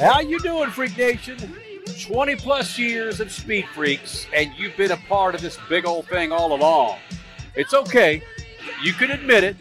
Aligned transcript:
How 0.00 0.20
you 0.20 0.40
doing, 0.40 0.70
Freak 0.70 0.96
Nation? 0.96 1.36
20 2.00 2.36
plus 2.36 2.78
years 2.78 3.20
of 3.20 3.30
Speed 3.30 3.66
Freaks, 3.74 4.26
and 4.34 4.50
you've 4.56 4.74
been 4.74 4.92
a 4.92 4.96
part 4.96 5.34
of 5.34 5.42
this 5.42 5.58
big 5.68 5.84
old 5.84 6.06
thing 6.08 6.32
all 6.32 6.54
along. 6.54 6.98
It's 7.54 7.74
okay. 7.74 8.22
You 8.82 8.94
can 8.94 9.10
admit 9.10 9.44
it. 9.44 9.56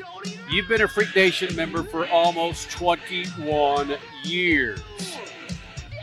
You've 0.50 0.70
been 0.70 0.82
a 0.82 0.88
Freak 0.88 1.14
Nation 1.14 1.54
member 1.58 1.84
for 1.84 2.08
almost 2.08 2.72
21 2.72 3.98
years. 4.24 4.80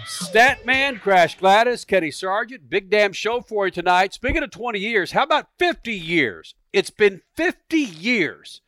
Statman, 0.04 1.00
Crash 1.00 1.38
Gladys, 1.38 1.86
Kenny 1.86 2.10
Sargent, 2.10 2.68
big 2.68 2.90
damn 2.90 3.14
show 3.14 3.40
for 3.40 3.66
you 3.66 3.72
tonight. 3.72 4.12
Speaking 4.12 4.42
of 4.42 4.50
20 4.50 4.78
years, 4.78 5.12
how 5.12 5.22
about 5.22 5.48
50 5.58 5.94
years? 5.94 6.54
It's 6.74 6.90
been 6.90 7.22
50 7.36 7.78
years 7.78 8.60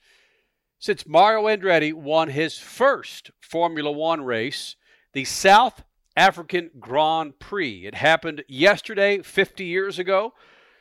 since 0.79 1.07
Mario 1.07 1.43
Andretti 1.43 1.93
won 1.93 2.31
his 2.31 2.57
first 2.57 3.33
Formula 3.43 3.93
One 3.93 4.23
race, 4.23 4.77
the 5.13 5.25
South 5.25 5.85
African 6.17 6.71
Grand 6.81 7.39
Prix. 7.39 7.87
It 7.87 7.95
happened 7.95 8.45
yesterday, 8.49 9.23
50 9.23 9.65
years 9.65 9.99
ago. 9.99 10.35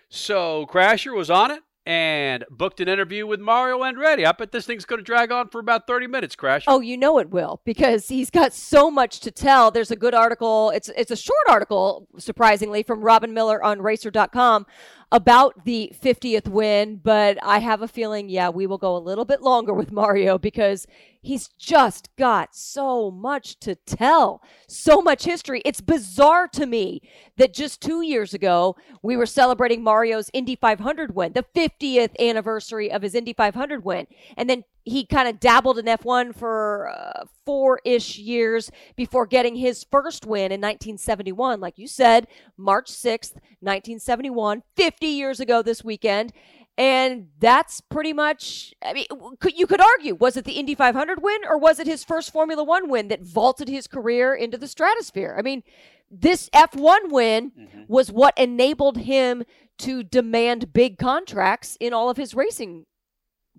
So 0.09 0.65
Crasher 0.65 1.15
was 1.15 1.29
on 1.29 1.51
it 1.51 1.61
and 1.87 2.43
booked 2.49 2.81
an 2.81 2.89
interview 2.89 3.25
with 3.25 3.39
Mario 3.39 3.79
Andretti. 3.79 4.25
I 4.25 4.33
bet 4.33 4.51
this 4.51 4.65
thing's 4.65 4.83
going 4.83 4.99
to 4.99 5.05
drag 5.05 5.31
on 5.31 5.47
for 5.47 5.59
about 5.59 5.87
30 5.87 6.07
minutes, 6.07 6.35
Crasher. 6.35 6.65
Oh, 6.67 6.81
you 6.81 6.97
know 6.97 7.17
it 7.17 7.29
will 7.29 7.61
because 7.63 8.09
he's 8.09 8.29
got 8.29 8.51
so 8.53 8.91
much 8.91 9.21
to 9.21 9.31
tell. 9.31 9.71
There's 9.71 9.89
a 9.89 9.95
good 9.95 10.13
article. 10.13 10.69
It's 10.71 10.89
it's 10.97 11.11
a 11.11 11.15
short 11.15 11.47
article, 11.47 12.05
surprisingly, 12.17 12.83
from 12.83 13.01
Robin 13.01 13.33
Miller 13.33 13.63
on 13.63 13.81
Racer.com 13.81 14.65
about 15.11 15.65
the 15.65 15.93
50th 16.01 16.47
win. 16.47 16.97
But 16.97 17.37
I 17.43 17.59
have 17.59 17.81
a 17.81 17.87
feeling, 17.87 18.29
yeah, 18.29 18.49
we 18.49 18.67
will 18.67 18.77
go 18.77 18.95
a 18.95 18.99
little 18.99 19.25
bit 19.25 19.41
longer 19.41 19.73
with 19.73 19.91
Mario 19.91 20.37
because 20.37 20.85
he's 21.21 21.47
just 21.49 22.09
got 22.15 22.55
so 22.55 23.11
much 23.11 23.59
to 23.59 23.75
tell, 23.75 24.41
so 24.67 25.01
much 25.01 25.25
history. 25.25 25.61
It's 25.65 25.81
bizarre 25.81 26.47
to 26.49 26.65
me 26.65 27.01
that 27.37 27.53
just 27.53 27.81
two 27.81 28.01
years 28.01 28.33
ago 28.33 28.75
we 29.01 29.17
were 29.17 29.25
celebrating 29.25 29.83
Mario's 29.83 30.29
Indy 30.33 30.55
500 30.55 31.15
win, 31.15 31.33
the 31.33 31.45
50th 31.55 32.17
anniversary 32.19 32.91
of 32.91 33.01
his 33.01 33.15
Indy 33.15 33.33
500 33.33 33.83
win, 33.83 34.07
and 34.35 34.49
then 34.49 34.63
he 34.87 35.05
kind 35.05 35.27
of 35.27 35.39
dabbled 35.39 35.77
in 35.77 35.85
F1 35.85 36.33
for 36.33 36.89
uh, 36.89 37.25
four 37.45 37.79
ish 37.83 38.17
years 38.17 38.71
before 38.95 39.25
getting 39.25 39.55
his 39.55 39.85
first 39.91 40.25
win 40.25 40.51
in 40.51 40.61
1971. 40.61 41.59
Like 41.59 41.77
you 41.77 41.87
said, 41.87 42.27
March 42.55 42.87
6th, 42.87 43.33
1971, 43.59 44.63
50 44.75 45.07
years 45.07 45.39
ago 45.39 45.61
this 45.61 45.83
weekend. 45.83 46.31
And 46.77 47.29
that's 47.39 47.81
pretty 47.81 48.13
much, 48.13 48.73
I 48.83 48.93
mean, 48.93 49.07
you 49.53 49.67
could 49.67 49.81
argue, 49.81 50.15
was 50.15 50.37
it 50.37 50.45
the 50.45 50.53
Indy 50.53 50.75
500 50.75 51.21
win 51.21 51.41
or 51.49 51.57
was 51.57 51.79
it 51.79 51.87
his 51.87 52.03
first 52.03 52.31
Formula 52.31 52.63
One 52.63 52.89
win 52.89 53.07
that 53.07 53.23
vaulted 53.23 53.67
his 53.67 53.87
career 53.87 54.35
into 54.35 54.57
the 54.57 54.67
stratosphere? 54.67 55.35
I 55.37 55.41
mean, 55.41 55.63
this 56.09 56.49
F1 56.51 57.11
win 57.11 57.51
was 57.87 58.11
what 58.11 58.37
enabled 58.37 58.99
him 58.99 59.43
to 59.79 60.03
demand 60.03 60.71
big 60.71 60.97
contracts 60.97 61.77
in 61.79 61.93
all 61.93 62.09
of 62.09 62.17
his 62.17 62.33
racing 62.33 62.85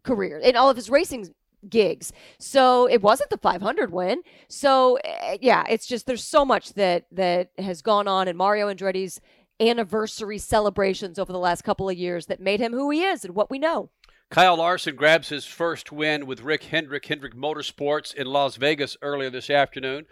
career, 0.08 0.38
in 0.38 0.56
all 0.56 0.70
of 0.70 0.76
his 0.76 0.90
racing 0.90 1.34
gigs. 1.68 2.12
So 2.38 2.86
it 2.86 3.02
wasn't 3.02 3.30
the 3.30 3.38
500 3.38 3.92
win. 3.92 4.22
So 4.48 4.98
eh, 5.04 5.38
yeah, 5.40 5.64
it's 5.68 5.86
just 5.86 6.06
there's 6.06 6.24
so 6.24 6.44
much 6.44 6.74
that 6.74 7.06
that 7.12 7.50
has 7.58 7.82
gone 7.82 8.08
on 8.08 8.28
in 8.28 8.36
Mario 8.36 8.72
Andretti's 8.72 9.20
anniversary 9.60 10.38
celebrations 10.38 11.18
over 11.18 11.32
the 11.32 11.38
last 11.38 11.62
couple 11.62 11.88
of 11.88 11.96
years 11.96 12.26
that 12.26 12.40
made 12.40 12.60
him 12.60 12.72
who 12.72 12.90
he 12.90 13.02
is 13.02 13.24
and 13.24 13.34
what 13.34 13.50
we 13.50 13.58
know. 13.58 13.90
Kyle 14.30 14.56
Larson 14.56 14.94
grabs 14.94 15.30
his 15.30 15.46
first 15.46 15.90
win 15.90 16.26
with 16.26 16.42
Rick 16.42 16.64
Hendrick, 16.64 17.06
Hendrick 17.06 17.34
Motorsports 17.34 18.14
in 18.14 18.26
Las 18.26 18.56
Vegas 18.56 18.96
earlier 19.00 19.30
this 19.30 19.48
afternoon. 19.48 20.04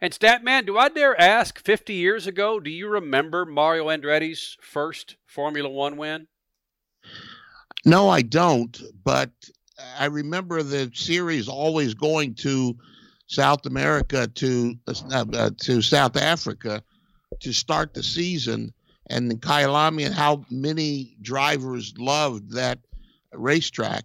And 0.00 0.12
Statman, 0.12 0.66
do 0.66 0.78
I 0.78 0.88
dare 0.88 1.20
ask, 1.20 1.58
50 1.58 1.92
years 1.92 2.26
ago, 2.26 2.60
do 2.60 2.70
you 2.70 2.88
remember 2.88 3.44
Mario 3.44 3.88
Andretti's 3.88 4.56
first 4.60 5.16
Formula 5.26 5.68
One 5.68 5.96
win? 5.96 6.28
No, 7.84 8.08
I 8.08 8.22
don't. 8.22 8.80
But 9.04 9.30
I 9.98 10.06
remember 10.06 10.62
the 10.62 10.90
series 10.94 11.48
always 11.48 11.94
going 11.94 12.34
to 12.36 12.76
South 13.26 13.66
America 13.66 14.26
to 14.26 14.74
uh, 14.86 15.24
uh, 15.32 15.50
to 15.62 15.82
South 15.82 16.16
Africa 16.16 16.82
to 17.40 17.52
start 17.52 17.94
the 17.94 18.02
season, 18.02 18.72
and 19.10 19.30
Kyalami 19.40 20.06
and 20.06 20.14
how 20.14 20.44
many 20.50 21.16
drivers 21.20 21.94
loved 21.98 22.52
that 22.52 22.78
racetrack. 23.32 24.04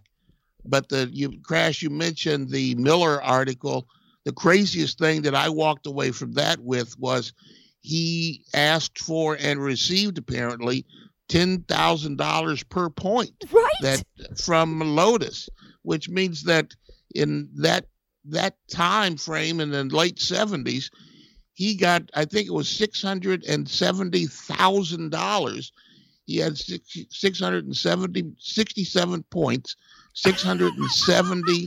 But 0.64 0.88
the 0.88 1.08
you 1.12 1.40
crash 1.42 1.82
you 1.82 1.90
mentioned 1.90 2.50
the 2.50 2.74
Miller 2.74 3.22
article. 3.22 3.86
The 4.24 4.32
craziest 4.32 4.98
thing 4.98 5.22
that 5.22 5.34
I 5.34 5.48
walked 5.48 5.86
away 5.86 6.10
from 6.10 6.34
that 6.34 6.60
with 6.60 6.98
was 6.98 7.32
he 7.80 8.44
asked 8.52 8.98
for 8.98 9.38
and 9.40 9.58
received 9.58 10.18
apparently 10.18 10.84
ten 11.30 11.62
thousand 11.62 12.18
dollars 12.18 12.62
per 12.64 12.90
point 12.90 13.32
Right. 13.50 13.70
that 13.80 14.04
from 14.38 14.80
Lotus, 14.80 15.48
which 15.82 16.08
means 16.08 16.42
that 16.44 16.74
in 17.14 17.48
that 17.54 17.86
that 18.26 18.56
time 18.68 19.16
frame 19.16 19.60
in 19.60 19.70
the 19.70 19.84
late 19.84 20.20
seventies, 20.20 20.90
he 21.54 21.74
got 21.74 22.10
I 22.14 22.26
think 22.26 22.46
it 22.48 22.52
was 22.54 22.68
six 22.68 23.00
hundred 23.00 23.44
and 23.44 23.66
seventy 23.68 24.26
thousand 24.26 25.10
dollars. 25.10 25.72
He 26.26 26.36
had 26.36 26.56
six, 26.56 26.96
670, 27.10 28.34
67 28.38 29.24
points, 29.30 29.76
six 30.14 30.42
hundred 30.42 30.74
and 30.74 30.90
seventy 30.90 31.66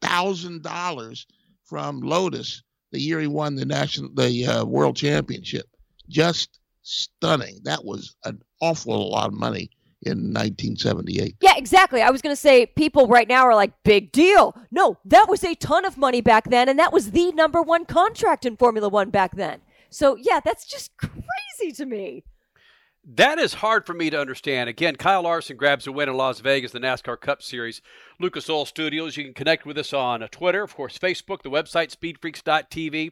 thousand 0.00 0.62
dollars 0.62 1.26
from 1.64 2.00
Lotus 2.00 2.62
the 2.92 3.00
year 3.00 3.20
he 3.20 3.26
won 3.26 3.56
the 3.56 3.64
national 3.64 4.10
the 4.14 4.46
uh, 4.46 4.64
world 4.64 4.96
championship. 4.96 5.66
Just 6.08 6.60
stunning. 6.82 7.60
That 7.64 7.84
was 7.84 8.16
an 8.24 8.42
awful 8.60 9.10
lot 9.10 9.28
of 9.28 9.34
money 9.34 9.70
in 10.04 10.32
1978. 10.32 11.36
Yeah, 11.40 11.56
exactly. 11.56 12.02
I 12.02 12.10
was 12.10 12.22
going 12.22 12.34
to 12.34 12.40
say 12.40 12.66
people 12.66 13.06
right 13.06 13.28
now 13.28 13.44
are 13.44 13.54
like, 13.54 13.72
big 13.84 14.12
deal. 14.12 14.56
No, 14.70 14.98
that 15.04 15.28
was 15.28 15.44
a 15.44 15.54
ton 15.54 15.84
of 15.84 15.96
money 15.96 16.20
back 16.20 16.50
then, 16.50 16.68
and 16.68 16.78
that 16.78 16.92
was 16.92 17.12
the 17.12 17.32
number 17.32 17.62
one 17.62 17.84
contract 17.84 18.44
in 18.44 18.56
Formula 18.56 18.88
One 18.88 19.10
back 19.10 19.36
then. 19.36 19.60
So, 19.90 20.16
yeah, 20.16 20.40
that's 20.40 20.66
just 20.66 20.96
crazy 20.96 21.72
to 21.76 21.86
me. 21.86 22.24
That 23.04 23.38
is 23.38 23.54
hard 23.54 23.84
for 23.84 23.94
me 23.94 24.10
to 24.10 24.20
understand. 24.20 24.68
Again, 24.68 24.94
Kyle 24.94 25.22
Larson 25.22 25.56
grabs 25.56 25.88
a 25.88 25.92
win 25.92 26.08
in 26.08 26.16
Las 26.16 26.38
Vegas, 26.38 26.70
the 26.70 26.78
NASCAR 26.78 27.20
Cup 27.20 27.42
Series. 27.42 27.82
Lucas 28.20 28.48
Oil 28.48 28.64
Studios. 28.64 29.16
You 29.16 29.24
can 29.24 29.34
connect 29.34 29.66
with 29.66 29.76
us 29.76 29.92
on 29.92 30.22
uh, 30.22 30.28
Twitter, 30.30 30.62
of 30.62 30.74
course, 30.76 30.98
Facebook, 30.98 31.42
the 31.42 31.50
website, 31.50 31.94
speedfreaks.tv. 31.94 33.10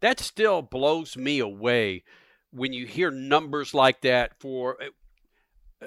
That 0.00 0.20
still 0.20 0.62
blows 0.62 1.16
me 1.18 1.38
away 1.38 2.02
when 2.52 2.72
you 2.72 2.86
hear 2.86 3.10
numbers 3.10 3.74
like 3.74 4.00
that 4.02 4.32
for 4.40 4.76
uh, 5.82 5.86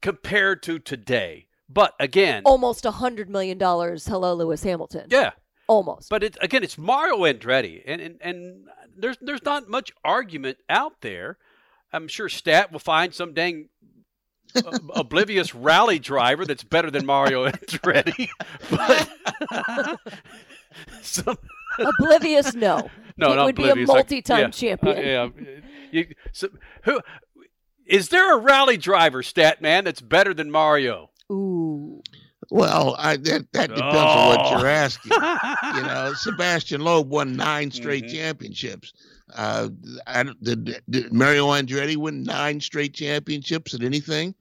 compared 0.00 0.62
to 0.64 0.78
today. 0.78 1.46
But 1.68 1.94
again, 2.00 2.42
Almost 2.46 2.86
a 2.86 2.92
$100 2.92 3.28
million. 3.28 3.58
Hello, 3.58 4.34
Lewis 4.34 4.62
Hamilton. 4.62 5.06
yeah, 5.10 5.32
Almost. 5.66 6.08
but 6.08 6.22
it, 6.22 6.36
again, 6.40 6.62
it's 6.62 6.78
Mario 6.78 7.18
Andretti, 7.18 7.82
and, 7.86 8.00
and 8.00 8.16
and 8.22 8.68
there's 8.96 9.18
there's 9.20 9.42
not 9.44 9.68
much 9.68 9.92
argument 10.02 10.56
out 10.70 11.02
there. 11.02 11.36
I'm 11.92 12.08
sure 12.08 12.30
Stat 12.30 12.72
will 12.72 12.78
find 12.78 13.12
some 13.12 13.34
dang 13.34 13.68
uh, 14.56 14.78
oblivious 14.94 15.54
rally 15.54 15.98
driver 15.98 16.46
that's 16.46 16.64
better 16.64 16.90
than 16.90 17.04
Mario 17.04 17.46
Andretti. 17.50 18.28
But 18.70 19.98
some, 21.02 21.36
Oblivious, 21.78 22.54
no. 22.54 22.90
no, 23.16 23.30
He 23.30 23.34
not 23.36 23.44
would 23.46 23.54
be 23.56 23.68
a 23.68 23.76
multi-time 23.76 24.40
yeah, 24.40 24.48
champion. 24.50 24.96
uh, 24.98 25.00
yeah, 25.00 25.28
You- 25.92 26.14
so, 26.32 26.48
who 26.84 27.00
is 27.86 28.08
there 28.10 28.34
a 28.34 28.38
rally 28.38 28.76
driver, 28.76 29.22
Stat 29.22 29.62
man, 29.62 29.84
that's 29.84 30.00
better 30.00 30.34
than 30.34 30.50
Mario? 30.50 31.10
Ooh. 31.32 32.02
Well, 32.50 32.96
I, 32.98 33.16
that 33.18 33.46
that 33.52 33.68
depends 33.68 33.94
on 33.96 34.28
what 34.28 34.40
Oh. 34.42 34.58
you're 34.58 34.66
asking. 34.66 35.12
you 35.12 35.82
know, 35.82 36.12
Sebastian 36.16 36.80
Loeb 36.80 37.08
won 37.10 37.36
nine 37.36 37.70
straight 37.70 38.04
Mhm. 38.04 38.12
championships. 38.14 38.92
Uh, 39.34 39.68
I, 40.06 40.22
don't- 40.22 40.42
did, 40.42 40.80
did 40.88 41.12
Mario 41.12 41.48
Andretti 41.48 41.96
win 41.96 42.22
nine 42.22 42.60
straight 42.60 42.94
championships 42.94 43.74
at 43.74 43.82
anything? 43.82 44.34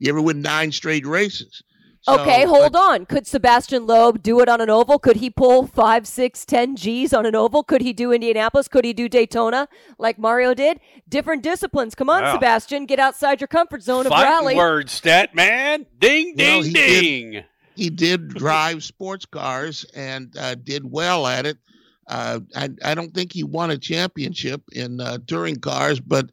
You 0.00 0.08
ever 0.10 0.20
win 0.20 0.42
nine 0.42 0.72
straight 0.72 1.06
races? 1.06 1.62
So, 2.02 2.18
Okay, 2.20 2.44
hold 2.44 2.72
but- 2.72 2.80
on. 2.80 3.06
Could 3.06 3.28
Sebastian 3.28 3.86
Loeb 3.86 4.22
do 4.22 4.40
it 4.40 4.48
on 4.48 4.60
an 4.60 4.68
oval? 4.68 4.98
Could 4.98 5.16
he 5.18 5.30
pull 5.30 5.66
five, 5.68 6.06
six, 6.06 6.44
ten 6.44 6.74
G's 6.74 7.12
on 7.14 7.26
an 7.26 7.36
oval? 7.36 7.62
Could 7.62 7.80
he 7.80 7.92
do 7.92 8.10
Indianapolis? 8.12 8.66
Could 8.66 8.84
he 8.84 8.92
do 8.92 9.08
Daytona 9.08 9.68
like 9.98 10.18
Mario 10.18 10.52
did? 10.52 10.80
Different 11.08 11.42
disciplines. 11.44 11.94
Come 11.94 12.10
on, 12.10 12.22
Wow. 12.24 12.34
Sebastian, 12.34 12.86
get 12.86 12.98
outside 12.98 13.40
your 13.40 13.46
comfort 13.48 13.82
zone 13.84 14.06
of 14.06 14.10
Fighting 14.10 14.30
rally. 14.32 14.56
word, 14.56 14.90
stat 14.90 15.32
man. 15.34 15.86
Ding, 16.00 16.28
You 16.30 16.34
know, 16.44 16.62
ding, 16.62 16.72
did- 16.72 17.00
ding. 17.02 17.44
he 17.76 17.88
did 17.88 18.28
drive 18.30 18.82
sports 18.82 19.24
cars 19.24 19.86
and 19.94 20.36
uh, 20.36 20.56
did 20.56 20.90
well 20.90 21.26
at 21.28 21.46
it. 21.46 21.56
Uh, 22.08 22.40
I, 22.56 22.68
I 22.84 22.94
don't 22.96 23.14
think 23.14 23.32
he 23.32 23.44
won 23.44 23.70
a 23.70 23.78
championship 23.78 24.62
in 24.72 25.00
uh, 25.00 25.18
touring 25.28 25.56
cars, 25.60 26.00
but 26.00 26.30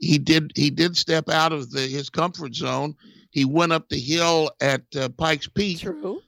he 0.00 0.18
did 0.18 0.52
he 0.54 0.70
did 0.70 0.96
step 0.96 1.28
out 1.28 1.52
of 1.52 1.72
the, 1.72 1.80
his 1.80 2.08
comfort 2.08 2.54
zone. 2.54 2.94
He 3.32 3.44
went 3.44 3.72
up 3.72 3.88
the 3.88 3.98
hill 3.98 4.50
at 4.60 4.82
uh, 4.94 5.08
Pikes 5.08 5.48
Peak 5.48 5.80
True. 5.80 6.22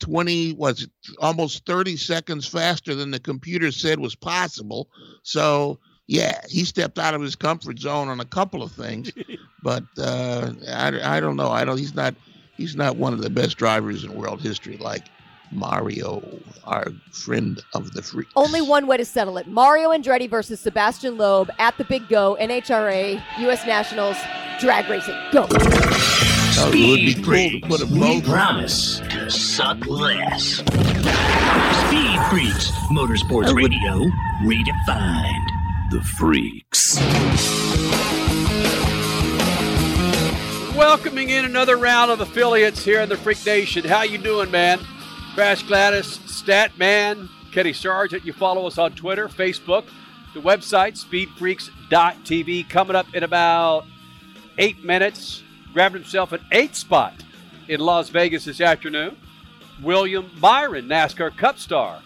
20 0.00 0.54
was 0.54 0.88
almost 1.20 1.66
30 1.66 1.96
seconds 1.96 2.46
faster 2.46 2.94
than 2.94 3.10
the 3.10 3.20
computer 3.20 3.70
said 3.70 4.00
was 4.00 4.14
possible. 4.14 4.88
So 5.22 5.78
yeah, 6.06 6.40
he 6.48 6.64
stepped 6.64 6.98
out 6.98 7.14
of 7.14 7.22
his 7.22 7.36
comfort 7.36 7.78
zone 7.78 8.08
on 8.08 8.20
a 8.20 8.24
couple 8.24 8.62
of 8.62 8.72
things, 8.72 9.12
but 9.62 9.84
uh, 9.98 10.52
I, 10.68 11.16
I 11.16 11.20
don't 11.20 11.36
know. 11.36 11.50
I 11.50 11.64
don't. 11.64 11.78
He's 11.78 11.94
not. 11.94 12.14
He's 12.56 12.76
not 12.76 12.96
one 12.96 13.12
of 13.12 13.22
the 13.22 13.30
best 13.30 13.56
drivers 13.56 14.04
in 14.04 14.14
world 14.14 14.42
history, 14.42 14.76
like 14.76 15.06
Mario, 15.52 16.22
our 16.64 16.86
friend 17.12 17.62
of 17.74 17.92
the 17.92 18.02
freaks. 18.02 18.30
Only 18.36 18.62
one 18.62 18.86
way 18.86 18.96
to 18.96 19.04
settle 19.04 19.38
it. 19.38 19.46
Mario 19.46 19.90
Andretti 19.90 20.28
versus 20.28 20.60
Sebastian 20.60 21.16
Loeb 21.16 21.50
at 21.58 21.76
the 21.78 21.84
Big 21.84 22.08
Go, 22.08 22.36
NHRA, 22.40 23.22
U.S. 23.40 23.66
Nationals, 23.66 24.16
drag 24.60 24.88
racing. 24.88 25.16
Go. 25.32 25.46
It 25.50 26.64
would 26.64 26.72
be 26.72 27.12
Speed 27.12 27.62
cool 27.62 27.78
to 27.78 27.86
put 27.86 27.88
them 27.88 28.00
We 28.00 28.20
promise 28.20 28.98
to 28.98 29.30
suck 29.30 29.86
less. 29.86 30.56
Speed 31.86 32.20
Freaks, 32.28 32.70
Motorsports 32.92 33.54
Radio, 33.54 34.06
redefined. 34.42 35.46
The 35.90 36.00
Freaks. 36.02 37.00
Welcoming 40.76 41.30
in 41.30 41.44
another 41.44 41.76
round 41.76 42.12
of 42.12 42.20
affiliates 42.20 42.84
here 42.84 43.00
in 43.00 43.08
the 43.08 43.16
Freak 43.16 43.44
Nation. 43.44 43.84
How 43.84 44.02
you 44.02 44.18
doing, 44.18 44.50
man? 44.50 44.78
Crash 45.40 45.62
Gladys, 45.62 46.20
Stat 46.26 46.76
Man, 46.76 47.26
Kenny 47.50 47.72
Sargent. 47.72 48.26
You 48.26 48.34
follow 48.34 48.66
us 48.66 48.76
on 48.76 48.92
Twitter, 48.92 49.26
Facebook, 49.26 49.86
the 50.34 50.40
website, 50.40 51.02
speedfreaks.tv. 51.02 52.68
Coming 52.68 52.94
up 52.94 53.06
in 53.14 53.22
about 53.22 53.86
eight 54.58 54.84
minutes, 54.84 55.42
grabbing 55.72 56.02
himself 56.02 56.32
an 56.32 56.44
eight 56.52 56.76
spot 56.76 57.14
in 57.68 57.80
Las 57.80 58.10
Vegas 58.10 58.44
this 58.44 58.60
afternoon. 58.60 59.16
William 59.82 60.30
Byron, 60.42 60.86
NASCAR 60.86 61.34
Cup 61.34 61.58
star, 61.58 62.02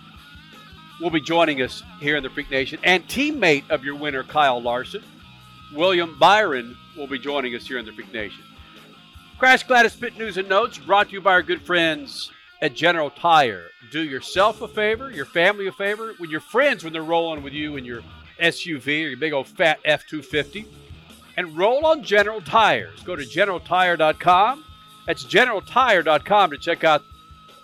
will 1.00 1.10
be 1.10 1.20
joining 1.20 1.60
us 1.60 1.82
here 1.98 2.16
in 2.16 2.22
the 2.22 2.30
Freak 2.30 2.52
Nation, 2.52 2.78
and 2.84 3.04
teammate 3.08 3.68
of 3.68 3.82
your 3.82 3.96
winner, 3.96 4.22
Kyle 4.22 4.62
Larson. 4.62 5.02
William 5.74 6.16
Byron 6.20 6.76
will 6.96 7.08
be 7.08 7.18
joining 7.18 7.56
us 7.56 7.66
here 7.66 7.78
in 7.78 7.84
the 7.84 7.92
Freak 7.92 8.12
Nation. 8.12 8.44
Crash 9.40 9.64
Gladys 9.64 9.94
Spit 9.94 10.16
News 10.16 10.36
and 10.36 10.48
Notes 10.48 10.78
brought 10.78 11.08
to 11.08 11.14
you 11.14 11.20
by 11.20 11.32
our 11.32 11.42
good 11.42 11.62
friends 11.62 12.30
at 12.64 12.72
General 12.72 13.10
Tire. 13.10 13.66
Do 13.90 14.02
yourself 14.02 14.62
a 14.62 14.68
favor, 14.68 15.10
your 15.10 15.26
family 15.26 15.66
a 15.66 15.72
favor, 15.72 16.14
with 16.18 16.30
your 16.30 16.40
friends 16.40 16.82
when 16.82 16.94
they're 16.94 17.02
rolling 17.02 17.42
with 17.42 17.52
you 17.52 17.76
in 17.76 17.84
your 17.84 18.00
SUV 18.40 18.86
or 18.86 19.08
your 19.08 19.18
big 19.18 19.34
old 19.34 19.46
fat 19.46 19.80
F 19.84 20.06
250, 20.08 20.66
and 21.36 21.54
roll 21.58 21.84
on 21.84 22.02
General 22.02 22.40
Tires. 22.40 23.02
Go 23.02 23.16
to 23.16 23.22
generaltire.com. 23.22 24.64
That's 25.06 25.24
generaltire.com 25.24 26.50
to 26.52 26.56
check 26.56 26.84
out 26.84 27.02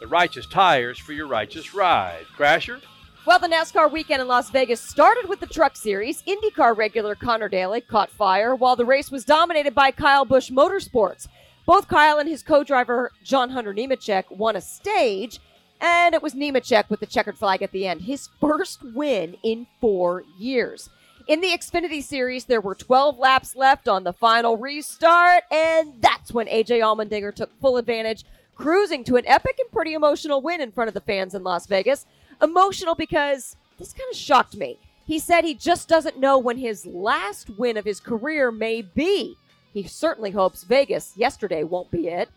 the 0.00 0.06
righteous 0.06 0.44
tires 0.44 0.98
for 0.98 1.14
your 1.14 1.26
righteous 1.26 1.72
ride. 1.72 2.26
Crasher? 2.36 2.82
Well, 3.24 3.38
the 3.38 3.48
NASCAR 3.48 3.90
weekend 3.90 4.20
in 4.20 4.28
Las 4.28 4.50
Vegas 4.50 4.82
started 4.82 5.30
with 5.30 5.40
the 5.40 5.46
Truck 5.46 5.76
Series. 5.76 6.22
IndyCar 6.24 6.76
regular 6.76 7.14
Connor 7.14 7.48
Daly 7.48 7.80
caught 7.80 8.10
fire, 8.10 8.54
while 8.54 8.76
the 8.76 8.84
race 8.84 9.10
was 9.10 9.24
dominated 9.24 9.74
by 9.74 9.92
Kyle 9.92 10.26
Busch 10.26 10.50
Motorsports. 10.50 11.26
Both 11.70 11.86
Kyle 11.86 12.18
and 12.18 12.28
his 12.28 12.42
co-driver 12.42 13.12
John 13.22 13.50
Hunter 13.50 13.72
Nemechek 13.72 14.28
won 14.28 14.56
a 14.56 14.60
stage, 14.60 15.38
and 15.80 16.16
it 16.16 16.20
was 16.20 16.34
Nemechek 16.34 16.90
with 16.90 16.98
the 16.98 17.06
checkered 17.06 17.38
flag 17.38 17.62
at 17.62 17.70
the 17.70 17.86
end, 17.86 18.00
his 18.00 18.28
first 18.40 18.82
win 18.82 19.36
in 19.44 19.68
four 19.80 20.24
years. 20.36 20.90
In 21.28 21.40
the 21.40 21.52
Xfinity 21.52 22.02
Series, 22.02 22.46
there 22.46 22.60
were 22.60 22.74
12 22.74 23.20
laps 23.20 23.54
left 23.54 23.86
on 23.86 24.02
the 24.02 24.12
final 24.12 24.56
restart, 24.56 25.44
and 25.52 25.92
that's 26.00 26.32
when 26.32 26.48
AJ 26.48 26.80
Allmendinger 26.80 27.32
took 27.32 27.56
full 27.60 27.76
advantage, 27.76 28.24
cruising 28.56 29.04
to 29.04 29.14
an 29.14 29.28
epic 29.28 29.56
and 29.60 29.70
pretty 29.70 29.94
emotional 29.94 30.42
win 30.42 30.60
in 30.60 30.72
front 30.72 30.88
of 30.88 30.94
the 30.94 31.00
fans 31.00 31.36
in 31.36 31.44
Las 31.44 31.68
Vegas. 31.68 32.04
Emotional 32.42 32.96
because 32.96 33.54
this 33.78 33.92
kind 33.92 34.10
of 34.10 34.18
shocked 34.18 34.56
me. 34.56 34.76
He 35.06 35.20
said 35.20 35.44
he 35.44 35.54
just 35.54 35.88
doesn't 35.88 36.18
know 36.18 36.36
when 36.36 36.58
his 36.58 36.84
last 36.84 37.48
win 37.50 37.76
of 37.76 37.84
his 37.84 38.00
career 38.00 38.50
may 38.50 38.82
be. 38.82 39.36
He 39.72 39.84
certainly 39.84 40.30
hopes 40.32 40.64
Vegas 40.64 41.16
yesterday 41.16 41.62
won't 41.62 41.90
be 41.90 42.08
it. 42.08 42.28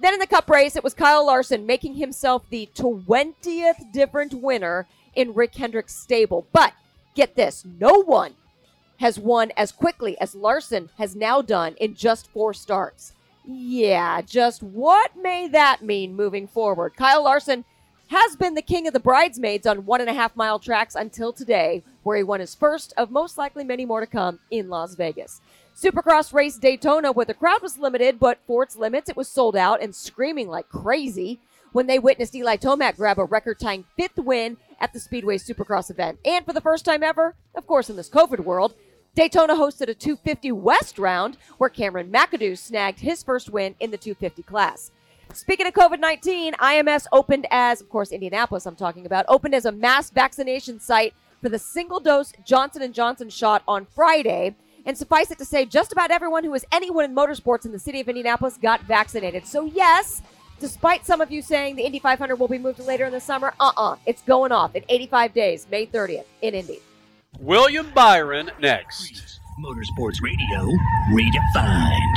Then 0.00 0.14
in 0.14 0.20
the 0.20 0.26
cup 0.26 0.48
race, 0.48 0.76
it 0.76 0.84
was 0.84 0.94
Kyle 0.94 1.26
Larson 1.26 1.66
making 1.66 1.94
himself 1.94 2.44
the 2.50 2.68
20th 2.74 3.92
different 3.92 4.34
winner 4.34 4.86
in 5.14 5.34
Rick 5.34 5.56
Hendrick's 5.56 5.94
stable. 5.94 6.46
But 6.52 6.72
get 7.14 7.34
this 7.34 7.64
no 7.64 8.02
one 8.02 8.34
has 8.98 9.18
won 9.18 9.52
as 9.56 9.72
quickly 9.72 10.18
as 10.20 10.34
Larson 10.34 10.90
has 10.98 11.16
now 11.16 11.42
done 11.42 11.74
in 11.80 11.94
just 11.94 12.30
four 12.30 12.54
starts. 12.54 13.12
Yeah, 13.44 14.20
just 14.20 14.62
what 14.62 15.16
may 15.16 15.48
that 15.48 15.82
mean 15.82 16.14
moving 16.14 16.46
forward? 16.46 16.96
Kyle 16.96 17.24
Larson 17.24 17.64
has 18.08 18.36
been 18.36 18.54
the 18.54 18.62
king 18.62 18.86
of 18.86 18.92
the 18.92 19.00
bridesmaids 19.00 19.66
on 19.66 19.86
one 19.86 20.00
and 20.00 20.10
a 20.10 20.14
half 20.14 20.34
mile 20.36 20.58
tracks 20.58 20.94
until 20.94 21.32
today, 21.32 21.82
where 22.02 22.16
he 22.16 22.22
won 22.22 22.40
his 22.40 22.54
first 22.54 22.92
of 22.96 23.10
most 23.10 23.38
likely 23.38 23.64
many 23.64 23.84
more 23.84 24.00
to 24.00 24.06
come 24.06 24.38
in 24.50 24.68
Las 24.68 24.94
Vegas. 24.94 25.40
Supercross 25.78 26.32
race 26.32 26.56
Daytona, 26.58 27.12
where 27.12 27.24
the 27.24 27.34
crowd 27.34 27.62
was 27.62 27.78
limited, 27.78 28.18
but 28.18 28.40
for 28.48 28.64
its 28.64 28.74
limits, 28.74 29.08
it 29.08 29.16
was 29.16 29.28
sold 29.28 29.54
out 29.54 29.80
and 29.80 29.94
screaming 29.94 30.48
like 30.48 30.68
crazy 30.68 31.38
when 31.70 31.86
they 31.86 32.00
witnessed 32.00 32.34
Eli 32.34 32.56
Tomac 32.56 32.96
grab 32.96 33.16
a 33.16 33.24
record 33.24 33.60
tying 33.60 33.84
fifth 33.96 34.18
win 34.18 34.56
at 34.80 34.92
the 34.92 34.98
Speedway 34.98 35.38
Supercross 35.38 35.88
event. 35.88 36.18
And 36.24 36.44
for 36.44 36.52
the 36.52 36.60
first 36.60 36.84
time 36.84 37.04
ever, 37.04 37.36
of 37.54 37.68
course, 37.68 37.88
in 37.88 37.94
this 37.94 38.10
COVID 38.10 38.40
world, 38.40 38.74
Daytona 39.14 39.54
hosted 39.54 39.88
a 39.88 39.94
250 39.94 40.50
West 40.50 40.98
round 40.98 41.36
where 41.58 41.70
Cameron 41.70 42.10
McAdoo 42.10 42.58
snagged 42.58 42.98
his 42.98 43.22
first 43.22 43.48
win 43.48 43.76
in 43.78 43.92
the 43.92 43.98
250 43.98 44.42
class. 44.42 44.90
Speaking 45.32 45.68
of 45.68 45.74
COVID 45.74 46.00
19, 46.00 46.54
IMS 46.54 47.06
opened 47.12 47.46
as, 47.52 47.80
of 47.80 47.88
course, 47.88 48.10
Indianapolis, 48.10 48.66
I'm 48.66 48.74
talking 48.74 49.06
about, 49.06 49.26
opened 49.28 49.54
as 49.54 49.64
a 49.64 49.70
mass 49.70 50.10
vaccination 50.10 50.80
site 50.80 51.14
for 51.40 51.48
the 51.48 51.58
single 51.60 52.00
dose 52.00 52.32
Johnson 52.44 52.92
& 52.92 52.94
Johnson 52.94 53.30
shot 53.30 53.62
on 53.68 53.86
Friday. 53.86 54.56
And 54.88 54.96
suffice 54.96 55.30
it 55.30 55.36
to 55.36 55.44
say, 55.44 55.66
just 55.66 55.92
about 55.92 56.10
everyone 56.10 56.44
who 56.44 56.54
is 56.54 56.64
anyone 56.72 57.04
in 57.04 57.14
motorsports 57.14 57.66
in 57.66 57.72
the 57.72 57.78
city 57.78 58.00
of 58.00 58.08
Indianapolis 58.08 58.56
got 58.56 58.80
vaccinated. 58.84 59.46
So, 59.46 59.66
yes, 59.66 60.22
despite 60.60 61.04
some 61.04 61.20
of 61.20 61.30
you 61.30 61.42
saying 61.42 61.76
the 61.76 61.82
Indy 61.82 61.98
500 61.98 62.36
will 62.36 62.48
be 62.48 62.56
moved 62.56 62.78
to 62.78 62.82
later 62.84 63.04
in 63.04 63.12
the 63.12 63.20
summer, 63.20 63.52
uh 63.60 63.70
uh 63.76 63.96
it's 64.06 64.22
going 64.22 64.50
off 64.50 64.74
in 64.74 64.82
85 64.88 65.34
days, 65.34 65.66
May 65.70 65.84
30th 65.84 66.24
in 66.40 66.54
Indy. 66.54 66.80
William 67.38 67.90
Byron 67.94 68.50
next. 68.60 69.40
Motorsports 69.62 70.22
Radio, 70.22 70.72
redefined. 71.10 72.14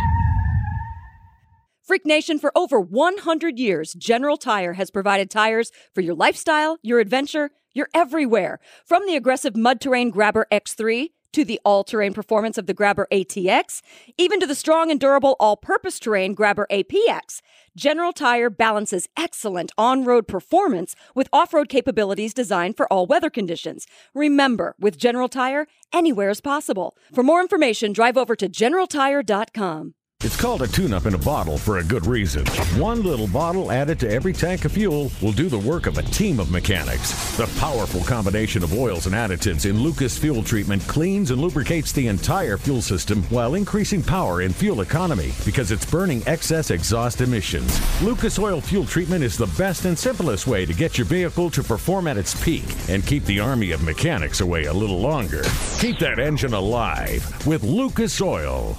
Freak 1.83 2.05
Nation, 2.05 2.39
for 2.39 2.57
over 2.57 2.79
100 2.79 3.59
years, 3.59 3.91
General 3.95 4.37
Tire 4.37 4.73
has 4.73 4.89
provided 4.89 5.29
tires 5.29 5.73
for 5.93 5.99
your 5.99 6.15
lifestyle, 6.15 6.77
your 6.81 7.01
adventure, 7.01 7.51
your 7.73 7.89
everywhere. 7.93 8.61
From 8.85 9.05
the 9.05 9.17
aggressive 9.17 9.57
mud 9.57 9.81
terrain 9.81 10.09
Grabber 10.09 10.47
X3 10.49 11.09
to 11.33 11.45
the 11.45 11.59
all 11.63 11.83
terrain 11.83 12.13
performance 12.13 12.57
of 12.57 12.67
the 12.67 12.73
Grabber 12.73 13.07
ATX, 13.11 13.81
even 14.17 14.39
to 14.39 14.47
the 14.47 14.55
strong 14.55 14.91
and 14.91 14.99
durable 14.99 15.35
all 15.39 15.57
purpose 15.57 15.99
terrain 15.99 16.33
Grabber 16.33 16.67
APX. 16.71 17.41
General 17.75 18.11
Tire 18.13 18.49
balances 18.49 19.07
excellent 19.15 19.71
on 19.77 20.03
road 20.03 20.27
performance 20.27 20.95
with 21.15 21.29
off 21.31 21.53
road 21.53 21.69
capabilities 21.69 22.33
designed 22.33 22.75
for 22.75 22.91
all 22.91 23.05
weather 23.05 23.29
conditions. 23.29 23.87
Remember, 24.13 24.75
with 24.79 24.97
General 24.97 25.29
Tire, 25.29 25.67
anywhere 25.93 26.29
is 26.29 26.41
possible. 26.41 26.95
For 27.13 27.23
more 27.23 27.41
information, 27.41 27.93
drive 27.93 28.17
over 28.17 28.35
to 28.35 28.49
generaltire.com. 28.49 29.93
It's 30.23 30.39
called 30.39 30.61
a 30.61 30.67
tune 30.67 30.93
up 30.93 31.07
in 31.07 31.15
a 31.15 31.17
bottle 31.17 31.57
for 31.57 31.79
a 31.79 31.83
good 31.83 32.05
reason. 32.05 32.45
One 32.79 33.01
little 33.01 33.27
bottle 33.27 33.71
added 33.71 33.99
to 34.01 34.09
every 34.11 34.33
tank 34.33 34.65
of 34.65 34.71
fuel 34.71 35.11
will 35.19 35.31
do 35.31 35.49
the 35.49 35.57
work 35.57 35.87
of 35.87 35.97
a 35.97 36.03
team 36.03 36.39
of 36.39 36.51
mechanics. 36.51 37.35
The 37.37 37.47
powerful 37.59 38.01
combination 38.01 38.61
of 38.61 38.71
oils 38.77 39.07
and 39.07 39.15
additives 39.15 39.67
in 39.67 39.79
Lucas 39.79 40.19
Fuel 40.19 40.43
Treatment 40.43 40.87
cleans 40.87 41.31
and 41.31 41.41
lubricates 41.41 41.91
the 41.91 42.07
entire 42.07 42.57
fuel 42.57 42.83
system 42.83 43.23
while 43.31 43.55
increasing 43.55 44.03
power 44.03 44.41
and 44.41 44.55
fuel 44.55 44.81
economy 44.81 45.31
because 45.43 45.71
it's 45.71 45.89
burning 45.89 46.21
excess 46.27 46.69
exhaust 46.69 47.21
emissions. 47.21 47.81
Lucas 48.03 48.37
Oil 48.37 48.61
Fuel 48.61 48.85
Treatment 48.85 49.23
is 49.23 49.35
the 49.35 49.51
best 49.57 49.85
and 49.85 49.97
simplest 49.97 50.45
way 50.45 50.67
to 50.67 50.73
get 50.73 50.99
your 50.99 51.05
vehicle 51.05 51.49
to 51.49 51.63
perform 51.63 52.05
at 52.05 52.17
its 52.17 52.39
peak 52.43 52.65
and 52.89 53.07
keep 53.07 53.25
the 53.25 53.39
army 53.39 53.71
of 53.71 53.81
mechanics 53.81 54.41
away 54.41 54.65
a 54.65 54.73
little 54.73 55.01
longer. 55.01 55.41
Keep 55.79 55.97
that 55.97 56.19
engine 56.19 56.53
alive 56.53 57.47
with 57.47 57.63
Lucas 57.63 58.21
Oil. 58.21 58.77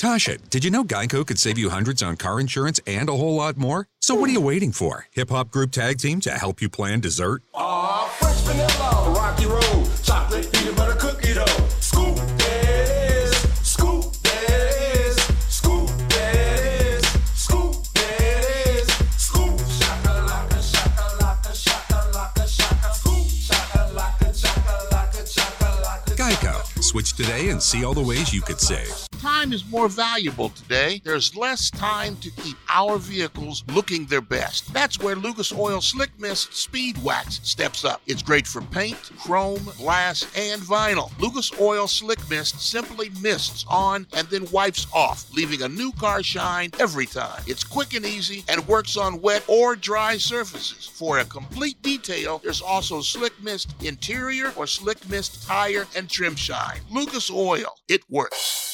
Tasha, 0.00 0.38
did 0.50 0.64
you 0.64 0.70
know 0.72 0.82
Geico 0.82 1.24
could 1.26 1.38
save 1.38 1.56
you 1.56 1.70
hundreds 1.70 2.02
on 2.02 2.16
car 2.16 2.40
insurance 2.40 2.80
and 2.86 3.08
a 3.08 3.16
whole 3.16 3.36
lot 3.36 3.56
more? 3.56 3.86
So 4.00 4.14
what 4.14 4.28
are 4.28 4.32
you 4.32 4.40
waiting 4.40 4.72
for? 4.72 5.06
Hip 5.12 5.30
Hop 5.30 5.50
Group 5.50 5.70
Tag 5.70 5.98
Team 5.98 6.20
to 6.22 6.30
help 6.32 6.60
you 6.60 6.68
plan 6.68 7.00
dessert? 7.00 7.42
Aw, 7.54 8.08
fresh 8.18 8.40
vanilla, 8.40 9.14
rocky 9.16 9.46
road, 9.46 9.88
chocolate 10.02 10.52
peanut 10.52 10.76
butter 10.76 10.98
cookie 10.98 11.34
dough. 11.34 11.46
Scoop 11.80 12.16
that 12.16 12.68
is, 12.68 13.36
scoop 13.62 14.12
that 14.24 14.50
is, 14.50 15.16
scoop 15.48 15.88
that 16.08 16.34
is, 16.34 17.06
scoop 17.34 17.76
that 17.94 18.44
is, 18.66 18.86
scoop 19.16 19.58
shakalaka, 19.78 20.58
shakalaka, 20.58 21.52
shakalaka, 21.54 22.46
shaka, 22.48 22.94
scoop 22.94 23.26
shakalaka, 23.48 24.34
shakalaka, 24.34 25.22
shakalaka. 25.22 26.16
Geico. 26.16 26.82
Switch 26.82 27.14
today 27.14 27.48
and 27.50 27.62
see 27.62 27.84
all 27.84 27.94
the 27.94 28.02
ways 28.02 28.34
you 28.34 28.42
could 28.42 28.60
save. 28.60 28.92
Time 29.44 29.52
is 29.52 29.70
more 29.70 29.90
valuable 29.90 30.48
today. 30.48 31.02
There's 31.04 31.36
less 31.36 31.68
time 31.68 32.16
to 32.22 32.30
keep 32.30 32.56
our 32.70 32.96
vehicles 32.96 33.62
looking 33.74 34.06
their 34.06 34.22
best. 34.22 34.72
That's 34.72 34.98
where 34.98 35.16
Lucas 35.16 35.52
Oil 35.52 35.82
Slick 35.82 36.18
Mist 36.18 36.54
Speed 36.54 36.96
Wax 37.04 37.40
steps 37.42 37.84
up. 37.84 38.00
It's 38.06 38.22
great 38.22 38.46
for 38.46 38.62
paint, 38.62 39.10
chrome, 39.18 39.68
glass, 39.76 40.22
and 40.34 40.62
vinyl. 40.62 41.10
Lucas 41.20 41.52
Oil 41.60 41.86
Slick 41.86 42.20
Mist 42.30 42.58
simply 42.58 43.10
mists 43.20 43.66
on 43.68 44.06
and 44.14 44.26
then 44.28 44.50
wipes 44.50 44.86
off, 44.94 45.30
leaving 45.34 45.60
a 45.60 45.68
new 45.68 45.92
car 45.92 46.22
shine 46.22 46.70
every 46.80 47.04
time. 47.04 47.42
It's 47.46 47.64
quick 47.64 47.92
and 47.92 48.06
easy 48.06 48.44
and 48.48 48.66
works 48.66 48.96
on 48.96 49.20
wet 49.20 49.44
or 49.46 49.76
dry 49.76 50.16
surfaces. 50.16 50.86
For 50.86 51.18
a 51.18 51.24
complete 51.26 51.82
detail, 51.82 52.40
there's 52.42 52.62
also 52.62 53.02
Slick 53.02 53.34
Mist 53.42 53.74
Interior 53.82 54.54
or 54.56 54.66
Slick 54.66 55.06
Mist 55.10 55.46
Tire 55.46 55.86
and 55.94 56.08
Trim 56.08 56.34
Shine. 56.34 56.80
Lucas 56.90 57.30
Oil, 57.30 57.76
it 57.88 58.08
works. 58.08 58.73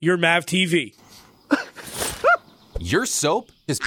your 0.00 0.16
Mav 0.16 0.46
TV. 0.46 0.94
Your 2.80 3.06
soap 3.06 3.50
is. 3.66 3.80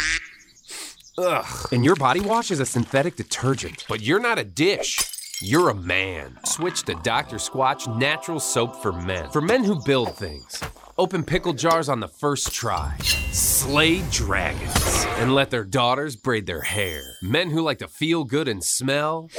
Ugh. 1.17 1.67
And 1.71 1.85
your 1.85 1.95
body 1.95 2.21
wash 2.21 2.49
is 2.49 2.59
a 2.59 2.65
synthetic 2.65 3.15
detergent. 3.15 3.85
But 3.87 4.01
you're 4.01 4.19
not 4.19 4.39
a 4.39 4.43
dish. 4.43 4.97
You're 5.41 5.69
a 5.69 5.75
man. 5.75 6.39
Switch 6.45 6.83
to 6.83 6.95
Dr. 6.95 7.35
Squatch 7.35 7.93
Natural 7.99 8.39
Soap 8.39 8.81
for 8.81 8.91
Men. 8.91 9.29
For 9.29 9.41
men 9.41 9.63
who 9.63 9.81
build 9.83 10.15
things. 10.15 10.61
Open 10.97 11.23
pickle 11.23 11.53
jars 11.53 11.87
on 11.87 11.99
the 11.99 12.07
first 12.07 12.51
try. 12.51 12.97
Slay 13.31 14.01
dragons. 14.09 15.05
And 15.17 15.35
let 15.35 15.51
their 15.51 15.63
daughters 15.63 16.15
braid 16.15 16.45
their 16.45 16.61
hair. 16.61 17.03
Men 17.21 17.51
who 17.51 17.61
like 17.61 17.79
to 17.79 17.87
feel 17.87 18.23
good 18.23 18.47
and 18.47 18.63
smell. 18.63 19.29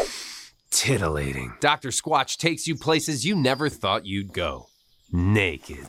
Titillating. 0.70 1.54
Dr. 1.60 1.88
Squatch 1.88 2.36
takes 2.36 2.66
you 2.68 2.76
places 2.76 3.26
you 3.26 3.34
never 3.34 3.68
thought 3.68 4.06
you'd 4.06 4.32
go. 4.32 4.68
Naked. 5.12 5.88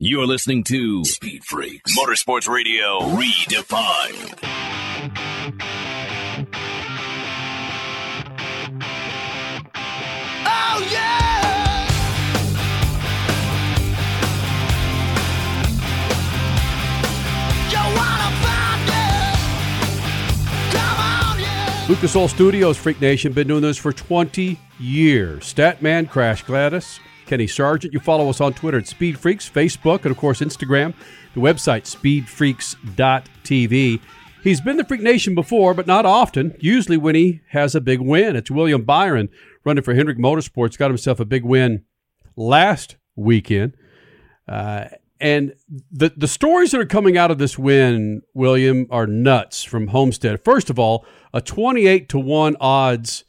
You're 0.00 0.28
listening 0.28 0.62
to 0.62 1.04
Speed 1.04 1.42
Freaks 1.42 1.98
Motorsports 1.98 2.48
Radio 2.48 3.00
Redefined. 3.00 4.38
Oh 10.46 10.88
yeah! 10.88 11.88
You 17.68 17.82
wanna 17.96 18.30
find 18.38 18.88
it? 18.88 19.38
Come 20.76 21.00
on, 21.00 21.40
yeah! 21.40 21.86
Lucas 21.88 22.14
Oil 22.14 22.28
Studios, 22.28 22.76
Freak 22.76 23.00
Nation, 23.00 23.32
been 23.32 23.48
doing 23.48 23.62
this 23.62 23.76
for 23.76 23.92
20 23.92 24.56
years. 24.78 25.52
Statman, 25.52 26.08
Crash 26.08 26.44
Gladys, 26.44 27.00
Kenny 27.28 27.46
Sargent. 27.46 27.92
You 27.92 28.00
follow 28.00 28.30
us 28.30 28.40
on 28.40 28.54
Twitter 28.54 28.78
at 28.78 28.88
Speed 28.88 29.18
Freaks, 29.18 29.48
Facebook, 29.48 30.02
and 30.02 30.10
of 30.10 30.16
course 30.16 30.40
Instagram. 30.40 30.94
The 31.34 31.40
website 31.40 31.84
speedfreaks.tv. 31.84 34.00
He's 34.42 34.60
been 34.60 34.78
the 34.78 34.84
Freak 34.84 35.02
Nation 35.02 35.34
before, 35.34 35.74
but 35.74 35.86
not 35.86 36.06
often. 36.06 36.56
Usually 36.58 36.96
when 36.96 37.14
he 37.14 37.42
has 37.50 37.74
a 37.74 37.80
big 37.80 38.00
win. 38.00 38.34
It's 38.34 38.50
William 38.50 38.82
Byron 38.82 39.28
running 39.64 39.84
for 39.84 39.94
Hendrick 39.94 40.18
Motorsports. 40.18 40.78
Got 40.78 40.90
himself 40.90 41.20
a 41.20 41.24
big 41.24 41.44
win 41.44 41.84
last 42.34 42.96
weekend. 43.14 43.76
Uh, 44.48 44.86
and 45.20 45.52
the 45.90 46.12
the 46.16 46.28
stories 46.28 46.70
that 46.70 46.80
are 46.80 46.86
coming 46.86 47.18
out 47.18 47.30
of 47.30 47.38
this 47.38 47.58
win, 47.58 48.22
William, 48.34 48.86
are 48.90 49.06
nuts 49.06 49.64
from 49.64 49.88
Homestead. 49.88 50.44
First 50.44 50.70
of 50.70 50.78
all, 50.78 51.04
a 51.34 51.40
twenty 51.40 51.86
eight 51.86 52.08
to 52.10 52.18
one 52.18 52.56
odds. 52.60 53.24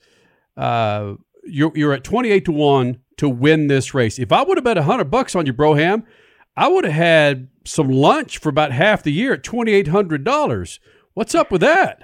Uh, 0.56 1.16
you're 1.44 1.72
you're 1.76 1.94
at 1.94 2.04
twenty 2.04 2.30
eight 2.30 2.46
to 2.46 2.52
one 2.52 3.00
to 3.20 3.30
win 3.30 3.68
this 3.68 3.94
race. 3.94 4.18
If 4.18 4.32
I 4.32 4.44
would 4.44 4.58
have 4.58 4.64
bet 4.64 4.78
hundred 4.78 5.12
bucks 5.12 5.36
on 5.36 5.46
you, 5.46 5.54
Broham, 5.54 6.06
I 6.56 6.68
would 6.68 6.86
have 6.86 6.94
had 6.94 7.50
some 7.66 7.90
lunch 7.90 8.38
for 8.38 8.50
about 8.50 8.72
half 8.72 9.04
the 9.04 9.12
year 9.12 9.34
at 9.34 9.44
twenty 9.44 9.74
eight 9.74 9.90
hundred 9.90 10.24
dollars. 10.24 10.80
What's 11.14 11.36
up 11.36 11.52
with 11.52 11.62
that? 11.62 12.02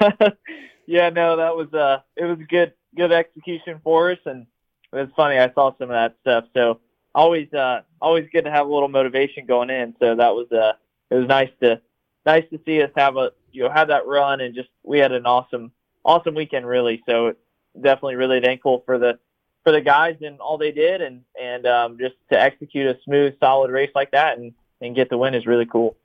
yeah, 0.86 1.10
no, 1.10 1.36
that 1.36 1.56
was 1.56 1.72
uh 1.72 2.00
it 2.16 2.24
was 2.24 2.38
good 2.48 2.72
good 2.96 3.12
execution 3.12 3.80
for 3.82 4.12
us 4.12 4.18
and 4.26 4.46
it 4.92 4.96
was 4.96 5.08
funny, 5.16 5.38
I 5.38 5.52
saw 5.52 5.72
some 5.78 5.90
of 5.90 5.94
that 5.94 6.16
stuff. 6.20 6.44
So 6.54 6.80
always 7.14 7.52
uh 7.52 7.82
always 8.00 8.28
good 8.32 8.44
to 8.44 8.50
have 8.50 8.66
a 8.66 8.72
little 8.72 8.88
motivation 8.88 9.46
going 9.46 9.70
in. 9.70 9.94
So 10.00 10.16
that 10.16 10.34
was 10.34 10.50
uh 10.50 10.72
it 11.10 11.14
was 11.14 11.28
nice 11.28 11.50
to 11.62 11.80
nice 12.26 12.44
to 12.50 12.60
see 12.66 12.82
us 12.82 12.90
have 12.96 13.16
a 13.16 13.30
you 13.52 13.62
know 13.62 13.70
have 13.70 13.88
that 13.88 14.06
run 14.06 14.40
and 14.40 14.54
just 14.54 14.68
we 14.82 14.98
had 14.98 15.12
an 15.12 15.26
awesome 15.26 15.70
awesome 16.04 16.34
weekend 16.34 16.66
really. 16.66 17.02
So 17.08 17.34
definitely 17.80 18.16
really 18.16 18.40
thankful 18.40 18.82
for 18.86 18.98
the 18.98 19.18
for 19.64 19.72
the 19.72 19.80
guys 19.80 20.16
and 20.20 20.38
all 20.40 20.58
they 20.58 20.70
did 20.70 21.00
and 21.00 21.22
and 21.40 21.66
um 21.66 21.98
just 21.98 22.14
to 22.30 22.40
execute 22.40 22.86
a 22.86 22.98
smooth 23.04 23.32
solid 23.40 23.70
race 23.70 23.90
like 23.94 24.12
that 24.12 24.38
and 24.38 24.52
and 24.80 24.94
get 24.94 25.10
the 25.10 25.18
win 25.18 25.34
is 25.34 25.46
really 25.46 25.66
cool. 25.66 25.96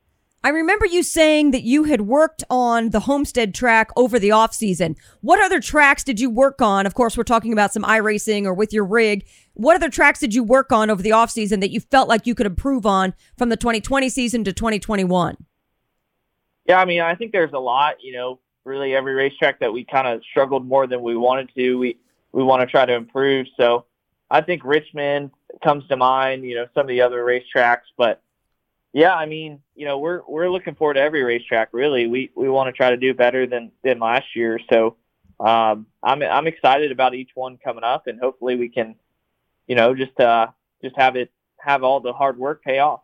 I 0.41 0.49
remember 0.49 0.85
you 0.85 1.03
saying 1.03 1.51
that 1.51 1.63
you 1.63 1.83
had 1.83 2.01
worked 2.01 2.45
on 2.49 2.91
the 2.91 3.01
Homestead 3.01 3.53
track 3.53 3.89
over 3.97 4.17
the 4.17 4.31
off 4.31 4.53
season. 4.53 4.95
What 5.19 5.43
other 5.43 5.59
tracks 5.59 6.01
did 6.01 6.17
you 6.17 6.29
work 6.29 6.61
on? 6.61 6.85
Of 6.85 6.93
course, 6.93 7.17
we're 7.17 7.23
talking 7.23 7.51
about 7.51 7.73
some 7.73 7.83
iRacing 7.83 8.45
or 8.45 8.53
with 8.53 8.71
your 8.71 8.85
rig. 8.85 9.27
What 9.55 9.75
other 9.75 9.89
tracks 9.89 10.19
did 10.19 10.33
you 10.33 10.41
work 10.41 10.71
on 10.71 10.89
over 10.89 11.01
the 11.01 11.11
off 11.11 11.29
season 11.29 11.59
that 11.59 11.71
you 11.71 11.81
felt 11.81 12.07
like 12.07 12.25
you 12.25 12.35
could 12.35 12.45
improve 12.45 12.85
on 12.85 13.13
from 13.37 13.49
the 13.49 13.57
2020 13.57 14.07
season 14.07 14.45
to 14.45 14.53
2021? 14.53 15.35
Yeah, 16.65 16.79
I 16.79 16.85
mean, 16.85 17.01
I 17.01 17.15
think 17.15 17.33
there's 17.33 17.51
a 17.51 17.59
lot, 17.59 17.95
you 18.01 18.13
know, 18.13 18.39
really 18.63 18.95
every 18.95 19.15
racetrack 19.15 19.59
that 19.59 19.73
we 19.73 19.83
kind 19.83 20.07
of 20.07 20.21
struggled 20.31 20.65
more 20.65 20.87
than 20.87 21.01
we 21.01 21.17
wanted 21.17 21.49
to. 21.55 21.75
We 21.75 21.97
we 22.31 22.43
want 22.43 22.61
to 22.61 22.67
try 22.67 22.85
to 22.85 22.93
improve. 22.93 23.47
So 23.57 23.85
I 24.29 24.41
think 24.41 24.63
Richmond 24.63 25.31
comes 25.63 25.87
to 25.87 25.97
mind, 25.97 26.43
you 26.43 26.55
know, 26.55 26.67
some 26.73 26.81
of 26.81 26.87
the 26.87 27.01
other 27.01 27.23
racetracks, 27.23 27.87
but 27.97 28.21
yeah, 28.91 29.13
I 29.13 29.25
mean, 29.27 29.61
you 29.75 29.85
know, 29.85 29.99
we're 29.99 30.21
we're 30.27 30.49
looking 30.49 30.75
forward 30.75 30.95
to 30.95 31.01
every 31.01 31.23
racetrack. 31.23 31.69
Really, 31.73 32.07
we 32.07 32.31
we 32.35 32.49
want 32.49 32.67
to 32.67 32.71
try 32.73 32.89
to 32.89 32.97
do 32.97 33.13
better 33.13 33.45
than 33.45 33.71
than 33.83 33.99
last 33.99 34.35
year. 34.35 34.59
So 34.71 34.95
um, 35.39 35.85
I'm 36.01 36.23
I'm 36.23 36.47
excited 36.47 36.91
about 36.91 37.13
each 37.13 37.29
one 37.35 37.57
coming 37.57 37.83
up, 37.83 38.07
and 38.07 38.19
hopefully 38.19 38.55
we 38.55 38.69
can, 38.69 38.95
you 39.67 39.75
know, 39.75 39.93
just 39.93 40.19
uh 40.19 40.47
just 40.83 40.95
have 40.97 41.15
it 41.15 41.31
have 41.57 41.83
all 41.83 41.99
the 41.99 42.13
hard 42.13 42.37
work 42.37 42.63
pay 42.63 42.79
off. 42.79 43.01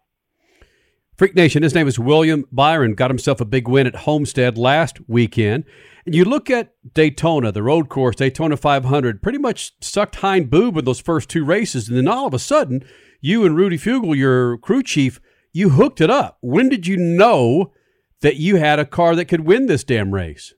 Freak 1.17 1.33
Nation, 1.33 1.63
his 1.63 1.73
name 1.73 1.87
is 1.87 1.97
William 1.97 2.43
Byron, 2.51 2.93
got 2.93 3.09
himself 3.09 3.39
a 3.39 3.45
big 3.45 3.69
win 3.69 3.87
at 3.87 3.95
Homestead 3.95 4.57
last 4.57 4.99
weekend. 5.07 5.63
And 6.05 6.13
you 6.13 6.25
look 6.25 6.49
at 6.49 6.73
Daytona, 6.93 7.53
the 7.53 7.63
road 7.63 7.87
course, 7.87 8.17
Daytona 8.17 8.57
500, 8.57 9.23
pretty 9.23 9.37
much 9.37 9.71
sucked 9.79 10.17
hind 10.17 10.49
boob 10.49 10.77
in 10.77 10.83
those 10.83 10.99
first 10.99 11.29
two 11.29 11.45
races. 11.45 11.87
And 11.87 11.97
then 11.97 12.09
all 12.09 12.27
of 12.27 12.33
a 12.33 12.39
sudden, 12.39 12.83
you 13.21 13.45
and 13.45 13.55
Rudy 13.55 13.77
Fugle, 13.77 14.13
your 14.13 14.57
crew 14.57 14.83
chief, 14.83 15.21
you 15.53 15.69
hooked 15.69 16.01
it 16.01 16.09
up. 16.09 16.37
When 16.41 16.67
did 16.67 16.85
you 16.85 16.97
know 16.97 17.71
that 18.19 18.35
you 18.35 18.57
had 18.57 18.77
a 18.79 18.85
car 18.85 19.15
that 19.15 19.25
could 19.25 19.47
win 19.47 19.67
this 19.67 19.85
damn 19.85 20.13
race? 20.13 20.53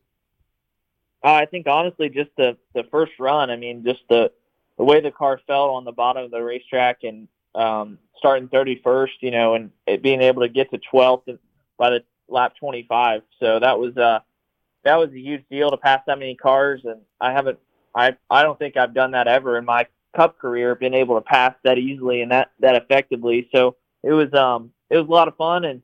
Uh, 1.24 1.34
I 1.34 1.46
think 1.46 1.68
honestly, 1.68 2.10
just 2.10 2.32
the 2.36 2.58
the 2.74 2.84
first 2.90 3.12
run. 3.20 3.52
I 3.52 3.58
mean, 3.58 3.84
just 3.86 4.02
the 4.10 4.32
the 4.78 4.84
way 4.84 5.02
the 5.02 5.12
car 5.12 5.40
fell 5.46 5.70
on 5.72 5.86
the 5.86 5.92
bottom 5.92 6.24
of 6.24 6.32
the 6.32 6.42
racetrack 6.42 7.04
and 7.04 7.28
um, 7.58 7.98
starting 8.18 8.48
31st, 8.50 9.10
you 9.22 9.32
know, 9.32 9.56
and 9.56 9.72
being 10.02 10.22
able 10.22 10.44
to 10.44 10.50
get 10.50 10.72
to 10.72 10.80
12th 10.94 11.38
by 11.78 11.90
the 11.90 12.04
lap 12.30 12.54
25. 12.60 13.22
So 13.40 13.60
that 13.60 13.80
was 13.80 13.98
uh 13.98 14.20
that 14.84 14.96
was 14.96 15.10
a 15.12 15.20
huge 15.20 15.44
deal 15.50 15.70
to 15.70 15.78
pass 15.78 16.02
that 16.08 16.18
many 16.18 16.36
cars, 16.36 16.82
and 16.86 17.02
I 17.20 17.32
haven't. 17.34 17.60
I 17.94 18.16
I 18.30 18.44
don't 18.44 18.58
think 18.58 18.78
I've 18.78 18.94
done 18.94 19.12
that 19.12 19.28
ever 19.28 19.58
in 19.58 19.66
my 19.66 19.88
Cup 20.16 20.40
career 20.40 20.74
been 20.76 20.94
able 20.94 21.16
to 21.16 21.22
pass 21.22 21.54
that 21.64 21.78
easily 21.78 22.22
and 22.22 22.32
that 22.32 22.52
that 22.60 22.76
effectively. 22.76 23.50
So 23.54 23.76
it 24.04 24.14
was 24.14 24.34
um 24.34 24.72
it 24.90 24.98
was 24.98 25.08
a 25.08 25.12
lot 25.12 25.28
of 25.28 25.36
fun 25.36 25.66
and 25.66 25.82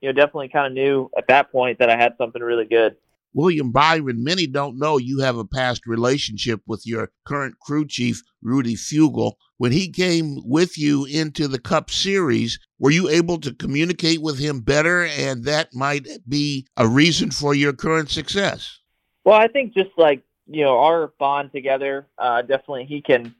you 0.00 0.08
know 0.08 0.12
definitely 0.12 0.48
kind 0.48 0.66
of 0.66 0.72
knew 0.72 1.10
at 1.16 1.26
that 1.28 1.50
point 1.50 1.78
that 1.78 1.90
I 1.90 1.96
had 1.96 2.14
something 2.18 2.42
really 2.42 2.66
good. 2.66 2.96
William 3.34 3.72
Byron, 3.72 4.22
many 4.22 4.46
don't 4.46 4.78
know 4.78 4.98
you 4.98 5.20
have 5.20 5.36
a 5.36 5.44
past 5.44 5.86
relationship 5.86 6.60
with 6.66 6.82
your 6.86 7.10
current 7.26 7.58
crew 7.60 7.86
chief, 7.86 8.22
Rudy 8.42 8.74
Fugle. 8.74 9.34
When 9.56 9.72
he 9.72 9.90
came 9.90 10.38
with 10.44 10.76
you 10.76 11.04
into 11.04 11.48
the 11.48 11.58
Cup 11.58 11.90
Series, 11.90 12.58
were 12.78 12.90
you 12.90 13.08
able 13.08 13.38
to 13.40 13.54
communicate 13.54 14.20
with 14.20 14.38
him 14.38 14.60
better, 14.60 15.04
and 15.04 15.44
that 15.44 15.68
might 15.72 16.06
be 16.28 16.66
a 16.76 16.86
reason 16.86 17.30
for 17.30 17.54
your 17.54 17.72
current 17.72 18.10
success? 18.10 18.80
Well, 19.24 19.38
I 19.38 19.48
think 19.48 19.74
just 19.74 19.90
like 19.96 20.22
you 20.46 20.64
know 20.64 20.78
our 20.78 21.12
bond 21.18 21.52
together, 21.52 22.08
uh, 22.18 22.42
definitely 22.42 22.84
he 22.84 23.00
can 23.00 23.34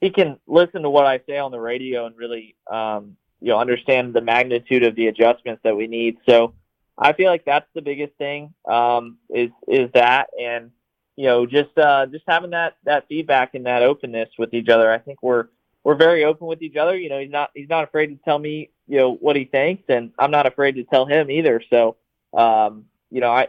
he 0.00 0.10
can 0.10 0.38
listen 0.46 0.82
to 0.82 0.90
what 0.90 1.06
I 1.06 1.20
say 1.26 1.38
on 1.38 1.50
the 1.50 1.60
radio 1.60 2.06
and 2.06 2.16
really 2.16 2.54
um, 2.70 3.16
you 3.40 3.48
know 3.48 3.58
understand 3.58 4.14
the 4.14 4.20
magnitude 4.20 4.84
of 4.84 4.94
the 4.94 5.08
adjustments 5.08 5.62
that 5.64 5.76
we 5.76 5.86
need. 5.86 6.18
So 6.28 6.54
I 6.98 7.12
feel 7.12 7.30
like 7.30 7.44
that's 7.44 7.68
the 7.74 7.82
biggest 7.82 8.14
thing 8.14 8.52
um, 8.66 9.18
is 9.30 9.50
is 9.68 9.90
that 9.94 10.28
and 10.40 10.70
you 11.16 11.26
know 11.26 11.46
just 11.46 11.76
uh, 11.78 12.06
just 12.06 12.24
having 12.26 12.50
that 12.50 12.76
that 12.84 13.06
feedback 13.08 13.54
and 13.54 13.66
that 13.66 13.82
openness 13.82 14.30
with 14.38 14.52
each 14.52 14.68
other. 14.68 14.90
I 14.90 14.98
think 14.98 15.22
we're 15.22 15.48
we're 15.84 15.94
very 15.94 16.24
open 16.24 16.46
with 16.46 16.60
each 16.60 16.76
other. 16.76 16.96
You 16.98 17.08
know, 17.08 17.20
he's 17.20 17.30
not 17.30 17.50
he's 17.54 17.68
not 17.68 17.84
afraid 17.84 18.08
to 18.08 18.16
tell 18.24 18.38
me 18.38 18.70
you 18.88 18.98
know 18.98 19.14
what 19.14 19.36
he 19.36 19.44
thinks, 19.44 19.84
and 19.88 20.12
I'm 20.18 20.30
not 20.30 20.46
afraid 20.46 20.74
to 20.76 20.84
tell 20.84 21.06
him 21.06 21.30
either. 21.30 21.62
So 21.70 21.96
um, 22.36 22.86
you 23.10 23.20
know, 23.20 23.30
I 23.30 23.48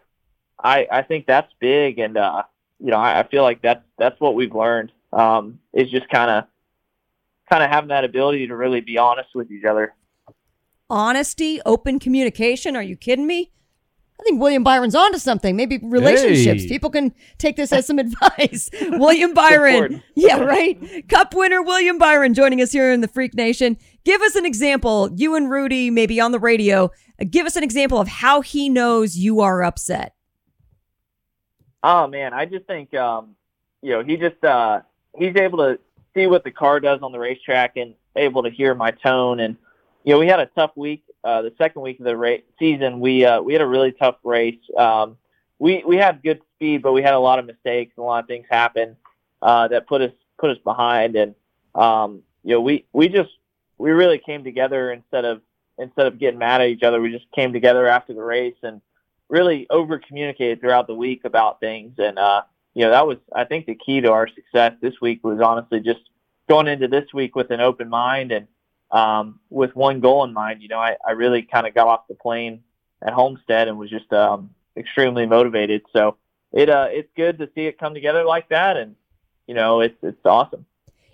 I 0.63 0.87
I 0.91 1.01
think 1.01 1.25
that's 1.25 1.51
big, 1.59 1.99
and 1.99 2.17
uh, 2.17 2.43
you 2.79 2.91
know, 2.91 2.97
I, 2.97 3.19
I 3.19 3.27
feel 3.27 3.43
like 3.43 3.61
that's 3.61 3.83
that's 3.97 4.19
what 4.19 4.35
we've 4.35 4.53
learned 4.53 4.91
um, 5.11 5.59
is 5.73 5.89
just 5.89 6.07
kind 6.09 6.29
of 6.29 6.45
kind 7.49 7.63
of 7.63 7.69
having 7.69 7.89
that 7.89 8.03
ability 8.03 8.47
to 8.47 8.55
really 8.55 8.81
be 8.81 8.97
honest 8.97 9.29
with 9.33 9.51
each 9.51 9.65
other. 9.65 9.95
Honesty, 10.89 11.61
open 11.65 11.99
communication. 11.99 12.75
Are 12.75 12.83
you 12.83 12.95
kidding 12.95 13.27
me? 13.27 13.51
I 14.19 14.23
think 14.23 14.41
William 14.41 14.63
Byron's 14.63 14.95
onto 14.95 15.17
something. 15.17 15.55
Maybe 15.55 15.79
relationships. 15.81 16.63
Hey. 16.63 16.67
People 16.67 16.89
can 16.89 17.13
take 17.37 17.55
this 17.55 17.71
as 17.71 17.87
some 17.87 17.99
advice. 17.99 18.69
William 18.89 19.33
Byron. 19.33 20.03
Yeah, 20.15 20.39
right. 20.41 21.07
Cup 21.07 21.33
winner 21.33 21.61
William 21.61 21.97
Byron 21.97 22.33
joining 22.33 22.61
us 22.61 22.71
here 22.71 22.91
in 22.91 22.99
the 22.99 23.07
Freak 23.07 23.33
Nation. 23.33 23.77
Give 24.03 24.21
us 24.21 24.35
an 24.35 24.45
example. 24.45 25.09
You 25.15 25.35
and 25.35 25.49
Rudy, 25.49 25.89
maybe 25.89 26.19
on 26.19 26.33
the 26.33 26.39
radio, 26.39 26.91
uh, 27.21 27.25
give 27.29 27.45
us 27.45 27.55
an 27.55 27.63
example 27.63 27.99
of 27.99 28.09
how 28.09 28.41
he 28.41 28.67
knows 28.67 29.15
you 29.15 29.39
are 29.39 29.63
upset. 29.63 30.15
Oh 31.81 32.07
man, 32.07 32.33
I 32.33 32.45
just 32.45 32.65
think 32.65 32.93
um, 32.93 33.35
you 33.81 33.91
know 33.91 34.03
he 34.03 34.17
just 34.17 34.43
uh, 34.43 34.81
he's 35.17 35.37
able 35.37 35.59
to 35.59 35.79
see 36.13 36.27
what 36.27 36.43
the 36.43 36.51
car 36.51 36.81
does 36.81 36.99
on 37.01 37.13
the 37.13 37.19
racetrack 37.19 37.77
and 37.77 37.93
able 38.17 38.43
to 38.43 38.49
hear 38.49 38.75
my 38.75 38.91
tone. 38.91 39.39
And 39.39 39.55
you 40.03 40.13
know 40.13 40.19
we 40.19 40.27
had 40.27 40.39
a 40.39 40.47
tough 40.47 40.71
week. 40.75 41.03
Uh, 41.23 41.41
the 41.41 41.53
second 41.57 41.81
week 41.81 41.99
of 41.99 42.05
the 42.05 42.15
race 42.15 42.43
season, 42.57 42.99
we 42.99 43.25
uh, 43.25 43.41
we 43.41 43.53
had 43.53 43.61
a 43.61 43.67
really 43.67 43.91
tough 43.91 44.15
race. 44.23 44.59
Um, 44.77 45.17
we 45.57 45.83
we 45.85 45.97
had 45.97 46.23
good 46.23 46.41
speed, 46.55 46.81
but 46.81 46.93
we 46.93 47.01
had 47.01 47.13
a 47.13 47.19
lot 47.19 47.39
of 47.39 47.45
mistakes 47.45 47.93
a 47.97 48.01
lot 48.01 48.23
of 48.23 48.27
things 48.27 48.45
happen 48.49 48.95
uh, 49.41 49.67
that 49.67 49.87
put 49.87 50.01
us 50.01 50.11
put 50.37 50.49
us 50.51 50.57
behind. 50.63 51.15
And 51.15 51.35
um, 51.75 52.23
you 52.43 52.55
know 52.55 52.61
we 52.61 52.85
we 52.93 53.09
just 53.09 53.31
we 53.77 53.91
really 53.91 54.17
came 54.17 54.43
together 54.43 54.91
instead 54.91 55.25
of 55.25 55.41
instead 55.79 56.07
of 56.07 56.19
getting 56.19 56.39
mad 56.39 56.61
at 56.61 56.67
each 56.67 56.83
other. 56.83 57.01
We 57.01 57.11
just 57.11 57.31
came 57.31 57.53
together 57.53 57.87
after 57.87 58.13
the 58.13 58.21
race 58.21 58.57
and 58.63 58.81
really 59.29 59.67
over 59.69 59.97
communicated 59.99 60.59
throughout 60.59 60.87
the 60.87 60.95
week 60.95 61.21
about 61.23 61.59
things. 61.59 61.93
And, 61.97 62.19
uh, 62.19 62.43
you 62.73 62.83
know, 62.83 62.91
that 62.91 63.07
was, 63.07 63.17
I 63.33 63.45
think 63.45 63.65
the 63.65 63.75
key 63.75 64.01
to 64.01 64.11
our 64.11 64.27
success 64.27 64.73
this 64.81 64.95
week 65.01 65.23
was 65.23 65.39
honestly 65.39 65.79
just 65.79 66.01
going 66.49 66.67
into 66.67 66.87
this 66.87 67.05
week 67.13 67.35
with 67.35 67.51
an 67.51 67.61
open 67.61 67.89
mind 67.89 68.31
and, 68.31 68.47
um, 68.91 69.39
with 69.49 69.75
one 69.75 69.99
goal 69.99 70.23
in 70.23 70.33
mind. 70.33 70.61
You 70.61 70.67
know, 70.69 70.79
I, 70.79 70.97
I 71.05 71.11
really 71.11 71.41
kind 71.43 71.67
of 71.67 71.73
got 71.73 71.87
off 71.87 72.07
the 72.07 72.15
plane 72.15 72.63
at 73.01 73.13
Homestead 73.13 73.67
and 73.67 73.77
was 73.77 73.89
just, 73.89 74.11
um, 74.13 74.51
extremely 74.77 75.25
motivated. 75.25 75.81
So 75.93 76.17
it, 76.51 76.69
uh, 76.69 76.87
it's 76.89 77.09
good 77.15 77.39
to 77.39 77.49
see 77.53 77.65
it 77.65 77.77
come 77.77 77.93
together 77.93 78.23
like 78.23 78.49
that. 78.49 78.77
And, 78.77 78.95
you 79.47 79.53
know, 79.53 79.81
it's, 79.81 79.97
it's 80.03 80.25
awesome. 80.25 80.65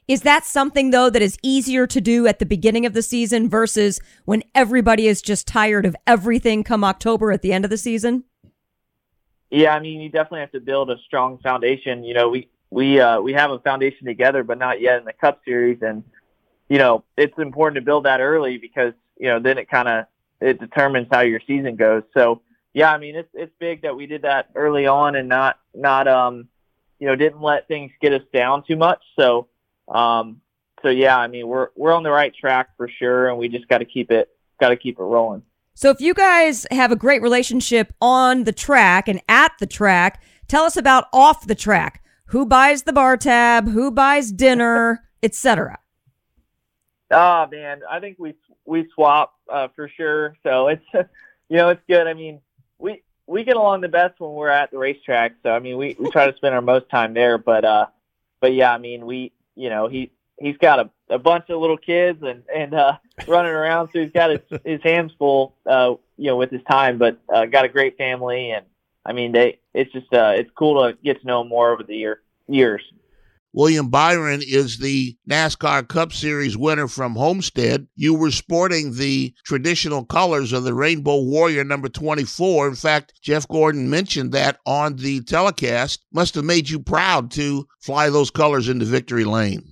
Is 0.07 0.21
that 0.21 0.45
something 0.45 0.91
though 0.91 1.09
that 1.09 1.21
is 1.21 1.37
easier 1.41 1.87
to 1.87 1.99
do 1.99 2.27
at 2.27 2.37
the 2.37 2.45
beginning 2.45 2.85
of 2.85 2.93
the 2.93 3.01
season 3.01 3.49
versus 3.49 3.99
when 4.25 4.43
everybody 4.53 5.07
is 5.07 5.21
just 5.21 5.47
tired 5.47 5.85
of 5.85 5.95
everything 6.05 6.63
come 6.63 6.83
October 6.83 7.31
at 7.31 7.41
the 7.41 7.51
end 7.51 7.65
of 7.65 7.71
the 7.71 7.77
season? 7.77 8.23
Yeah, 9.49 9.75
I 9.75 9.79
mean, 9.79 10.01
you 10.01 10.09
definitely 10.09 10.41
have 10.41 10.51
to 10.51 10.59
build 10.59 10.91
a 10.91 10.97
strong 11.05 11.39
foundation. 11.39 12.03
You 12.03 12.13
know, 12.13 12.29
we 12.29 12.49
we 12.69 12.99
uh, 12.99 13.19
we 13.21 13.33
have 13.33 13.51
a 13.51 13.59
foundation 13.59 14.05
together, 14.05 14.43
but 14.43 14.57
not 14.57 14.81
yet 14.81 14.99
in 14.99 15.05
the 15.05 15.13
Cup 15.13 15.41
Series, 15.45 15.79
and 15.81 16.03
you 16.69 16.77
know, 16.77 17.03
it's 17.17 17.37
important 17.37 17.75
to 17.75 17.81
build 17.81 18.05
that 18.05 18.21
early 18.21 18.57
because 18.57 18.93
you 19.17 19.27
know 19.27 19.39
then 19.39 19.57
it 19.57 19.69
kind 19.69 19.87
of 19.87 20.05
it 20.41 20.59
determines 20.59 21.07
how 21.11 21.21
your 21.21 21.39
season 21.45 21.75
goes. 21.75 22.03
So 22.13 22.41
yeah, 22.73 22.91
I 22.91 22.97
mean, 22.97 23.15
it's 23.15 23.29
it's 23.33 23.53
big 23.59 23.83
that 23.83 23.95
we 23.95 24.05
did 24.05 24.23
that 24.23 24.49
early 24.55 24.87
on 24.87 25.15
and 25.15 25.29
not 25.29 25.59
not 25.73 26.07
um 26.07 26.47
you 26.99 27.07
know 27.07 27.15
didn't 27.15 27.41
let 27.41 27.67
things 27.67 27.91
get 28.01 28.13
us 28.13 28.23
down 28.33 28.63
too 28.67 28.75
much. 28.75 29.01
So 29.17 29.47
um 29.87 30.41
so 30.85 30.89
yeah, 30.89 31.17
I 31.17 31.27
mean, 31.27 31.47
we're 31.47 31.69
we're 31.75 31.93
on 31.93 32.03
the 32.03 32.11
right 32.11 32.33
track 32.33 32.69
for 32.77 32.87
sure, 32.87 33.29
and 33.29 33.37
we 33.37 33.49
just 33.49 33.67
got 33.67 33.79
to 33.79 33.85
keep 33.85 34.11
it 34.11 34.29
got 34.59 34.69
to 34.69 34.75
keep 34.75 34.99
it 34.99 35.03
rolling. 35.03 35.41
So 35.73 35.89
if 35.89 35.99
you 35.99 36.13
guys 36.13 36.65
have 36.71 36.91
a 36.91 36.95
great 36.95 37.21
relationship 37.21 37.93
on 37.99 38.43
the 38.43 38.53
track 38.53 39.07
and 39.07 39.21
at 39.27 39.51
the 39.59 39.65
track, 39.65 40.23
tell 40.47 40.63
us 40.63 40.77
about 40.77 41.05
off 41.11 41.47
the 41.47 41.55
track. 41.55 42.03
Who 42.27 42.45
buys 42.45 42.83
the 42.83 42.93
bar 42.93 43.17
tab? 43.17 43.69
Who 43.69 43.91
buys 43.91 44.31
dinner, 44.31 45.03
etc. 45.23 45.79
Oh 47.11 47.47
man, 47.51 47.81
I 47.89 47.99
think 47.99 48.17
we 48.19 48.33
we 48.65 48.87
swap 48.93 49.33
uh, 49.51 49.67
for 49.75 49.89
sure. 49.89 50.35
So 50.43 50.67
it's 50.67 50.85
you 50.93 51.57
know 51.57 51.69
it's 51.69 51.83
good. 51.87 52.07
I 52.07 52.13
mean 52.13 52.41
we 52.79 53.03
we 53.27 53.43
get 53.43 53.57
along 53.57 53.81
the 53.81 53.89
best 53.89 54.19
when 54.19 54.31
we're 54.31 54.49
at 54.49 54.71
the 54.71 54.77
racetrack. 54.77 55.33
So 55.43 55.51
I 55.51 55.59
mean 55.59 55.77
we, 55.77 55.95
we 55.99 56.09
try 56.09 56.29
to 56.29 56.35
spend 56.37 56.55
our 56.55 56.61
most 56.61 56.89
time 56.89 57.13
there. 57.13 57.37
But 57.37 57.65
uh 57.65 57.87
but 58.39 58.53
yeah, 58.53 58.73
I 58.73 58.77
mean 58.77 59.05
we 59.05 59.31
you 59.55 59.69
know 59.69 59.87
he 59.87 60.11
he's 60.39 60.57
got 60.57 60.79
a, 60.79 60.89
a 61.09 61.19
bunch 61.19 61.49
of 61.49 61.61
little 61.61 61.77
kids 61.77 62.23
and 62.23 62.43
and 62.53 62.73
uh, 62.73 62.97
running 63.27 63.51
around, 63.51 63.89
so 63.93 64.01
he's 64.01 64.11
got 64.11 64.31
his 64.31 64.59
his 64.63 64.81
hands 64.83 65.11
full. 65.17 65.55
Uh, 65.65 65.95
you 66.17 66.27
know 66.27 66.37
with 66.37 66.51
his 66.51 66.63
time, 66.63 66.97
but 66.97 67.19
uh, 67.33 67.45
got 67.45 67.65
a 67.65 67.69
great 67.69 67.97
family 67.97 68.51
and 68.51 68.65
I 69.05 69.13
mean 69.13 69.31
they 69.31 69.59
it's 69.73 69.91
just 69.91 70.11
uh 70.13 70.33
it's 70.35 70.49
cool 70.55 70.83
to 70.83 70.97
get 71.03 71.21
to 71.21 71.27
know 71.27 71.41
him 71.41 71.49
more 71.49 71.71
over 71.71 71.83
the 71.83 71.95
year 71.95 72.21
years. 72.47 72.81
William 73.55 73.87
Byron 73.87 74.41
is 74.45 74.79
the 74.79 75.15
NASCAR 75.29 75.87
Cup 75.87 76.11
Series 76.11 76.57
winner 76.57 76.89
from 76.89 77.15
Homestead. 77.15 77.87
You 77.95 78.13
were 78.13 78.31
sporting 78.31 78.95
the 78.95 79.33
traditional 79.45 80.03
colors 80.03 80.51
of 80.51 80.65
the 80.65 80.73
Rainbow 80.73 81.21
Warrior 81.21 81.63
number 81.63 81.87
24. 81.87 82.67
In 82.67 82.75
fact, 82.75 83.13
Jeff 83.21 83.47
Gordon 83.47 83.89
mentioned 83.89 84.33
that 84.33 84.59
on 84.65 84.97
the 84.97 85.21
telecast. 85.21 86.05
Must 86.11 86.35
have 86.35 86.43
made 86.43 86.69
you 86.69 86.81
proud 86.81 87.31
to 87.31 87.65
fly 87.79 88.09
those 88.09 88.29
colors 88.29 88.67
into 88.67 88.83
victory 88.83 89.23
lane. 89.23 89.63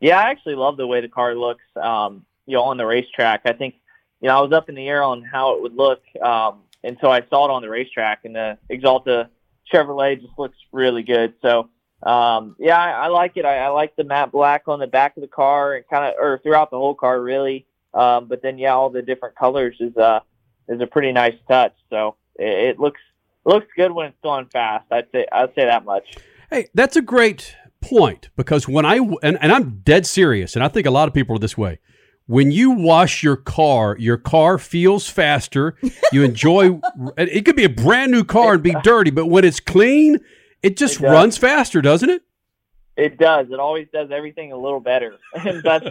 Yeah, 0.00 0.18
I 0.18 0.30
actually 0.30 0.56
love 0.56 0.76
the 0.76 0.88
way 0.88 1.00
the 1.00 1.08
car 1.08 1.36
looks. 1.36 1.62
Um, 1.80 2.26
you 2.44 2.56
know, 2.56 2.64
on 2.64 2.76
the 2.76 2.86
racetrack. 2.86 3.42
I 3.44 3.52
think 3.52 3.76
you 4.20 4.26
know 4.26 4.36
I 4.36 4.40
was 4.40 4.52
up 4.52 4.68
in 4.68 4.74
the 4.74 4.88
air 4.88 5.04
on 5.04 5.22
how 5.22 5.54
it 5.54 5.62
would 5.62 5.76
look, 5.76 6.00
um, 6.24 6.62
and 6.82 6.96
so 7.00 7.12
I 7.12 7.20
saw 7.30 7.44
it 7.44 7.52
on 7.52 7.62
the 7.62 7.68
racetrack, 7.68 8.24
and 8.24 8.34
the 8.34 8.58
Axalta 8.68 9.28
Chevrolet 9.72 10.20
just 10.20 10.36
looks 10.36 10.58
really 10.72 11.04
good. 11.04 11.34
So 11.40 11.68
um, 12.06 12.54
yeah, 12.60 12.78
I, 12.78 12.90
I 12.90 13.06
like 13.08 13.32
it. 13.36 13.44
I, 13.44 13.58
I 13.58 13.68
like 13.68 13.96
the 13.96 14.04
matte 14.04 14.30
black 14.30 14.68
on 14.68 14.78
the 14.78 14.86
back 14.86 15.16
of 15.16 15.22
the 15.22 15.28
car 15.28 15.74
and 15.74 15.84
kind 15.88 16.04
of, 16.04 16.14
or 16.20 16.38
throughout 16.42 16.70
the 16.70 16.78
whole 16.78 16.94
car, 16.94 17.20
really. 17.20 17.66
Um, 17.94 18.28
but 18.28 18.42
then, 18.42 18.58
yeah, 18.58 18.74
all 18.74 18.90
the 18.90 19.02
different 19.02 19.34
colors 19.34 19.76
is 19.80 19.96
uh 19.96 20.20
is 20.68 20.80
a 20.80 20.86
pretty 20.86 21.10
nice 21.10 21.34
touch. 21.48 21.74
So 21.90 22.16
it, 22.36 22.68
it 22.68 22.78
looks 22.78 23.00
looks 23.44 23.66
good 23.76 23.90
when 23.90 24.06
it's 24.06 24.18
going 24.22 24.46
fast. 24.46 24.86
I'd 24.92 25.08
say 25.10 25.26
I'd 25.32 25.52
say 25.56 25.64
that 25.64 25.84
much. 25.84 26.04
Hey, 26.48 26.68
that's 26.74 26.94
a 26.94 27.02
great 27.02 27.56
point 27.80 28.30
because 28.36 28.68
when 28.68 28.84
I 28.84 28.98
and, 28.98 29.38
and 29.40 29.50
I'm 29.50 29.80
dead 29.84 30.06
serious, 30.06 30.54
and 30.54 30.64
I 30.64 30.68
think 30.68 30.86
a 30.86 30.92
lot 30.92 31.08
of 31.08 31.14
people 31.14 31.34
are 31.34 31.40
this 31.40 31.58
way. 31.58 31.80
When 32.28 32.50
you 32.50 32.72
wash 32.72 33.22
your 33.22 33.36
car, 33.36 33.96
your 33.98 34.16
car 34.16 34.58
feels 34.58 35.08
faster. 35.08 35.76
You 36.12 36.24
enjoy. 36.24 36.80
it 37.16 37.44
could 37.44 37.56
be 37.56 37.64
a 37.64 37.68
brand 37.68 38.10
new 38.10 38.24
car 38.24 38.54
and 38.54 38.62
be 38.62 38.74
dirty, 38.82 39.10
but 39.10 39.26
when 39.26 39.44
it's 39.44 39.60
clean, 39.60 40.18
it 40.66 40.76
just 40.76 41.00
It 41.00 41.04
runs 41.04 41.36
faster, 41.36 41.80
doesn't 41.80 42.10
it? 42.10 42.22
It 42.96 43.18
does. 43.18 43.48
It 43.50 43.60
always 43.60 43.88
does 43.92 44.10
everything 44.10 44.52
a 44.52 44.56
little 44.56 44.80
better, 44.80 45.18
and 45.34 45.62
that's 45.62 45.86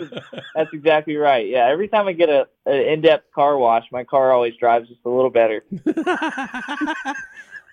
that's 0.56 0.74
exactly 0.74 1.16
right. 1.18 1.48
Yeah, 1.48 1.68
every 1.68 1.88
time 1.88 2.08
I 2.08 2.14
get 2.14 2.30
a, 2.30 2.48
a 2.66 2.94
in-depth 2.94 3.32
car 3.32 3.58
wash, 3.58 3.86
my 3.92 4.04
car 4.04 4.32
always 4.32 4.56
drives 4.58 4.90
just 4.90 5.02
a 5.06 5.10
little 5.10 5.30
better. 5.30 5.64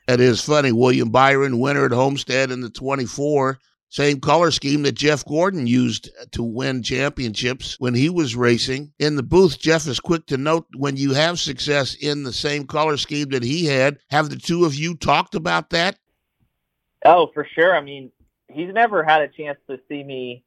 That 0.09 0.21
is 0.21 0.43
funny. 0.43 0.73
William 0.73 1.11
Byron, 1.11 1.61
winner 1.61 1.87
at 1.87 1.93
Homestead 1.93 2.51
in 2.51 2.61
the 2.61 2.71
24. 2.71 3.59
Same 3.89 4.21
color 4.21 4.51
scheme 4.51 4.83
that 4.83 4.93
Jeff 4.93 5.25
Gordon 5.25 5.67
used 5.67 6.11
to 6.33 6.43
win 6.43 6.83
championships 6.83 7.79
when 7.79 7.95
he 7.95 8.09
was 8.09 8.35
racing. 8.35 8.93
In 8.99 9.17
the 9.17 9.23
booth, 9.23 9.61
Jeff 9.61 9.87
is 9.87 10.01
quick 10.01 10.27
to 10.27 10.37
note 10.37 10.67
when 10.77 10.97
you 10.97 11.13
have 11.13 11.39
success 11.39 11.95
in 11.95 12.25
the 12.25 12.33
same 12.33 12.67
color 12.67 12.97
scheme 12.97 13.29
that 13.29 13.43
he 13.43 13.67
had. 13.67 13.99
Have 14.11 14.31
the 14.31 14.37
two 14.37 14.65
of 14.65 14.75
you 14.75 14.97
talked 14.97 15.35
about 15.35 15.71
that? 15.71 15.99
Oh, 17.05 17.31
for 17.35 17.47
sure. 17.55 17.75
I 17.77 17.81
mean, 17.81 18.11
he's 18.49 18.73
never 18.73 19.03
had 19.03 19.23
a 19.23 19.29
chance 19.29 19.59
to 19.69 19.81
see 19.89 20.03
me 20.03 20.45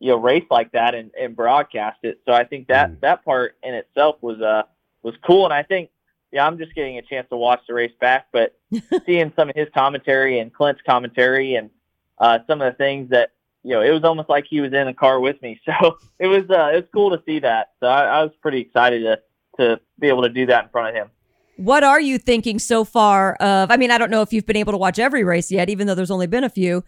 you 0.00 0.10
know 0.10 0.16
race 0.16 0.44
like 0.50 0.72
that 0.72 0.94
and, 0.94 1.10
and 1.20 1.34
broadcast 1.34 1.98
it. 2.02 2.20
So 2.26 2.32
I 2.32 2.44
think 2.44 2.68
that 2.68 3.00
that 3.00 3.24
part 3.24 3.56
in 3.62 3.74
itself 3.74 4.16
was 4.20 4.40
uh 4.40 4.62
was 5.02 5.14
cool, 5.26 5.44
and 5.44 5.52
I 5.52 5.62
think 5.62 5.90
yeah 6.32 6.46
I'm 6.46 6.58
just 6.58 6.74
getting 6.74 6.98
a 6.98 7.02
chance 7.02 7.28
to 7.30 7.36
watch 7.36 7.60
the 7.66 7.74
race 7.74 7.92
back, 8.00 8.28
but 8.32 8.56
seeing 9.06 9.32
some 9.36 9.50
of 9.50 9.56
his 9.56 9.68
commentary 9.74 10.38
and 10.38 10.52
Clint's 10.52 10.82
commentary 10.86 11.54
and 11.54 11.70
uh, 12.18 12.40
some 12.46 12.60
of 12.60 12.72
the 12.72 12.76
things 12.76 13.10
that 13.10 13.30
you 13.62 13.74
know 13.74 13.82
it 13.82 13.90
was 13.90 14.04
almost 14.04 14.28
like 14.28 14.46
he 14.48 14.60
was 14.60 14.72
in 14.72 14.86
the 14.86 14.94
car 14.94 15.20
with 15.20 15.40
me. 15.42 15.60
So 15.80 15.98
it 16.18 16.26
was 16.26 16.44
uh, 16.50 16.70
it 16.72 16.76
was 16.76 16.88
cool 16.92 17.10
to 17.10 17.22
see 17.26 17.40
that. 17.40 17.72
So 17.80 17.86
I, 17.86 18.04
I 18.04 18.22
was 18.22 18.32
pretty 18.40 18.60
excited 18.60 19.02
to 19.02 19.20
to 19.58 19.80
be 19.98 20.08
able 20.08 20.22
to 20.22 20.28
do 20.28 20.46
that 20.46 20.64
in 20.64 20.70
front 20.70 20.88
of 20.90 20.94
him. 20.94 21.10
What 21.58 21.82
are 21.82 22.00
you 22.00 22.18
thinking 22.18 22.60
so 22.60 22.84
far 22.84 23.34
of? 23.34 23.72
I 23.72 23.76
mean, 23.76 23.90
I 23.90 23.98
don't 23.98 24.12
know 24.12 24.22
if 24.22 24.32
you've 24.32 24.46
been 24.46 24.56
able 24.56 24.72
to 24.72 24.78
watch 24.78 25.00
every 25.00 25.24
race 25.24 25.50
yet, 25.50 25.68
even 25.68 25.88
though 25.88 25.96
there's 25.96 26.10
only 26.10 26.28
been 26.28 26.44
a 26.44 26.48
few 26.48 26.84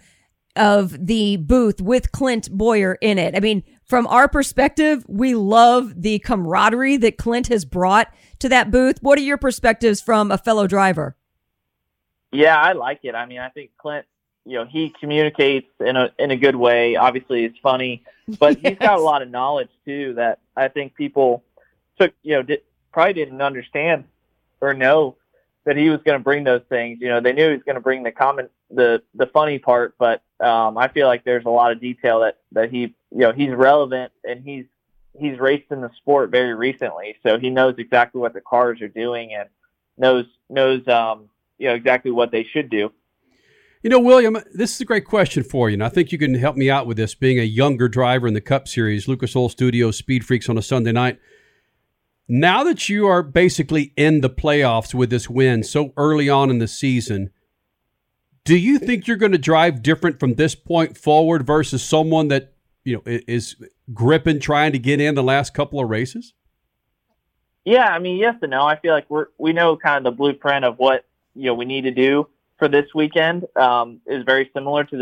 of 0.55 1.07
the 1.07 1.39
booth 1.39 1.81
with 1.81 2.13
Clint 2.13 2.49
Bowyer 2.53 2.97
in 3.01 3.19
it. 3.19 3.35
I 3.35 3.41
mean, 3.41 3.65
from 3.85 4.07
our 4.07 4.29
perspective, 4.29 5.05
we 5.09 5.35
love 5.35 6.01
the 6.01 6.21
camaraderie 6.21 6.99
that 6.99 7.19
Clint 7.19 7.49
has 7.49 7.65
brought 7.65 8.15
to 8.39 8.49
that 8.49 8.71
booth. 8.71 8.99
What 9.03 9.19
are 9.19 9.23
your 9.23 9.39
perspectives 9.39 10.01
from 10.01 10.31
a 10.31 10.39
fellow 10.39 10.69
driver? 10.69 11.17
Yeah, 12.31 12.57
I 12.57 12.73
like 12.73 13.01
it. 13.03 13.17
I 13.17 13.27
mean, 13.27 13.41
I 13.41 13.49
think 13.49 13.73
Clint, 13.77 14.07
you 14.45 14.57
know, 14.57 14.67
he 14.67 14.95
communicates 15.01 15.67
in 15.81 15.97
a 15.97 16.13
in 16.17 16.31
a 16.31 16.37
good 16.37 16.55
way. 16.55 16.95
Obviously, 16.95 17.45
it's 17.45 17.59
funny, 17.59 18.05
but 18.39 18.57
he's 18.59 18.79
got 18.79 19.01
a 19.01 19.03
lot 19.03 19.23
of 19.23 19.31
knowledge 19.31 19.71
too 19.85 20.15
that 20.15 20.39
I 20.57 20.69
think 20.69 20.95
people 20.95 21.43
took, 22.01 22.13
you 22.23 22.37
know, 22.37 22.43
did, 22.43 22.63
probably 22.93 23.15
didn't 23.15 23.43
understand 23.43 24.05
or 24.61 24.75
know 24.75 25.17
that 25.65 25.77
he 25.77 25.89
was 25.91 26.01
going 26.05 26.19
to 26.19 26.25
bring 26.25 26.45
those 26.45 26.63
things. 26.69 26.99
You 27.01 27.09
know, 27.09 27.21
they 27.21 27.33
knew 27.33 27.49
he 27.49 27.55
was 27.55 27.63
going 27.63 27.75
to 27.75 27.81
bring 27.81 28.03
the 28.03 28.13
comment, 28.13 28.51
the 28.71 29.03
the 29.15 29.27
funny 29.27 29.59
part, 29.59 29.95
but 29.99 30.23
um, 30.41 30.79
I 30.79 30.89
feel 30.89 31.07
like 31.07 31.25
there's 31.25 31.45
a 31.45 31.51
lot 31.51 31.73
of 31.73 31.81
detail 31.81 32.21
that 32.21 32.39
that 32.53 32.71
he, 32.71 32.81
you 32.81 33.19
know, 33.19 33.33
he's 33.33 33.51
relevant 33.51 34.13
and 34.25 34.43
he's 34.43 34.65
he's 35.19 35.39
raced 35.39 35.71
in 35.71 35.81
the 35.81 35.91
sport 35.97 36.31
very 36.31 36.55
recently, 36.55 37.17
so 37.23 37.39
he 37.39 37.51
knows 37.51 37.75
exactly 37.79 38.21
what 38.21 38.33
the 38.33 38.41
cars 38.41 38.81
are 38.81 38.89
doing 38.89 39.35
and 39.35 39.49
knows 39.99 40.27
knows 40.49 40.87
um, 40.89 41.29
you 41.59 41.69
know 41.69 41.75
exactly 41.75 42.11
what 42.11 42.31
they 42.31 42.45
should 42.45 42.71
do. 42.71 42.93
You 43.83 43.89
know, 43.89 44.01
William, 44.01 44.37
this 44.53 44.75
is 44.75 44.81
a 44.83 44.85
great 44.85 45.07
question 45.07 45.43
for 45.43 45.71
you, 45.71 45.75
and 45.75 45.85
I 45.85 45.89
think 45.89 46.13
you 46.13 46.19
can 46.19 46.35
help 46.35 46.57
me 46.57 46.69
out 46.71 46.87
with 46.87 46.99
this. 46.99 47.15
Being 47.15 47.39
a 47.39 47.45
younger 47.45 47.89
driver 47.89 48.27
in 48.27 48.35
the 48.35 48.41
Cup 48.41 48.69
Series, 48.69 49.09
Lucas 49.09 49.35
Oil 49.35 49.49
Studios 49.49 49.97
Speed 49.97 50.25
Freaks 50.25 50.49
on 50.51 50.59
a 50.59 50.63
Sunday 50.63 50.93
night. 50.93 51.19
Now 52.33 52.63
that 52.63 52.89
you 52.89 53.09
are 53.09 53.25
basically 53.25 53.93
in 53.97 54.21
the 54.21 54.31
playoffs 54.31 54.95
with 54.95 55.11
this 55.11 55.29
win 55.29 55.65
so 55.65 55.93
early 55.97 56.29
on 56.29 56.49
in 56.49 56.61
the 56.61 56.69
season, 56.69 57.31
do 58.45 58.57
you 58.57 58.79
think 58.79 59.09
you're 59.09 59.17
going 59.17 59.33
to 59.33 59.39
drive 59.39 59.83
different 59.83 60.21
from 60.21 60.35
this 60.35 60.55
point 60.55 60.97
forward 60.97 61.45
versus 61.45 61.83
someone 61.83 62.29
that 62.29 62.53
you 62.85 62.95
know 62.95 63.03
is 63.05 63.57
gripping 63.93 64.39
trying 64.39 64.71
to 64.71 64.79
get 64.79 65.01
in 65.01 65.17
the 65.17 65.25
last 65.25 65.55
couple 65.55 65.81
of 65.81 65.91
races? 65.91 66.33
Yeah, 67.65 67.89
I 67.89 67.99
mean, 67.99 68.17
yes 68.17 68.37
and 68.43 68.53
no. 68.53 68.63
I 68.63 68.79
feel 68.79 68.93
like 68.93 69.11
we're 69.11 69.27
we 69.37 69.53
know 69.53 69.77
kind 69.77 70.07
of 70.07 70.13
the 70.13 70.17
blueprint 70.17 70.65
of 70.65 70.79
what 70.79 71.07
you 71.35 71.47
know 71.47 71.55
we 71.55 71.65
need 71.65 71.83
to 71.83 71.91
do 71.91 72.29
for 72.61 72.69
this 72.69 72.87
weekend 72.95 73.45
um, 73.57 74.03
is 74.07 74.23
very 74.25 74.49
similar 74.55 74.85
to 74.85 74.97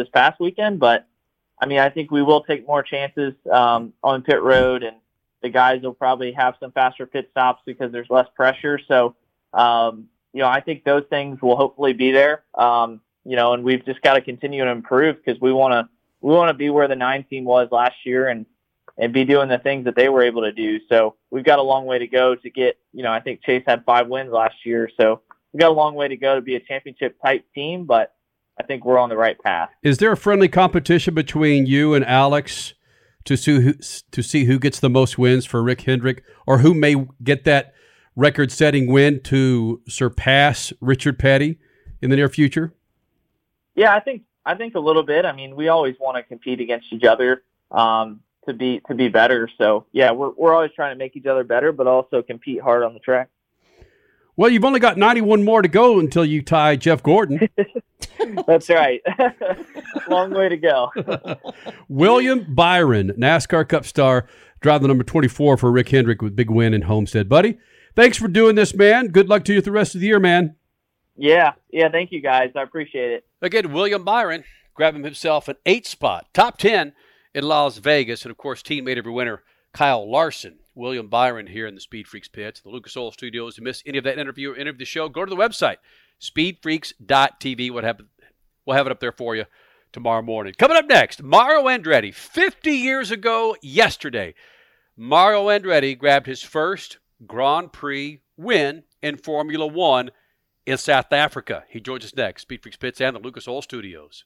the 5.42 5.48
guys 5.48 5.82
will 5.82 5.94
probably 5.94 6.32
have 6.32 6.54
some 6.60 6.72
faster 6.72 7.06
pit 7.06 7.28
stops 7.30 7.62
because 7.64 7.92
there's 7.92 8.08
less 8.10 8.26
pressure. 8.34 8.78
So, 8.88 9.14
um, 9.52 10.08
you 10.32 10.40
know, 10.40 10.48
I 10.48 10.60
think 10.60 10.84
those 10.84 11.04
things 11.10 11.40
will 11.40 11.56
hopefully 11.56 11.92
be 11.92 12.12
there. 12.12 12.44
Um, 12.54 13.00
you 13.24 13.36
know, 13.36 13.52
and 13.52 13.62
we've 13.62 13.84
just 13.84 14.00
got 14.02 14.14
to 14.14 14.20
continue 14.20 14.64
to 14.64 14.70
improve 14.70 15.16
because 15.16 15.40
we 15.40 15.52
want 15.52 15.72
to 15.72 15.88
we 16.20 16.34
want 16.34 16.48
to 16.48 16.54
be 16.54 16.70
where 16.70 16.88
the 16.88 16.96
nine 16.96 17.24
team 17.28 17.44
was 17.44 17.68
last 17.70 17.94
year 18.04 18.28
and 18.28 18.46
and 18.96 19.12
be 19.12 19.24
doing 19.24 19.48
the 19.48 19.58
things 19.58 19.84
that 19.84 19.94
they 19.94 20.08
were 20.08 20.22
able 20.22 20.42
to 20.42 20.52
do. 20.52 20.80
So 20.88 21.14
we've 21.30 21.44
got 21.44 21.58
a 21.58 21.62
long 21.62 21.86
way 21.86 21.98
to 21.98 22.06
go 22.06 22.34
to 22.34 22.50
get. 22.50 22.78
You 22.92 23.02
know, 23.02 23.12
I 23.12 23.20
think 23.20 23.42
Chase 23.44 23.62
had 23.66 23.84
five 23.84 24.08
wins 24.08 24.32
last 24.32 24.56
year, 24.64 24.90
so 24.98 25.20
we've 25.52 25.60
got 25.60 25.70
a 25.70 25.74
long 25.74 25.94
way 25.94 26.08
to 26.08 26.16
go 26.16 26.34
to 26.34 26.40
be 26.40 26.56
a 26.56 26.60
championship 26.60 27.16
type 27.22 27.44
team, 27.54 27.84
but 27.84 28.14
I 28.58 28.64
think 28.64 28.84
we're 28.84 28.98
on 28.98 29.08
the 29.08 29.16
right 29.16 29.38
path. 29.40 29.70
Is 29.82 29.98
there 29.98 30.10
a 30.10 30.16
friendly 30.16 30.48
competition 30.48 31.14
between 31.14 31.66
you 31.66 31.94
and 31.94 32.04
Alex 32.04 32.74
to 33.24 33.36
see 33.36 33.60
who, 33.60 33.74
to 34.10 34.22
see 34.22 34.44
who 34.44 34.58
gets 34.58 34.80
the 34.80 34.90
most 34.90 35.18
wins 35.18 35.44
for 35.44 35.62
Rick 35.62 35.82
Hendrick, 35.82 36.22
or 36.46 36.58
who 36.58 36.74
may 36.74 37.06
get 37.22 37.44
that 37.44 37.74
record-setting 38.16 38.90
win 38.90 39.20
to 39.22 39.80
surpass 39.88 40.72
Richard 40.80 41.18
Petty 41.18 41.58
in 42.02 42.10
the 42.10 42.16
near 42.16 42.28
future? 42.28 42.74
Yeah, 43.74 43.94
I 43.94 44.00
think 44.00 44.22
I 44.44 44.54
think 44.54 44.74
a 44.74 44.80
little 44.80 45.02
bit. 45.02 45.24
I 45.24 45.32
mean, 45.32 45.54
we 45.54 45.68
always 45.68 45.94
want 46.00 46.16
to 46.16 46.22
compete 46.22 46.60
against 46.60 46.92
each 46.92 47.04
other 47.04 47.42
um, 47.70 48.20
to 48.46 48.54
be 48.54 48.80
to 48.88 48.94
be 48.94 49.08
better. 49.08 49.48
So 49.58 49.86
yeah, 49.92 50.10
we're 50.10 50.30
we're 50.30 50.54
always 50.54 50.72
trying 50.72 50.94
to 50.94 50.98
make 50.98 51.16
each 51.16 51.26
other 51.26 51.44
better, 51.44 51.70
but 51.70 51.86
also 51.86 52.22
compete 52.22 52.60
hard 52.60 52.82
on 52.82 52.94
the 52.94 53.00
track. 53.00 53.28
Well, 54.38 54.50
you've 54.50 54.64
only 54.64 54.78
got 54.78 54.96
91 54.96 55.44
more 55.44 55.62
to 55.62 55.68
go 55.68 55.98
until 55.98 56.24
you 56.24 56.42
tie 56.42 56.76
Jeff 56.76 57.02
Gordon. 57.02 57.48
That's 58.46 58.70
right. 58.70 59.02
Long 60.08 60.32
way 60.32 60.48
to 60.48 60.56
go. 60.56 60.92
William 61.88 62.46
Byron, 62.54 63.14
NASCAR 63.18 63.68
Cup 63.68 63.84
star, 63.84 64.28
drive 64.60 64.82
the 64.82 64.86
number 64.86 65.02
24 65.02 65.56
for 65.56 65.72
Rick 65.72 65.88
Hendrick 65.88 66.22
with 66.22 66.36
big 66.36 66.50
win 66.50 66.72
in 66.72 66.82
Homestead. 66.82 67.28
Buddy, 67.28 67.58
thanks 67.96 68.16
for 68.16 68.28
doing 68.28 68.54
this, 68.54 68.72
man. 68.76 69.08
Good 69.08 69.28
luck 69.28 69.42
to 69.46 69.54
you 69.54 69.60
the 69.60 69.72
rest 69.72 69.96
of 69.96 70.02
the 70.02 70.06
year, 70.06 70.20
man. 70.20 70.54
Yeah, 71.16 71.54
yeah. 71.72 71.88
Thank 71.90 72.12
you 72.12 72.22
guys. 72.22 72.52
I 72.54 72.62
appreciate 72.62 73.10
it. 73.10 73.26
Again, 73.42 73.72
William 73.72 74.04
Byron 74.04 74.44
grabbing 74.72 75.02
himself 75.02 75.48
an 75.48 75.56
eight 75.66 75.84
spot, 75.84 76.28
top 76.32 76.58
10 76.58 76.92
in 77.34 77.42
Las 77.42 77.78
Vegas. 77.78 78.22
And 78.22 78.30
of 78.30 78.36
course, 78.36 78.62
teammate 78.62 79.00
of 79.00 79.04
your 79.04 79.14
winner, 79.14 79.42
Kyle 79.72 80.08
Larson. 80.08 80.60
William 80.78 81.08
Byron 81.08 81.48
here 81.48 81.66
in 81.66 81.74
the 81.74 81.80
Speed 81.80 82.06
Freaks 82.06 82.28
pits, 82.28 82.60
the 82.60 82.70
Lucas 82.70 82.96
Oil 82.96 83.10
Studios. 83.10 83.54
If 83.54 83.58
you 83.58 83.64
missed 83.64 83.82
any 83.84 83.98
of 83.98 84.04
that 84.04 84.18
interview 84.18 84.52
or 84.52 84.56
any 84.56 84.70
of 84.70 84.78
the 84.78 84.84
show, 84.84 85.08
go 85.08 85.24
to 85.24 85.30
the 85.30 85.36
website, 85.36 85.76
speedfreaks.tv. 86.20 87.70
What 87.72 87.84
happened? 87.84 88.08
We'll 88.64 88.76
have 88.76 88.86
it 88.86 88.92
up 88.92 89.00
there 89.00 89.12
for 89.12 89.34
you 89.34 89.44
tomorrow 89.92 90.22
morning. 90.22 90.54
Coming 90.56 90.76
up 90.76 90.86
next, 90.86 91.22
Mario 91.22 91.64
Andretti. 91.64 92.14
50 92.14 92.70
years 92.70 93.10
ago 93.10 93.56
yesterday, 93.60 94.34
Mario 94.96 95.46
Andretti 95.46 95.98
grabbed 95.98 96.26
his 96.26 96.42
first 96.42 96.98
Grand 97.26 97.72
Prix 97.72 98.20
win 98.36 98.84
in 99.02 99.16
Formula 99.16 99.66
One 99.66 100.10
in 100.64 100.78
South 100.78 101.12
Africa. 101.12 101.64
He 101.68 101.80
joins 101.80 102.04
us 102.04 102.14
next. 102.14 102.42
Speed 102.42 102.62
Freaks 102.62 102.76
Pits 102.76 103.00
and 103.00 103.16
the 103.16 103.20
Lucas 103.20 103.48
Oil 103.48 103.62
Studios. 103.62 104.24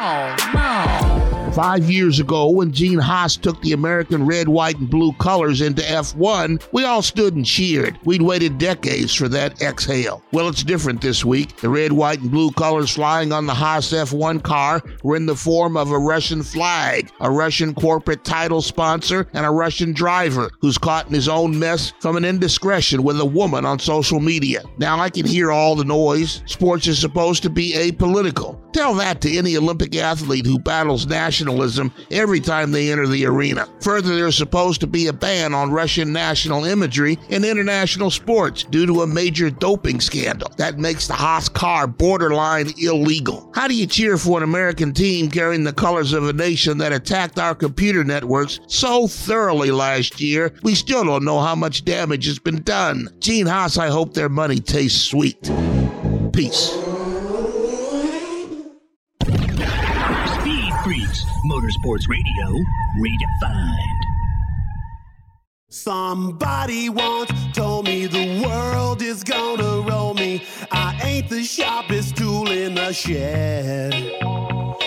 Oh, 0.00 0.36
no. 0.54 1.37
Five 1.54 1.90
years 1.90 2.20
ago, 2.20 2.50
when 2.50 2.72
Gene 2.72 2.98
Haas 2.98 3.36
took 3.36 3.60
the 3.62 3.72
American 3.72 4.24
red, 4.26 4.48
white, 4.48 4.78
and 4.78 4.88
blue 4.88 5.12
colors 5.14 5.60
into 5.60 5.82
F1, 5.82 6.62
we 6.72 6.84
all 6.84 7.02
stood 7.02 7.34
and 7.34 7.44
cheered. 7.44 7.98
We'd 8.04 8.22
waited 8.22 8.58
decades 8.58 9.12
for 9.12 9.28
that 9.30 9.60
exhale. 9.60 10.22
Well, 10.32 10.48
it's 10.48 10.62
different 10.62 11.00
this 11.00 11.24
week. 11.24 11.56
The 11.56 11.68
red, 11.68 11.92
white, 11.92 12.20
and 12.20 12.30
blue 12.30 12.52
colors 12.52 12.90
flying 12.90 13.32
on 13.32 13.46
the 13.46 13.54
Haas 13.54 13.92
F1 13.92 14.42
car 14.42 14.82
were 15.02 15.16
in 15.16 15.26
the 15.26 15.34
form 15.34 15.76
of 15.76 15.90
a 15.90 15.98
Russian 15.98 16.42
flag, 16.42 17.10
a 17.20 17.30
Russian 17.30 17.74
corporate 17.74 18.24
title 18.24 18.62
sponsor, 18.62 19.26
and 19.32 19.44
a 19.44 19.50
Russian 19.50 19.92
driver 19.92 20.50
who's 20.60 20.78
caught 20.78 21.08
in 21.08 21.14
his 21.14 21.28
own 21.28 21.58
mess 21.58 21.92
from 22.00 22.16
an 22.16 22.24
indiscretion 22.24 23.02
with 23.02 23.18
a 23.20 23.24
woman 23.24 23.64
on 23.64 23.78
social 23.80 24.20
media. 24.20 24.62
Now 24.78 25.00
I 25.00 25.10
can 25.10 25.26
hear 25.26 25.50
all 25.50 25.74
the 25.74 25.84
noise. 25.84 26.42
Sports 26.46 26.86
is 26.86 27.00
supposed 27.00 27.42
to 27.42 27.50
be 27.50 27.72
apolitical. 27.72 28.60
Tell 28.72 28.94
that 28.94 29.20
to 29.22 29.36
any 29.36 29.56
Olympic 29.56 29.96
athlete 29.96 30.46
who 30.46 30.58
battles 30.58 31.06
nationalism 31.38 31.92
every 32.10 32.40
time 32.40 32.72
they 32.72 32.90
enter 32.90 33.06
the 33.06 33.24
arena. 33.24 33.68
Further, 33.82 34.16
there's 34.16 34.36
supposed 34.36 34.80
to 34.80 34.86
be 34.86 35.06
a 35.06 35.12
ban 35.12 35.54
on 35.54 35.70
Russian 35.70 36.12
national 36.12 36.64
imagery 36.64 37.16
in 37.28 37.44
international 37.44 38.10
sports 38.10 38.64
due 38.64 38.86
to 38.86 39.02
a 39.02 39.06
major 39.06 39.50
doping 39.50 40.00
scandal. 40.00 40.50
That 40.56 40.78
makes 40.78 41.06
the 41.06 41.14
Haas 41.14 41.48
car 41.48 41.86
borderline 41.86 42.72
illegal. 42.78 43.50
How 43.54 43.68
do 43.68 43.74
you 43.74 43.86
cheer 43.86 44.18
for 44.18 44.38
an 44.38 44.42
American 44.42 44.92
team 44.92 45.30
carrying 45.30 45.64
the 45.64 45.72
colors 45.72 46.12
of 46.12 46.28
a 46.28 46.32
nation 46.32 46.78
that 46.78 46.92
attacked 46.92 47.38
our 47.38 47.54
computer 47.54 48.02
networks 48.02 48.58
so 48.66 49.06
thoroughly 49.06 49.70
last 49.70 50.20
year? 50.20 50.52
We 50.62 50.74
still 50.74 51.04
don't 51.04 51.24
know 51.24 51.40
how 51.40 51.54
much 51.54 51.84
damage 51.84 52.26
has 52.26 52.38
been 52.38 52.62
done. 52.62 53.08
Gene 53.20 53.46
Haas, 53.46 53.78
I 53.78 53.88
hope 53.88 54.14
their 54.14 54.28
money 54.28 54.58
tastes 54.58 55.00
sweet. 55.00 55.50
Peace. 56.32 56.87
Motorsports 61.48 62.06
Radio, 62.08 62.62
redefined. 62.98 64.02
Somebody 65.70 66.90
once 66.90 67.30
told 67.54 67.86
me 67.86 68.06
the 68.06 68.42
world 68.44 69.00
is 69.00 69.24
gonna 69.24 69.80
roll 69.88 70.12
ain't 71.18 71.28
the 71.28 71.42
sharpest 71.42 72.16
tool 72.16 72.50
in 72.50 72.74
the 72.74 72.92
shed. 72.92 73.92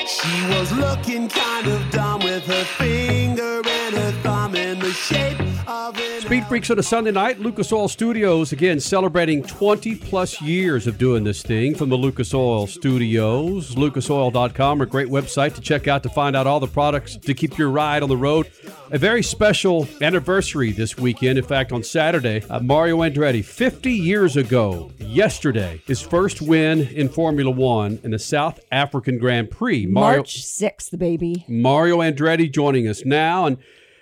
She 0.08 0.46
was 0.48 0.72
looking 0.74 1.28
kind 1.28 1.68
of 1.68 1.92
dumb 1.92 2.22
with 2.24 2.46
her 2.46 2.64
finger 2.64 3.62
and 3.66 3.96
her 3.96 4.12
thumb 4.24 4.56
in 4.56 4.80
the 4.80 4.92
shape 4.92 5.40
of. 5.68 5.98
Speed 6.22 6.48
Freaks 6.48 6.70
on 6.70 6.80
a 6.80 6.84
Sunday 6.84 7.12
night, 7.12 7.40
Lucas 7.40 7.72
Oil 7.74 7.88
Studios 7.88 8.54
again 8.54 8.80
celebrating 8.80 9.44
20 9.44 9.96
plus 9.96 10.42
years 10.42 10.88
of 10.88 10.98
doing 10.98 11.24
this 11.24 11.42
thing 11.42 11.76
from 11.76 11.90
the 11.90 11.98
Lucas 11.98 12.34
Oil 12.34 12.68
Studios. 12.68 13.76
LucasOil.com, 13.76 14.82
a 14.82 14.86
great 14.86 15.10
website 15.10 15.54
to 15.56 15.62
check 15.62 15.88
out 15.88 16.04
to 16.04 16.10
find 16.10 16.36
out 16.36 16.48
all 16.48 16.60
the 16.60 16.68
products 16.68 17.18
to 17.18 17.34
keep 17.34 17.58
your 17.58 17.70
ride 17.70 18.02
on 18.02 18.10
the 18.10 18.18
road. 18.18 18.50
A 18.92 18.98
very 18.98 19.24
special 19.24 19.88
anniversary 20.02 20.72
this 20.72 20.98
weekend. 20.98 21.38
In 21.38 21.46
fact, 21.46 21.72
on 21.72 21.84
Saturday, 21.84 22.44
uh, 22.50 22.60
Mario 22.60 22.98
Andretti, 22.98 23.44
50 23.44 23.92
years 23.92 24.38
ago, 24.38 24.92
yesterday, 25.00 25.82
his 25.86 26.02
first 26.02 26.21
win 26.42 26.82
in 26.88 27.10
Formula 27.10 27.50
One 27.50 28.00
in 28.04 28.12
the 28.12 28.20
South 28.20 28.60
African 28.72 29.18
Grand 29.18 29.50
Prix. 29.50 29.86
Mario, 29.86 30.18
March 30.20 30.42
6th, 30.42 30.98
baby. 30.98 31.46
Mario 31.48 31.98
Andretti 31.98 32.52
joining 32.52 32.88
us 32.88 33.04
now. 33.06 33.46
And 33.46 33.58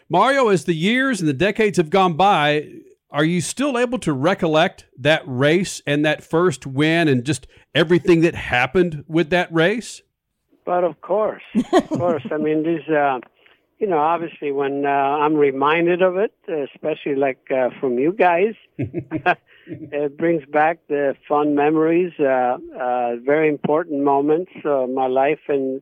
Mario, 0.09 0.49
as 0.49 0.65
the 0.65 0.73
years 0.73 1.19
and 1.19 1.29
the 1.29 1.33
decades 1.33 1.77
have 1.77 1.89
gone 1.89 2.13
by, 2.13 2.67
are 3.11 3.23
you 3.23 3.41
still 3.41 3.77
able 3.77 3.99
to 3.99 4.13
recollect 4.13 4.85
that 4.97 5.23
race 5.25 5.81
and 5.87 6.05
that 6.05 6.23
first 6.23 6.67
win 6.67 7.07
and 7.07 7.23
just 7.23 7.47
everything 7.73 8.21
that 8.21 8.35
happened 8.35 9.03
with 9.07 9.29
that 9.29 9.51
race? 9.53 10.01
But 10.65 10.83
of 10.83 11.01
course, 11.01 11.43
of 11.73 11.89
course. 11.89 12.25
I 12.31 12.37
mean, 12.37 12.63
this, 12.63 12.87
uh, 12.87 13.19
you 13.79 13.87
know, 13.87 13.97
obviously 13.97 14.51
when 14.51 14.85
uh, 14.85 14.89
I'm 14.89 15.35
reminded 15.35 16.01
of 16.01 16.17
it, 16.17 16.33
especially 16.47 17.15
like 17.15 17.39
uh, 17.49 17.69
from 17.79 17.97
you 17.97 18.11
guys, 18.11 18.53
it 19.91 20.17
brings 20.17 20.45
back 20.45 20.79
the 20.87 21.15
fun 21.27 21.55
memories, 21.55 22.13
uh, 22.19 22.57
uh, 22.79 23.15
very 23.17 23.49
important 23.49 24.03
moments 24.03 24.51
of 24.65 24.89
my 24.89 25.07
life. 25.07 25.39
And 25.47 25.81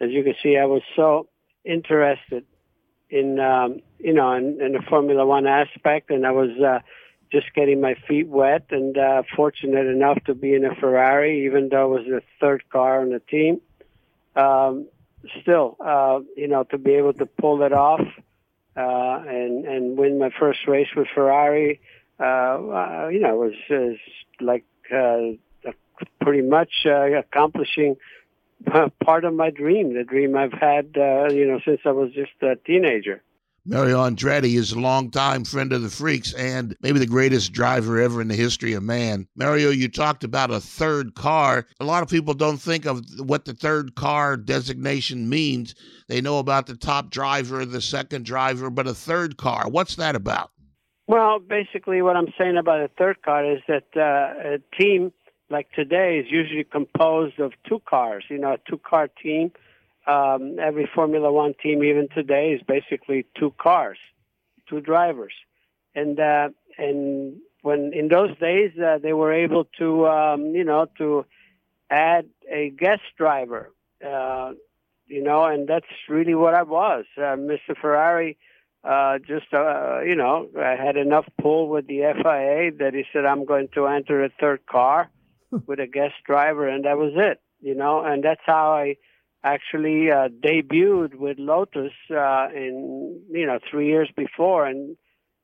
as 0.00 0.10
you 0.10 0.22
can 0.22 0.34
see, 0.42 0.56
I 0.56 0.64
was 0.64 0.82
so 0.94 1.28
interested 1.64 2.44
in, 3.10 3.38
um, 3.38 3.80
you 3.98 4.14
know, 4.14 4.32
in, 4.32 4.60
in 4.60 4.72
the 4.72 4.82
Formula 4.88 5.24
One 5.26 5.46
aspect, 5.46 6.10
and 6.10 6.26
I 6.26 6.32
was 6.32 6.50
uh, 6.58 6.80
just 7.30 7.52
getting 7.54 7.80
my 7.80 7.94
feet 8.08 8.28
wet 8.28 8.66
and 8.70 8.96
uh, 8.96 9.22
fortunate 9.34 9.86
enough 9.86 10.22
to 10.24 10.34
be 10.34 10.54
in 10.54 10.64
a 10.64 10.74
Ferrari, 10.74 11.44
even 11.46 11.68
though 11.68 11.94
it 11.94 11.98
was 12.00 12.06
the 12.08 12.22
third 12.40 12.68
car 12.70 13.02
on 13.02 13.10
the 13.10 13.20
team. 13.20 13.60
Um, 14.34 14.88
still, 15.40 15.76
uh, 15.84 16.20
you 16.36 16.48
know, 16.48 16.64
to 16.64 16.78
be 16.78 16.92
able 16.92 17.12
to 17.14 17.26
pull 17.26 17.62
it 17.62 17.72
off 17.72 18.02
uh, 18.76 19.22
and 19.26 19.64
and 19.64 19.96
win 19.96 20.18
my 20.18 20.30
first 20.38 20.66
race 20.66 20.88
with 20.94 21.08
Ferrari, 21.14 21.80
uh, 22.18 23.08
you 23.08 23.20
know, 23.20 23.36
was, 23.36 23.52
was 23.68 23.96
like 24.40 24.64
uh, 24.94 25.70
pretty 26.20 26.42
much 26.42 26.86
uh, 26.86 27.18
accomplishing 27.18 27.96
part 29.04 29.24
of 29.24 29.34
my 29.34 29.50
dream, 29.50 29.94
the 29.94 30.04
dream 30.04 30.36
I've 30.36 30.52
had, 30.52 30.96
uh, 30.96 31.28
you 31.30 31.46
know, 31.46 31.60
since 31.64 31.80
I 31.84 31.90
was 31.90 32.12
just 32.12 32.32
a 32.42 32.56
teenager. 32.56 33.22
Mario 33.68 33.98
Andretti 33.98 34.54
is 34.54 34.70
a 34.70 34.78
longtime 34.78 35.44
friend 35.44 35.72
of 35.72 35.82
the 35.82 35.90
Freaks 35.90 36.32
and 36.34 36.76
maybe 36.82 37.00
the 37.00 37.06
greatest 37.06 37.52
driver 37.52 38.00
ever 38.00 38.20
in 38.20 38.28
the 38.28 38.36
history 38.36 38.74
of 38.74 38.84
man. 38.84 39.26
Mario, 39.34 39.70
you 39.70 39.88
talked 39.88 40.22
about 40.22 40.52
a 40.52 40.60
third 40.60 41.16
car. 41.16 41.66
A 41.80 41.84
lot 41.84 42.04
of 42.04 42.08
people 42.08 42.32
don't 42.32 42.58
think 42.58 42.86
of 42.86 43.02
what 43.18 43.44
the 43.44 43.54
third 43.54 43.96
car 43.96 44.36
designation 44.36 45.28
means. 45.28 45.74
They 46.06 46.20
know 46.20 46.38
about 46.38 46.68
the 46.68 46.76
top 46.76 47.10
driver, 47.10 47.64
the 47.64 47.80
second 47.80 48.24
driver, 48.24 48.70
but 48.70 48.86
a 48.86 48.94
third 48.94 49.36
car, 49.36 49.68
what's 49.68 49.96
that 49.96 50.14
about? 50.14 50.52
Well, 51.06 51.38
basically, 51.38 52.02
what 52.02 52.16
I'm 52.16 52.32
saying 52.38 52.56
about 52.56 52.80
a 52.80 52.88
third 52.88 53.22
car 53.22 53.44
is 53.44 53.60
that 53.68 53.84
uh, 53.96 54.54
a 54.54 54.58
team 54.76 55.12
like 55.48 55.70
today 55.72 56.18
is 56.18 56.26
usually 56.28 56.64
composed 56.64 57.38
of 57.38 57.52
two 57.68 57.80
cars, 57.88 58.24
you 58.28 58.38
know, 58.38 58.54
a 58.54 58.58
two 58.68 58.78
car 58.78 59.08
team 59.08 59.52
um, 60.06 60.58
every 60.60 60.88
Formula 60.94 61.32
One 61.32 61.54
team, 61.60 61.82
even 61.82 62.08
today, 62.08 62.52
is 62.52 62.62
basically 62.62 63.26
two 63.38 63.52
cars, 63.58 63.98
two 64.68 64.80
drivers, 64.80 65.32
and 65.94 66.18
uh, 66.18 66.50
and 66.78 67.38
when 67.62 67.92
in 67.92 68.08
those 68.08 68.36
days 68.38 68.70
uh, 68.78 68.98
they 68.98 69.12
were 69.12 69.32
able 69.32 69.64
to 69.78 70.06
um, 70.06 70.46
you 70.54 70.64
know 70.64 70.86
to 70.98 71.26
add 71.90 72.26
a 72.50 72.70
guest 72.70 73.02
driver, 73.18 73.72
uh, 74.06 74.52
you 75.06 75.22
know, 75.22 75.44
and 75.44 75.68
that's 75.68 75.86
really 76.08 76.34
what 76.34 76.54
I 76.54 76.62
was, 76.62 77.04
uh, 77.16 77.36
Mr. 77.36 77.76
Ferrari. 77.80 78.36
Uh, 78.86 79.18
just 79.18 79.52
uh, 79.52 80.00
you 80.02 80.14
know, 80.14 80.48
I 80.56 80.76
had 80.76 80.96
enough 80.96 81.26
pull 81.40 81.68
with 81.68 81.88
the 81.88 82.02
FIA 82.02 82.70
that 82.78 82.94
he 82.94 83.04
said 83.12 83.24
I'm 83.24 83.44
going 83.44 83.68
to 83.74 83.86
enter 83.86 84.24
a 84.24 84.30
third 84.40 84.64
car 84.66 85.10
with 85.66 85.80
a 85.80 85.88
guest 85.88 86.14
driver, 86.24 86.68
and 86.68 86.84
that 86.84 86.96
was 86.96 87.12
it. 87.16 87.40
You 87.60 87.74
know, 87.74 88.04
and 88.04 88.22
that's 88.22 88.42
how 88.44 88.72
I 88.72 88.96
actually 89.42 90.10
uh, 90.10 90.28
debuted 90.28 91.16
with 91.16 91.38
Lotus 91.38 91.92
uh, 92.10 92.48
in 92.54 93.22
you 93.30 93.46
know 93.46 93.58
three 93.68 93.88
years 93.88 94.08
before 94.16 94.68
in 94.68 94.96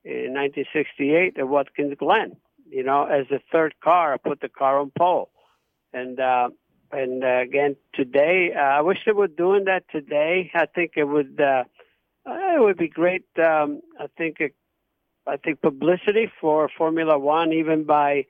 in 0.04 0.34
1968 0.34 1.38
at 1.38 1.48
Watkins 1.48 1.94
Glen. 1.98 2.36
You 2.68 2.84
know, 2.84 3.04
as 3.06 3.26
the 3.28 3.40
third 3.50 3.74
car, 3.82 4.14
I 4.14 4.16
put 4.18 4.40
the 4.40 4.48
car 4.48 4.78
on 4.78 4.92
pole, 4.96 5.30
and 5.92 6.20
uh, 6.20 6.50
and 6.92 7.24
uh, 7.24 7.40
again 7.40 7.76
today, 7.94 8.52
uh, 8.54 8.60
I 8.60 8.80
wish 8.82 8.98
they 9.04 9.12
were 9.12 9.26
doing 9.26 9.64
that 9.64 9.84
today. 9.90 10.50
I 10.54 10.66
think 10.66 10.92
it 10.96 11.04
would 11.04 11.40
uh, 11.40 11.64
it 12.26 12.60
would 12.60 12.76
be 12.76 12.88
great. 12.88 13.24
Um, 13.38 13.80
I 13.98 14.06
think 14.16 14.36
it, 14.40 14.54
I 15.26 15.36
think 15.36 15.60
publicity 15.60 16.30
for 16.40 16.68
Formula 16.76 17.18
One, 17.18 17.52
even 17.52 17.84
by 17.84 18.26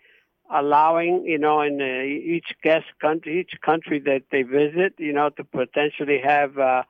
allowing, 0.52 1.24
you 1.24 1.38
know, 1.38 1.62
in 1.62 1.80
uh, 1.80 2.02
each 2.04 2.54
guest 2.62 2.86
country, 3.00 3.40
each 3.40 3.60
country 3.60 3.98
that 4.00 4.24
they 4.30 4.42
visit, 4.42 4.94
you 4.98 5.12
know, 5.12 5.30
to 5.30 5.44
potentially 5.44 6.20
have 6.22 6.58
uh, 6.58 6.82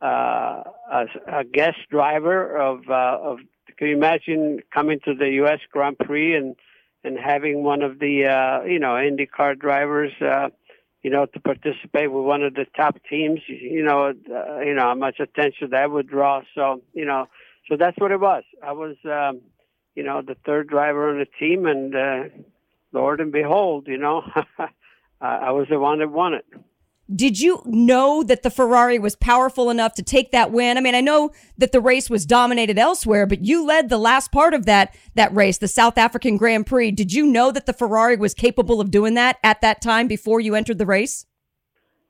uh, 0.00 0.62
a, 0.92 1.04
a 1.28 1.44
guest 1.44 1.78
driver 1.90 2.56
of 2.56 2.88
uh, 2.88 3.18
of. 3.22 3.38
Can 3.76 3.88
you 3.88 3.96
imagine 3.96 4.60
coming 4.74 5.00
to 5.06 5.14
the 5.14 5.28
U.S. 5.42 5.60
Grand 5.70 5.98
Prix 5.98 6.36
and 6.36 6.56
and 7.04 7.18
having 7.18 7.62
one 7.62 7.82
of 7.82 7.98
the 7.98 8.26
uh, 8.26 8.64
you 8.64 8.78
know 8.78 8.94
IndyCar 8.94 9.58
drivers, 9.58 10.12
uh, 10.20 10.48
you 11.02 11.10
know, 11.10 11.26
to 11.26 11.40
participate 11.40 12.12
with 12.12 12.24
one 12.24 12.42
of 12.42 12.54
the 12.54 12.66
top 12.76 12.96
teams? 13.08 13.40
You 13.48 13.82
know, 13.82 14.08
uh, 14.08 14.60
you 14.60 14.74
know 14.74 14.82
how 14.82 14.94
much 14.94 15.20
attention 15.20 15.70
that 15.70 15.90
would 15.90 16.08
draw. 16.08 16.42
So 16.54 16.82
you 16.92 17.04
know, 17.04 17.26
so 17.68 17.76
that's 17.76 17.98
what 17.98 18.12
it 18.12 18.20
was. 18.20 18.44
I 18.62 18.72
was. 18.72 18.96
Um, 19.04 19.40
you 19.94 20.04
know, 20.04 20.22
the 20.22 20.36
third 20.46 20.68
driver 20.68 21.10
on 21.10 21.18
the 21.18 21.26
team, 21.38 21.66
and 21.66 21.94
uh, 21.94 22.24
Lord 22.92 23.20
and 23.20 23.32
behold, 23.32 23.86
you 23.88 23.98
know, 23.98 24.22
I 25.20 25.50
was 25.50 25.66
the 25.68 25.78
one 25.78 25.98
that 25.98 26.10
won 26.10 26.34
it. 26.34 26.46
Did 27.14 27.40
you 27.40 27.62
know 27.66 28.22
that 28.22 28.42
the 28.42 28.50
Ferrari 28.50 28.98
was 28.98 29.16
powerful 29.16 29.68
enough 29.68 29.94
to 29.94 30.02
take 30.02 30.30
that 30.30 30.52
win? 30.52 30.78
I 30.78 30.80
mean, 30.80 30.94
I 30.94 31.00
know 31.00 31.30
that 31.58 31.72
the 31.72 31.80
race 31.80 32.08
was 32.08 32.24
dominated 32.24 32.78
elsewhere, 32.78 33.26
but 33.26 33.44
you 33.44 33.64
led 33.64 33.88
the 33.88 33.98
last 33.98 34.30
part 34.30 34.54
of 34.54 34.64
that 34.66 34.94
that 35.14 35.34
race, 35.34 35.58
the 35.58 35.68
South 35.68 35.98
African 35.98 36.36
Grand 36.36 36.66
Prix. 36.66 36.92
Did 36.92 37.12
you 37.12 37.26
know 37.26 37.50
that 37.50 37.66
the 37.66 37.72
Ferrari 37.72 38.16
was 38.16 38.32
capable 38.32 38.80
of 38.80 38.90
doing 38.90 39.14
that 39.14 39.38
at 39.42 39.60
that 39.60 39.82
time 39.82 40.06
before 40.06 40.40
you 40.40 40.54
entered 40.54 40.78
the 40.78 40.86
race? 40.86 41.26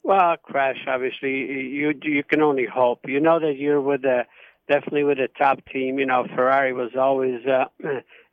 Well, 0.02 0.36
crash. 0.42 0.78
Obviously, 0.86 1.30
you 1.30 1.94
you 2.02 2.22
can 2.22 2.42
only 2.42 2.66
hope. 2.66 3.00
You 3.06 3.20
know 3.20 3.40
that 3.40 3.56
you're 3.56 3.80
with 3.80 4.04
a 4.04 4.26
definitely 4.68 5.04
with 5.04 5.18
a 5.18 5.28
top 5.38 5.60
team. 5.72 5.98
You 5.98 6.06
know, 6.06 6.26
Ferrari 6.34 6.72
was 6.72 6.90
always. 6.98 7.40
Uh, 7.46 7.64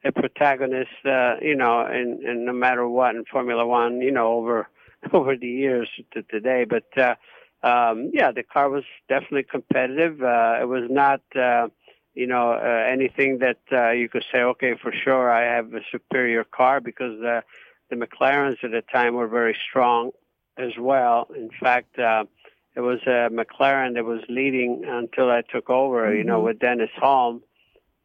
a 0.06 0.12
protagonist, 0.12 0.90
uh, 1.06 1.36
you 1.42 1.56
know, 1.56 1.86
in 1.88 2.46
no 2.46 2.54
matter 2.54 2.88
what 2.88 3.16
in 3.16 3.26
Formula 3.26 3.66
One, 3.66 4.00
you 4.00 4.12
know, 4.12 4.34
over 4.34 4.68
over 5.14 5.36
the 5.36 5.48
years 5.48 5.90
to 6.14 6.24
today. 6.24 6.66
But 6.66 6.86
uh, 6.98 7.16
um, 7.64 8.12
yeah, 8.14 8.32
the 8.32 8.44
car 8.44 8.70
was 8.70 8.84
definitely 9.10 9.44
competitive. 9.44 10.22
Uh, 10.22 10.60
it 10.62 10.68
was 10.68 10.90
not, 10.90 11.22
uh, 11.36 11.68
you 12.14 12.28
know, 12.28 12.52
uh, 12.54 12.86
anything 12.92 13.40
that 13.40 13.60
uh, 13.72 13.92
you 13.92 14.10
could 14.10 14.26
say, 14.32 14.40
okay, 14.42 14.76
for 14.82 14.92
sure, 14.92 15.32
I 15.32 15.44
have 15.56 15.74
a 15.74 15.82
superior 15.92 16.44
car 16.44 16.80
because 16.82 17.22
uh, 17.22 17.42
the 17.90 17.96
McLarens 17.96 18.64
at 18.64 18.72
the 18.72 18.84
time 18.92 19.16
were 19.16 19.28
very 19.28 19.58
strong 19.70 20.12
as 20.58 20.72
well. 20.80 21.28
In 21.36 21.50
fact. 21.50 21.98
Uh, 22.00 22.26
it 22.76 22.82
was 22.82 23.00
a 23.08 23.28
McLaren 23.32 23.96
that 23.96 24.06
was 24.06 24.22
leading 24.30 24.84
until 24.88 25.32
I 25.32 25.42
took 25.42 25.68
over, 25.68 26.06
mm-hmm. 26.06 26.18
you 26.18 26.24
know, 26.24 26.42
with 26.42 26.60
Dennis 26.60 26.92
Hulme 27.02 27.42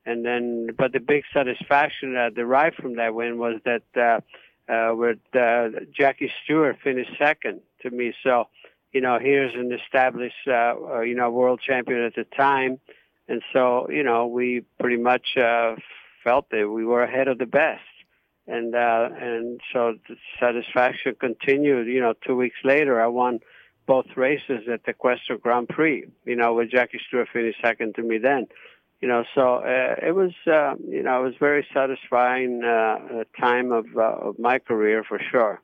and 0.05 0.25
then 0.25 0.71
but 0.77 0.93
the 0.93 1.01
big 1.01 1.25
satisfaction 1.33 2.17
uh, 2.17 2.31
derived 2.31 2.77
from 2.77 2.97
that 2.97 3.15
win 3.15 3.39
was 3.39 3.61
that 3.65 3.83
uh, 3.97 4.21
uh, 4.69 4.93
with 4.95 5.19
uh, 5.35 5.69
Jackie 5.93 6.33
Stewart 6.45 6.77
finished 6.83 7.11
second 7.19 7.61
to 7.83 7.91
me. 7.91 8.15
So, 8.23 8.49
you 8.93 9.01
know, 9.01 9.19
here's 9.19 9.55
an 9.55 9.73
established, 9.73 10.47
uh, 10.47 10.75
uh, 10.95 11.01
you 11.01 11.15
know, 11.15 11.31
world 11.31 11.61
champion 11.61 12.03
at 12.03 12.15
the 12.15 12.25
time, 12.25 12.79
and 13.29 13.43
so 13.53 13.89
you 13.91 14.03
know 14.03 14.27
we 14.27 14.65
pretty 14.81 14.97
much 14.97 15.37
uh, 15.37 15.77
felt 16.23 16.51
that 16.51 16.69
we 16.69 16.85
were 16.85 17.03
ahead 17.03 17.29
of 17.29 17.39
the 17.39 17.47
best. 17.47 17.83
And 18.47 18.75
uh, 18.75 19.09
and 19.19 19.61
so 19.73 19.95
the 20.09 20.17
satisfaction 20.41 21.15
continued. 21.19 21.87
You 21.87 22.01
know, 22.01 22.15
two 22.27 22.37
weeks 22.37 22.57
later, 22.65 23.01
I 23.01 23.07
won 23.07 23.41
both 23.87 24.07
races 24.17 24.69
at 24.71 24.85
the 24.85 24.93
Questor 24.93 25.39
Grand 25.39 25.69
Prix. 25.69 26.07
You 26.25 26.37
know, 26.37 26.55
with 26.55 26.71
Jackie 26.71 27.01
Stewart 27.07 27.29
finished 27.33 27.59
second 27.63 27.95
to 27.95 28.03
me 28.03 28.19
then 28.19 28.49
you 29.03 29.09
know, 29.09 29.25
so 29.35 29.57
uh, 29.57 29.97
it 30.01 30.15
was, 30.15 30.31
uh, 30.47 30.75
you 30.89 31.03
know, 31.03 31.21
it 31.21 31.25
was 31.25 31.35
very 31.41 31.67
satisfying 31.75 32.63
uh, 32.63 33.25
time 33.39 33.73
of, 33.73 33.85
uh, 33.97 34.29
of 34.29 34.39
my 34.39 34.61
career 34.61 35.03
for 35.07 35.21
sure. 35.31 35.61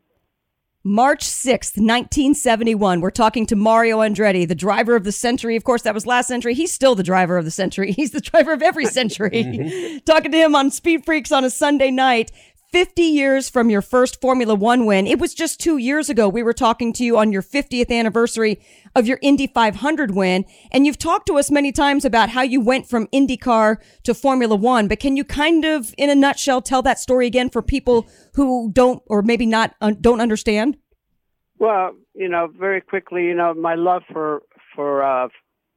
March 0.82 1.24
6th, 1.24 1.76
1971. 1.76 3.00
We're 3.00 3.10
talking 3.10 3.46
to 3.46 3.56
Mario 3.56 3.98
Andretti, 3.98 4.46
the 4.46 4.54
driver 4.54 4.96
of 4.96 5.04
the 5.04 5.12
century. 5.12 5.54
Of 5.54 5.62
course, 5.62 5.82
that 5.82 5.94
was 5.94 6.04
last 6.06 6.26
century. 6.26 6.54
He's 6.54 6.72
still 6.72 6.96
the 6.96 7.02
driver 7.04 7.36
of 7.36 7.44
the 7.44 7.50
century. 7.52 7.92
He's 7.96 8.10
the 8.10 8.20
driver 8.20 8.52
of 8.52 8.62
every 8.62 8.86
century. 8.98 10.02
talking 10.04 10.32
to 10.32 10.38
him 10.38 10.56
on 10.56 10.70
Speed 10.70 11.04
Freaks 11.04 11.30
on 11.30 11.44
a 11.44 11.50
Sunday 11.50 11.92
night. 11.92 12.32
50 12.70 13.02
years 13.02 13.48
from 13.48 13.70
your 13.70 13.80
first 13.80 14.20
Formula 14.20 14.54
One 14.54 14.84
win. 14.84 15.06
It 15.06 15.18
was 15.18 15.32
just 15.32 15.58
two 15.58 15.78
years 15.78 16.10
ago. 16.10 16.28
We 16.28 16.42
were 16.42 16.52
talking 16.52 16.92
to 16.94 17.04
you 17.04 17.16
on 17.16 17.32
your 17.32 17.42
50th 17.42 17.90
anniversary 17.90 18.60
of 18.94 19.06
your 19.06 19.18
Indy 19.22 19.46
500 19.46 20.14
win. 20.14 20.44
And 20.70 20.84
you've 20.84 20.98
talked 20.98 21.26
to 21.28 21.38
us 21.38 21.50
many 21.50 21.72
times 21.72 22.04
about 22.04 22.28
how 22.28 22.42
you 22.42 22.60
went 22.60 22.86
from 22.86 23.06
IndyCar 23.06 23.78
to 24.02 24.14
Formula 24.14 24.54
One. 24.54 24.86
But 24.86 25.00
can 25.00 25.16
you 25.16 25.24
kind 25.24 25.64
of, 25.64 25.94
in 25.96 26.10
a 26.10 26.14
nutshell, 26.14 26.60
tell 26.60 26.82
that 26.82 26.98
story 26.98 27.26
again 27.26 27.48
for 27.48 27.62
people 27.62 28.06
who 28.34 28.70
don't, 28.70 29.02
or 29.06 29.22
maybe 29.22 29.46
not, 29.46 29.74
uh, 29.80 29.94
don't 29.98 30.20
understand? 30.20 30.76
Well, 31.58 31.92
you 32.14 32.28
know, 32.28 32.48
very 32.48 32.82
quickly, 32.82 33.24
you 33.24 33.34
know, 33.34 33.54
my 33.54 33.76
love 33.76 34.02
for 34.12 34.42
for 34.76 35.02
uh, 35.02 35.28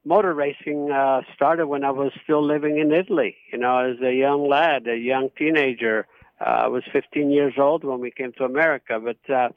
motor 0.04 0.34
racing 0.34 0.92
uh, 0.92 1.22
started 1.34 1.66
when 1.66 1.84
I 1.84 1.90
was 1.90 2.12
still 2.22 2.46
living 2.46 2.78
in 2.78 2.92
Italy. 2.92 3.36
You 3.50 3.58
know, 3.58 3.78
as 3.78 4.00
a 4.02 4.12
young 4.12 4.48
lad, 4.48 4.86
a 4.86 4.96
young 4.96 5.30
teenager. 5.36 6.06
I 6.42 6.68
was 6.68 6.82
15 6.92 7.30
years 7.30 7.54
old 7.58 7.84
when 7.84 8.00
we 8.00 8.10
came 8.10 8.32
to 8.38 8.44
America, 8.44 9.00
but 9.02 9.32
uh, 9.32 9.48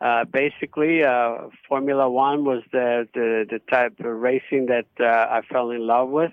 uh, 0.00 0.24
basically, 0.24 1.02
uh, 1.02 1.48
Formula 1.68 2.08
One 2.10 2.44
was 2.44 2.62
the, 2.70 3.08
the 3.14 3.46
the 3.48 3.60
type 3.70 3.98
of 4.00 4.04
racing 4.04 4.66
that 4.66 4.86
uh, 5.00 5.04
I 5.06 5.40
fell 5.50 5.70
in 5.70 5.86
love 5.86 6.10
with 6.10 6.32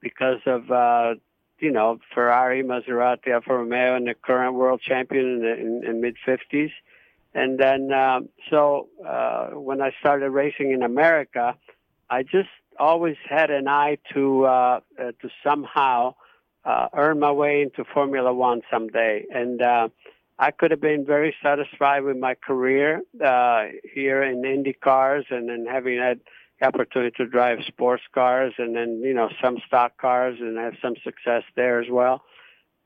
because 0.00 0.40
of 0.46 0.70
uh, 0.70 1.14
you 1.60 1.70
know 1.70 1.98
Ferrari, 2.12 2.64
Maserati, 2.64 3.28
Alfa 3.28 3.54
Romeo, 3.54 3.94
and 3.94 4.08
the 4.08 4.14
current 4.14 4.54
world 4.54 4.80
champion 4.80 5.24
in 5.24 5.40
the 5.40 5.54
in, 5.54 5.82
in 5.86 6.00
mid 6.00 6.16
50s. 6.26 6.72
And 7.34 7.58
then, 7.58 7.92
um, 7.92 8.30
so 8.50 8.88
uh, 9.06 9.48
when 9.48 9.82
I 9.82 9.92
started 10.00 10.30
racing 10.30 10.72
in 10.72 10.82
America, 10.82 11.54
I 12.08 12.22
just 12.22 12.48
always 12.78 13.16
had 13.28 13.50
an 13.50 13.68
eye 13.68 13.98
to 14.14 14.46
uh, 14.46 14.80
uh, 14.98 15.12
to 15.20 15.28
somehow 15.44 16.14
uh, 16.66 16.88
earn 16.94 17.20
my 17.20 17.30
way 17.30 17.62
into 17.62 17.84
Formula 17.94 18.32
One 18.32 18.62
someday. 18.70 19.24
And 19.32 19.62
uh, 19.62 19.88
I 20.38 20.50
could 20.50 20.70
have 20.72 20.80
been 20.80 21.06
very 21.06 21.34
satisfied 21.42 22.02
with 22.02 22.16
my 22.16 22.34
career 22.34 23.02
uh, 23.24 23.66
here 23.94 24.22
in 24.22 24.44
Indy 24.44 24.72
cars, 24.72 25.24
and 25.30 25.48
then 25.48 25.66
having 25.70 25.98
had 25.98 26.20
the 26.60 26.66
opportunity 26.66 27.14
to 27.18 27.26
drive 27.26 27.58
sports 27.66 28.02
cars, 28.12 28.52
and 28.58 28.74
then 28.74 29.00
you 29.04 29.14
know 29.14 29.30
some 29.42 29.58
stock 29.66 29.96
cars, 29.98 30.38
and 30.40 30.58
have 30.58 30.74
some 30.82 30.94
success 31.04 31.42
there 31.54 31.80
as 31.80 31.88
well. 31.90 32.22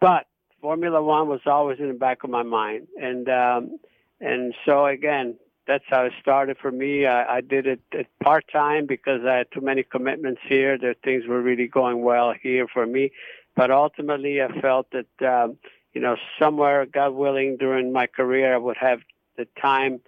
But 0.01 0.27
Formula 0.61 1.03
One 1.03 1.29
was 1.29 1.41
always 1.47 1.79
in 1.79 1.89
the 1.89 1.95
back 1.95 2.23
of 2.23 2.31
my 2.31 2.43
mind, 2.43 2.87
and 3.01 3.29
um, 3.29 3.79
and 4.21 4.55
so 4.67 4.87
again, 4.87 5.37
that's 5.67 5.85
how 5.89 6.05
it 6.05 6.13
started 6.21 6.57
for 6.59 6.71
me. 6.71 7.07
I, 7.07 7.37
I 7.37 7.41
did 7.41 7.67
it 7.67 7.81
part 8.23 8.45
time 8.53 8.87
because 8.87 9.23
I 9.27 9.37
had 9.37 9.47
too 9.53 9.61
many 9.61 9.83
commitments 9.83 10.41
here. 10.49 10.77
That 10.79 10.97
things 11.03 11.25
were 11.27 11.41
really 11.41 11.69
going 11.69 12.03
well 12.03 12.35
here 12.41 12.67
for 12.73 12.87
me, 12.87 13.13
but 13.57 13.71
ultimately, 13.71 14.41
I 14.43 14.61
felt 14.61 14.89
that 14.93 15.27
um, 15.27 15.59
you 15.93 16.01
know 16.01 16.17
somewhere, 16.39 16.87
God 16.87 17.11
willing, 17.11 17.57
during 17.57 17.93
my 17.93 18.07
career, 18.07 18.55
I 18.55 18.59
would 18.59 18.77
have 18.77 19.01
the 19.37 19.47
time 19.61 20.01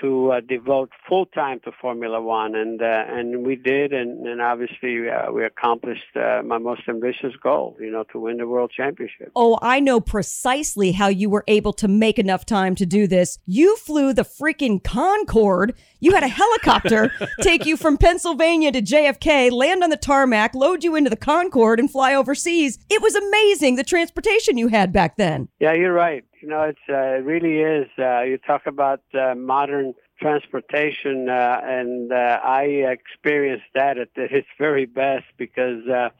to 0.00 0.32
uh, 0.32 0.40
devote 0.40 0.90
full 1.08 1.26
time 1.26 1.60
to 1.64 1.72
Formula 1.80 2.20
One, 2.20 2.54
and 2.54 2.80
uh, 2.80 3.04
and 3.08 3.46
we 3.46 3.56
did, 3.56 3.92
and 3.92 4.26
and 4.26 4.40
obviously 4.40 5.08
uh, 5.08 5.30
we 5.32 5.44
accomplished 5.44 6.16
uh, 6.16 6.42
my 6.44 6.58
most 6.58 6.82
ambitious 6.88 7.34
goal, 7.42 7.76
you 7.80 7.90
know, 7.90 8.04
to 8.12 8.18
win 8.18 8.38
the 8.38 8.46
world 8.46 8.72
championship. 8.76 9.32
Oh, 9.34 9.58
I 9.62 9.80
know 9.80 10.00
precisely 10.00 10.92
how 10.92 11.08
you 11.08 11.30
were 11.30 11.44
able 11.46 11.72
to 11.74 11.88
make 11.88 12.18
enough 12.18 12.46
time 12.46 12.74
to 12.76 12.86
do 12.86 13.06
this. 13.06 13.38
You 13.46 13.76
flew 13.76 14.12
the 14.12 14.22
freaking 14.22 14.82
Concorde. 14.82 15.74
You 16.00 16.12
had 16.12 16.22
a 16.22 16.28
helicopter 16.28 17.12
take 17.40 17.66
you 17.66 17.76
from 17.76 17.96
Pennsylvania 17.96 18.72
to 18.72 18.82
JFK, 18.82 19.50
land 19.50 19.82
on 19.82 19.90
the 19.90 19.96
tarmac, 19.96 20.54
load 20.54 20.84
you 20.84 20.94
into 20.94 21.10
the 21.10 21.16
Concorde, 21.16 21.80
and 21.80 21.90
fly 21.90 22.14
overseas. 22.14 22.78
It 22.88 23.02
was 23.02 23.14
amazing 23.14 23.76
the 23.76 23.84
transportation 23.84 24.58
you 24.58 24.68
had 24.68 24.92
back 24.92 25.16
then. 25.16 25.48
Yeah, 25.60 25.72
you're 25.72 25.92
right. 25.92 26.24
You 26.46 26.52
know, 26.52 26.62
it's 26.62 26.78
uh, 26.88 27.18
it 27.18 27.24
really 27.24 27.58
is. 27.58 27.88
Uh, 27.98 28.20
you 28.20 28.38
talk 28.38 28.66
about 28.66 29.00
uh, 29.12 29.34
modern 29.34 29.94
transportation, 30.20 31.28
uh, 31.28 31.60
and 31.64 32.12
uh, 32.12 32.38
I 32.40 32.62
experienced 32.86 33.66
that 33.74 33.98
at 33.98 34.10
its 34.16 34.46
very 34.56 34.86
best 34.86 35.24
because 35.38 35.84
uh, 35.88 36.10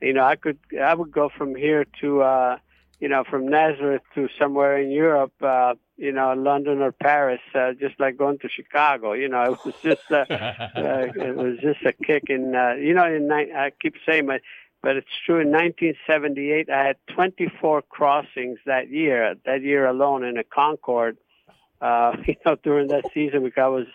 you 0.00 0.12
know 0.12 0.22
I 0.22 0.36
could 0.36 0.60
I 0.80 0.94
would 0.94 1.10
go 1.10 1.30
from 1.36 1.56
here 1.56 1.84
to 2.00 2.22
uh, 2.22 2.58
you 3.00 3.08
know 3.08 3.24
from 3.28 3.48
Nazareth 3.48 4.02
to 4.14 4.28
somewhere 4.38 4.78
in 4.78 4.92
Europe, 4.92 5.32
uh, 5.42 5.74
you 5.96 6.12
know 6.12 6.32
London 6.32 6.80
or 6.80 6.92
Paris, 6.92 7.40
uh, 7.52 7.72
just 7.72 7.98
like 7.98 8.16
going 8.16 8.38
to 8.38 8.48
Chicago. 8.48 9.14
You 9.14 9.30
know, 9.30 9.54
it 9.54 9.64
was 9.64 9.74
just 9.82 10.12
uh, 10.12 10.26
uh, 10.30 11.10
it 11.16 11.34
was 11.34 11.58
just 11.60 11.84
a 11.84 11.92
kick 11.92 12.26
in. 12.28 12.54
Uh, 12.54 12.74
you 12.74 12.94
know, 12.94 13.12
in 13.12 13.28
I 13.32 13.72
keep 13.82 13.96
saying 14.06 14.26
my 14.26 14.38
but 14.82 14.96
it's 14.96 15.08
true. 15.24 15.40
In 15.40 15.50
1978, 15.50 16.68
I 16.68 16.86
had 16.86 16.96
24 17.14 17.82
crossings 17.82 18.58
that 18.66 18.90
year. 18.90 19.34
That 19.46 19.62
year 19.62 19.86
alone 19.86 20.24
in 20.24 20.36
a 20.36 20.44
Concorde. 20.44 21.18
Uh, 21.80 22.16
you 22.26 22.34
know, 22.44 22.56
during 22.62 22.88
that 22.88 23.04
season, 23.14 23.44
because 23.44 23.62
I 23.62 23.68
was, 23.68 23.86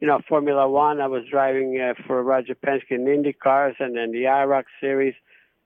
you 0.00 0.06
know, 0.06 0.20
Formula 0.28 0.68
One. 0.68 1.00
I 1.00 1.08
was 1.08 1.24
driving 1.30 1.78
uh, 1.78 1.94
for 2.06 2.22
Roger 2.22 2.54
Penske 2.54 2.90
in 2.90 3.06
Indy 3.06 3.34
cars, 3.34 3.76
and 3.78 3.96
then 3.96 4.12
the 4.12 4.24
IROC 4.24 4.64
series. 4.80 5.14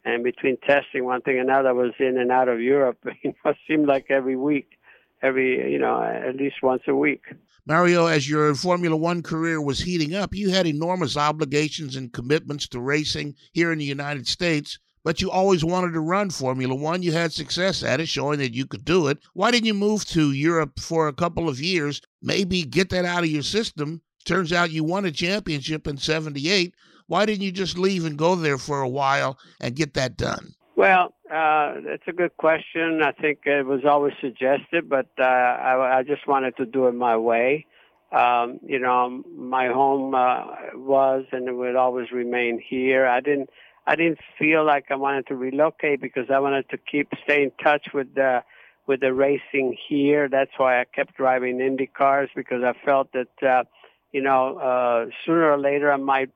And 0.04 0.22
between 0.22 0.58
testing 0.58 1.04
one 1.04 1.22
thing 1.22 1.38
and 1.38 1.48
another, 1.48 1.70
I 1.70 1.72
was 1.72 1.92
in 1.98 2.18
and 2.18 2.30
out 2.30 2.48
of 2.48 2.60
Europe. 2.60 2.98
You 3.22 3.32
know, 3.44 3.52
it 3.52 3.56
seemed 3.66 3.86
like 3.86 4.06
every 4.10 4.36
week, 4.36 4.78
every 5.22 5.72
you 5.72 5.78
know, 5.78 6.02
at 6.02 6.36
least 6.36 6.56
once 6.62 6.82
a 6.88 6.94
week. 6.94 7.22
Mario, 7.66 8.04
as 8.04 8.28
your 8.28 8.54
Formula 8.54 8.94
One 8.94 9.22
career 9.22 9.58
was 9.58 9.80
heating 9.80 10.14
up, 10.14 10.34
you 10.34 10.50
had 10.50 10.66
enormous 10.66 11.16
obligations 11.16 11.96
and 11.96 12.12
commitments 12.12 12.68
to 12.68 12.78
racing 12.78 13.36
here 13.52 13.72
in 13.72 13.78
the 13.78 13.86
United 13.86 14.28
States, 14.28 14.78
but 15.02 15.22
you 15.22 15.30
always 15.30 15.64
wanted 15.64 15.92
to 15.92 16.00
run 16.00 16.28
Formula 16.28 16.74
One. 16.74 17.02
You 17.02 17.12
had 17.12 17.32
success 17.32 17.82
at 17.82 18.00
it, 18.00 18.08
showing 18.08 18.38
that 18.40 18.52
you 18.52 18.66
could 18.66 18.84
do 18.84 19.08
it. 19.08 19.18
Why 19.32 19.50
didn't 19.50 19.64
you 19.66 19.72
move 19.72 20.04
to 20.08 20.32
Europe 20.32 20.78
for 20.78 21.08
a 21.08 21.14
couple 21.14 21.48
of 21.48 21.58
years? 21.58 22.02
Maybe 22.20 22.64
get 22.64 22.90
that 22.90 23.06
out 23.06 23.24
of 23.24 23.30
your 23.30 23.42
system. 23.42 24.02
Turns 24.26 24.52
out 24.52 24.70
you 24.70 24.84
won 24.84 25.06
a 25.06 25.10
championship 25.10 25.86
in 25.86 25.96
78. 25.96 26.74
Why 27.06 27.24
didn't 27.24 27.44
you 27.44 27.52
just 27.52 27.78
leave 27.78 28.04
and 28.04 28.18
go 28.18 28.34
there 28.34 28.58
for 28.58 28.82
a 28.82 28.88
while 28.88 29.38
and 29.58 29.74
get 29.74 29.94
that 29.94 30.18
done? 30.18 30.54
Well, 30.76 31.14
uh, 31.30 31.74
that's 31.86 32.02
a 32.08 32.12
good 32.12 32.36
question. 32.36 33.00
I 33.02 33.12
think 33.12 33.40
it 33.44 33.64
was 33.64 33.84
always 33.84 34.14
suggested, 34.20 34.88
but 34.88 35.06
uh, 35.18 35.22
I, 35.22 35.98
I 35.98 36.02
just 36.02 36.26
wanted 36.26 36.56
to 36.56 36.66
do 36.66 36.88
it 36.88 36.94
my 36.94 37.16
way. 37.16 37.66
Um, 38.10 38.58
you 38.64 38.78
know, 38.78 39.22
my 39.36 39.68
home 39.68 40.14
uh, 40.14 40.44
was 40.74 41.24
and 41.32 41.48
it 41.48 41.52
would 41.52 41.76
always 41.76 42.10
remain 42.12 42.60
here. 42.64 43.06
I 43.06 43.20
didn't, 43.20 43.50
I 43.86 43.96
didn't 43.96 44.18
feel 44.38 44.64
like 44.64 44.86
I 44.90 44.96
wanted 44.96 45.26
to 45.28 45.36
relocate 45.36 46.00
because 46.00 46.26
I 46.32 46.38
wanted 46.40 46.68
to 46.70 46.78
keep 46.78 47.08
stay 47.24 47.44
in 47.44 47.52
touch 47.62 47.88
with 47.94 48.14
the 48.14 48.42
with 48.86 49.00
the 49.00 49.12
racing 49.14 49.76
here. 49.88 50.28
That's 50.28 50.52
why 50.58 50.80
I 50.80 50.84
kept 50.84 51.16
driving 51.16 51.60
Indy 51.60 51.86
cars 51.86 52.28
because 52.36 52.62
I 52.62 52.72
felt 52.84 53.12
that 53.12 53.42
uh, 53.46 53.64
you 54.12 54.22
know 54.22 54.58
uh, 54.58 55.06
sooner 55.24 55.50
or 55.52 55.58
later 55.58 55.92
I 55.92 55.96
might 55.96 56.30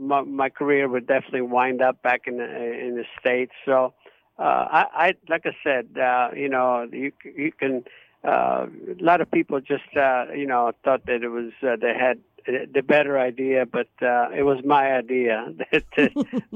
my, 0.00 0.22
my 0.22 0.48
career 0.48 0.88
would 0.88 1.06
definitely 1.06 1.42
wind 1.42 1.82
up 1.82 2.02
back 2.02 2.22
in 2.26 2.38
the 2.38 2.44
in 2.44 2.96
the 2.96 3.04
states. 3.20 3.52
So 3.64 3.94
uh, 4.38 4.42
I, 4.42 4.86
I 4.94 5.14
like 5.28 5.44
I 5.44 5.56
said, 5.62 5.98
uh, 5.98 6.30
you 6.34 6.48
know, 6.48 6.88
you 6.90 7.12
you 7.24 7.52
can. 7.52 7.84
Uh, 8.22 8.66
a 9.00 9.02
lot 9.02 9.22
of 9.22 9.30
people 9.30 9.60
just 9.60 9.96
uh, 9.96 10.26
you 10.34 10.46
know 10.46 10.72
thought 10.84 11.06
that 11.06 11.22
it 11.22 11.28
was 11.28 11.52
uh, 11.62 11.76
they 11.80 11.94
had 11.94 12.18
the 12.46 12.82
better 12.82 13.18
idea, 13.18 13.64
but 13.64 13.88
uh, 14.02 14.28
it 14.30 14.42
was 14.42 14.58
my 14.64 14.92
idea 14.92 15.52
that 15.72 15.84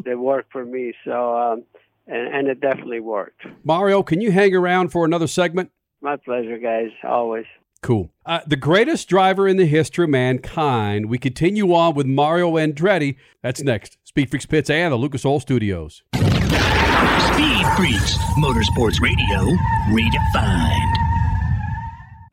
that 0.04 0.18
worked 0.18 0.52
for 0.52 0.64
me. 0.64 0.92
So 1.04 1.36
um, 1.36 1.62
and, 2.06 2.34
and 2.34 2.48
it 2.48 2.60
definitely 2.60 3.00
worked. 3.00 3.46
Mario, 3.64 4.02
can 4.02 4.20
you 4.20 4.30
hang 4.30 4.54
around 4.54 4.90
for 4.90 5.04
another 5.04 5.26
segment? 5.26 5.70
My 6.00 6.16
pleasure, 6.16 6.58
guys. 6.58 6.90
Always. 7.02 7.46
Cool. 7.84 8.10
Uh, 8.24 8.40
the 8.46 8.56
greatest 8.56 9.10
driver 9.10 9.46
in 9.46 9.58
the 9.58 9.66
history 9.66 10.04
of 10.04 10.10
mankind. 10.10 11.10
We 11.10 11.18
continue 11.18 11.74
on 11.74 11.94
with 11.94 12.06
Mario 12.06 12.52
Andretti. 12.52 13.16
That's 13.42 13.62
next. 13.62 13.98
Speed 14.04 14.30
Freaks 14.30 14.46
Pits 14.46 14.70
and 14.70 14.90
the 14.90 14.96
Lucas 14.96 15.26
Oil 15.26 15.38
Studios. 15.38 16.02
Speed 16.14 17.66
Freaks, 17.76 18.16
Motorsports 18.38 19.02
Radio, 19.02 19.54
redefined. 19.90 20.93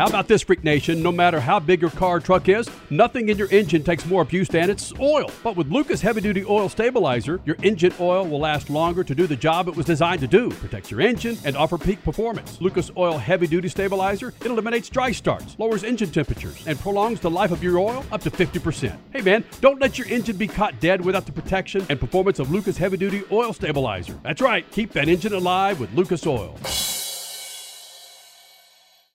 How 0.00 0.06
about 0.06 0.28
this, 0.28 0.40
Freak 0.40 0.64
Nation? 0.64 1.02
No 1.02 1.12
matter 1.12 1.38
how 1.38 1.60
big 1.60 1.82
your 1.82 1.90
car 1.90 2.16
or 2.16 2.20
truck 2.20 2.48
is, 2.48 2.66
nothing 2.88 3.28
in 3.28 3.36
your 3.36 3.48
engine 3.50 3.84
takes 3.84 4.06
more 4.06 4.22
abuse 4.22 4.48
than 4.48 4.70
its 4.70 4.94
oil. 4.98 5.30
But 5.44 5.56
with 5.56 5.70
Lucas 5.70 6.00
Heavy 6.00 6.22
Duty 6.22 6.42
Oil 6.46 6.70
Stabilizer, 6.70 7.38
your 7.44 7.56
engine 7.62 7.92
oil 8.00 8.26
will 8.26 8.38
last 8.38 8.70
longer 8.70 9.04
to 9.04 9.14
do 9.14 9.26
the 9.26 9.36
job 9.36 9.68
it 9.68 9.76
was 9.76 9.84
designed 9.84 10.22
to 10.22 10.26
do 10.26 10.48
protect 10.52 10.90
your 10.90 11.02
engine 11.02 11.36
and 11.44 11.54
offer 11.54 11.76
peak 11.76 12.02
performance. 12.02 12.62
Lucas 12.62 12.90
Oil 12.96 13.18
Heavy 13.18 13.46
Duty 13.46 13.68
Stabilizer, 13.68 14.28
it 14.42 14.46
eliminates 14.46 14.88
dry 14.88 15.12
starts, 15.12 15.54
lowers 15.58 15.84
engine 15.84 16.10
temperatures, 16.10 16.66
and 16.66 16.80
prolongs 16.80 17.20
the 17.20 17.30
life 17.30 17.50
of 17.50 17.62
your 17.62 17.78
oil 17.78 18.02
up 18.10 18.22
to 18.22 18.30
50%. 18.30 18.96
Hey 19.12 19.20
man, 19.20 19.44
don't 19.60 19.82
let 19.82 19.98
your 19.98 20.08
engine 20.08 20.38
be 20.38 20.48
caught 20.48 20.80
dead 20.80 21.04
without 21.04 21.26
the 21.26 21.32
protection 21.32 21.84
and 21.90 22.00
performance 22.00 22.38
of 22.38 22.50
Lucas 22.50 22.78
Heavy 22.78 22.96
Duty 22.96 23.22
Oil 23.30 23.52
Stabilizer. 23.52 24.18
That's 24.22 24.40
right, 24.40 24.64
keep 24.70 24.92
that 24.94 25.10
engine 25.10 25.34
alive 25.34 25.78
with 25.78 25.92
Lucas 25.92 26.26
Oil. 26.26 26.58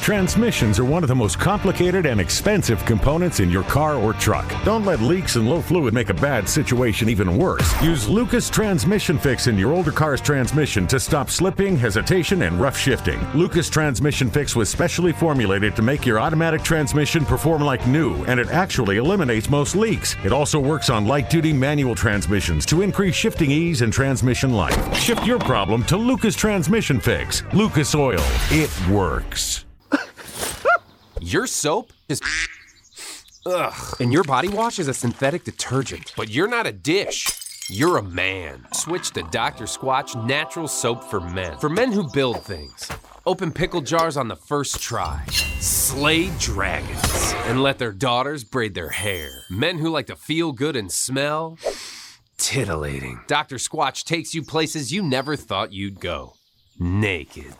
Transmissions 0.00 0.78
are 0.78 0.84
one 0.84 1.04
of 1.04 1.08
the 1.08 1.14
most 1.14 1.38
complicated 1.38 2.06
and 2.06 2.20
expensive 2.22 2.82
components 2.86 3.38
in 3.38 3.50
your 3.50 3.64
car 3.64 3.96
or 3.96 4.14
truck. 4.14 4.50
Don't 4.64 4.86
let 4.86 5.00
leaks 5.00 5.36
and 5.36 5.48
low 5.48 5.60
fluid 5.60 5.92
make 5.92 6.08
a 6.08 6.14
bad 6.14 6.48
situation 6.48 7.10
even 7.10 7.36
worse. 7.36 7.80
Use 7.82 8.08
Lucas 8.08 8.48
Transmission 8.48 9.18
Fix 9.18 9.46
in 9.46 9.58
your 9.58 9.72
older 9.72 9.92
car's 9.92 10.22
transmission 10.22 10.86
to 10.86 10.98
stop 10.98 11.28
slipping, 11.28 11.76
hesitation, 11.76 12.42
and 12.42 12.58
rough 12.58 12.78
shifting. 12.78 13.20
Lucas 13.34 13.68
Transmission 13.68 14.30
Fix 14.30 14.56
was 14.56 14.70
specially 14.70 15.12
formulated 15.12 15.76
to 15.76 15.82
make 15.82 16.06
your 16.06 16.18
automatic 16.18 16.62
transmission 16.62 17.26
perform 17.26 17.62
like 17.62 17.86
new, 17.86 18.24
and 18.24 18.40
it 18.40 18.48
actually 18.48 18.96
eliminates 18.96 19.50
most 19.50 19.76
leaks. 19.76 20.16
It 20.24 20.32
also 20.32 20.58
works 20.58 20.88
on 20.88 21.06
light 21.06 21.28
duty 21.28 21.52
manual 21.52 21.94
transmissions 21.94 22.64
to 22.66 22.80
increase 22.80 23.14
shifting 23.14 23.50
ease 23.50 23.82
and 23.82 23.92
transmission 23.92 24.54
life. 24.54 24.96
Shift 24.96 25.26
your 25.26 25.38
problem 25.38 25.84
to 25.84 25.98
Lucas 25.98 26.34
Transmission 26.34 26.98
Fix. 26.98 27.42
Lucas 27.52 27.94
Oil. 27.94 28.24
It 28.50 28.70
works. 28.88 29.66
Your 31.20 31.46
soap 31.46 31.92
is. 32.08 32.20
Ugh. 33.46 33.96
And 34.00 34.12
your 34.12 34.24
body 34.24 34.48
wash 34.48 34.78
is 34.78 34.88
a 34.88 34.94
synthetic 34.94 35.44
detergent. 35.44 36.12
But 36.16 36.30
you're 36.30 36.48
not 36.48 36.66
a 36.66 36.72
dish. 36.72 37.26
You're 37.68 37.98
a 37.98 38.02
man. 38.02 38.66
Switch 38.72 39.12
to 39.12 39.22
Dr. 39.30 39.64
Squatch 39.64 40.26
Natural 40.26 40.66
Soap 40.66 41.04
for 41.04 41.20
Men. 41.20 41.56
For 41.58 41.68
men 41.68 41.92
who 41.92 42.10
build 42.10 42.42
things. 42.42 42.90
Open 43.26 43.52
pickle 43.52 43.80
jars 43.80 44.16
on 44.16 44.28
the 44.28 44.36
first 44.36 44.80
try. 44.80 45.24
Slay 45.60 46.30
dragons. 46.38 47.34
And 47.46 47.62
let 47.62 47.78
their 47.78 47.92
daughters 47.92 48.42
braid 48.42 48.74
their 48.74 48.88
hair. 48.88 49.44
Men 49.50 49.78
who 49.78 49.90
like 49.90 50.06
to 50.06 50.16
feel 50.16 50.52
good 50.52 50.74
and 50.74 50.90
smell. 50.90 51.58
Titillating. 52.38 53.20
Dr. 53.26 53.56
Squatch 53.56 54.04
takes 54.04 54.34
you 54.34 54.42
places 54.42 54.92
you 54.92 55.02
never 55.02 55.36
thought 55.36 55.72
you'd 55.72 56.00
go. 56.00 56.34
Naked. 56.78 57.54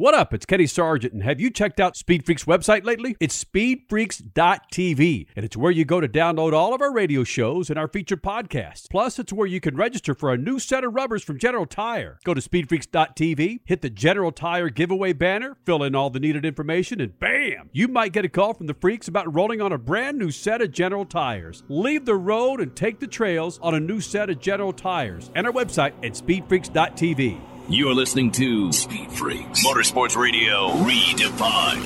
What 0.00 0.14
up? 0.14 0.32
It's 0.32 0.46
Kenny 0.46 0.66
Sargent, 0.66 1.12
and 1.12 1.22
have 1.24 1.42
you 1.42 1.50
checked 1.50 1.78
out 1.78 1.94
Speed 1.94 2.24
Freaks 2.24 2.46
website 2.46 2.86
lately? 2.86 3.16
It's 3.20 3.44
speedfreaks.tv, 3.44 5.26
and 5.36 5.44
it's 5.44 5.58
where 5.58 5.70
you 5.70 5.84
go 5.84 6.00
to 6.00 6.08
download 6.08 6.54
all 6.54 6.72
of 6.72 6.80
our 6.80 6.90
radio 6.90 7.22
shows 7.22 7.68
and 7.68 7.78
our 7.78 7.86
featured 7.86 8.22
podcasts. 8.22 8.88
Plus, 8.88 9.18
it's 9.18 9.30
where 9.30 9.46
you 9.46 9.60
can 9.60 9.76
register 9.76 10.14
for 10.14 10.32
a 10.32 10.38
new 10.38 10.58
set 10.58 10.84
of 10.84 10.94
rubbers 10.94 11.22
from 11.22 11.38
General 11.38 11.66
Tire. 11.66 12.18
Go 12.24 12.32
to 12.32 12.40
speedfreaks.tv, 12.40 13.60
hit 13.66 13.82
the 13.82 13.90
General 13.90 14.32
Tire 14.32 14.70
giveaway 14.70 15.12
banner, 15.12 15.58
fill 15.66 15.82
in 15.82 15.94
all 15.94 16.08
the 16.08 16.18
needed 16.18 16.46
information, 16.46 16.98
and 16.98 17.18
bam! 17.18 17.68
You 17.70 17.86
might 17.86 18.14
get 18.14 18.24
a 18.24 18.30
call 18.30 18.54
from 18.54 18.68
the 18.68 18.74
freaks 18.80 19.06
about 19.06 19.34
rolling 19.34 19.60
on 19.60 19.70
a 19.70 19.76
brand 19.76 20.16
new 20.16 20.30
set 20.30 20.62
of 20.62 20.72
General 20.72 21.04
Tires. 21.04 21.62
Leave 21.68 22.06
the 22.06 22.16
road 22.16 22.62
and 22.62 22.74
take 22.74 23.00
the 23.00 23.06
trails 23.06 23.58
on 23.60 23.74
a 23.74 23.80
new 23.80 24.00
set 24.00 24.30
of 24.30 24.40
General 24.40 24.72
Tires 24.72 25.30
and 25.34 25.46
our 25.46 25.52
website 25.52 25.92
at 26.02 26.14
speedfreaks.tv. 26.14 27.38
You're 27.72 27.94
listening 27.94 28.32
to 28.32 28.72
Speed 28.72 29.12
Freaks 29.12 29.64
Motorsports 29.64 30.16
Radio 30.16 30.70
Redefined. 30.82 31.84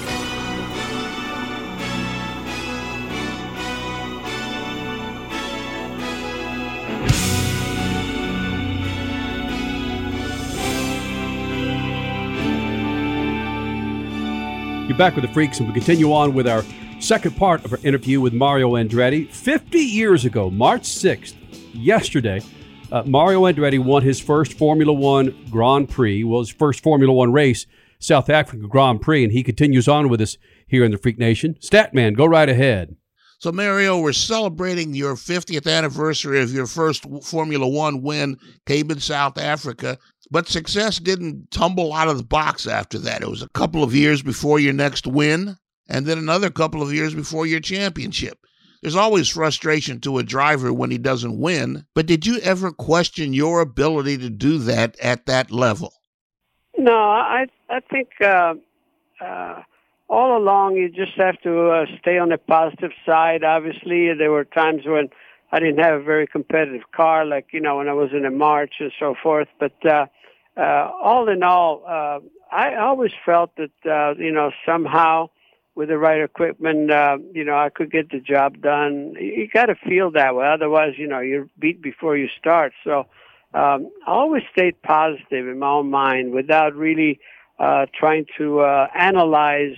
You're 14.88 14.96
back 14.96 15.14
with 15.16 15.26
the 15.26 15.30
Freaks, 15.34 15.58
and 15.58 15.68
we 15.68 15.74
continue 15.74 16.14
on 16.14 16.32
with 16.32 16.48
our 16.48 16.64
second 16.98 17.36
part 17.36 17.62
of 17.66 17.74
our 17.74 17.78
interview 17.82 18.22
with 18.22 18.32
Mario 18.32 18.70
Andretti. 18.70 19.28
50 19.28 19.78
years 19.78 20.24
ago, 20.24 20.48
March 20.48 20.84
6th, 20.84 21.34
yesterday, 21.74 22.40
uh, 22.92 23.02
Mario 23.06 23.42
Andretti 23.42 23.78
won 23.78 24.02
his 24.02 24.20
first 24.20 24.54
Formula 24.54 24.92
One 24.92 25.34
Grand 25.50 25.88
Prix, 25.88 26.24
well, 26.24 26.40
his 26.40 26.50
first 26.50 26.82
Formula 26.82 27.12
One 27.12 27.32
race, 27.32 27.66
South 27.98 28.28
Africa 28.28 28.66
Grand 28.66 29.00
Prix, 29.00 29.24
and 29.24 29.32
he 29.32 29.42
continues 29.42 29.88
on 29.88 30.08
with 30.08 30.20
us 30.20 30.36
here 30.66 30.84
in 30.84 30.90
the 30.90 30.98
Freak 30.98 31.18
Nation. 31.18 31.54
Statman, 31.60 32.16
go 32.16 32.26
right 32.26 32.48
ahead. 32.48 32.96
So, 33.38 33.52
Mario, 33.52 34.00
we're 34.00 34.12
celebrating 34.12 34.94
your 34.94 35.16
50th 35.16 35.70
anniversary 35.70 36.40
of 36.40 36.52
your 36.52 36.66
first 36.66 37.04
Formula 37.22 37.68
One 37.68 38.00
win, 38.02 38.38
came 38.66 38.90
in 38.90 39.00
South 39.00 39.38
Africa. 39.38 39.98
But 40.30 40.48
success 40.48 40.98
didn't 40.98 41.50
tumble 41.50 41.92
out 41.92 42.08
of 42.08 42.16
the 42.16 42.24
box 42.24 42.66
after 42.66 42.98
that. 43.00 43.22
It 43.22 43.28
was 43.28 43.42
a 43.42 43.48
couple 43.50 43.82
of 43.82 43.94
years 43.94 44.22
before 44.22 44.58
your 44.58 44.72
next 44.72 45.06
win, 45.06 45.56
and 45.88 46.06
then 46.06 46.16
another 46.16 46.50
couple 46.50 46.82
of 46.82 46.92
years 46.92 47.14
before 47.14 47.46
your 47.46 47.60
championship. 47.60 48.38
There's 48.84 48.96
always 48.96 49.30
frustration 49.30 49.98
to 50.00 50.18
a 50.18 50.22
driver 50.22 50.70
when 50.70 50.90
he 50.90 50.98
doesn't 50.98 51.40
win, 51.40 51.86
but 51.94 52.04
did 52.04 52.26
you 52.26 52.36
ever 52.40 52.70
question 52.70 53.32
your 53.32 53.62
ability 53.62 54.18
to 54.18 54.28
do 54.28 54.58
that 54.58 55.00
at 55.00 55.24
that 55.24 55.50
level? 55.50 55.94
No, 56.76 56.94
I 56.94 57.46
I 57.70 57.80
think 57.80 58.10
uh, 58.20 58.56
uh, 59.22 59.62
all 60.10 60.36
along 60.36 60.76
you 60.76 60.90
just 60.90 61.16
have 61.16 61.40
to 61.44 61.70
uh, 61.70 61.86
stay 61.98 62.18
on 62.18 62.28
the 62.28 62.36
positive 62.36 62.90
side. 63.06 63.42
Obviously, 63.42 64.12
there 64.12 64.30
were 64.30 64.44
times 64.44 64.82
when 64.84 65.08
I 65.50 65.60
didn't 65.60 65.82
have 65.82 66.02
a 66.02 66.04
very 66.04 66.26
competitive 66.26 66.82
car, 66.94 67.24
like 67.24 67.46
you 67.52 67.60
know 67.62 67.78
when 67.78 67.88
I 67.88 67.94
was 67.94 68.10
in 68.12 68.26
a 68.26 68.30
March 68.30 68.74
and 68.80 68.92
so 69.00 69.14
forth. 69.22 69.48
But 69.58 69.76
uh, 69.86 70.04
uh, 70.58 70.90
all 71.02 71.30
in 71.30 71.42
all, 71.42 71.84
uh, 71.88 72.20
I 72.52 72.74
always 72.74 73.12
felt 73.24 73.56
that 73.56 73.90
uh, 73.90 74.20
you 74.22 74.30
know 74.30 74.50
somehow 74.66 75.30
with 75.74 75.88
the 75.88 75.98
right 75.98 76.20
equipment, 76.20 76.90
uh, 76.90 77.18
you 77.32 77.44
know 77.44 77.56
I 77.56 77.68
could 77.70 77.90
get 77.90 78.10
the 78.10 78.20
job 78.20 78.60
done. 78.60 79.14
You 79.18 79.48
got 79.52 79.66
to 79.66 79.74
feel 79.74 80.10
that 80.12 80.34
way, 80.36 80.46
otherwise, 80.46 80.94
you 80.96 81.06
know 81.06 81.20
you're 81.20 81.48
beat 81.58 81.82
before 81.82 82.16
you 82.16 82.28
start. 82.38 82.72
So 82.84 83.06
um, 83.54 83.90
I 84.06 84.10
always 84.10 84.42
stayed 84.52 84.80
positive 84.82 85.46
in 85.48 85.58
my 85.58 85.68
own 85.68 85.90
mind 85.90 86.32
without 86.32 86.74
really 86.74 87.20
uh, 87.58 87.86
trying 87.98 88.26
to 88.38 88.60
uh, 88.60 88.88
analyze 88.94 89.76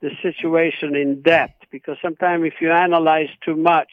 the 0.00 0.10
situation 0.22 0.96
in 0.96 1.22
depth. 1.22 1.64
Because 1.70 1.96
sometimes 2.02 2.44
if 2.44 2.54
you 2.60 2.70
analyze 2.70 3.28
too 3.44 3.56
much, 3.56 3.88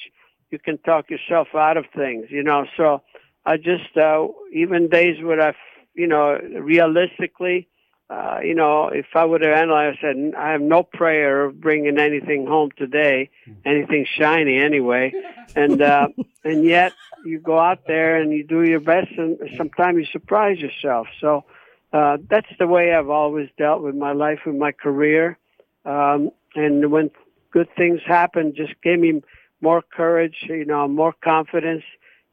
you 0.50 0.60
can 0.60 0.78
talk 0.80 1.10
yourself 1.10 1.50
out 1.54 1.78
of 1.78 1.86
things, 1.96 2.26
you 2.30 2.44
know. 2.44 2.66
So 2.76 3.04
I 3.46 3.58
just, 3.58 3.96
uh, 3.96 4.28
even 4.52 4.90
days 4.90 5.24
where 5.24 5.42
I, 5.42 5.54
you 5.94 6.08
know, 6.08 6.40
realistically, 6.60 7.68
uh, 8.10 8.40
you 8.44 8.56
know, 8.56 8.88
if 8.88 9.06
I 9.14 9.24
would 9.24 9.42
have 9.42 9.56
analyzed, 9.56 10.00
I 10.00 10.02
said, 10.02 10.34
I 10.36 10.52
have 10.52 10.62
no 10.62 10.82
prayer 10.82 11.46
of 11.46 11.62
bringing 11.62 12.00
anything 12.00 12.48
home 12.48 12.72
today, 12.76 13.30
anything 13.66 14.08
shiny 14.18 14.58
anyway. 14.58 15.14
And, 15.56 15.82
uh, 15.82 16.08
and 16.44 16.64
yet 16.64 16.94
you 17.24 17.40
go 17.40 17.60
out 17.60 17.86
there 17.86 18.20
and 18.20 18.32
you 18.32 18.44
do 18.44 18.64
your 18.64 18.80
best 18.80 19.12
and 19.18 19.38
sometimes 19.58 19.98
you 20.00 20.06
surprise 20.06 20.58
yourself. 20.58 21.08
So, 21.22 21.44
uh, 21.92 22.18
that's 22.30 22.50
the 22.60 22.68
way 22.68 22.94
I've 22.94 23.10
always 23.10 23.50
dealt 23.58 23.82
with 23.82 23.96
my 23.96 24.14
life, 24.14 24.40
with 24.46 24.56
my 24.56 24.72
career. 24.72 25.38
Um, 25.86 26.32
and 26.56 26.92
when 26.92 27.12
good 27.52 27.68
things 27.76 28.02
happen, 28.06 28.54
just 28.56 28.74
gave 28.82 29.00
me 29.00 29.22
more 29.62 29.82
courage, 29.82 30.36
you 30.44 30.66
know, 30.66 30.88
more 30.88 31.14
confidence 31.14 31.84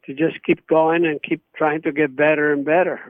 to 0.06 0.14
just 0.14 0.42
keep 0.44 0.66
going 0.66 1.04
and 1.04 1.22
keep 1.22 1.42
trying 1.56 1.82
to 1.82 1.92
get 1.92 2.16
better 2.16 2.52
and 2.52 2.64
better. 2.64 3.00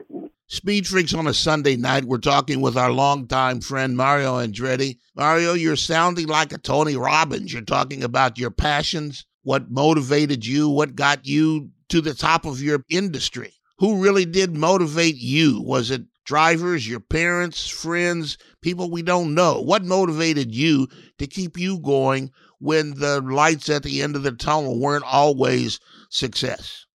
Speed 0.47 0.87
Freaks 0.87 1.13
on 1.13 1.27
a 1.27 1.33
Sunday 1.33 1.75
night. 1.75 2.05
We're 2.05 2.19
talking 2.19 2.61
with 2.61 2.77
our 2.77 2.91
longtime 2.91 3.61
friend 3.61 3.97
Mario 3.97 4.35
Andretti. 4.35 4.97
Mario, 5.15 5.53
you're 5.53 5.75
sounding 5.75 6.27
like 6.27 6.53
a 6.53 6.57
Tony 6.57 6.95
Robbins. 6.95 7.51
You're 7.51 7.63
talking 7.63 8.03
about 8.03 8.37
your 8.37 8.49
passions, 8.51 9.25
what 9.43 9.69
motivated 9.69 10.45
you, 10.45 10.69
what 10.69 10.95
got 10.95 11.25
you 11.25 11.69
to 11.89 12.01
the 12.01 12.13
top 12.13 12.45
of 12.45 12.61
your 12.61 12.83
industry. 12.89 13.53
Who 13.79 14.01
really 14.01 14.25
did 14.25 14.55
motivate 14.55 15.17
you? 15.17 15.61
Was 15.61 15.91
it 15.91 16.03
drivers, 16.25 16.87
your 16.87 16.99
parents, 16.99 17.67
friends, 17.67 18.37
people 18.61 18.89
we 18.89 19.01
don't 19.01 19.35
know? 19.35 19.61
What 19.61 19.83
motivated 19.83 20.55
you 20.55 20.87
to 21.19 21.27
keep 21.27 21.57
you 21.57 21.79
going 21.79 22.31
when 22.59 22.95
the 22.95 23.21
lights 23.21 23.69
at 23.69 23.83
the 23.83 24.01
end 24.01 24.15
of 24.15 24.23
the 24.23 24.31
tunnel 24.31 24.79
weren't 24.79 25.05
always 25.05 25.79
success? 26.09 26.86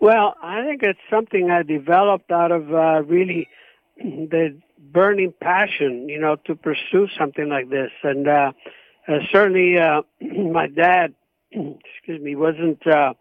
Well, 0.00 0.34
I 0.42 0.64
think 0.64 0.82
it's 0.82 0.98
something 1.10 1.50
I 1.50 1.62
developed 1.62 2.30
out 2.30 2.52
of 2.52 2.72
uh, 2.72 3.02
really 3.02 3.48
the 3.98 4.58
burning 4.78 5.34
passion, 5.40 6.08
you 6.08 6.18
know, 6.18 6.36
to 6.46 6.54
pursue 6.54 7.06
something 7.18 7.48
like 7.48 7.68
this. 7.68 7.90
And 8.02 8.26
uh, 8.26 8.52
uh, 9.06 9.18
certainly, 9.30 9.78
uh, 9.78 10.02
my 10.20 10.68
dad, 10.68 11.14
excuse 11.52 12.20
me, 12.22 12.34
wasn't 12.34 12.84
uh, 12.86 13.12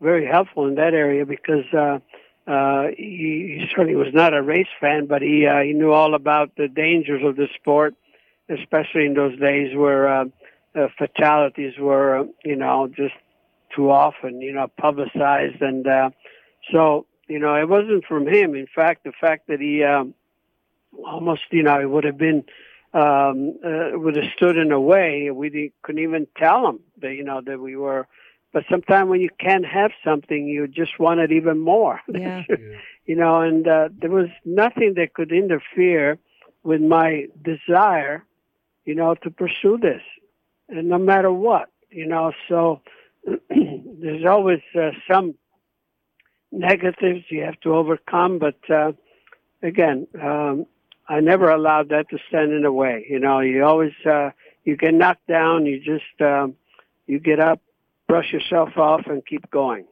very 0.00 0.26
helpful 0.26 0.66
in 0.66 0.74
that 0.74 0.94
area 0.94 1.24
because 1.24 1.64
uh, 1.72 1.98
uh, 2.50 2.88
he, 2.96 3.58
he 3.60 3.66
certainly 3.70 3.94
was 3.94 4.12
not 4.12 4.34
a 4.34 4.42
race 4.42 4.66
fan, 4.80 5.06
but 5.06 5.22
he 5.22 5.46
uh, 5.46 5.60
he 5.60 5.72
knew 5.72 5.92
all 5.92 6.14
about 6.14 6.56
the 6.56 6.68
dangers 6.68 7.22
of 7.24 7.36
the 7.36 7.46
sport, 7.54 7.94
especially 8.48 9.06
in 9.06 9.14
those 9.14 9.38
days 9.38 9.76
where 9.76 10.08
uh, 10.08 10.24
uh, 10.74 10.88
fatalities 10.98 11.74
were, 11.78 12.18
uh, 12.18 12.24
you 12.44 12.56
know, 12.56 12.88
just 12.88 13.14
too 13.74 13.90
often, 13.90 14.40
you 14.40 14.52
know, 14.52 14.68
publicized. 14.78 15.60
And 15.60 15.86
uh, 15.86 16.10
so, 16.72 17.06
you 17.28 17.38
know, 17.38 17.54
it 17.54 17.68
wasn't 17.68 18.04
from 18.04 18.26
him. 18.26 18.54
In 18.54 18.66
fact, 18.72 19.04
the 19.04 19.12
fact 19.18 19.48
that 19.48 19.60
he 19.60 19.82
um, 19.82 20.14
almost, 21.04 21.42
you 21.50 21.62
know, 21.62 21.80
it 21.80 21.90
would 21.90 22.04
have 22.04 22.18
been, 22.18 22.44
um, 22.94 23.58
uh, 23.64 23.90
would 23.98 24.16
have 24.16 24.32
stood 24.36 24.56
in 24.56 24.72
a 24.72 24.80
way. 24.80 25.30
We 25.30 25.50
didn't, 25.50 25.72
couldn't 25.82 26.02
even 26.02 26.26
tell 26.36 26.68
him 26.68 26.80
that, 27.02 27.14
you 27.14 27.24
know, 27.24 27.40
that 27.44 27.60
we 27.60 27.76
were. 27.76 28.06
But 28.52 28.64
sometimes 28.70 29.10
when 29.10 29.20
you 29.20 29.28
can't 29.38 29.66
have 29.66 29.90
something, 30.02 30.46
you 30.46 30.66
just 30.66 30.98
want 30.98 31.20
it 31.20 31.32
even 31.32 31.58
more. 31.58 32.00
Yeah. 32.08 32.42
you 33.04 33.14
know, 33.14 33.42
and 33.42 33.68
uh, 33.68 33.88
there 34.00 34.10
was 34.10 34.28
nothing 34.44 34.94
that 34.94 35.14
could 35.14 35.30
interfere 35.30 36.18
with 36.62 36.80
my 36.80 37.26
desire, 37.42 38.24
you 38.84 38.94
know, 38.94 39.14
to 39.14 39.30
pursue 39.30 39.78
this, 39.78 40.02
and 40.68 40.88
no 40.88 40.98
matter 40.98 41.30
what, 41.30 41.68
you 41.90 42.06
know. 42.06 42.32
So 42.48 42.80
there's 43.50 44.24
always 44.24 44.60
uh, 44.78 44.90
some 45.10 45.34
negatives 46.52 47.24
you 47.28 47.42
have 47.42 47.58
to 47.60 47.74
overcome, 47.74 48.38
but 48.38 48.58
uh, 48.70 48.92
again, 49.62 50.06
um, 50.20 50.66
I 51.08 51.20
never 51.20 51.50
allowed 51.50 51.90
that 51.90 52.08
to 52.10 52.18
stand 52.28 52.52
in 52.52 52.62
the 52.62 52.72
way. 52.72 53.06
You 53.08 53.20
know, 53.20 53.40
you 53.40 53.64
always 53.64 53.92
uh, 54.04 54.30
you 54.64 54.76
get 54.76 54.94
knocked 54.94 55.26
down, 55.28 55.66
you 55.66 55.78
just 55.78 56.20
um, 56.20 56.54
you 57.06 57.20
get 57.20 57.40
up, 57.40 57.60
brush 58.08 58.32
yourself 58.32 58.76
off, 58.76 59.02
and 59.06 59.24
keep 59.24 59.50
going. 59.50 59.86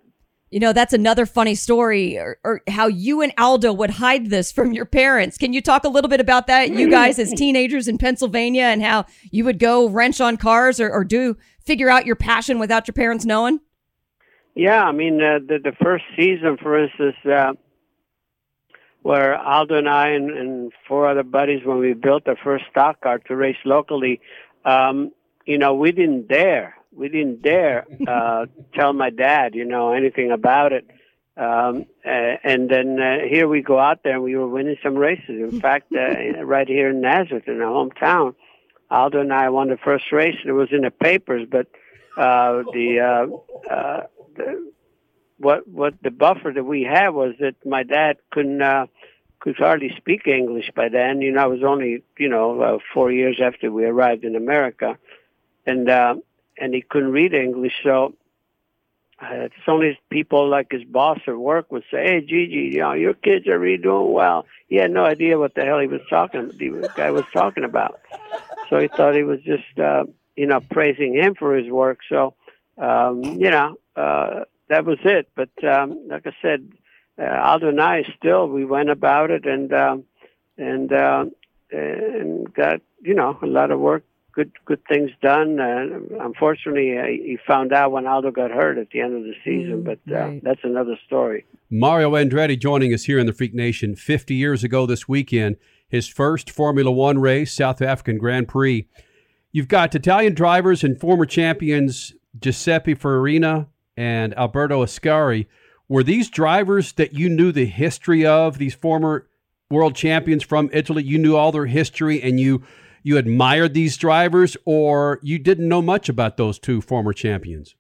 You 0.51 0.61
know, 0.61 0.72
that's 0.72 0.93
another 0.93 1.26
funny 1.26 1.57
story, 1.57 2.16
or, 2.16 2.39
or 2.45 2.62
how 2.68 2.87
you 2.87 3.22
and 3.22 3.32
Aldo 3.37 3.72
would 3.72 3.91
hide 3.91 4.30
this 4.30 4.53
from 4.53 4.72
your 4.72 4.85
parents. 4.85 5.37
Can 5.37 5.53
you 5.53 5.61
talk 5.61 5.82
a 5.85 5.89
little 5.89 6.09
bit 6.09 6.20
about 6.20 6.47
that, 6.47 6.70
you 6.70 6.89
guys 6.89 7.18
as 7.18 7.32
teenagers 7.37 7.89
in 7.89 7.99
Pennsylvania, 7.99 8.64
and 8.64 8.80
how 8.80 9.07
you 9.32 9.45
would 9.45 9.59
go 9.59 9.89
wrench 9.89 10.20
on 10.20 10.37
cars 10.37 10.78
or, 10.78 10.91
or 10.91 11.03
do 11.03 11.37
figure 11.65 11.91
out 11.91 12.07
your 12.07 12.17
passion 12.17 12.59
without 12.59 12.87
your 12.87 12.93
parents 12.93 13.25
knowing? 13.25 13.61
Yeah, 14.55 14.85
I 14.85 14.93
mean 14.93 15.21
uh, 15.21 15.41
the 15.47 15.59
the 15.59 15.73
first 15.83 16.05
season, 16.17 16.57
for 16.62 16.83
instance, 16.83 17.17
uh, 17.25 17.55
where 19.03 19.37
Aldo 19.37 19.77
and 19.77 19.89
I 19.89 20.11
and, 20.11 20.31
and 20.31 20.73
four 20.87 21.09
other 21.09 21.25
buddies, 21.25 21.65
when 21.65 21.79
we 21.79 21.93
built 21.93 22.25
the 22.25 22.37
first 22.43 22.65
stock 22.71 23.01
car 23.01 23.19
to 23.19 23.37
race 23.37 23.57
locally, 23.65 24.21
um, 24.65 25.12
you 25.45 25.59
know, 25.59 25.75
we 25.75 25.93
didn't 25.93 26.29
dare, 26.29 26.77
we 26.93 27.09
didn't 27.09 27.43
dare 27.43 27.87
uh, 28.09 28.47
tell 28.75 28.93
my 28.93 29.11
dad, 29.11 29.55
you 29.55 29.65
know, 29.65 29.93
anything 29.93 30.31
about 30.31 30.73
it. 30.73 30.89
Um, 31.37 31.87
uh, 32.07 32.39
and 32.45 32.71
then 32.71 33.01
uh, 33.01 33.27
here 33.29 33.49
we 33.49 33.61
go 33.61 33.79
out 33.79 34.05
there, 34.05 34.15
and 34.15 34.23
we 34.23 34.37
were 34.37 34.47
winning 34.47 34.77
some 34.83 34.95
races. 34.95 35.53
In 35.53 35.61
fact, 35.61 35.93
uh, 35.93 36.45
right 36.45 36.69
here 36.69 36.91
in 36.91 37.01
Nazareth, 37.01 37.49
in 37.49 37.61
our 37.61 37.73
hometown, 37.73 38.37
Aldo 38.95 39.21
and 39.21 39.33
I 39.33 39.51
won 39.51 39.69
the 39.69 39.77
first 39.77 40.13
race, 40.13 40.37
and 40.41 40.49
it 40.49 40.53
was 40.53 40.69
in 40.71 40.83
the 40.83 40.91
papers, 40.91 41.47
but 41.51 41.67
uh, 42.17 42.63
the 42.73 43.01
uh, 43.01 43.73
uh, 43.73 44.07
the, 44.37 44.73
what 45.39 45.67
what 45.67 45.95
the 46.03 46.11
buffer 46.11 46.53
that 46.55 46.65
we 46.65 46.83
had 46.83 47.09
was 47.09 47.35
that 47.41 47.57
my 47.67 47.83
dad 47.83 48.19
couldn't 48.31 48.63
uh, 48.63 48.87
could 49.41 49.57
hardly 49.57 49.93
speak 49.97 50.29
English 50.29 50.71
by 50.77 50.89
then. 50.89 51.21
You 51.21 51.33
know, 51.33 51.51
it 51.51 51.55
was 51.57 51.65
only 51.65 52.05
you 52.19 52.29
know 52.29 52.61
uh, 52.61 52.79
four 52.93 53.11
years 53.11 53.41
after 53.43 53.71
we 53.73 53.85
arrived 53.85 54.25
in 54.25 54.37
America, 54.37 54.97
and 55.67 55.91
uh, 55.91 56.15
and 56.57 56.73
he 56.73 56.81
couldn't 56.81 57.11
read 57.11 57.35
English. 57.35 57.75
So 57.83 58.15
uh, 59.25 59.45
it's 59.45 59.55
only 59.68 59.99
people 60.11 60.49
like 60.49 60.68
his 60.70 60.85
boss 60.85 61.18
at 61.27 61.37
work 61.37 61.70
would 61.72 61.85
say, 61.91 62.05
"Hey, 62.05 62.20
Gigi, 62.20 62.70
you 62.75 62.81
know, 62.81 62.93
your 62.93 63.14
kids 63.14 63.47
are 63.47 63.59
really 63.59 63.83
doing 63.83 64.12
well." 64.12 64.47
He 64.68 64.77
had 64.77 64.91
no 64.91 65.05
idea 65.05 65.39
what 65.39 65.55
the 65.55 65.64
hell 65.64 65.79
he 65.79 65.87
was 65.87 66.01
talking. 66.11 66.49
The 66.49 66.91
guy 66.97 67.11
was 67.11 67.25
talking 67.33 67.64
about. 67.64 68.01
So 68.68 68.79
he 68.79 68.89
thought 68.89 69.14
he 69.14 69.22
was 69.22 69.41
just 69.43 69.79
uh, 69.79 70.05
you 70.37 70.47
know 70.47 70.61
praising 70.61 71.14
him 71.14 71.35
for 71.35 71.57
his 71.57 71.70
work. 71.70 72.01
So 72.09 72.35
um, 72.79 73.22
you 73.22 73.51
know 73.51 73.77
uh, 73.97 74.45
that 74.68 74.85
was 74.85 74.99
it. 75.05 75.29
But 75.35 75.53
um, 75.64 76.09
like 76.09 76.27
I 76.27 76.33
said, 76.43 76.72
uh, 77.18 77.41
Aldo 77.43 77.68
and 77.68 77.81
I 77.81 78.05
still 78.18 78.49
we 78.49 78.64
went 78.64 78.91
about 78.91 79.31
it 79.31 79.47
and 79.47 79.72
um, 79.72 80.05
and 80.59 80.93
uh, 80.93 81.27
and 81.70 82.53
got 82.55 82.81
you 83.03 83.14
know 83.14 83.39
a 83.43 83.47
lot 83.47 83.70
of 83.70 83.81
work, 83.81 84.05
good 84.35 84.53
good 84.64 84.80
things 84.89 85.11
done. 85.22 85.59
Uh, 85.61 86.24
unfortunately, 86.24 86.99
uh, 86.99 87.05
he 87.05 87.39
found 87.47 87.72
out 87.72 87.93
when 87.93 88.07
Aldo 88.07 88.30
got 88.30 88.51
hurt 88.51 88.78
at 88.78 88.91
the 88.91 89.01
end 89.01 89.16
of 89.16 89.22
the 89.22 89.35
season, 89.45 89.82
but 89.82 89.99
uh, 90.14 90.32
that's 90.43 90.61
another 90.64 90.99
story. 91.07 91.45
Mario 91.70 92.12
Andretti 92.12 92.59
joining 92.59 92.93
us 92.93 93.05
here 93.05 93.18
in 93.18 93.26
the 93.26 93.32
Freak 93.32 93.55
Nation 93.55 93.95
50 93.95 94.35
years 94.35 94.64
ago 94.64 94.87
this 94.87 95.09
weekend. 95.09 95.57
His 95.89 96.09
first 96.09 96.51
Formula 96.51 96.91
One 96.91 97.18
race, 97.18 97.53
South 97.53 97.80
African 97.80 98.18
Grand 98.18 98.49
Prix. 98.49 98.89
You've 99.53 99.68
got 99.68 99.95
Italian 99.95 100.35
drivers 100.35 100.82
and 100.82 100.99
former 100.99 101.26
champions 101.26 102.12
Giuseppe 102.41 102.95
Farina 102.95 103.68
and 103.97 104.37
Alberto 104.37 104.85
Ascari. 104.85 105.47
Were 105.89 106.03
these 106.03 106.28
drivers 106.28 106.93
that 106.95 107.12
you 107.12 107.28
knew 107.28 107.53
the 107.53 107.66
history 107.66 108.26
of, 108.26 108.59
these 108.59 108.74
former 108.74 109.28
world 109.70 109.95
champions 109.95 110.43
from 110.43 110.70
Italy? 110.72 111.05
You 111.05 111.18
knew 111.18 111.37
all 111.37 111.53
their 111.53 111.66
history 111.66 112.20
and 112.20 112.41
you 112.41 112.64
you 113.05 113.19
admired 113.19 113.75
these 113.75 113.97
drivers, 113.97 114.57
or 114.65 115.21
you 115.23 115.39
didn't 115.39 115.69
know 115.69 115.83
much 115.83 116.09
about 116.09 116.37
those 116.37 116.59
two 116.59 116.81
former 116.81 117.13
champions? 117.13 117.77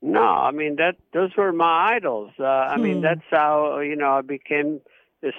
No, 0.00 0.22
I 0.22 0.52
mean 0.52 0.76
that 0.76 0.96
those 1.12 1.36
were 1.36 1.52
my 1.52 1.94
idols. 1.96 2.30
Uh, 2.38 2.44
I 2.44 2.78
mean 2.78 2.98
Hmm. 2.98 3.02
that's 3.02 3.28
how 3.30 3.80
you 3.80 3.96
know 3.96 4.12
I 4.12 4.22
became 4.22 4.80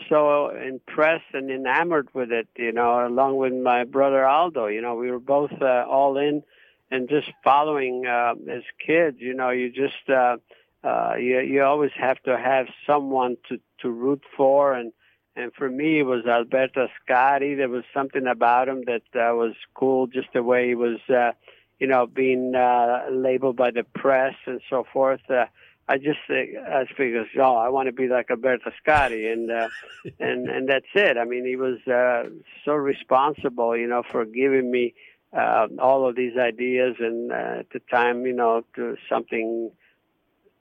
so 0.10 0.50
impressed 0.50 1.32
and 1.34 1.50
enamored 1.50 2.10
with 2.14 2.32
it. 2.32 2.50
You 2.58 2.74
know, 2.74 3.08
along 3.08 3.38
with 3.38 3.54
my 3.54 3.86
brother 3.86 4.28
Aldo. 4.28 4.68
You 4.68 4.82
know, 4.82 4.96
we 4.96 5.10
were 5.10 5.20
both 5.20 5.54
uh, 5.62 5.86
all 5.90 6.18
in 6.18 6.44
and 6.92 7.08
just 7.08 7.32
following 7.44 8.06
uh, 8.06 8.34
as 8.52 8.64
kids. 8.86 9.18
You 9.20 9.34
know, 9.34 9.50
you 9.50 9.70
just 9.72 10.10
uh, 10.10 10.36
uh, 10.84 11.16
you 11.16 11.40
you 11.40 11.64
always 11.64 11.92
have 11.98 12.22
to 12.24 12.38
have 12.38 12.68
someone 12.86 13.38
to 13.48 13.60
to 13.82 13.90
root 13.90 14.22
for 14.36 14.74
and. 14.74 14.92
And 15.40 15.54
for 15.54 15.70
me, 15.70 16.00
it 16.00 16.04
was 16.04 16.26
Alberto 16.26 16.88
Ascari. 16.88 17.56
There 17.56 17.70
was 17.70 17.86
something 17.94 18.28
about 18.28 18.68
him 18.68 18.84
that 18.88 19.04
uh, 19.16 19.34
was 19.36 19.54
cool, 19.74 20.06
just 20.06 20.28
the 20.34 20.44
way 20.44 20.68
he 20.68 20.76
was, 20.76 21.00
uh, 21.08 21.32
you 21.80 21.88
know, 21.88 22.08
being 22.08 22.56
uh, 22.56 23.06
labeled 23.10 23.56
by 23.56 23.72
the 23.72 23.86
press 23.96 24.36
and 24.46 24.60
so 24.70 24.86
forth. 24.92 25.22
Uh, 25.30 25.46
I 25.88 25.98
just 25.98 26.20
uh, 26.30 26.34
I 26.34 26.84
figured, 26.98 27.28
oh, 27.40 27.56
I 27.56 27.70
want 27.70 27.88
to 27.88 27.94
be 27.94 28.10
like 28.10 28.30
Alberto 28.30 28.70
Ascari, 28.70 29.32
and 29.32 29.50
uh, 29.50 29.70
and 30.20 30.50
and 30.50 30.68
that's 30.68 30.92
it. 30.94 31.18
I 31.18 31.24
mean, 31.24 31.46
he 31.46 31.56
was 31.56 31.80
uh, 31.88 32.30
so 32.66 32.74
responsible, 32.74 33.78
you 33.78 33.88
know, 33.88 34.04
for 34.12 34.26
giving 34.26 34.70
me 34.70 34.94
uh, 35.32 35.68
all 35.80 36.06
of 36.08 36.18
these 36.18 36.36
ideas, 36.38 36.98
and 37.00 37.32
uh, 37.32 37.60
at 37.60 37.70
the 37.70 37.80
time, 37.90 38.26
you 38.26 38.34
know, 38.34 38.66
to 38.76 38.98
something 39.08 39.72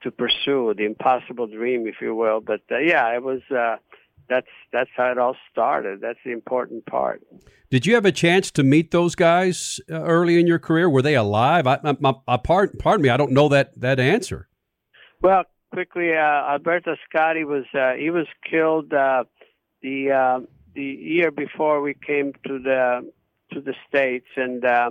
to 0.02 0.12
pursue, 0.12 0.72
the 0.76 0.84
impossible 0.84 1.48
dream, 1.48 1.88
if 1.88 1.96
you 2.00 2.14
will. 2.14 2.40
But 2.40 2.60
uh, 2.70 2.78
yeah, 2.78 3.12
it 3.12 3.24
was. 3.24 3.40
Uh, 3.50 3.78
that's 4.28 4.46
that's 4.72 4.90
how 4.96 5.10
it 5.10 5.18
all 5.18 5.36
started. 5.50 6.00
That's 6.00 6.18
the 6.24 6.32
important 6.32 6.86
part. 6.86 7.22
Did 7.70 7.86
you 7.86 7.94
have 7.94 8.04
a 8.04 8.12
chance 8.12 8.50
to 8.52 8.62
meet 8.62 8.90
those 8.90 9.14
guys 9.14 9.80
uh, 9.90 10.00
early 10.02 10.40
in 10.40 10.46
your 10.46 10.58
career? 10.58 10.88
Were 10.88 11.02
they 11.02 11.14
alive? 11.14 11.66
I, 11.66 11.78
I, 11.84 11.96
my, 12.00 12.14
I, 12.26 12.38
pardon, 12.38 12.78
pardon 12.78 13.02
me, 13.02 13.10
I 13.10 13.16
don't 13.16 13.32
know 13.32 13.48
that 13.48 13.78
that 13.80 14.00
answer. 14.00 14.48
Well, 15.20 15.44
quickly, 15.72 16.14
uh, 16.14 16.52
Alberto 16.52 16.94
Ascari 16.94 17.44
was 17.44 17.64
uh, 17.74 17.92
he 17.92 18.10
was 18.10 18.26
killed 18.48 18.92
uh, 18.92 19.24
the 19.82 20.12
uh, 20.12 20.40
the 20.74 20.82
year 20.82 21.30
before 21.30 21.80
we 21.80 21.94
came 21.94 22.32
to 22.46 22.58
the 22.58 23.12
to 23.52 23.60
the 23.60 23.74
states, 23.88 24.28
and 24.36 24.64
uh, 24.64 24.90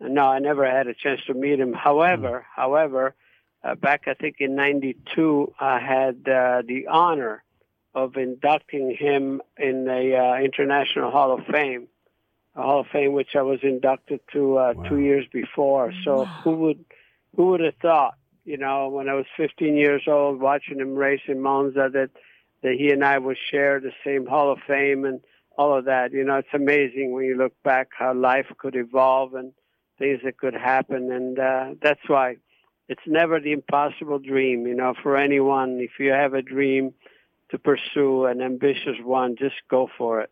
no, 0.00 0.22
I 0.22 0.38
never 0.38 0.64
had 0.70 0.86
a 0.86 0.94
chance 0.94 1.20
to 1.26 1.34
meet 1.34 1.58
him. 1.60 1.72
However, 1.72 2.46
however, 2.54 3.14
uh, 3.62 3.74
back 3.74 4.02
I 4.06 4.14
think 4.14 4.36
in 4.40 4.54
'92, 4.54 5.54
I 5.58 5.80
had 5.80 6.28
uh, 6.28 6.62
the 6.66 6.86
honor 6.90 7.42
of 7.94 8.16
inducting 8.16 8.96
him 8.98 9.40
in 9.56 9.84
the 9.84 10.16
uh, 10.16 10.42
International 10.42 11.10
Hall 11.10 11.32
of 11.32 11.46
Fame, 11.46 11.88
a 12.56 12.62
Hall 12.62 12.80
of 12.80 12.86
Fame 12.92 13.12
which 13.12 13.36
I 13.36 13.42
was 13.42 13.60
inducted 13.62 14.20
to 14.32 14.58
uh, 14.58 14.74
two 14.88 14.98
years 14.98 15.26
before. 15.32 15.92
So 16.04 16.26
who 16.42 16.56
would 16.56 16.84
who 17.36 17.46
would 17.48 17.60
have 17.60 17.76
thought, 17.80 18.14
you 18.44 18.56
know, 18.56 18.88
when 18.88 19.08
I 19.08 19.14
was 19.14 19.26
15 19.36 19.76
years 19.76 20.02
old, 20.06 20.40
watching 20.40 20.78
him 20.78 20.94
race 20.94 21.22
in 21.28 21.40
Monza, 21.40 21.88
that 21.92 22.10
that 22.62 22.74
he 22.74 22.90
and 22.90 23.04
I 23.04 23.18
would 23.18 23.36
share 23.50 23.78
the 23.78 23.92
same 24.04 24.26
Hall 24.26 24.50
of 24.50 24.58
Fame 24.66 25.04
and 25.04 25.20
all 25.56 25.76
of 25.76 25.84
that. 25.84 26.12
You 26.12 26.24
know, 26.24 26.36
it's 26.36 26.48
amazing 26.52 27.12
when 27.12 27.24
you 27.24 27.36
look 27.36 27.54
back 27.62 27.90
how 27.96 28.14
life 28.14 28.46
could 28.58 28.74
evolve 28.74 29.34
and 29.34 29.52
things 29.98 30.20
that 30.24 30.38
could 30.38 30.54
happen, 30.54 31.12
and 31.12 31.38
uh, 31.38 31.74
that's 31.80 32.08
why 32.08 32.36
it's 32.88 33.02
never 33.06 33.38
the 33.38 33.52
impossible 33.52 34.18
dream. 34.18 34.66
You 34.66 34.74
know, 34.74 34.94
for 35.00 35.16
anyone, 35.16 35.78
if 35.78 35.92
you 36.00 36.10
have 36.10 36.34
a 36.34 36.42
dream 36.42 36.92
to 37.54 37.58
pursue 37.60 38.24
an 38.24 38.42
ambitious 38.42 38.96
one, 39.04 39.36
just 39.38 39.54
go 39.70 39.88
for 39.96 40.20
it. 40.20 40.30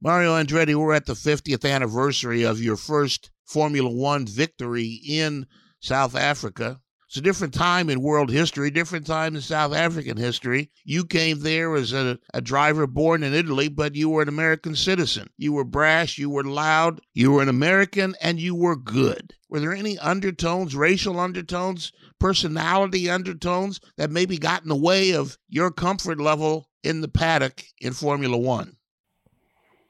Mario 0.00 0.34
Andretti, 0.34 0.74
we're 0.74 0.94
at 0.94 1.04
the 1.04 1.12
50th 1.12 1.70
anniversary 1.70 2.42
of 2.42 2.58
your 2.58 2.76
first 2.76 3.30
Formula 3.44 3.90
One 3.90 4.26
victory 4.26 4.98
in 5.06 5.46
South 5.80 6.16
Africa. 6.16 6.80
It's 7.06 7.18
a 7.18 7.22
different 7.22 7.52
time 7.52 7.90
in 7.90 8.00
world 8.00 8.30
history, 8.30 8.70
different 8.70 9.06
time 9.06 9.34
in 9.34 9.42
South 9.42 9.74
African 9.74 10.16
history. 10.16 10.70
You 10.84 11.04
came 11.04 11.40
there 11.40 11.74
as 11.74 11.92
a, 11.92 12.18
a 12.32 12.40
driver 12.40 12.86
born 12.86 13.22
in 13.22 13.34
Italy, 13.34 13.68
but 13.68 13.94
you 13.94 14.08
were 14.08 14.22
an 14.22 14.28
American 14.28 14.74
citizen. 14.74 15.28
You 15.36 15.52
were 15.52 15.64
brash, 15.64 16.16
you 16.16 16.30
were 16.30 16.44
loud, 16.44 17.00
you 17.12 17.32
were 17.32 17.42
an 17.42 17.48
American, 17.48 18.14
and 18.22 18.40
you 18.40 18.54
were 18.54 18.76
good. 18.76 19.34
Were 19.50 19.60
there 19.60 19.74
any 19.74 19.98
undertones, 19.98 20.74
racial 20.74 21.18
undertones, 21.18 21.92
personality 22.18 23.08
undertones 23.08 23.80
that 23.96 24.10
maybe 24.10 24.38
got 24.38 24.62
in 24.62 24.68
the 24.68 24.76
way 24.76 25.12
of 25.12 25.38
your 25.48 25.70
comfort 25.70 26.20
level 26.20 26.68
in 26.82 27.00
the 27.00 27.08
paddock 27.08 27.64
in 27.80 27.92
Formula 27.92 28.36
One? 28.36 28.76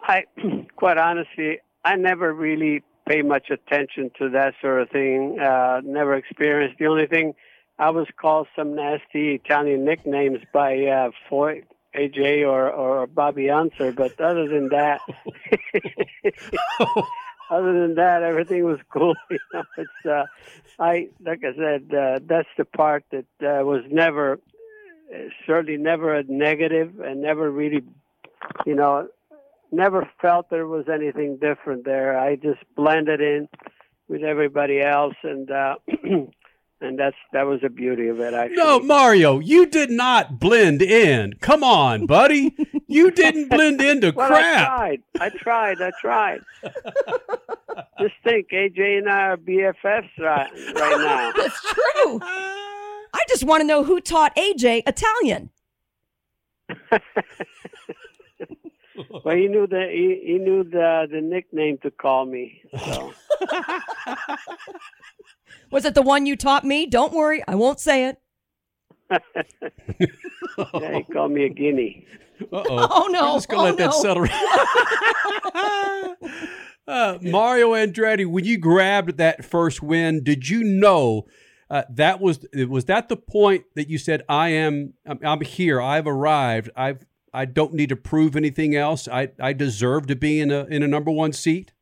I, 0.03 0.25
quite 0.77 0.99
honestly, 0.99 1.59
I 1.85 1.97
never 1.97 2.33
really 2.33 2.83
pay 3.09 3.23
much 3.23 3.51
attention 3.51 4.11
to 4.19 4.29
that 4.31 4.55
sort 4.61 4.83
of 4.83 4.91
thing. 4.91 5.39
Uh, 5.41 5.81
never 5.85 6.15
experienced. 6.15 6.79
The 6.79 6.87
only 6.87 7.07
thing 7.07 7.35
I 7.79 7.91
was 7.91 8.07
called 8.21 8.49
some 8.57 8.75
nasty 8.75 9.35
Italian 9.35 9.85
nicknames 9.85 10.41
by 10.53 10.85
uh, 10.87 11.11
Foyt, 11.31 11.65
AJ, 11.97 12.47
or 12.47 12.71
or 12.71 13.07
Bobby 13.07 13.51
Unser, 13.51 13.93
but 13.93 14.21
other 14.21 14.49
than 14.49 14.69
that, 14.71 15.01
other 17.51 17.73
than 17.73 17.95
that, 17.97 18.23
everything 18.23 18.65
was 18.65 18.79
cool. 18.93 19.15
You 19.31 19.39
know, 19.53 19.63
it's 19.77 20.07
uh, 20.07 20.25
I 20.79 21.09
like 21.25 21.43
I 21.45 21.57
said, 21.57 21.95
uh, 21.95 22.21
that's 22.25 22.49
the 22.57 22.65
part 22.65 23.05
that 23.11 23.27
uh, 23.43 23.65
was 23.65 23.85
never, 23.91 24.39
certainly 25.47 25.79
never 25.79 26.15
a 26.15 26.25
negative, 26.25 27.01
and 27.01 27.23
never 27.23 27.51
really, 27.51 27.83
you 28.67 28.75
know, 28.75 29.09
never 29.71 30.09
felt 30.21 30.51
there 30.51 30.67
was 30.67 30.87
anything 30.89 31.39
different 31.39 31.85
there. 31.85 32.19
I 32.19 32.37
just 32.37 32.61
blended 32.77 33.21
in 33.21 33.49
with 34.09 34.23
everybody 34.23 34.81
else, 34.81 35.15
and 35.23 35.51
uh, 35.51 35.77
and 36.81 36.99
that's 36.99 37.17
that 37.33 37.43
was 37.45 37.61
the 37.61 37.69
beauty 37.69 38.09
of 38.09 38.21
it. 38.21 38.35
Actually, 38.35 38.57
No, 38.57 38.81
Mario, 38.81 39.39
you 39.39 39.67
did 39.67 39.91
not 39.91 40.39
blend 40.39 40.83
in. 40.83 41.35
Come 41.41 41.65
on, 41.65 42.07
buddy. 42.07 42.55
You 42.87 43.11
didn't 43.11 43.49
blend 43.49 43.81
into 43.81 44.13
well, 44.17 44.29
crap. 44.29 44.71
I 44.71 44.99
tried. 44.99 45.03
I 45.21 45.31
tried. 45.39 45.83
I 45.83 45.91
tried. 46.01 46.41
just 48.01 48.15
think, 48.25 48.49
AJ 48.51 48.99
and 48.99 49.09
I 49.09 49.21
are 49.29 49.37
BFFs 49.37 50.19
right, 50.19 50.51
right 50.75 50.75
now. 50.75 51.33
That's 51.37 51.61
true. 51.63 52.21
I 52.23 53.25
just 53.29 53.45
want 53.45 53.61
to 53.63 53.67
know 53.67 53.85
who 53.85 54.01
taught 54.01 54.35
AJ 54.37 54.83
Italian. 54.87 55.51
Well, 59.25 59.37
he 59.37 59.47
knew 59.47 59.67
the 59.67 59.87
he, 59.91 60.33
he 60.33 60.39
knew 60.39 60.65
the 60.65 61.07
the 61.11 61.21
nickname 61.21 61.79
to 61.83 61.91
call 61.91 62.27
me. 62.27 62.63
So 62.85 63.13
Was 65.71 65.85
it 65.85 65.95
the 65.95 66.03
one 66.03 66.27
you 66.27 66.37
taught 66.37 66.65
me? 66.65 66.87
Don't 66.87 67.13
worry, 67.13 67.43
I 67.47 67.55
won't 67.55 67.81
say 67.81 68.07
it. 68.09 68.17
yeah, 70.75 70.97
he 70.97 71.03
called 71.05 71.33
me 71.33 71.45
a 71.45 71.49
guinea. 71.49 72.07
Uh-oh. 72.53 72.87
Oh, 72.91 73.09
no. 73.11 73.31
I'm 73.31 73.37
just 73.37 73.49
gonna 73.49 73.63
Oh, 73.63 73.65
let 73.67 73.77
that 73.79 73.95
settle. 73.95 74.27
uh, 76.87 77.19
Mario 77.23 77.73
Andretti, 77.73 78.27
when 78.27 78.45
you 78.45 78.59
grabbed 78.59 79.17
that 79.19 79.45
first 79.45 79.83
win, 79.83 80.23
did 80.23 80.49
you 80.49 80.63
know 80.63 81.27
uh, 81.71 81.83
that 81.91 82.21
was 82.21 82.47
was 82.55 82.85
that 82.87 83.09
the 83.09 83.17
point 83.17 83.65
that 83.75 83.89
you 83.91 83.99
said, 83.99 84.23
"I 84.29 84.51
am, 84.51 84.95
I'm, 85.07 85.19
I'm 85.23 85.41
here. 85.43 85.81
I've 85.83 86.07
arrived. 86.07 86.71
I've, 86.77 87.05
I 87.35 87.45
don't 87.45 87.75
need 87.75 87.91
to 87.91 87.97
prove 87.97 88.37
anything 88.37 88.75
else. 88.75 89.07
I, 89.09 89.31
I 89.41 89.53
deserve 89.53 90.07
to 90.07 90.17
be 90.17 90.41
in 90.41 90.51
a 90.51 90.65
in 90.67 90.83
a 90.83 90.89
number 90.89 91.11
one 91.11 91.33
seat." 91.33 91.73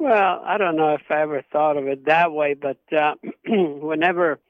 Well, 0.00 0.42
I 0.46 0.56
don't 0.56 0.76
know 0.76 0.94
if 0.94 1.02
I 1.10 1.20
ever 1.20 1.44
thought 1.52 1.76
of 1.76 1.86
it 1.86 2.06
that 2.06 2.32
way, 2.32 2.54
but 2.54 2.80
uh, 2.90 3.16
whenever 3.46 4.40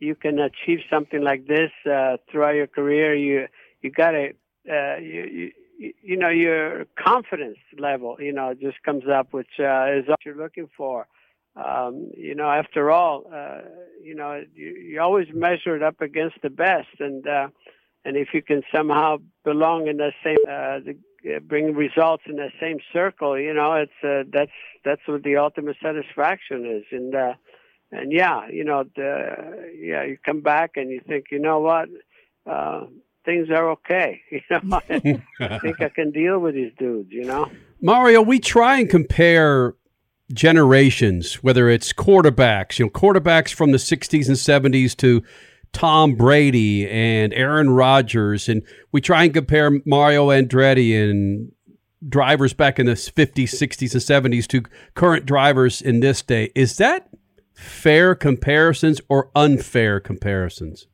you 0.00 0.14
can 0.14 0.38
achieve 0.38 0.80
something 0.92 1.22
like 1.22 1.46
this 1.46 1.70
uh, 1.90 2.18
throughout 2.30 2.56
your 2.56 2.66
career, 2.66 3.14
you 3.14 3.46
you 3.80 3.90
got 3.90 4.10
to 4.10 4.32
uh, 4.70 4.98
you, 4.98 5.50
you 5.78 5.92
you 6.02 6.16
know 6.18 6.28
your 6.28 6.84
confidence 7.02 7.56
level 7.78 8.18
you 8.20 8.34
know 8.34 8.52
just 8.52 8.82
comes 8.82 9.04
up, 9.10 9.32
which 9.32 9.58
uh, 9.58 9.86
is 9.96 10.06
what 10.06 10.18
you're 10.26 10.36
looking 10.36 10.68
for. 10.76 11.06
Um, 11.56 12.10
you 12.14 12.34
know, 12.34 12.50
after 12.50 12.90
all, 12.90 13.24
uh, 13.34 13.60
you 14.04 14.14
know 14.14 14.42
you, 14.54 14.66
you 14.66 15.00
always 15.00 15.28
measure 15.32 15.74
it 15.74 15.82
up 15.82 16.02
against 16.02 16.36
the 16.42 16.50
best, 16.50 17.00
and 17.00 17.26
uh, 17.26 17.48
and 18.04 18.18
if 18.18 18.28
you 18.34 18.42
can 18.42 18.60
somehow 18.76 19.16
belong 19.42 19.88
in 19.88 19.96
the 19.96 20.12
same 20.22 20.36
uh, 20.46 20.84
the, 20.84 20.98
bring 21.46 21.74
results 21.74 22.24
in 22.26 22.36
the 22.36 22.50
same 22.60 22.78
circle, 22.92 23.38
you 23.38 23.52
know, 23.52 23.74
it's 23.74 23.92
uh, 24.04 24.28
that's 24.32 24.52
that's 24.84 25.02
what 25.06 25.22
the 25.22 25.36
ultimate 25.36 25.76
satisfaction 25.82 26.64
is. 26.66 26.84
And 26.90 27.14
uh, 27.14 27.34
and 27.90 28.12
yeah, 28.12 28.48
you 28.48 28.64
know, 28.64 28.84
the, 28.96 29.70
yeah, 29.78 30.04
you 30.04 30.18
come 30.24 30.40
back 30.40 30.72
and 30.76 30.90
you 30.90 31.00
think, 31.06 31.26
you 31.30 31.38
know 31.38 31.60
what, 31.60 31.88
uh, 32.46 32.86
things 33.24 33.48
are 33.50 33.70
okay. 33.70 34.20
You 34.30 34.40
know, 34.50 34.80
I 35.40 35.58
think 35.58 35.80
I 35.80 35.88
can 35.88 36.10
deal 36.10 36.38
with 36.38 36.54
these 36.54 36.72
dudes. 36.78 37.10
You 37.10 37.24
know. 37.24 37.50
Mario, 37.80 38.22
we 38.22 38.38
try 38.38 38.78
and 38.78 38.88
compare 38.88 39.74
generations, 40.32 41.42
whether 41.42 41.68
it's 41.68 41.92
quarterbacks, 41.92 42.78
you 42.78 42.86
know, 42.86 42.90
quarterbacks 42.90 43.52
from 43.52 43.72
the 43.72 43.78
60s 43.78 44.28
and 44.28 44.36
70s 44.36 44.96
to 44.98 45.22
Tom 45.72 46.14
Brady 46.14 46.88
and 46.88 47.32
Aaron 47.34 47.70
Rodgers, 47.70 48.48
and 48.48 48.62
we 48.92 49.00
try 49.00 49.24
and 49.24 49.34
compare 49.34 49.70
Mario 49.84 50.28
Andretti 50.28 51.00
and 51.00 51.52
drivers 52.08 52.52
back 52.52 52.78
in 52.78 52.86
the 52.86 52.92
50s, 52.92 53.34
60s, 53.34 53.92
and 53.92 54.32
70s 54.34 54.46
to 54.48 54.62
current 54.94 55.26
drivers 55.26 55.82
in 55.82 56.00
this 56.00 56.22
day. 56.22 56.50
Is 56.54 56.76
that 56.76 57.08
fair 57.54 58.14
comparisons 58.14 59.00
or 59.08 59.30
unfair 59.34 60.00
comparisons? 60.00 60.86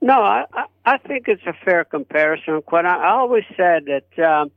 No, 0.00 0.20
I, 0.22 0.44
I 0.84 0.98
think 0.98 1.28
it's 1.28 1.46
a 1.46 1.54
fair 1.64 1.84
comparison. 1.84 2.60
I 2.70 2.76
I 2.76 3.10
always 3.12 3.44
said 3.56 3.86
that 3.86 4.22
um, 4.22 4.50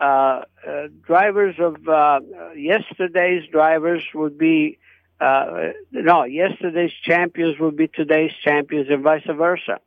uh, 0.00 0.42
uh, 0.66 0.88
drivers 1.02 1.56
of 1.58 1.88
uh, 1.88 2.20
yesterday's 2.54 3.42
drivers 3.50 4.04
would 4.14 4.38
be 4.38 4.78
uh, 5.20 5.72
no 5.92 6.24
yesterday's 6.24 6.92
champions 7.02 7.58
will 7.58 7.70
be 7.70 7.88
today's 7.88 8.32
champions, 8.42 8.88
and 8.90 9.02
vice 9.02 9.22
versa. 9.26 9.80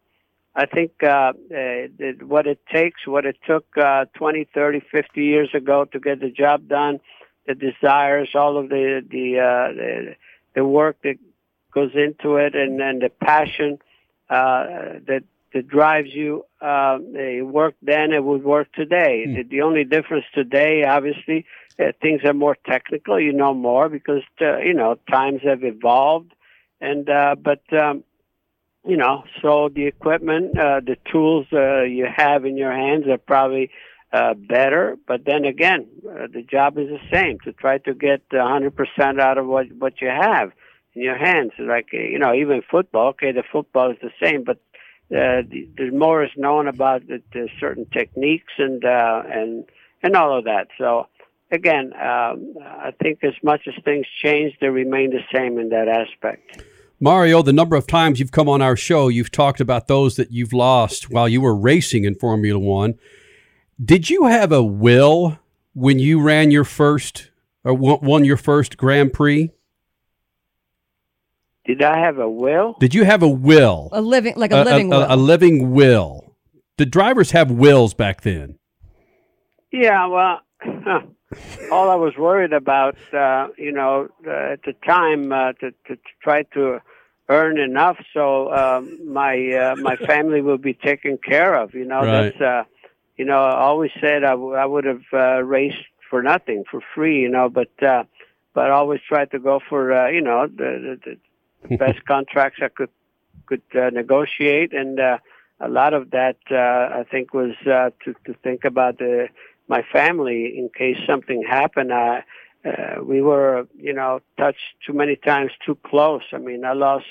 I 0.56 0.66
think 0.66 0.92
uh, 1.04 1.34
uh, 1.56 1.88
what 2.26 2.48
it 2.48 2.60
takes, 2.72 3.06
what 3.06 3.26
it 3.26 3.38
took 3.46 3.66
uh, 3.78 4.06
20, 4.16 4.48
30, 4.54 4.82
50 4.92 5.24
years 5.24 5.50
ago 5.54 5.86
to 5.86 6.00
get 6.00 6.20
the 6.20 6.32
job 6.32 6.68
done, 6.68 7.00
the 7.46 7.54
desires, 7.54 8.30
all 8.34 8.58
of 8.58 8.70
the 8.70 9.06
the 9.10 9.40
uh, 9.40 9.74
the, 9.74 10.16
the 10.56 10.66
work 10.66 10.98
that 11.04 11.18
goes 11.72 11.92
into 11.94 12.38
it, 12.38 12.56
and 12.56 12.82
and 12.82 13.02
the 13.02 13.10
passion 13.10 13.78
uh, 14.30 14.98
that 15.08 15.24
that 15.58 15.68
drives 15.68 16.10
you. 16.14 16.46
Uh, 16.62 17.00
it 17.14 17.46
worked 17.46 17.84
then; 17.84 18.14
it 18.14 18.24
would 18.24 18.44
work 18.44 18.72
today. 18.74 19.26
The, 19.26 19.44
the 19.44 19.62
only 19.62 19.84
difference 19.84 20.26
today, 20.34 20.84
obviously, 20.84 21.46
uh, 21.80 21.92
things 22.02 22.22
are 22.24 22.34
more 22.34 22.58
technical. 22.66 23.20
You 23.20 23.34
know 23.34 23.54
more 23.54 23.90
because 23.90 24.24
uh, 24.42 24.58
you 24.60 24.74
know 24.74 24.98
times 25.10 25.42
have 25.44 25.64
evolved, 25.64 26.34
and 26.82 27.10
uh, 27.10 27.36
but. 27.36 27.62
Um, 27.74 28.04
you 28.86 28.96
know, 28.96 29.26
so 29.42 29.68
the 29.68 29.86
equipment, 29.86 30.58
uh, 30.58 30.80
the 30.80 30.96
tools 31.12 31.46
uh, 31.52 31.82
you 31.82 32.08
have 32.16 32.46
in 32.46 32.56
your 32.56 32.72
hands 32.72 33.06
are 33.10 33.18
probably 33.18 33.70
uh, 34.14 34.34
better. 34.34 34.98
But 35.08 35.26
then 35.26 35.44
again, 35.46 35.88
uh, 36.10 36.28
the 36.32 36.42
job 36.42 36.78
is 36.78 36.88
the 36.88 37.00
same 37.14 37.40
to 37.44 37.52
try 37.52 37.80
to 37.80 37.94
get 37.94 38.28
100% 38.30 39.20
out 39.20 39.38
of 39.38 39.46
what 39.46 39.66
what 39.78 40.00
you 40.02 40.08
have 40.08 40.52
in 40.94 41.02
your 41.02 41.18
hands. 41.18 41.52
Like 41.60 41.88
you 41.92 42.18
know, 42.20 42.34
even 42.34 42.62
football. 42.70 43.10
Okay, 43.10 43.32
the 43.32 43.44
football 43.52 43.92
is 43.92 43.98
the 44.02 44.12
same, 44.24 44.44
but 44.44 44.60
uh, 45.16 45.42
more 45.94 46.24
is 46.24 46.32
known 46.36 46.68
about 46.68 47.08
the, 47.08 47.22
the 47.34 47.48
certain 47.60 47.86
techniques 47.86 48.54
and 48.58 48.84
uh, 48.84 49.24
and 49.32 49.66
and 50.04 50.16
all 50.16 50.38
of 50.38 50.46
that. 50.46 50.68
So 50.78 51.08
again, 51.52 51.94
um, 51.94 52.56
I 52.62 52.92
think 53.02 53.24
as 53.24 53.34
much 53.44 53.62
as 53.68 53.74
things 53.84 54.06
change, 54.22 54.54
they 54.60 54.68
remain 54.68 55.12
the 55.12 55.24
same 55.34 55.58
in 55.58 55.70
that 55.70 55.88
aspect. 55.88 56.64
Mario, 57.00 57.42
the 57.42 57.54
number 57.54 57.76
of 57.76 57.86
times 57.86 58.20
you've 58.20 58.32
come 58.32 58.50
on 58.50 58.62
our 58.62 58.76
show, 58.76 59.08
you've 59.08 59.32
talked 59.32 59.60
about 59.60 59.88
those 59.88 60.16
that 60.16 60.32
you've 60.32 60.54
lost 60.54 61.12
while 61.12 61.30
you 61.30 61.42
were 61.42 61.56
racing 61.56 62.06
in 62.06 62.16
Formula 62.16 62.60
One. 62.60 62.96
Did 63.84 64.10
you 64.10 64.26
have 64.26 64.52
a 64.52 64.64
will 64.64 65.38
when 65.74 66.00
you 66.00 66.20
ran 66.20 66.50
your 66.50 66.64
first 66.64 67.30
or 67.64 67.74
won 67.76 68.26
your 68.26 68.38
first 68.38 68.78
Grand 68.78 69.14
Prix? 69.14 69.52
Did 71.68 71.84
I 71.84 72.00
have 72.00 72.18
a 72.18 72.30
will? 72.30 72.78
Did 72.80 72.96
you 72.96 73.04
have 73.04 73.22
a 73.22 73.28
will? 73.28 73.90
A 73.92 74.02
living, 74.02 74.34
like 74.38 74.52
a 74.52 74.64
living 74.64 74.92
a, 74.92 75.00
will. 75.00 75.06
a 75.10 75.18
living 75.18 75.72
will 75.72 76.34
Did 76.78 76.92
drivers 76.92 77.32
have 77.32 77.52
wills 77.52 77.94
back 77.94 78.22
then? 78.22 78.58
Yeah, 79.72 80.08
well, 80.08 80.42
all 81.72 81.90
I 81.90 81.96
was 81.96 82.14
worried 82.18 82.54
about, 82.54 82.96
uh, 83.14 83.50
you 83.58 83.74
know, 83.74 84.08
uh, 84.26 84.54
at 84.54 84.64
the 84.64 84.74
time 84.86 85.34
uh, 85.34 85.52
to, 85.60 85.72
to, 85.72 85.96
to 85.96 86.02
try 86.24 86.44
to 86.54 86.80
earn 87.30 87.60
enough 87.60 87.98
so 88.14 88.54
um, 88.54 88.98
my 89.06 89.36
uh, 89.52 89.76
my 89.76 89.98
family 89.98 90.42
will 90.42 90.58
be 90.58 90.74
taken 90.74 91.18
care 91.18 91.56
of. 91.56 91.74
You 91.74 91.86
know, 91.86 92.04
Right. 92.04 92.34
that's 92.40 92.42
uh, 92.42 92.64
you 93.18 93.26
know, 93.26 93.44
I 93.44 93.60
always 93.60 93.92
said 94.00 94.24
I, 94.24 94.32
w- 94.32 94.54
I 94.54 94.66
would 94.66 94.86
have 94.86 95.02
uh, 95.12 95.44
raced 95.44 95.84
for 96.10 96.24
nothing, 96.24 96.64
for 96.70 96.80
free. 96.96 97.20
You 97.20 97.30
know, 97.30 97.50
but 97.50 97.72
uh, 97.84 98.04
but 98.54 98.72
I 98.72 98.74
always 98.74 99.02
tried 99.08 99.32
to 99.32 99.40
go 99.40 99.60
for 99.68 99.92
uh, 99.94 100.08
you 100.10 100.22
know 100.22 100.48
the, 100.48 100.98
the, 101.04 101.18
the 101.64 101.78
best 101.78 102.06
contracts 102.08 102.60
I 102.62 102.70
could 102.70 102.90
could 103.46 103.62
uh, 103.76 103.90
negotiate, 103.92 104.74
and 104.74 105.00
uh, 105.00 105.18
a 105.60 105.70
lot 105.70 105.94
of 105.94 106.12
that 106.12 106.38
uh, 106.52 107.00
I 107.00 107.06
think 107.10 107.34
was 107.34 107.56
uh, 107.66 107.92
to 108.04 108.14
to 108.26 108.34
think 108.44 108.66
about 108.66 108.98
the 108.98 109.30
my 109.68 109.84
family 109.92 110.58
in 110.58 110.70
case 110.70 110.98
something 111.06 111.44
happened. 111.44 111.94
I, 111.94 112.24
uh, 112.66 113.04
we 113.04 113.22
were, 113.22 113.68
you 113.78 113.94
know, 113.94 114.20
touched 114.38 114.76
too 114.86 114.94
many 114.94 115.16
times, 115.16 115.52
too 115.66 115.78
close. 115.86 116.24
I 116.34 116.38
mean, 116.38 116.66
I 116.66 116.74
lost 116.74 117.06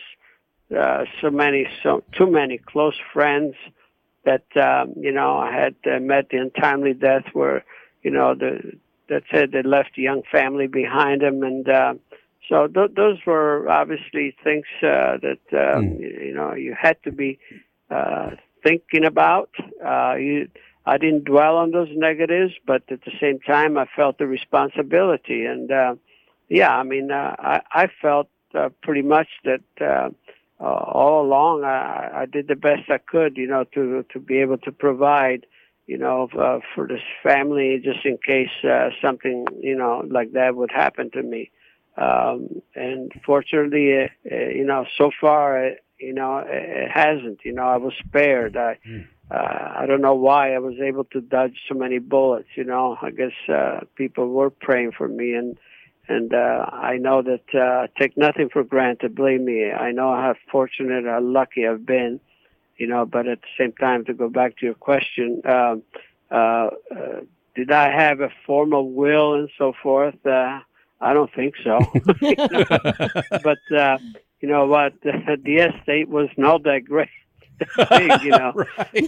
uh, 0.77 1.05
so 1.21 1.31
many, 1.31 1.67
so 1.83 2.03
too 2.13 2.31
many 2.31 2.59
close 2.59 2.97
friends 3.13 3.55
that 4.25 4.45
um, 4.57 4.95
you 4.97 5.13
know 5.13 5.37
I 5.37 5.53
had 5.53 5.77
uh, 5.91 6.01
met 6.01 6.29
the 6.31 6.39
untimely 6.39 6.95
death 6.95 7.25
where, 7.33 7.65
you 8.03 8.11
know, 8.11 8.35
the 8.35 8.77
that 9.09 9.23
said 9.31 9.53
they 9.53 9.63
left 9.63 9.97
a 9.99 10.01
young 10.01 10.23
family 10.31 10.67
behind 10.67 11.23
them, 11.23 11.43
and 11.43 11.69
uh, 11.69 11.95
so 12.49 12.67
th- 12.67 12.93
those 12.95 13.19
were 13.27 13.69
obviously 13.69 14.35
things 14.45 14.67
uh, 14.83 15.19
that 15.23 15.41
um, 15.53 15.97
you, 15.99 16.19
you 16.27 16.35
know 16.35 16.55
you 16.55 16.75
had 16.81 17.03
to 17.05 17.13
be 17.13 17.39
uh, 17.91 18.31
thinking 18.63 19.05
about. 19.05 19.51
Uh, 19.85 20.15
you, 20.15 20.49
I 20.85 20.99
didn't 20.99 21.25
dwell 21.25 21.57
on 21.57 21.73
those 21.73 21.89
negatives, 21.93 22.53
but 22.65 22.83
at 22.91 23.05
the 23.05 23.13
same 23.21 23.41
time, 23.41 23.77
I 23.77 23.87
felt 23.97 24.19
the 24.19 24.27
responsibility, 24.27 25.45
and 25.45 25.71
uh, 25.71 25.95
yeah, 26.49 26.77
I 26.77 26.85
mean, 26.85 27.11
uh, 27.11 27.35
I, 27.39 27.61
I 27.73 27.89
felt 28.01 28.29
uh, 28.55 28.69
pretty 28.83 29.03
much 29.03 29.29
that 29.45 29.63
uh, 29.81 30.11
uh, 30.61 30.65
all 30.65 31.25
along 31.25 31.65
I, 31.65 32.23
I 32.23 32.27
did 32.27 32.49
the 32.49 32.55
best 32.55 32.89
I 32.89 32.99
could, 32.99 33.37
you 33.37 33.47
know, 33.47 33.65
to 33.75 34.05
to 34.13 34.21
be 34.21 34.39
able 34.39 34.59
to 34.59 34.73
provide, 34.73 35.45
you 35.87 35.99
know, 35.99 36.29
uh, 36.39 36.61
for 36.75 36.87
this 36.87 37.03
family 37.23 37.81
just 37.83 38.05
in 38.05 38.19
case 38.19 38.65
uh, 38.65 38.91
something, 39.03 39.47
you 39.61 39.77
know, 39.77 40.05
like 40.09 40.33
that 40.33 40.57
would 40.57 40.71
happen 40.71 41.11
to 41.11 41.23
me. 41.23 41.51
Um, 41.97 42.63
and 42.75 43.13
fortunately, 43.25 44.03
uh, 44.03 44.09
uh, 44.31 44.49
you 44.49 44.65
know, 44.65 44.85
so 44.99 45.11
far, 45.21 45.67
uh, 45.67 45.71
you 45.99 46.13
know, 46.13 46.39
it, 46.39 46.49
it 46.51 46.91
hasn't. 46.91 47.41
You 47.45 47.53
know, 47.53 47.65
I 47.65 47.77
was 47.77 47.95
spared. 48.07 48.57
I. 48.57 48.79
Uh, 49.29 49.73
I 49.79 49.87
don't 49.87 50.03
know 50.03 50.15
why 50.15 50.55
I 50.55 50.61
was 50.61 50.75
able 50.81 51.03
to 51.07 51.21
dodge 51.21 51.57
so 51.69 51.75
many 51.75 51.99
bullets. 51.99 52.47
You 52.55 52.63
know, 52.63 52.97
I 53.03 53.11
guess 53.11 53.33
uh, 53.49 53.81
people 53.97 54.29
were 54.29 54.51
praying 54.51 54.93
for 54.93 55.09
me, 55.09 55.35
and 55.35 55.59
and 56.09 56.33
uh, 56.33 56.67
I 56.73 56.99
know 56.99 57.23
that 57.23 57.43
uh, 57.53 57.59
I 57.59 57.89
take 57.99 58.17
nothing 58.17 58.49
for 58.49 58.63
granted. 58.63 59.17
Believe 59.17 59.41
me, 59.41 59.73
I 59.73 59.91
know 59.91 60.13
how 60.15 60.35
fortunate, 60.51 61.05
how 61.05 61.21
lucky 61.21 61.67
I've 61.67 61.85
been. 61.85 62.21
You 62.77 62.87
know, 62.87 63.07
but 63.07 63.27
at 63.27 63.41
the 63.41 63.49
same 63.59 63.73
time, 63.73 64.05
to 64.05 64.15
go 64.15 64.29
back 64.29 64.59
to 64.59 64.67
your 64.67 64.75
question, 64.75 65.41
um, 65.47 65.83
uh, 66.31 66.69
uh, 66.95 67.21
did 67.55 67.73
I 67.73 67.91
have 67.91 68.21
a 68.21 68.31
formal 68.47 68.91
will 68.91 69.35
and 69.35 69.49
so 69.57 69.73
forth? 69.83 70.15
Uh, 70.25 70.61
I 71.01 71.13
don't 71.13 71.33
think 71.35 71.55
so. 71.63 71.79
But 73.43 73.59
uh, 73.77 73.99
you 74.41 74.49
know 74.49 74.67
what? 74.67 74.95
the 75.03 75.57
estate 75.57 76.09
was 76.09 76.29
not 76.37 76.63
that 76.65 76.85
great. 76.85 77.09
big, 77.89 78.23
you 78.23 78.31
know. 78.31 78.53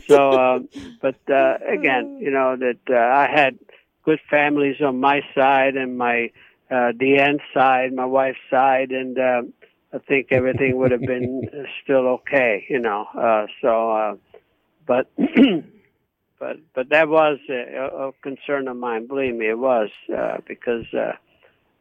So, 0.08 0.32
um, 0.32 0.68
but 1.02 1.16
uh, 1.30 1.58
again, 1.68 2.18
you 2.20 2.30
know 2.30 2.56
that 2.56 2.78
uh, 2.88 2.96
I 2.96 3.28
had 3.30 3.58
good 4.04 4.20
families 4.30 4.80
on 4.80 5.00
my 5.00 5.20
side 5.34 5.76
and 5.76 5.98
my 5.98 6.30
uh, 6.70 6.92
the 6.98 7.18
end 7.18 7.40
side, 7.52 7.92
my 7.92 8.06
wife's 8.06 8.38
side, 8.50 8.90
and 8.90 9.18
um, 9.18 9.52
I 9.92 9.98
think 9.98 10.28
everything 10.30 10.76
would 10.78 10.92
have 10.92 11.02
been 11.02 11.42
still 11.82 12.06
okay, 12.18 12.64
you 12.68 12.78
know. 12.78 13.06
Uh, 13.14 13.46
so, 13.60 13.92
uh, 13.92 14.14
but 14.86 15.10
but 16.38 16.56
but 16.74 16.88
that 16.88 17.08
was 17.08 17.38
a, 17.50 18.08
a 18.08 18.12
concern 18.22 18.68
of 18.68 18.76
mine. 18.76 19.06
Believe 19.06 19.34
me, 19.34 19.48
it 19.48 19.58
was 19.58 19.90
uh, 20.14 20.38
because 20.46 20.86
uh, 20.94 21.12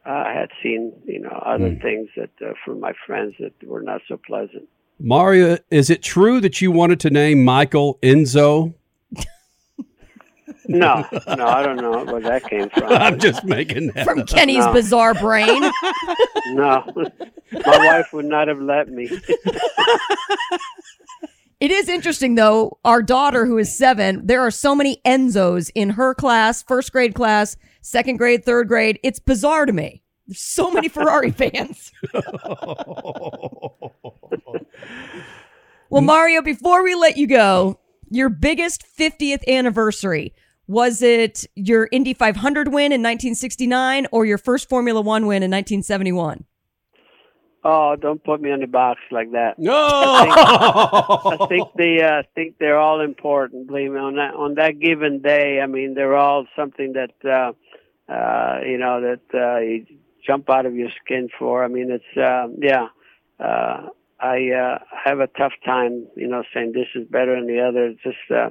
I 0.08 0.32
had 0.32 0.48
seen 0.62 0.92
you 1.04 1.20
know 1.20 1.42
other 1.44 1.74
things 1.82 2.08
that 2.16 2.30
uh, 2.44 2.54
from 2.64 2.80
my 2.80 2.92
friends 3.06 3.34
that 3.40 3.52
were 3.66 3.82
not 3.82 4.00
so 4.08 4.18
pleasant. 4.26 4.68
Mario, 5.00 5.58
is 5.70 5.90
it 5.90 6.02
true 6.02 6.40
that 6.40 6.60
you 6.60 6.72
wanted 6.72 6.98
to 7.00 7.10
name 7.10 7.44
Michael 7.44 7.98
Enzo? 8.02 8.74
No, 10.70 11.02
no, 11.34 11.46
I 11.46 11.62
don't 11.62 11.76
know 11.76 12.04
where 12.04 12.20
that 12.20 12.44
came 12.44 12.68
from. 12.68 12.84
I'm 12.92 13.18
just 13.18 13.42
making 13.44 13.86
that 13.94 14.04
From 14.04 14.18
up. 14.20 14.26
Kenny's 14.28 14.66
No. 14.66 14.72
bizarre 14.74 15.14
brain. 15.14 15.62
No, 16.48 16.84
my 17.64 17.86
wife 17.86 18.06
would 18.12 18.24
not 18.26 18.48
have 18.48 18.60
let 18.60 18.88
me. 18.90 19.08
It 21.60 21.70
is 21.70 21.88
interesting, 21.88 22.34
though. 22.36 22.78
Our 22.84 23.02
daughter, 23.02 23.44
who 23.46 23.58
is 23.58 23.76
seven, 23.76 24.26
there 24.26 24.40
are 24.40 24.50
so 24.50 24.74
many 24.74 25.00
Enzos 25.04 25.70
in 25.74 25.90
her 25.90 26.14
class, 26.14 26.62
first 26.62 26.92
grade 26.92 27.14
class, 27.14 27.56
second 27.88 28.16
grade, 28.16 28.44
third 28.44 28.68
grade. 28.68 28.98
It's 29.02 29.18
bizarre 29.18 29.66
to 29.66 29.72
me. 29.72 30.02
There's 30.26 30.40
so 30.40 30.70
many 30.70 30.88
Ferrari 30.96 31.30
fans. 31.30 31.92
well, 35.90 36.02
Mario, 36.02 36.42
before 36.42 36.82
we 36.84 36.94
let 36.94 37.16
you 37.16 37.26
go, 37.26 37.80
your 38.10 38.28
biggest 38.28 38.84
50th 38.98 39.46
anniversary 39.48 40.34
was 40.66 41.00
it 41.00 41.46
your 41.54 41.88
Indy 41.90 42.12
500 42.12 42.68
win 42.68 42.92
in 42.92 43.00
1969 43.00 44.06
or 44.12 44.26
your 44.26 44.36
first 44.36 44.68
Formula 44.68 45.00
One 45.00 45.26
win 45.26 45.42
in 45.42 45.50
1971? 45.50 46.44
Oh, 47.64 47.96
don't 47.96 48.22
put 48.22 48.40
me 48.40 48.50
in 48.50 48.60
the 48.60 48.66
box 48.66 49.00
like 49.10 49.32
that. 49.32 49.58
No, 49.58 49.74
I 49.74 50.24
think, 50.24 51.42
I 51.42 51.46
think 51.48 51.68
they 51.76 52.02
uh, 52.02 52.22
think 52.34 52.56
they're 52.58 52.78
all 52.78 53.00
important. 53.00 53.66
Believe 53.66 53.90
me 53.90 53.98
on 53.98 54.16
that. 54.16 54.34
On 54.34 54.54
that 54.54 54.78
given 54.78 55.20
day, 55.20 55.60
I 55.60 55.66
mean, 55.66 55.94
they're 55.94 56.16
all 56.16 56.46
something 56.54 56.92
that 56.92 57.28
uh, 57.28 57.52
uh, 58.08 58.60
you 58.66 58.78
know 58.78 59.00
that 59.00 59.20
uh, 59.34 59.58
you 59.60 59.86
jump 60.26 60.48
out 60.50 60.66
of 60.66 60.74
your 60.74 60.90
skin 61.04 61.28
for. 61.38 61.64
I 61.64 61.68
mean, 61.68 61.90
it's 61.90 62.18
um, 62.18 62.56
yeah. 62.60 62.88
Uh, 63.38 63.88
I 64.20 64.50
uh, 64.50 64.78
have 65.04 65.20
a 65.20 65.28
tough 65.28 65.52
time, 65.64 66.08
you 66.16 66.26
know, 66.26 66.42
saying 66.52 66.72
this 66.72 66.88
is 66.96 67.06
better 67.06 67.36
than 67.36 67.46
the 67.46 67.60
other. 67.60 67.86
It's 67.86 68.02
just 68.02 68.16
uh, 68.30 68.50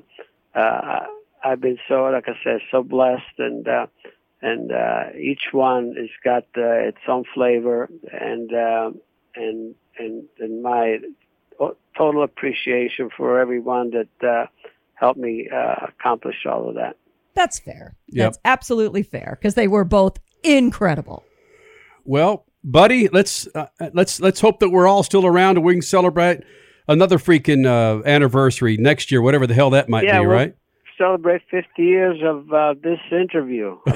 uh, 0.57 1.05
I've 1.43 1.61
been 1.61 1.77
so, 1.87 2.03
like 2.05 2.27
I 2.27 2.33
said, 2.43 2.59
so 2.71 2.83
blessed, 2.83 3.37
and 3.37 3.67
uh, 3.67 3.87
and 4.41 4.71
uh, 4.71 5.03
each 5.19 5.51
one 5.51 5.95
has 5.97 6.09
got 6.23 6.43
uh, 6.57 6.87
its 6.87 6.99
own 7.07 7.25
flavor, 7.33 7.89
and 8.11 8.53
uh, 8.53 8.91
and 9.35 9.75
and 9.99 10.23
and 10.39 10.63
my 10.63 10.99
to- 11.59 11.75
total 11.97 12.23
appreciation 12.23 13.09
for 13.15 13.39
everyone 13.39 13.91
that 13.91 14.27
uh, 14.27 14.45
helped 14.95 15.19
me 15.19 15.49
uh, 15.53 15.87
accomplish 15.87 16.45
all 16.45 16.69
of 16.69 16.75
that. 16.75 16.97
That's 17.37 17.59
fair. 17.59 17.95
Yep. 18.07 18.25
That's 18.25 18.39
absolutely 18.45 19.03
fair 19.03 19.37
because 19.39 19.53
they 19.53 19.67
were 19.67 19.83
both 19.83 20.17
incredible. 20.43 21.23
Well, 22.03 22.47
buddy, 22.63 23.09
let's 23.09 23.47
uh, 23.53 23.67
let's 23.93 24.19
let's 24.19 24.41
hope 24.41 24.59
that 24.59 24.69
we're 24.69 24.87
all 24.87 25.03
still 25.03 25.23
around 25.23 25.57
and 25.57 25.63
we 25.63 25.73
can 25.73 25.83
celebrate 25.83 26.43
another 26.87 27.19
freaking 27.19 27.67
uh, 27.67 28.01
anniversary 28.07 28.77
next 28.77 29.11
year, 29.11 29.21
whatever 29.21 29.45
the 29.45 29.53
hell 29.53 29.69
that 29.69 29.87
might 29.87 30.05
yeah, 30.05 30.19
be, 30.19 30.25
we'll 30.25 30.35
right? 30.35 30.55
Celebrate 30.97 31.43
50 31.51 31.83
years 31.83 32.19
of 32.23 32.51
uh, 32.51 32.73
this 32.81 32.97
interview. 33.11 33.77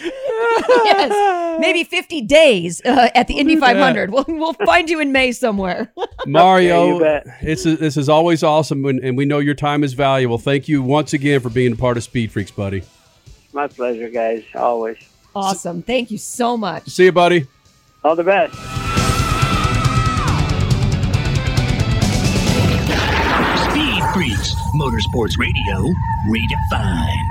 yes, 0.84 1.60
maybe 1.60 1.84
50 1.84 2.22
days 2.22 2.80
uh, 2.84 3.10
at 3.14 3.26
the 3.28 3.38
Indy 3.38 3.56
500. 3.56 4.10
We'll, 4.10 4.24
we'll 4.28 4.52
find 4.54 4.88
you 4.88 5.00
in 5.00 5.12
May 5.12 5.32
somewhere. 5.32 5.92
Mario, 6.26 6.86
Yeah, 6.86 6.94
you 6.94 7.00
bet. 7.00 7.26
it's 7.42 7.64
this 7.64 7.96
is 7.96 8.08
always 8.08 8.42
awesome, 8.42 8.84
and, 8.86 9.00
and 9.00 9.16
we 9.16 9.24
know 9.24 9.38
your 9.38 9.54
time 9.54 9.84
is 9.84 9.92
valuable. 9.94 10.38
Thank 10.38 10.68
you 10.68 10.82
once 10.82 11.12
again 11.12 11.40
for 11.40 11.50
being 11.50 11.72
a 11.72 11.76
part 11.76 11.96
of 11.96 12.02
Speed 12.02 12.32
Freaks, 12.32 12.50
buddy. 12.50 12.82
My 13.52 13.66
pleasure, 13.66 14.08
guys. 14.08 14.44
Always. 14.54 14.96
awesome. 15.34 15.82
Thank 15.82 16.10
you 16.10 16.18
so 16.18 16.56
much. 16.56 16.88
See 16.88 17.04
you, 17.04 17.12
buddy. 17.12 17.46
All 18.04 18.16
the 18.16 18.24
best. 18.24 18.54
Speed 23.70 24.02
Freaks, 24.14 24.54
Motorsports 24.76 25.38
Radio, 25.38 25.92
redefined. 26.28 27.30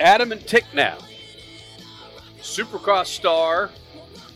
Adam 0.00 0.32
and 0.32 0.44
Tick 0.46 0.64
now. 0.74 0.98
Supercross 2.40 3.06
star. 3.06 3.70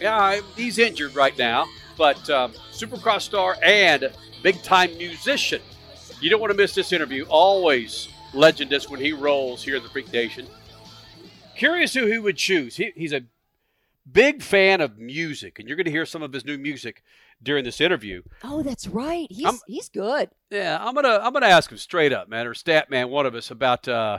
Yeah, 0.01 0.41
he's 0.57 0.79
injured 0.79 1.15
right 1.15 1.37
now, 1.39 1.67
but 1.97 2.29
um, 2.31 2.53
Supercross 2.73 3.23
star 3.23 3.57
and 3.63 4.11
big 4.43 4.63
time 4.63 4.97
musician. 4.99 5.63
You 6.21 6.31
don't 6.31 6.41
want 6.41 6.51
to 6.53 6.57
miss 6.57 6.75
this 6.75 6.93
interview. 6.93 7.25
Always 7.29 8.09
legendous 8.33 8.89
when 8.89 9.01
he 9.01 9.13
rolls 9.13 9.63
here 9.63 9.77
in 9.77 9.83
the 9.83 9.89
Freak 9.89 10.13
Nation. 10.13 10.47
Curious 11.57 11.95
who 11.95 12.07
he 12.07 12.19
would 12.19 12.37
choose. 12.37 12.77
He, 12.77 12.93
he's 12.97 13.13
a 13.13 13.23
big 14.11 14.43
fan 14.43 14.81
of 14.81 14.99
music, 14.99 15.59
and 15.59 15.69
you're 15.69 15.77
going 15.77 15.85
to 15.87 15.91
hear 15.91 16.05
some 16.07 16.23
of 16.23 16.33
his 16.33 16.45
new 16.45 16.59
music 16.59 17.03
during 17.43 17.65
this 17.65 17.81
interview. 17.81 18.23
Oh, 18.43 18.63
that's 18.63 18.87
right. 18.89 19.27
He's 19.31 19.47
I'm- 19.47 19.61
he's 19.67 19.89
good. 19.89 20.31
Yeah, 20.51 20.79
I'm 20.81 20.95
gonna 20.95 21.21
I'm 21.23 21.33
gonna 21.33 21.47
ask 21.47 21.71
him 21.71 21.79
straight 21.79 22.13
up, 22.13 22.29
man, 22.29 22.47
or 22.47 22.55
stat 22.55 22.91
man, 22.91 23.09
one 23.09 23.27
of 23.27 23.35
us 23.35 23.51
about 23.51 23.87
uh, 23.89 24.19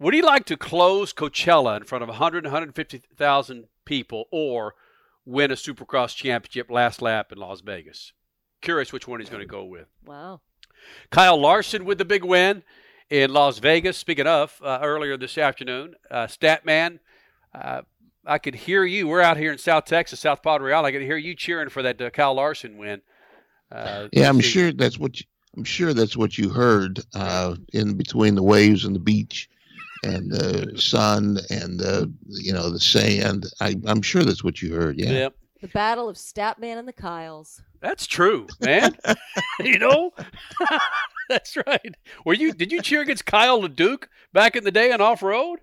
would 0.00 0.14
he 0.14 0.22
like 0.22 0.44
to 0.46 0.56
close 0.56 1.12
Coachella 1.12 1.76
in 1.76 1.84
front 1.84 2.02
of 2.02 2.08
100 2.08 2.44
150,000 2.44 3.64
people, 3.84 4.26
or 4.30 4.74
win 5.24 5.50
a 5.50 5.54
Supercross 5.54 6.14
championship 6.14 6.70
last 6.70 7.02
lap 7.02 7.32
in 7.32 7.38
Las 7.38 7.60
Vegas? 7.60 8.12
Curious 8.60 8.92
which 8.92 9.06
one 9.08 9.20
he's 9.20 9.28
going 9.28 9.40
to 9.42 9.46
go 9.46 9.64
with. 9.64 9.86
Wow. 10.04 10.40
Kyle 11.10 11.40
Larson 11.40 11.84
with 11.84 11.98
the 11.98 12.04
big 12.04 12.24
win 12.24 12.62
in 13.10 13.32
Las 13.32 13.58
Vegas. 13.58 13.96
Speaking 13.96 14.26
of, 14.26 14.60
uh, 14.62 14.78
earlier 14.82 15.16
this 15.16 15.38
afternoon, 15.38 15.94
uh, 16.10 16.26
Statman, 16.26 16.98
uh, 17.54 17.82
I 18.24 18.38
could 18.38 18.54
hear 18.54 18.84
you. 18.84 19.08
We're 19.08 19.20
out 19.20 19.36
here 19.36 19.52
in 19.52 19.58
South 19.58 19.84
Texas, 19.86 20.20
South 20.20 20.42
Padre 20.42 20.68
Real. 20.70 20.84
I 20.84 20.92
could 20.92 21.02
hear 21.02 21.16
you 21.16 21.34
cheering 21.34 21.68
for 21.70 21.82
that 21.82 22.00
uh, 22.00 22.10
Kyle 22.10 22.34
Larson 22.34 22.78
win. 22.78 23.00
Uh, 23.72 24.08
Yeah, 24.12 24.28
I'm 24.28 24.36
season. 24.36 24.50
sure 24.50 24.72
that's 24.72 24.98
what 24.98 25.18
you, 25.20 25.26
I'm 25.56 25.64
sure 25.64 25.94
that's 25.94 26.16
what 26.16 26.36
you 26.38 26.50
heard 26.50 27.00
uh, 27.14 27.56
in 27.72 27.94
between 27.96 28.34
the 28.34 28.42
waves 28.42 28.84
and 28.84 28.94
the 28.94 29.00
beach 29.00 29.48
and 30.02 30.30
the 30.30 30.72
sun 30.76 31.38
and 31.50 31.78
the 31.78 32.12
you 32.26 32.52
know 32.52 32.70
the 32.70 32.80
sand. 32.80 33.46
I, 33.60 33.76
I'm 33.86 34.02
sure 34.02 34.22
that's 34.22 34.44
what 34.44 34.62
you 34.62 34.74
heard. 34.74 34.98
Yeah. 34.98 35.10
Yep. 35.10 35.34
The 35.60 35.68
battle 35.68 36.08
of 36.08 36.16
Statman 36.16 36.78
and 36.78 36.86
the 36.86 36.92
Kyles. 36.92 37.60
That's 37.80 38.06
true, 38.06 38.46
man. 38.60 38.96
you 39.60 39.78
know, 39.78 40.12
that's 41.28 41.56
right. 41.66 41.94
Were 42.24 42.34
you? 42.34 42.52
Did 42.52 42.72
you 42.72 42.82
cheer 42.82 43.00
against 43.00 43.26
Kyle 43.26 43.60
LeDuc 43.60 44.04
back 44.32 44.56
in 44.56 44.64
the 44.64 44.70
day 44.70 44.92
on 44.92 45.00
off 45.00 45.22
road? 45.22 45.60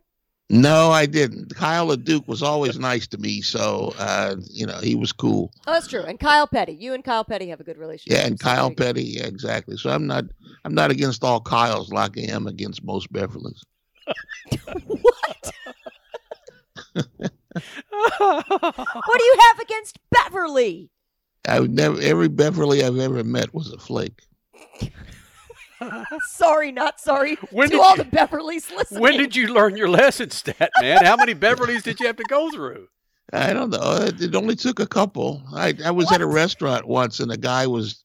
No, 0.50 0.92
I 0.92 1.08
didn't. 1.08 1.56
Kyle 1.56 1.88
LeDuc 1.88 2.28
was 2.28 2.44
always 2.44 2.78
nice 2.78 3.08
to 3.08 3.18
me, 3.18 3.42
so 3.42 3.94
uh, 3.98 4.36
you 4.52 4.66
know 4.66 4.78
he 4.80 4.94
was 4.96 5.12
cool. 5.12 5.52
Oh, 5.66 5.74
that's 5.74 5.88
true. 5.88 6.04
And 6.04 6.20
Kyle 6.20 6.46
Petty. 6.46 6.74
You 6.74 6.94
and 6.94 7.04
Kyle 7.04 7.24
Petty 7.24 7.48
have 7.50 7.60
a 7.60 7.64
good 7.64 7.78
relationship. 7.78 8.20
Yeah, 8.20 8.28
and 8.28 8.40
Kyle 8.40 8.72
Petty, 8.72 9.04
yeah, 9.04 9.26
exactly. 9.26 9.76
So 9.78 9.90
I'm 9.90 10.06
not 10.06 10.26
I'm 10.64 10.76
not 10.76 10.92
against 10.92 11.24
all 11.24 11.42
Kyles 11.42 11.92
like 11.92 12.18
I 12.18 12.32
am 12.32 12.46
against 12.48 12.84
most 12.84 13.12
Beverleys. 13.12 13.62
What 14.86 15.52
what 18.08 19.20
do 19.20 19.24
you 19.24 19.38
have 19.50 19.60
against 19.60 20.00
Beverly? 20.12 20.90
I 21.48 21.60
would 21.60 21.72
never 21.72 22.00
every 22.02 22.28
Beverly 22.28 22.84
I've 22.84 22.98
ever 22.98 23.24
met 23.24 23.54
was 23.54 23.72
a 23.72 23.78
flake. 23.78 24.22
sorry, 26.30 26.72
not 26.72 27.00
sorry. 27.00 27.36
When 27.52 27.70
to 27.70 27.76
did 27.78 27.82
all 27.84 27.98
you- 27.98 28.04
the 28.04 28.10
Beverleys 28.10 28.72
listening. 28.72 29.02
When 29.02 29.18
did 29.18 29.36
you 29.36 29.48
learn 29.54 29.78
your 29.78 29.90
lesson, 29.90 30.30
stat 30.32 30.72
man? 30.82 31.06
How 31.06 31.16
many 31.18 31.34
Beverleys 31.34 31.84
did 31.84 32.00
you 32.00 32.08
have 32.08 32.18
to 32.18 32.24
go 32.28 32.50
through? 32.52 32.88
I 33.34 33.54
don't 33.54 33.72
know. 33.72 33.98
It 34.02 34.22
it 34.22 34.36
only 34.36 34.56
took 34.56 34.80
a 34.80 34.88
couple. 34.88 35.44
I, 35.54 35.74
I 35.84 35.92
was 35.92 36.12
at 36.12 36.22
a 36.22 36.28
restaurant 36.28 36.88
once 36.88 37.20
and 37.20 37.32
a 37.32 37.38
guy 37.38 37.68
was 37.68 38.04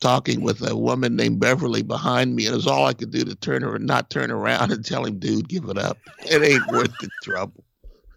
talking 0.00 0.40
with 0.40 0.66
a 0.68 0.76
woman 0.76 1.14
named 1.16 1.40
Beverly 1.40 1.82
behind 1.82 2.34
me, 2.34 2.46
and 2.46 2.52
it 2.52 2.56
was 2.56 2.66
all 2.66 2.86
I 2.86 2.92
could 2.94 3.10
do 3.10 3.24
to 3.24 3.34
turn 3.36 3.62
her 3.62 3.76
and 3.76 3.86
not 3.86 4.10
turn 4.10 4.30
around 4.30 4.72
and 4.72 4.84
tell 4.84 5.04
him, 5.04 5.18
dude, 5.18 5.48
give 5.48 5.64
it 5.68 5.78
up. 5.78 5.98
It 6.20 6.42
ain't 6.42 6.66
worth 6.72 6.92
the 7.00 7.08
trouble. 7.22 7.64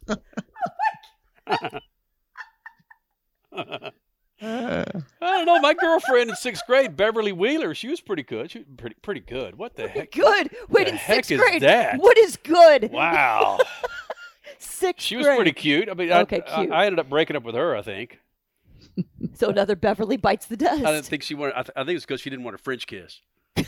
I 4.42 4.86
don't 5.22 5.46
know. 5.46 5.60
My 5.60 5.74
girlfriend 5.74 6.30
in 6.30 6.36
sixth 6.36 6.64
grade, 6.68 6.96
Beverly 6.98 7.32
Wheeler, 7.32 7.74
she 7.76 7.88
was 7.88 8.02
pretty 8.02 8.24
good. 8.24 8.52
She 8.52 8.60
was 8.60 8.68
pretty 8.78 8.96
pretty 9.02 9.22
good. 9.22 9.56
What 9.58 9.76
the 9.76 9.88
heck? 9.88 10.12
Good. 10.12 10.50
Wait, 10.70 10.86
the 10.86 10.92
in 10.92 10.96
heck 10.98 11.16
sixth 11.18 11.32
is 11.32 11.40
grade. 11.40 11.62
that? 11.62 12.00
What 12.00 12.18
is 12.18 12.38
good? 12.38 12.92
Wow. 12.92 13.60
Sixth 14.60 15.06
She 15.06 15.18
was 15.18 15.26
grade. 15.26 15.38
pretty 15.38 15.52
cute. 15.54 15.90
I 15.90 15.94
mean, 15.94 16.12
Okay, 16.12 16.42
I, 16.48 16.62
cute. 16.62 16.72
I 16.74 16.86
ended 16.86 17.00
up 17.00 17.10
breaking 17.10 17.36
up 17.36 17.44
with 17.44 17.56
her. 17.56 17.76
I 17.76 17.82
think. 17.82 18.20
So 19.34 19.50
another 19.50 19.76
Beverly 19.76 20.18
bites 20.18 20.46
the 20.46 20.58
dust. 20.58 20.84
I 20.84 20.92
didn't 20.92 21.06
think 21.06 21.24
she 21.24 21.36
wanted. 21.36 21.54
I, 21.56 21.64
th- 21.64 21.72
I 21.76 21.84
think 21.84 21.98
it's 21.98 22.06
because 22.06 22.22
she 22.22 22.30
didn't 22.30 22.44
want 22.44 22.56
a 22.56 22.60
French 22.60 22.86
kiss. 22.88 23.22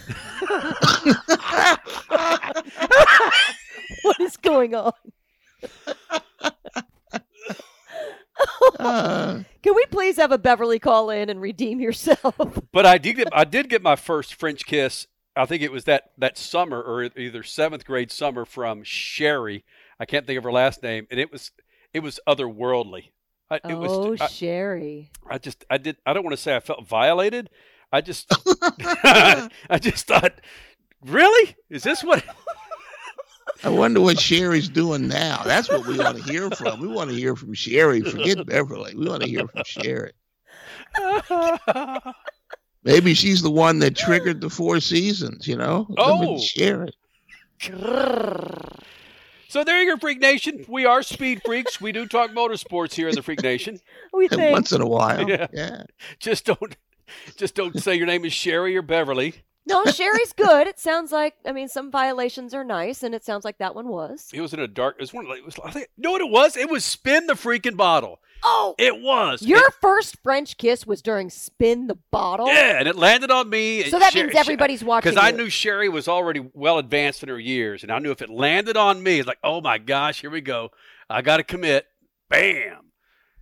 what 4.03 4.19
is 4.19 4.37
going 4.37 4.75
on? 4.75 4.93
Uh, 8.79 9.43
Can 9.63 9.75
we 9.75 9.85
please 9.87 10.17
have 10.17 10.31
a 10.31 10.37
Beverly 10.37 10.79
call 10.79 11.09
in 11.09 11.29
and 11.29 11.41
redeem 11.41 11.79
yourself? 11.79 12.35
But 12.71 12.85
I 12.85 12.97
did 12.97 13.15
get 13.15 13.29
I 13.31 13.45
did 13.45 13.69
get 13.69 13.81
my 13.81 13.95
first 13.95 14.35
French 14.35 14.65
kiss. 14.65 15.07
I 15.35 15.45
think 15.45 15.61
it 15.61 15.71
was 15.71 15.85
that 15.85 16.11
that 16.17 16.37
summer 16.37 16.81
or 16.81 17.09
either 17.17 17.41
seventh 17.41 17.85
grade 17.85 18.11
summer 18.11 18.43
from 18.45 18.83
Sherry. 18.83 19.63
I 19.99 20.05
can't 20.05 20.27
think 20.27 20.37
of 20.37 20.43
her 20.43 20.51
last 20.51 20.83
name, 20.83 21.07
and 21.09 21.19
it 21.19 21.31
was 21.31 21.51
it 21.93 22.01
was 22.01 22.19
otherworldly. 22.27 23.11
I, 23.49 23.55
it 23.55 23.61
oh, 23.65 24.09
was 24.09 24.21
I, 24.21 24.27
Sherry. 24.27 25.11
I 25.29 25.37
just 25.37 25.65
I 25.69 25.77
did 25.77 25.97
I 26.05 26.13
don't 26.13 26.23
want 26.23 26.35
to 26.35 26.41
say 26.41 26.55
I 26.55 26.59
felt 26.59 26.87
violated. 26.87 27.49
I 27.91 28.01
just 28.01 28.31
I 28.61 29.79
just 29.79 30.07
thought, 30.07 30.33
really, 31.05 31.55
is 31.69 31.83
this 31.83 32.03
what? 32.03 32.23
I 33.63 33.69
wonder 33.69 34.01
what 34.01 34.19
Sherry's 34.19 34.67
doing 34.67 35.07
now. 35.07 35.41
That's 35.43 35.69
what 35.69 35.85
we 35.87 35.97
want 35.97 36.17
to 36.17 36.23
hear 36.23 36.49
from. 36.51 36.79
We 36.81 36.87
want 36.87 37.09
to 37.09 37.15
hear 37.15 37.35
from 37.35 37.53
Sherry. 37.53 38.01
Forget 38.01 38.45
Beverly. 38.45 38.93
We 38.95 39.07
want 39.07 39.23
to 39.23 39.29
hear 39.29 39.47
from 39.47 39.63
Sherry. 39.65 40.11
Maybe 42.83 43.13
she's 43.13 43.41
the 43.41 43.51
one 43.51 43.79
that 43.79 43.95
triggered 43.95 44.41
the 44.41 44.49
four 44.49 44.79
seasons, 44.79 45.47
you 45.47 45.55
know? 45.55 45.87
Oh. 45.97 46.37
Sherry. 46.37 46.91
So 49.47 49.63
there 49.63 49.81
you 49.81 49.91
go, 49.93 49.97
Freak 49.99 50.19
Nation. 50.19 50.65
We 50.67 50.85
are 50.85 51.03
speed 51.03 51.41
freaks. 51.45 51.79
We 51.79 51.91
do 51.91 52.05
talk 52.05 52.31
motorsports 52.31 52.93
here 52.93 53.07
in 53.07 53.15
the 53.15 53.21
Freak 53.21 53.41
Nation. 53.43 53.79
We 54.13 54.27
think. 54.27 54.51
Once 54.53 54.71
in 54.71 54.81
a 54.81 54.87
while. 54.87 55.29
Yeah. 55.29 55.47
yeah. 55.53 55.83
Just 56.19 56.45
don't 56.45 56.75
just 57.37 57.55
don't 57.55 57.79
say 57.81 57.95
your 57.95 58.07
name 58.07 58.25
is 58.25 58.33
Sherry 58.33 58.75
or 58.75 58.81
Beverly. 58.81 59.35
No, 59.67 59.83
Sherry's 59.85 60.33
good. 60.33 60.67
It 60.67 60.79
sounds 60.79 61.11
like 61.11 61.35
I 61.45 61.51
mean 61.51 61.67
some 61.67 61.91
violations 61.91 62.53
are 62.53 62.63
nice, 62.63 63.03
and 63.03 63.13
it 63.15 63.23
sounds 63.23 63.45
like 63.45 63.57
that 63.59 63.75
one 63.75 63.87
was. 63.87 64.29
It 64.33 64.41
was 64.41 64.53
in 64.53 64.59
a 64.59 64.67
dark. 64.67 64.95
It 64.97 65.01
was 65.01 65.13
one. 65.13 65.25
of 65.25 65.29
the- 65.31 65.37
It 65.37 65.45
was. 65.45 65.55
I 65.63 65.71
think. 65.71 65.89
No, 65.97 66.11
what 66.11 66.21
it 66.21 66.29
was. 66.29 66.57
It 66.57 66.69
was 66.69 66.83
spin 66.85 67.27
the 67.27 67.33
freaking 67.33 67.77
bottle. 67.77 68.19
Oh, 68.47 68.75
It 68.77 69.01
was. 69.01 69.41
your 69.41 69.71
first 69.81 70.17
French 70.21 70.57
kiss 70.57 70.85
was 70.85 71.01
during 71.01 71.31
spin 71.31 71.87
the 71.87 71.97
bottle. 72.11 72.47
Yeah, 72.47 72.77
and 72.79 72.87
it 72.87 72.95
landed 72.95 73.31
on 73.31 73.49
me. 73.49 73.83
So 73.83 73.97
that 73.97 74.13
means 74.13 74.33
everybody's 74.35 74.83
watching 74.83 75.11
Because 75.11 75.23
I 75.23 75.31
knew 75.31 75.49
Sherry 75.49 75.89
was 75.89 76.07
already 76.07 76.47
well 76.53 76.77
advanced 76.77 77.23
in 77.23 77.29
her 77.29 77.39
years, 77.39 77.81
and 77.81 77.91
I 77.91 77.97
knew 77.97 78.11
if 78.11 78.21
it 78.21 78.29
landed 78.29 78.77
on 78.77 79.01
me, 79.01 79.17
it's 79.19 79.27
like, 79.27 79.39
oh 79.43 79.61
my 79.61 79.79
gosh, 79.79 80.21
here 80.21 80.29
we 80.29 80.41
go. 80.41 80.69
I 81.09 81.23
got 81.23 81.37
to 81.37 81.43
commit. 81.43 81.87
Bam. 82.29 82.91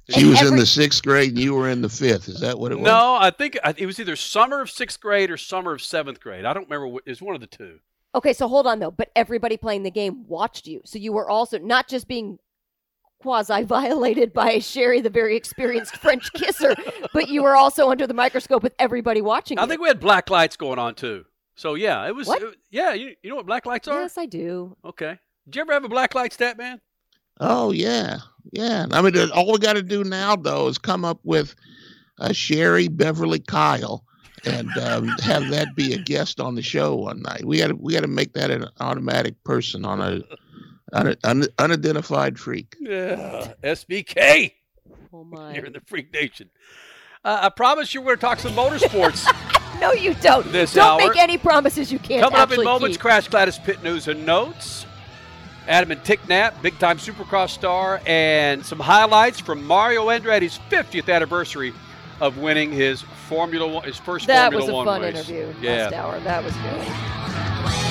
She 0.09 0.25
was 0.25 0.41
in 0.41 0.57
the 0.57 0.65
sixth 0.65 1.03
grade 1.03 1.29
and 1.29 1.39
you 1.39 1.53
were 1.53 1.69
in 1.69 1.81
the 1.81 1.89
fifth. 1.89 2.27
Is 2.27 2.41
that 2.41 2.59
what 2.59 2.71
it 2.71 2.75
was? 2.75 2.85
No, 2.85 3.15
I 3.19 3.29
think 3.29 3.57
it 3.77 3.85
was 3.85 3.99
either 3.99 4.15
summer 4.17 4.61
of 4.61 4.69
sixth 4.69 4.99
grade 4.99 5.31
or 5.31 5.37
summer 5.37 5.73
of 5.73 5.81
seventh 5.81 6.19
grade. 6.19 6.43
I 6.43 6.53
don't 6.53 6.65
remember. 6.65 6.87
What, 6.87 7.03
it 7.05 7.11
was 7.11 7.21
one 7.21 7.35
of 7.35 7.41
the 7.41 7.47
two. 7.47 7.79
Okay, 8.15 8.33
so 8.33 8.47
hold 8.47 8.67
on 8.67 8.79
though. 8.79 8.91
But 8.91 9.11
everybody 9.15 9.55
playing 9.55 9.83
the 9.83 9.91
game 9.91 10.25
watched 10.27 10.67
you, 10.67 10.81
so 10.85 10.99
you 10.99 11.13
were 11.13 11.29
also 11.29 11.57
not 11.57 11.87
just 11.87 12.07
being 12.07 12.37
quasi 13.23 13.63
violated 13.63 14.33
by 14.33 14.59
Sherry, 14.59 14.99
the 14.99 15.09
very 15.09 15.37
experienced 15.37 15.95
French 15.95 16.31
kisser, 16.33 16.75
but 17.13 17.29
you 17.29 17.41
were 17.41 17.55
also 17.55 17.89
under 17.89 18.05
the 18.05 18.13
microscope 18.13 18.61
with 18.61 18.75
everybody 18.77 19.21
watching. 19.21 19.57
I 19.57 19.63
you. 19.63 19.69
think 19.69 19.81
we 19.81 19.87
had 19.87 20.01
black 20.01 20.29
lights 20.29 20.57
going 20.57 20.77
on 20.77 20.93
too. 20.95 21.25
So 21.55 21.75
yeah, 21.75 22.05
it 22.05 22.13
was. 22.13 22.27
What? 22.27 22.41
it- 22.41 22.55
yeah, 22.69 22.93
you, 22.93 23.15
you 23.23 23.29
know 23.29 23.37
what 23.37 23.45
black 23.45 23.65
lights 23.65 23.87
are? 23.87 24.01
Yes, 24.01 24.17
I 24.17 24.25
do. 24.25 24.75
Okay. 24.83 25.17
Did 25.45 25.55
you 25.55 25.61
ever 25.61 25.73
have 25.73 25.85
a 25.85 25.89
black 25.89 26.13
light 26.13 26.33
stat, 26.33 26.57
man? 26.57 26.81
Oh 27.39 27.71
yeah, 27.71 28.17
yeah. 28.51 28.85
I 28.91 29.01
mean, 29.01 29.17
all 29.31 29.51
we 29.51 29.57
got 29.57 29.73
to 29.73 29.81
do 29.81 30.03
now 30.03 30.35
though 30.35 30.67
is 30.67 30.77
come 30.77 31.05
up 31.05 31.19
with 31.23 31.55
uh, 32.19 32.33
Sherry, 32.33 32.89
Beverly, 32.89 33.39
Kyle, 33.39 34.03
and 34.45 34.69
um, 34.77 35.07
have 35.19 35.49
that 35.49 35.75
be 35.75 35.93
a 35.93 35.97
guest 35.97 36.41
on 36.41 36.55
the 36.55 36.61
show 36.61 36.95
one 36.95 37.21
night. 37.21 37.45
We 37.45 37.59
got 37.59 37.67
to 37.67 37.75
we 37.75 37.93
got 37.93 38.01
to 38.01 38.07
make 38.07 38.33
that 38.33 38.51
an 38.51 38.67
automatic 38.81 39.41
person 39.45 39.85
on 39.85 40.01
a, 40.01 40.21
on 40.93 41.07
a 41.07 41.15
un, 41.23 41.45
unidentified 41.59 42.39
freak. 42.39 42.75
Yeah, 42.79 43.53
SBK. 43.63 44.53
Oh 45.13 45.23
my! 45.29 45.53
You're 45.55 45.65
in 45.65 45.73
the 45.73 45.81
Freak 45.81 46.13
Nation. 46.13 46.49
Uh, 47.25 47.39
I 47.43 47.49
promise 47.49 47.93
you, 47.93 48.01
we're 48.01 48.15
going 48.15 48.17
to 48.17 48.21
talk 48.21 48.39
some 48.39 48.53
motorsports. 48.53 49.25
no, 49.81 49.93
you 49.93 50.13
don't. 50.15 50.51
This 50.51 50.73
don't 50.73 51.01
hour. 51.01 51.07
make 51.09 51.17
any 51.17 51.37
promises 51.37 51.91
you 51.91 51.99
can't. 51.99 52.21
Coming 52.23 52.39
up 52.39 52.51
in 52.51 52.63
moments, 52.63 52.97
keep. 52.97 53.01
Crash 53.01 53.27
Gladys 53.29 53.57
Pit 53.59 53.81
News 53.83 54.07
and 54.07 54.25
Notes. 54.25 54.85
Adam 55.65 55.97
Enticknap, 55.97 56.61
big 56.61 56.77
time 56.77 56.97
Supercross 56.97 57.51
star, 57.51 58.01
and 58.05 58.65
some 58.65 58.81
highlights 58.81 59.39
from 59.39 59.63
Mario 59.65 60.07
Andretti's 60.07 60.59
50th 60.69 61.07
anniversary 61.13 61.71
of 62.19 62.37
winning 62.37 62.69
his 62.69 63.01
Formula 63.29 63.65
One, 63.65 63.83
his 63.85 63.97
first 63.97 64.27
That 64.27 64.51
Formula 64.51 64.61
was 64.65 64.69
a 64.69 64.73
One 64.73 64.85
fun 64.85 65.01
race. 65.03 65.15
interview 65.29 65.53
Yeah. 65.61 65.83
last 65.83 65.93
hour. 65.93 66.19
That 66.19 66.43
was 66.43 66.53
good. 66.57 67.82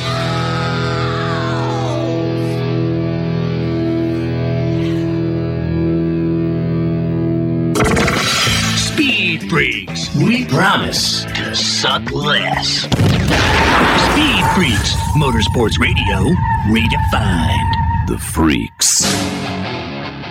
Speed 9.33 9.49
Freaks. 9.49 10.15
We 10.17 10.45
promise 10.45 11.25
to 11.25 11.57
suck 11.57 12.11
less. 12.11 12.83
Speed 12.83 14.45
Freaks. 14.55 14.95
Motorsports 15.17 15.79
Radio 15.79 16.35
redefined. 16.69 18.09
The 18.09 18.19
Freaks. 18.19 19.01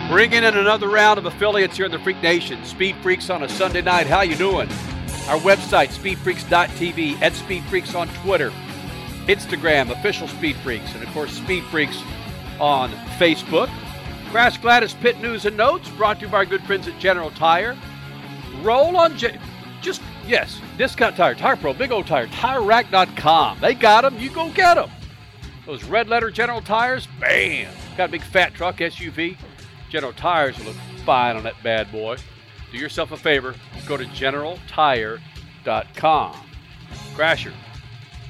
Bringing 0.07 0.43
in 0.43 0.55
another 0.55 0.87
round 0.87 1.17
of 1.17 1.25
affiliates 1.25 1.77
here 1.77 1.87
in 1.87 1.91
the 1.91 1.97
Freak 1.97 2.21
Nation. 2.21 2.63
Speed 2.63 2.95
Freaks 2.97 3.31
on 3.31 3.41
a 3.41 3.49
Sunday 3.49 3.81
night. 3.81 4.05
How 4.05 4.21
you 4.21 4.35
doing? 4.35 4.69
Our 5.27 5.39
website, 5.39 5.89
speedfreaks.tv, 5.89 7.23
at 7.23 7.33
Speed 7.33 7.63
Freaks 7.63 7.95
on 7.95 8.07
Twitter, 8.23 8.51
Instagram, 9.25 9.89
official 9.89 10.27
Speed 10.27 10.57
Freaks, 10.57 10.93
and 10.93 11.01
of 11.01 11.09
course, 11.09 11.31
Speed 11.31 11.63
Freaks 11.71 11.99
on 12.59 12.91
Facebook. 13.17 13.71
Crash 14.29 14.59
Gladys 14.59 14.93
Pit 14.93 15.19
News 15.21 15.45
and 15.45 15.57
Notes 15.57 15.89
brought 15.89 16.19
to 16.19 16.27
you 16.27 16.31
by 16.31 16.37
our 16.37 16.45
good 16.45 16.61
friends 16.65 16.87
at 16.87 16.99
General 16.99 17.31
Tire. 17.31 17.75
Roll 18.61 18.95
on, 18.97 19.17
J- 19.17 19.39
just, 19.81 20.01
yes, 20.27 20.59
Discount 20.77 21.15
Tire, 21.15 21.35
Tire 21.35 21.55
Pro, 21.55 21.73
Big 21.73 21.91
O 21.91 22.03
Tire, 22.03 22.27
TireRack.com. 22.27 23.59
They 23.59 23.73
got 23.73 24.01
them, 24.01 24.17
you 24.19 24.29
go 24.29 24.49
get 24.51 24.75
them. 24.75 24.89
Those 25.65 25.83
red 25.83 26.07
letter 26.07 26.29
General 26.31 26.61
Tires, 26.61 27.07
bam. 27.19 27.71
Got 27.97 28.09
a 28.09 28.11
big 28.11 28.23
fat 28.23 28.53
truck, 28.53 28.77
SUV. 28.77 29.37
General 29.89 30.13
Tires 30.13 30.57
will 30.57 30.65
look 30.65 30.75
fine 31.05 31.35
on 31.35 31.43
that 31.43 31.61
bad 31.63 31.91
boy. 31.91 32.17
Do 32.71 32.77
yourself 32.77 33.11
a 33.11 33.17
favor, 33.17 33.55
go 33.87 33.97
to 33.97 34.05
generaltire.com. 34.05 36.35
Crasher. 37.15 37.53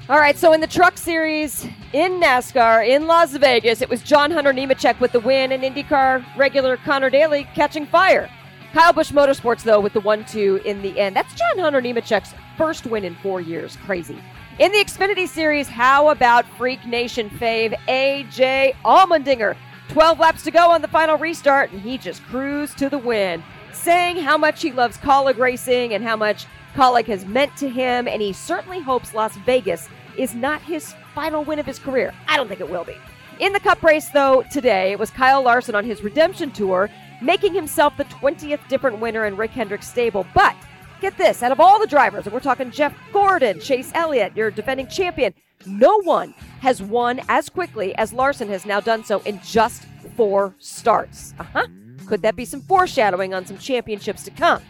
All 0.09 0.19
right, 0.19 0.37
so 0.37 0.51
in 0.53 0.59
the 0.59 0.67
truck 0.67 0.97
series 0.97 1.65
in 1.93 2.19
NASCAR 2.19 2.87
in 2.87 3.07
Las 3.07 3.35
Vegas, 3.37 3.81
it 3.81 3.89
was 3.89 4.01
John 4.01 4.31
Hunter 4.31 4.51
Nemechek 4.51 4.99
with 4.99 5.11
the 5.11 5.19
win 5.19 5.51
and 5.51 5.63
IndyCar 5.63 6.25
regular 6.35 6.77
Connor 6.77 7.09
Daly 7.09 7.47
catching 7.55 7.85
fire. 7.85 8.29
Kyle 8.73 8.93
Busch 8.93 9.11
Motorsports, 9.11 9.63
though, 9.63 9.81
with 9.81 9.91
the 9.91 9.99
1 9.99 10.25
2 10.25 10.61
in 10.63 10.81
the 10.81 10.97
end. 10.97 11.15
That's 11.15 11.33
John 11.33 11.59
Hunter 11.59 11.81
Nemechek's 11.81 12.33
first 12.57 12.85
win 12.85 13.03
in 13.03 13.15
four 13.15 13.41
years. 13.41 13.77
Crazy. 13.85 14.17
In 14.59 14.71
the 14.71 14.77
Xfinity 14.77 15.27
Series, 15.27 15.67
how 15.67 16.09
about 16.09 16.45
Freak 16.57 16.85
Nation 16.85 17.29
fave 17.29 17.77
AJ 17.87 18.75
Allmendinger? 18.85 19.57
12 19.89 20.19
laps 20.19 20.43
to 20.43 20.51
go 20.51 20.71
on 20.71 20.81
the 20.81 20.87
final 20.87 21.17
restart, 21.17 21.71
and 21.71 21.81
he 21.81 21.97
just 21.97 22.23
cruised 22.23 22.77
to 22.77 22.89
the 22.89 22.97
win, 22.97 23.43
saying 23.73 24.15
how 24.17 24.37
much 24.37 24.61
he 24.61 24.71
loves 24.71 24.97
Kaulig 24.97 25.37
racing 25.37 25.93
and 25.93 26.01
how 26.01 26.15
much 26.15 26.45
Kaulig 26.73 27.07
has 27.07 27.25
meant 27.25 27.55
to 27.57 27.67
him, 27.67 28.07
and 28.07 28.21
he 28.21 28.31
certainly 28.31 28.79
hopes 28.79 29.13
Las 29.13 29.35
Vegas 29.37 29.89
is 30.17 30.33
not 30.33 30.61
his 30.61 30.95
final 31.13 31.43
win 31.43 31.59
of 31.59 31.65
his 31.65 31.79
career. 31.79 32.13
I 32.29 32.37
don't 32.37 32.47
think 32.47 32.61
it 32.61 32.69
will 32.69 32.85
be. 32.85 32.95
In 33.39 33.51
the 33.51 33.59
Cup 33.59 33.83
race, 33.83 34.07
though, 34.09 34.43
today, 34.51 34.91
it 34.91 34.99
was 34.99 35.09
Kyle 35.09 35.41
Larson 35.41 35.75
on 35.75 35.83
his 35.83 36.03
redemption 36.03 36.51
tour, 36.51 36.89
making 37.21 37.53
himself 37.53 37.95
the 37.97 38.05
20th 38.05 38.67
different 38.67 38.99
winner 38.99 39.25
in 39.25 39.37
Rick 39.37 39.51
Hendrick's 39.51 39.87
stable. 39.87 40.25
But 40.33 40.55
get 40.99 41.17
this 41.17 41.43
out 41.43 41.51
of 41.51 41.59
all 41.59 41.79
the 41.79 41.87
drivers, 41.87 42.25
and 42.25 42.33
we're 42.33 42.39
talking 42.39 42.71
Jeff 42.71 42.93
Gordon, 43.13 43.59
Chase 43.59 43.91
Elliott, 43.93 44.35
your 44.35 44.51
defending 44.51 44.87
champion, 44.87 45.33
no 45.65 46.01
one 46.01 46.33
has 46.61 46.81
won 46.81 47.21
as 47.29 47.49
quickly 47.49 47.95
as 47.95 48.13
Larson 48.13 48.47
has 48.49 48.65
now 48.65 48.79
done 48.79 49.03
so 49.03 49.19
in 49.21 49.39
just 49.43 49.83
four 50.15 50.55
starts. 50.59 51.33
Uh 51.39 51.43
huh. 51.43 51.67
Could 52.07 52.23
that 52.23 52.35
be 52.35 52.45
some 52.45 52.61
foreshadowing 52.61 53.33
on 53.33 53.45
some 53.45 53.57
championships 53.57 54.23
to 54.23 54.31
come? 54.31 54.61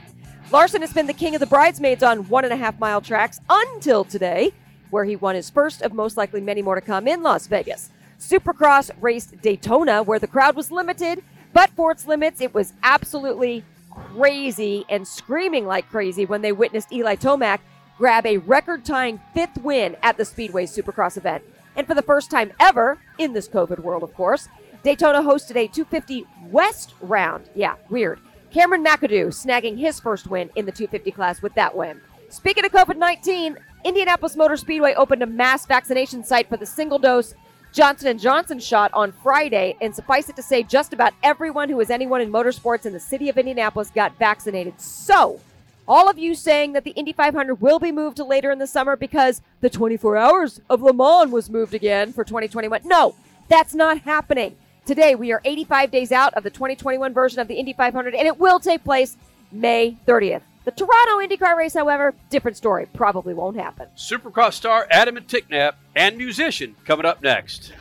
Larson 0.51 0.81
has 0.81 0.93
been 0.93 1.07
the 1.07 1.13
king 1.13 1.33
of 1.33 1.39
the 1.39 1.47
bridesmaids 1.47 2.03
on 2.03 2.27
one 2.27 2.43
and 2.43 2.53
a 2.53 2.57
half 2.57 2.77
mile 2.79 2.99
tracks 2.99 3.39
until 3.49 4.03
today, 4.03 4.51
where 4.89 5.05
he 5.05 5.15
won 5.15 5.35
his 5.35 5.49
first 5.49 5.81
of 5.81 5.93
most 5.93 6.17
likely 6.17 6.41
many 6.41 6.61
more 6.61 6.75
to 6.75 6.81
come 6.81 7.07
in 7.07 7.23
Las 7.23 7.47
Vegas. 7.47 7.89
Supercross 8.19 8.91
raced 8.99 9.41
Daytona, 9.41 10.03
where 10.03 10.19
the 10.19 10.27
crowd 10.27 10.55
was 10.55 10.69
limited, 10.69 11.23
but 11.53 11.69
for 11.71 11.91
its 11.91 12.07
limits, 12.07 12.41
it 12.41 12.53
was 12.53 12.73
absolutely 12.83 13.63
crazy 13.91 14.85
and 14.89 15.07
screaming 15.07 15.65
like 15.65 15.89
crazy 15.89 16.25
when 16.25 16.41
they 16.41 16.51
witnessed 16.51 16.91
Eli 16.91 17.15
Tomac 17.15 17.59
grab 17.97 18.25
a 18.25 18.37
record 18.37 18.83
tying 18.83 19.19
fifth 19.33 19.57
win 19.59 19.95
at 20.01 20.17
the 20.17 20.25
Speedway 20.25 20.65
Supercross 20.65 21.17
event. 21.17 21.43
And 21.75 21.85
for 21.85 21.93
the 21.93 22.01
first 22.01 22.31
time 22.31 22.51
ever, 22.59 22.97
in 23.17 23.33
this 23.33 23.47
COVID 23.47 23.79
world, 23.79 24.03
of 24.03 24.13
course, 24.13 24.49
Daytona 24.83 25.21
hosted 25.21 25.55
a 25.55 25.67
250 25.67 26.25
West 26.49 26.95
round. 27.01 27.49
Yeah, 27.53 27.75
weird. 27.89 28.19
Cameron 28.49 28.83
McAdoo 28.83 29.27
snagging 29.27 29.77
his 29.77 29.99
first 29.99 30.27
win 30.27 30.49
in 30.55 30.65
the 30.65 30.71
250 30.71 31.11
class 31.11 31.41
with 31.41 31.53
that 31.53 31.75
win. 31.75 32.01
Speaking 32.29 32.65
of 32.65 32.71
COVID 32.71 32.97
19, 32.97 33.57
Indianapolis 33.85 34.35
Motor 34.35 34.57
Speedway 34.57 34.93
opened 34.95 35.21
a 35.21 35.27
mass 35.27 35.65
vaccination 35.65 36.23
site 36.23 36.49
for 36.49 36.57
the 36.57 36.65
single 36.65 36.99
dose 36.99 37.33
Johnson 37.71 38.17
& 38.17 38.19
Johnson 38.19 38.59
shot 38.59 38.91
on 38.93 39.13
Friday, 39.13 39.77
and 39.79 39.95
suffice 39.95 40.27
it 40.27 40.35
to 40.35 40.43
say, 40.43 40.61
just 40.61 40.91
about 40.91 41.13
everyone 41.23 41.69
who 41.69 41.79
is 41.79 41.89
anyone 41.89 42.19
in 42.19 42.31
motorsports 42.31 42.85
in 42.85 42.91
the 42.91 42.99
city 42.99 43.29
of 43.29 43.37
Indianapolis 43.37 43.89
got 43.89 44.17
vaccinated. 44.19 44.79
So, 44.79 45.39
all 45.87 46.09
of 46.09 46.19
you 46.19 46.35
saying 46.35 46.73
that 46.73 46.83
the 46.83 46.91
Indy 46.91 47.13
500 47.13 47.55
will 47.55 47.79
be 47.79 47.91
moved 47.91 48.17
to 48.17 48.25
later 48.25 48.51
in 48.51 48.59
the 48.59 48.67
summer 48.67 48.97
because 48.97 49.41
the 49.61 49.69
24 49.69 50.17
hours 50.17 50.59
of 50.69 50.81
Le 50.81 50.93
Mans 50.93 51.31
was 51.31 51.49
moved 51.49 51.73
again 51.73 52.11
for 52.11 52.25
2021. 52.25 52.81
No, 52.83 53.15
that's 53.47 53.73
not 53.73 53.99
happening. 53.99 54.57
Today, 54.85 55.15
we 55.15 55.31
are 55.31 55.41
85 55.45 55.91
days 55.91 56.11
out 56.11 56.33
of 56.33 56.43
the 56.43 56.49
2021 56.49 57.13
version 57.13 57.39
of 57.39 57.47
the 57.47 57.55
Indy 57.55 57.71
500, 57.71 58.13
and 58.15 58.27
it 58.27 58.37
will 58.37 58.59
take 58.59 58.83
place 58.83 59.15
May 59.51 59.97
30th. 60.05 60.41
The 60.63 60.71
Toronto 60.71 61.17
IndyCar 61.25 61.57
race, 61.57 61.73
however, 61.73 62.13
different 62.29 62.55
story. 62.55 62.85
Probably 62.93 63.33
won't 63.33 63.57
happen. 63.57 63.87
Supercross 63.97 64.53
star 64.53 64.87
Adam 64.91 65.15
Enticknap 65.15 65.73
and 65.95 66.17
musician 66.17 66.75
coming 66.85 67.05
up 67.05 67.23
next. 67.23 67.73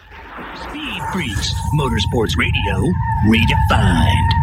Speed 0.62 1.02
Freaks. 1.12 1.52
Motorsports 1.74 2.36
Radio 2.38 2.92
redefined. 3.26 4.39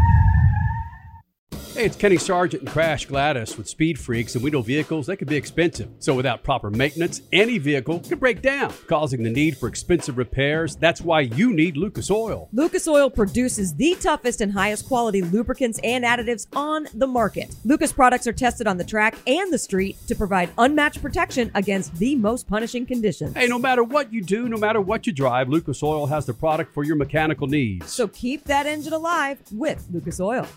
Hey, 1.78 1.86
it's 1.86 1.96
Kenny 1.96 2.18
Sargent 2.18 2.64
and 2.64 2.72
Crash 2.72 3.06
Gladys 3.06 3.56
with 3.56 3.70
Speed 3.70 4.00
Freaks, 4.00 4.34
and 4.34 4.44
we 4.44 4.50
know 4.50 4.64
vehicles 4.64 5.06
they 5.06 5.16
can 5.16 5.28
be 5.28 5.36
expensive. 5.36 5.88
So 6.00 6.16
without 6.16 6.44
proper 6.44 6.72
maintenance, 6.72 7.22
any 7.32 7.60
vehicle 7.60 8.00
can 8.00 8.18
break 8.18 8.42
down, 8.42 8.74
causing 8.88 9.22
the 9.22 9.30
need 9.30 9.56
for 9.56 9.70
expensive 9.70 10.18
repairs. 10.18 10.76
That's 10.76 11.02
why 11.02 11.20
you 11.20 11.54
need 11.54 11.78
Lucas 11.78 12.10
Oil. 12.10 12.50
Lucas 12.52 12.88
Oil 12.88 13.12
produces 13.12 13.76
the 13.76 13.96
toughest 14.02 14.42
and 14.42 14.52
highest 14.52 14.88
quality 14.88 15.22
lubricants 15.22 15.80
and 15.84 16.04
additives 16.04 16.48
on 16.56 16.88
the 16.96 17.06
market. 17.06 17.56
Lucas 17.64 17.94
products 17.94 18.26
are 18.26 18.34
tested 18.34 18.66
on 18.66 18.78
the 18.78 18.84
track 18.84 19.16
and 19.28 19.54
the 19.54 19.60
street 19.60 20.00
to 20.08 20.16
provide 20.16 20.50
unmatched 20.58 21.00
protection 21.00 21.52
against 21.54 21.96
the 21.98 22.16
most 22.16 22.48
punishing 22.48 22.88
conditions. 22.88 23.36
Hey, 23.36 23.46
no 23.46 23.60
matter 23.60 23.84
what 23.84 24.12
you 24.12 24.24
do, 24.24 24.50
no 24.50 24.58
matter 24.58 24.82
what 24.82 25.06
you 25.06 25.14
drive, 25.14 25.48
Lucas 25.48 25.84
Oil 25.84 26.08
has 26.08 26.26
the 26.26 26.34
product 26.34 26.74
for 26.74 26.84
your 26.84 26.96
mechanical 26.96 27.46
needs. 27.46 27.94
So 27.94 28.08
keep 28.08 28.46
that 28.46 28.66
engine 28.66 28.94
alive 28.94 29.38
with 29.52 29.86
Lucas 29.92 30.20
Oil. 30.20 30.48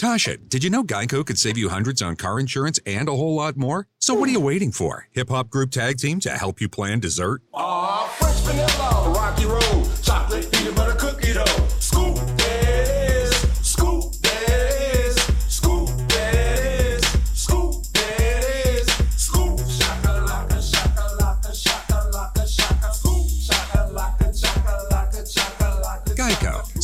Tasha, 0.00 0.36
did 0.48 0.64
you 0.64 0.70
know 0.70 0.82
Geico 0.82 1.24
could 1.24 1.38
save 1.38 1.56
you 1.56 1.68
hundreds 1.68 2.02
on 2.02 2.16
car 2.16 2.40
insurance 2.40 2.80
and 2.84 3.08
a 3.08 3.12
whole 3.12 3.36
lot 3.36 3.56
more? 3.56 3.86
So 4.00 4.14
what 4.14 4.28
are 4.28 4.32
you 4.32 4.40
waiting 4.40 4.72
for? 4.72 5.06
Hip 5.12 5.28
Hop 5.28 5.48
Group 5.48 5.70
Tag 5.70 5.98
Team 5.98 6.18
to 6.20 6.30
help 6.30 6.60
you 6.60 6.68
plan 6.68 6.98
dessert? 6.98 7.42
Aw, 7.54 8.06
fresh 8.18 8.40
vanilla, 8.40 9.12
rocky 9.14 9.46
road, 9.46 9.88
chocolate 10.02 10.50
peanut 10.50 10.74
butter 10.74 10.94
cookie 10.98 11.32
dough. 11.34 11.61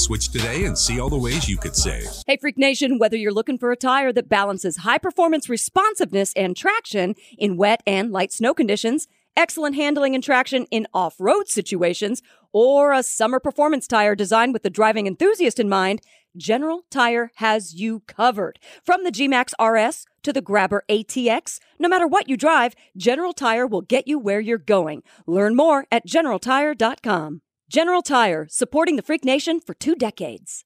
Switch 0.08 0.30
today 0.30 0.64
and 0.64 0.78
see 0.78 0.98
all 0.98 1.10
the 1.10 1.18
ways 1.18 1.50
you 1.50 1.58
could 1.58 1.76
save. 1.76 2.08
Hey, 2.26 2.38
Freak 2.38 2.56
Nation, 2.56 2.98
whether 2.98 3.14
you're 3.14 3.30
looking 3.30 3.58
for 3.58 3.70
a 3.70 3.76
tire 3.76 4.10
that 4.14 4.26
balances 4.26 4.78
high 4.78 4.96
performance 4.96 5.50
responsiveness 5.50 6.32
and 6.34 6.56
traction 6.56 7.14
in 7.36 7.58
wet 7.58 7.82
and 7.86 8.10
light 8.10 8.32
snow 8.32 8.54
conditions, 8.54 9.06
excellent 9.36 9.76
handling 9.76 10.14
and 10.14 10.24
traction 10.24 10.64
in 10.70 10.86
off 10.94 11.16
road 11.18 11.46
situations, 11.46 12.22
or 12.54 12.94
a 12.94 13.02
summer 13.02 13.38
performance 13.38 13.86
tire 13.86 14.14
designed 14.14 14.54
with 14.54 14.62
the 14.62 14.70
driving 14.70 15.06
enthusiast 15.06 15.60
in 15.60 15.68
mind, 15.68 16.00
General 16.34 16.84
Tire 16.90 17.30
has 17.34 17.74
you 17.74 18.00
covered. 18.06 18.58
From 18.82 19.04
the 19.04 19.10
G-Max 19.10 19.52
RS 19.62 20.06
to 20.22 20.32
the 20.32 20.40
Grabber 20.40 20.84
ATX, 20.88 21.60
no 21.78 21.86
matter 21.86 22.06
what 22.06 22.30
you 22.30 22.38
drive, 22.38 22.74
General 22.96 23.34
Tire 23.34 23.66
will 23.66 23.82
get 23.82 24.08
you 24.08 24.18
where 24.18 24.40
you're 24.40 24.56
going. 24.56 25.02
Learn 25.26 25.54
more 25.54 25.84
at 25.92 26.06
generaltire.com. 26.06 27.42
General 27.70 28.00
Tire, 28.00 28.46
supporting 28.48 28.96
the 28.96 29.02
Freak 29.02 29.26
Nation 29.26 29.60
for 29.60 29.74
two 29.74 29.94
decades. 29.94 30.64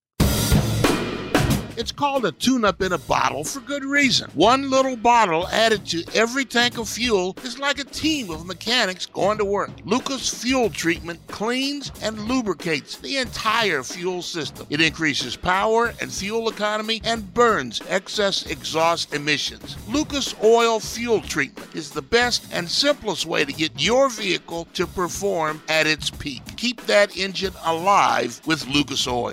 It's 1.77 1.93
called 1.93 2.27
a 2.27 2.33
tune 2.33 2.65
up 2.65 2.83
in 2.83 2.93
a 2.93 2.99
bottle 2.99 3.45
for 3.45 3.61
good 3.61 3.85
reason. 3.85 4.31
One 4.35 4.71
little 4.71 4.97
bottle 4.97 5.49
added 5.49 5.87
to 5.87 6.05
every 6.15 6.45
tank 6.45 6.79
of 6.79 6.89
fuel 6.89 7.37
is 7.45 7.59
like 7.59 7.79
a 7.79 7.85
team 7.85 8.31
of 8.31 8.47
mechanics 8.47 9.07
going 9.07 9.39
to 9.39 9.45
work. 9.45 9.71
Lucas 9.85 10.29
Fuel 10.43 10.69
Treatment 10.69 11.21
cleans 11.29 11.91
and 12.03 12.19
lubricates 12.21 12.97
the 12.97 13.17
entire 13.17 13.83
fuel 13.83 14.21
system. 14.21 14.67
It 14.69 14.81
increases 14.81 15.35
power 15.35 15.95
and 16.01 16.13
fuel 16.13 16.49
economy 16.49 17.01
and 17.05 17.33
burns 17.33 17.81
excess 17.89 18.47
exhaust 18.47 19.15
emissions. 19.15 19.77
Lucas 19.89 20.35
Oil 20.45 20.79
Fuel 20.79 21.21
Treatment 21.23 21.75
is 21.75 21.91
the 21.91 22.03
best 22.03 22.47
and 22.53 22.69
simplest 22.69 23.25
way 23.25 23.45
to 23.45 23.53
get 23.53 23.81
your 23.81 24.11
vehicle 24.11 24.67
to 24.75 24.87
perform 24.87 25.63
at 25.69 25.87
its 25.87 26.11
peak. 26.11 26.43
Keep 26.57 26.85
that 26.87 27.17
engine 27.17 27.55
alive 27.65 28.41
with 28.47 28.67
Lucas 28.67 29.07
Oil. 29.07 29.33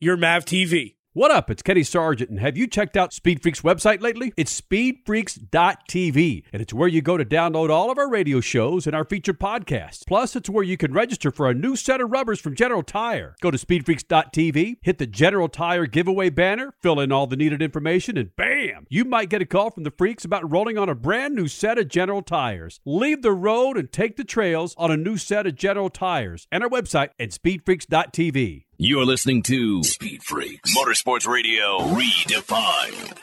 your 0.00 0.16
Mav 0.16 0.46
TV. 0.46 0.94
What 1.12 1.30
up? 1.30 1.50
It's 1.50 1.60
Kenny 1.60 1.82
Sargent, 1.82 2.30
and 2.30 2.38
have 2.38 2.56
you 2.56 2.66
checked 2.66 2.96
out 2.96 3.12
Speed 3.12 3.42
Freaks 3.42 3.60
website 3.62 4.00
lately? 4.00 4.32
It's 4.36 4.58
speedfreaks.tv, 4.58 6.44
and 6.52 6.62
it's 6.62 6.72
where 6.72 6.88
you 6.88 7.02
go 7.02 7.16
to 7.16 7.24
download 7.24 7.68
all 7.68 7.90
of 7.90 7.98
our 7.98 8.08
radio 8.08 8.40
shows 8.40 8.86
and 8.86 8.94
our 8.96 9.04
featured 9.04 9.40
podcasts. 9.40 10.06
Plus, 10.06 10.36
it's 10.36 10.48
where 10.48 10.62
you 10.62 10.76
can 10.76 10.92
register 10.94 11.30
for 11.30 11.50
a 11.50 11.54
new 11.54 11.74
set 11.74 12.00
of 12.00 12.12
rubbers 12.12 12.40
from 12.40 12.54
General 12.54 12.84
Tire. 12.84 13.34
Go 13.42 13.50
to 13.50 13.58
speedfreaks.tv, 13.58 14.76
hit 14.82 14.98
the 14.98 15.06
General 15.06 15.48
Tire 15.48 15.86
giveaway 15.86 16.30
banner, 16.30 16.72
fill 16.80 17.00
in 17.00 17.12
all 17.12 17.26
the 17.26 17.36
needed 17.36 17.60
information, 17.60 18.16
and 18.16 18.34
bam! 18.36 18.86
You 18.88 19.04
might 19.04 19.30
get 19.30 19.42
a 19.42 19.46
call 19.46 19.70
from 19.70 19.82
the 19.82 19.90
freaks 19.90 20.24
about 20.24 20.50
rolling 20.50 20.78
on 20.78 20.88
a 20.88 20.94
brand 20.94 21.34
new 21.34 21.48
set 21.48 21.76
of 21.76 21.88
General 21.88 22.22
Tires. 22.22 22.80
Leave 22.86 23.22
the 23.22 23.32
road 23.32 23.76
and 23.76 23.92
take 23.92 24.16
the 24.16 24.24
trails 24.24 24.76
on 24.78 24.92
a 24.92 24.96
new 24.96 25.16
set 25.16 25.46
of 25.46 25.56
General 25.56 25.90
Tires 25.90 26.46
and 26.50 26.62
our 26.62 26.70
website 26.70 27.10
at 27.18 27.30
speedfreaks.tv. 27.32 28.64
You're 28.82 29.04
listening 29.04 29.42
to 29.42 29.84
Speed 29.84 30.22
Freaks 30.22 30.74
Motorsports 30.74 31.26
Radio 31.28 31.80
Redefined. 31.80 33.18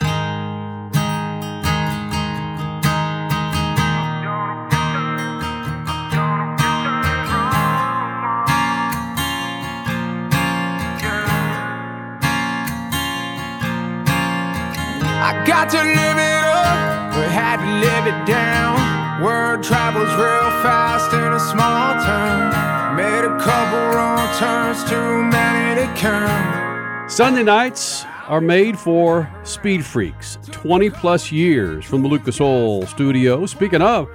I 15.20 15.43
got 15.47 15.72
to 15.72 15.78
live 15.78 16.18
it 16.20 16.43
up, 16.53 17.16
we 17.16 17.34
had 17.34 17.58
to 17.58 17.80
live 17.80 18.05
it 18.05 18.28
down. 18.28 19.24
Word 19.24 19.64
travels 19.64 20.08
real 20.10 20.51
fast 20.62 21.12
in 21.14 21.34
a 21.34 21.39
small 21.39 21.93
town. 22.05 22.57
Made 22.98 23.26
a 23.26 23.38
couple 23.39 23.78
wrong 23.78 24.28
turns, 24.39 24.84
too 24.89 25.24
many 25.26 25.80
to 25.80 25.86
count. 26.02 27.12
Sunday 27.12 27.43
nights 27.43 28.04
are 28.26 28.41
made 28.41 28.76
for 28.76 29.32
speed 29.43 29.86
freaks. 29.86 30.39
20 30.50 30.89
plus 30.89 31.32
years 31.32 31.86
from 31.86 32.02
the 32.02 32.08
Lucas 32.08 32.41
Oil 32.41 32.88
studio. 32.88 33.45
Speaking 33.45 33.84
of, 33.84 34.10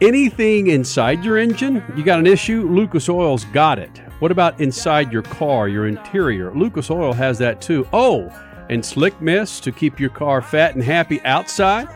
anything 0.00 0.68
inside 0.68 1.24
your 1.24 1.36
engine, 1.36 1.82
you 1.96 2.04
got 2.04 2.20
an 2.20 2.28
issue? 2.28 2.68
Lucas 2.68 3.08
Oil's 3.08 3.44
got 3.46 3.80
it. 3.80 4.00
What 4.20 4.30
about 4.30 4.60
inside 4.60 5.12
your 5.12 5.22
car, 5.22 5.66
your 5.66 5.88
interior? 5.88 6.54
Lucas 6.54 6.92
Oil 6.92 7.12
has 7.12 7.38
that 7.38 7.60
too. 7.60 7.88
Oh, 7.92 8.28
and 8.68 8.84
slick 8.84 9.20
mist 9.20 9.64
to 9.64 9.72
keep 9.72 9.98
your 9.98 10.10
car 10.10 10.42
fat 10.42 10.76
and 10.76 10.84
happy 10.84 11.20
outside. 11.22 11.88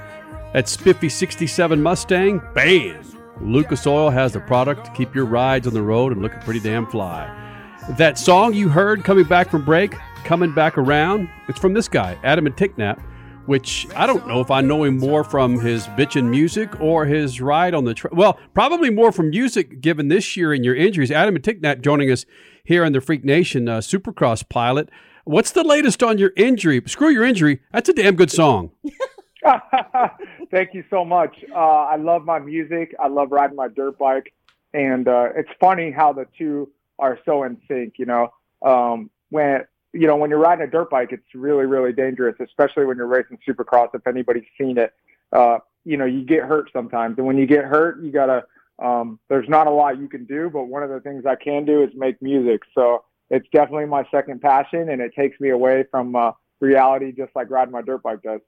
That 0.55 0.69
spiffy 0.69 1.09
67 1.09 1.81
Mustang, 1.81 2.43
bam! 2.53 3.14
Lucas 3.41 3.87
Oil 3.87 4.11
has 4.11 4.33
the 4.33 4.41
product 4.41 4.87
to 4.87 4.91
keep 4.93 5.15
your 5.15 5.25
rides 5.25 5.67
on 5.67 5.75
the 5.75 5.83
road 5.83 6.13
and 6.13 6.23
looking 6.23 6.41
pretty 6.41 6.61
damn 6.61 6.87
fly. 6.87 7.29
That 7.91 8.19
song 8.19 8.55
you 8.55 8.69
heard 8.69 9.05
coming 9.05 9.25
back 9.25 9.51
from 9.51 9.65
break, 9.65 9.95
coming 10.25 10.53
back 10.53 10.79
around, 10.79 11.29
it's 11.49 11.59
from 11.59 11.75
this 11.75 11.89
guy, 11.89 12.19
Adam 12.25 12.47
Enticknap, 12.47 13.03
which 13.47 13.87
I 13.95 14.07
don't 14.07 14.27
know 14.27 14.41
if 14.41 14.51
I 14.51 14.61
know 14.61 14.85
him 14.85 14.99
more 14.99 15.23
from 15.23 15.61
his 15.61 15.87
bitchin' 15.89 16.31
music 16.31 16.81
or 16.81 17.05
his 17.05 17.41
ride 17.41 17.75
on 17.75 17.85
the 17.85 17.93
trail. 17.93 18.15
Well, 18.15 18.39
probably 18.55 18.89
more 18.89 19.13
from 19.13 19.31
music 19.31 19.81
given 19.81 20.09
this 20.09 20.37
year 20.37 20.53
and 20.53 20.65
your 20.65 20.75
injuries. 20.75 21.11
Adam 21.11 21.37
Enticknap 21.37 21.83
joining 21.83 22.11
us 22.11 22.25
here 22.65 22.85
on 22.85 22.93
the 22.93 23.01
Freak 23.01 23.25
Nation 23.25 23.69
uh, 23.69 23.79
Supercross 23.79 24.49
pilot. 24.49 24.89
What's 25.25 25.51
the 25.53 25.65
latest 25.65 26.03
on 26.03 26.19
your 26.19 26.33
injury? 26.37 26.83
Screw 26.87 27.09
your 27.09 27.25
injury. 27.25 27.61
That's 27.73 27.89
a 27.89 27.95
damn 27.95 28.15
good 28.15 28.31
song. 28.31 28.71
Thank 30.51 30.75
you 30.75 30.85
so 30.91 31.05
much. 31.05 31.37
Uh, 31.55 31.59
I 31.59 31.97
love 31.97 32.25
my 32.25 32.39
music. 32.39 32.95
I 32.99 33.09
love 33.09 33.31
riding 33.31 33.57
my 33.57 33.69
dirt 33.69 33.99
bike, 33.99 34.33
and 34.73 35.07
uh, 35.07 35.29
it's 35.37 35.51
funny 35.61 35.91
how 35.91 36.13
the 36.13 36.27
two 36.37 36.71
are 36.99 37.19
so 37.25 37.43
in 37.45 37.59
sync. 37.69 37.95
You 37.99 38.07
know, 38.07 38.33
um, 38.63 39.11
when 39.31 39.65
you 39.93 40.07
know 40.07 40.17
when 40.17 40.31
you're 40.31 40.39
riding 40.39 40.67
a 40.67 40.71
dirt 40.71 40.91
bike, 40.91 41.11
it's 41.13 41.35
really 41.35 41.67
really 41.67 41.93
dangerous, 41.93 42.37
especially 42.41 42.87
when 42.87 42.97
you're 42.97 43.07
racing 43.07 43.39
Supercross. 43.47 43.95
If 43.95 44.07
anybody's 44.07 44.47
seen 44.59 44.79
it, 44.79 44.95
uh, 45.33 45.59
you 45.85 45.97
know 45.97 46.07
you 46.07 46.25
get 46.25 46.45
hurt 46.45 46.71
sometimes, 46.73 47.19
and 47.19 47.27
when 47.27 47.37
you 47.37 47.47
get 47.47 47.65
hurt, 47.65 48.03
you 48.03 48.11
gotta. 48.11 48.45
Um, 48.83 49.21
there's 49.29 49.49
not 49.49 49.69
a 49.69 49.71
lot 49.71 50.01
you 50.01 50.09
can 50.09 50.25
do, 50.25 50.51
but 50.51 50.65
one 50.65 50.83
of 50.83 50.91
the 50.91 50.99
things 50.99 51.25
I 51.27 51.37
can 51.37 51.65
do 51.65 51.85
is 51.85 51.91
make 51.95 52.21
music. 52.21 52.63
So 52.75 53.05
it's 53.31 53.47
definitely 53.53 53.87
my 53.87 54.05
second 54.11 54.41
passion, 54.41 54.89
and 54.89 55.01
it 55.01 55.15
takes 55.15 55.39
me 55.39 55.51
away 55.51 55.85
from 55.93 56.17
uh, 56.17 56.33
reality, 56.59 57.13
just 57.13 57.31
like 57.37 57.51
riding 57.51 57.71
my 57.71 57.83
dirt 57.83 58.03
bike 58.03 58.23
does. 58.23 58.41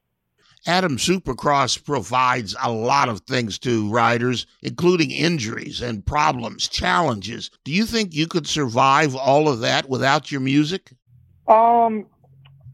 Adam 0.66 0.96
Supercross 0.96 1.82
provides 1.82 2.56
a 2.62 2.70
lot 2.70 3.08
of 3.08 3.20
things 3.20 3.58
to 3.60 3.88
riders, 3.90 4.46
including 4.62 5.12
injuries 5.12 5.80
and 5.80 6.04
problems, 6.04 6.66
challenges. 6.66 7.50
Do 7.64 7.72
you 7.72 7.86
think 7.86 8.14
you 8.14 8.26
could 8.26 8.48
survive 8.48 9.14
all 9.14 9.48
of 9.48 9.60
that 9.60 9.88
without 9.88 10.32
your 10.32 10.40
music? 10.40 10.90
Um, 11.46 12.06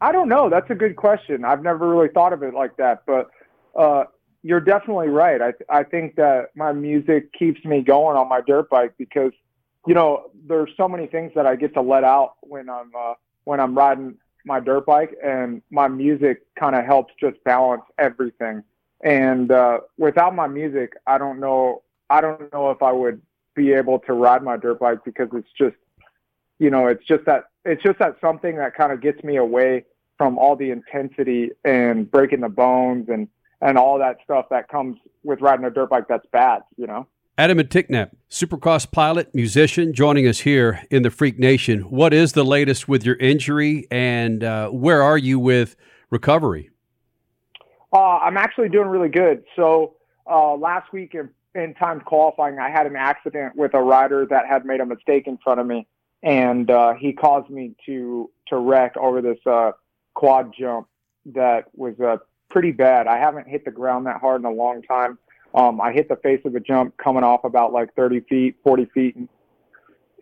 I 0.01 0.11
don't 0.11 0.29
know. 0.29 0.49
That's 0.49 0.71
a 0.71 0.75
good 0.75 0.97
question. 0.97 1.45
I've 1.45 1.63
never 1.63 1.87
really 1.87 2.09
thought 2.09 2.33
of 2.33 2.43
it 2.43 2.55
like 2.55 2.77
that, 2.79 3.03
but 3.07 3.31
uh, 3.79 4.05
you're 4.43 4.61
definitely 4.61 5.09
right. 5.09 5.41
I 5.41 5.53
I 5.69 5.83
think 5.85 6.17
that 6.17 6.51
my 6.57 6.73
music 6.73 7.33
keeps 7.33 7.65
me 7.65 7.83
going 7.83 8.17
on 8.17 8.29
my 8.29 8.41
dirt 8.41 8.69
bike 8.71 8.95
because 8.99 9.33
you 9.87 9.95
know 9.95 10.31
there's 10.47 10.71
so 10.77 10.89
many 10.89 11.07
things 11.07 11.33
that 11.35 11.47
I 11.47 11.57
get 11.57 11.75
to 11.75 11.83
let 11.83 12.05
out 12.05 12.35
when 12.41 12.69
I'm 12.69 12.91
uh, 12.99 13.15
when 13.45 13.61
I'm 13.61 13.77
riding 13.77 14.17
my 14.45 14.61
dirt 14.61 14.87
bike, 14.87 15.17
and 15.23 15.63
my 15.71 15.89
music 15.89 16.43
kind 16.59 16.75
of 16.75 16.85
helps 16.85 17.15
just 17.19 17.43
balance 17.45 17.83
everything. 17.99 18.63
And 19.03 19.51
uh, 19.51 19.81
without 19.99 20.35
my 20.35 20.47
music, 20.47 20.93
I 21.07 21.19
don't 21.19 21.41
know. 21.41 21.83
I 22.11 22.21
don't 22.21 22.53
know 22.53 22.71
if 22.71 22.83
I 22.83 22.93
would 22.93 23.21
be 23.55 23.73
able 23.73 23.99
to 24.01 24.13
ride 24.13 24.43
my 24.43 24.57
dirt 24.57 24.81
bike 24.81 25.05
because 25.05 25.29
it's 25.33 25.49
just, 25.57 25.77
you 26.59 26.71
know, 26.71 26.87
it's 26.87 27.05
just 27.05 27.25
that 27.27 27.45
it's 27.65 27.83
just 27.83 27.99
that 27.99 28.17
something 28.21 28.57
that 28.57 28.75
kind 28.75 28.93
of 28.93 29.01
gets 29.01 29.23
me 29.25 29.37
away 29.37 29.85
from 30.19 30.39
all 30.39 30.57
the 30.57 30.71
intensity 30.71 31.51
and 31.65 32.11
breaking 32.11 32.41
the 32.41 32.49
bones 32.49 33.09
and 33.09 33.29
and 33.61 33.79
all 33.79 33.99
that 33.99 34.19
stuff 34.25 34.47
that 34.51 34.69
comes 34.69 34.99
with 35.23 35.41
riding 35.41 35.65
a 35.65 35.71
dirt 35.71 35.89
bike 35.89 36.07
that's 36.09 36.27
bad, 36.33 36.63
you 36.77 36.87
know. 36.87 37.07
Adam 37.39 37.57
Enticknap, 37.57 38.11
Supercross 38.29 38.91
pilot, 38.91 39.35
musician, 39.35 39.95
joining 39.95 40.29
us 40.29 40.41
here 40.41 40.83
in 40.91 41.03
the 41.03 41.11
Freak 41.11 41.39
Nation. 41.39 41.81
What 41.81 42.13
is 42.13 42.35
the 42.35 42.45
latest 42.45 42.89
with 42.89 43.07
your 43.07 43.17
injury, 43.17 43.87
and 43.91 44.45
uh, 44.45 44.69
where 44.69 45.03
are 45.03 45.17
you 45.17 45.39
with 45.39 45.75
recovery? 46.11 46.69
Uh, 47.91 48.19
I'm 48.19 48.37
actually 48.37 48.69
doing 48.69 48.89
really 48.89 49.09
good. 49.09 49.45
So 49.57 49.95
uh, 50.31 50.57
last 50.57 50.93
week 50.93 51.15
in, 51.15 51.31
in 51.55 51.73
timed 51.73 52.05
qualifying, 52.05 52.59
I 52.59 52.69
had 52.69 52.87
an 52.87 52.97
accident 52.97 53.57
with 53.57 53.73
a 53.73 53.81
rider 53.81 54.27
that 54.27 54.47
had 54.47 54.67
made 54.67 54.81
a 54.81 54.87
mistake 54.87 55.27
in 55.27 55.39
front 55.39 55.59
of 55.59 55.67
me, 55.67 55.87
and 56.23 56.71
uh, 56.71 56.93
he 56.93 57.15
caused 57.15 57.49
me 57.49 57.75
to 57.87 58.31
to 58.49 58.59
wreck 58.59 58.95
over 58.99 59.23
this 59.23 59.39
uh, 59.47 59.73
quad 60.13 60.53
jump 60.59 60.87
that 61.25 61.69
was 61.75 61.99
uh, 61.99 62.19
pretty 62.51 62.73
bad. 62.73 63.07
I 63.07 63.17
haven't 63.17 63.49
hit 63.49 63.65
the 63.65 63.71
ground 63.71 64.05
that 64.05 64.21
hard 64.21 64.43
in 64.43 64.45
a 64.45 64.51
long 64.51 64.83
time. 64.83 65.17
Um, 65.55 65.81
I 65.81 65.93
hit 65.93 66.09
the 66.09 66.17
face 66.17 66.41
of 66.45 66.55
a 66.55 66.61
jump 66.61 66.97
coming 66.97 67.25
off 67.25 67.45
about 67.45 67.73
like 67.73 67.95
30 67.95 68.21
feet, 68.21 68.57
40 68.65 68.85
feet, 68.87 69.17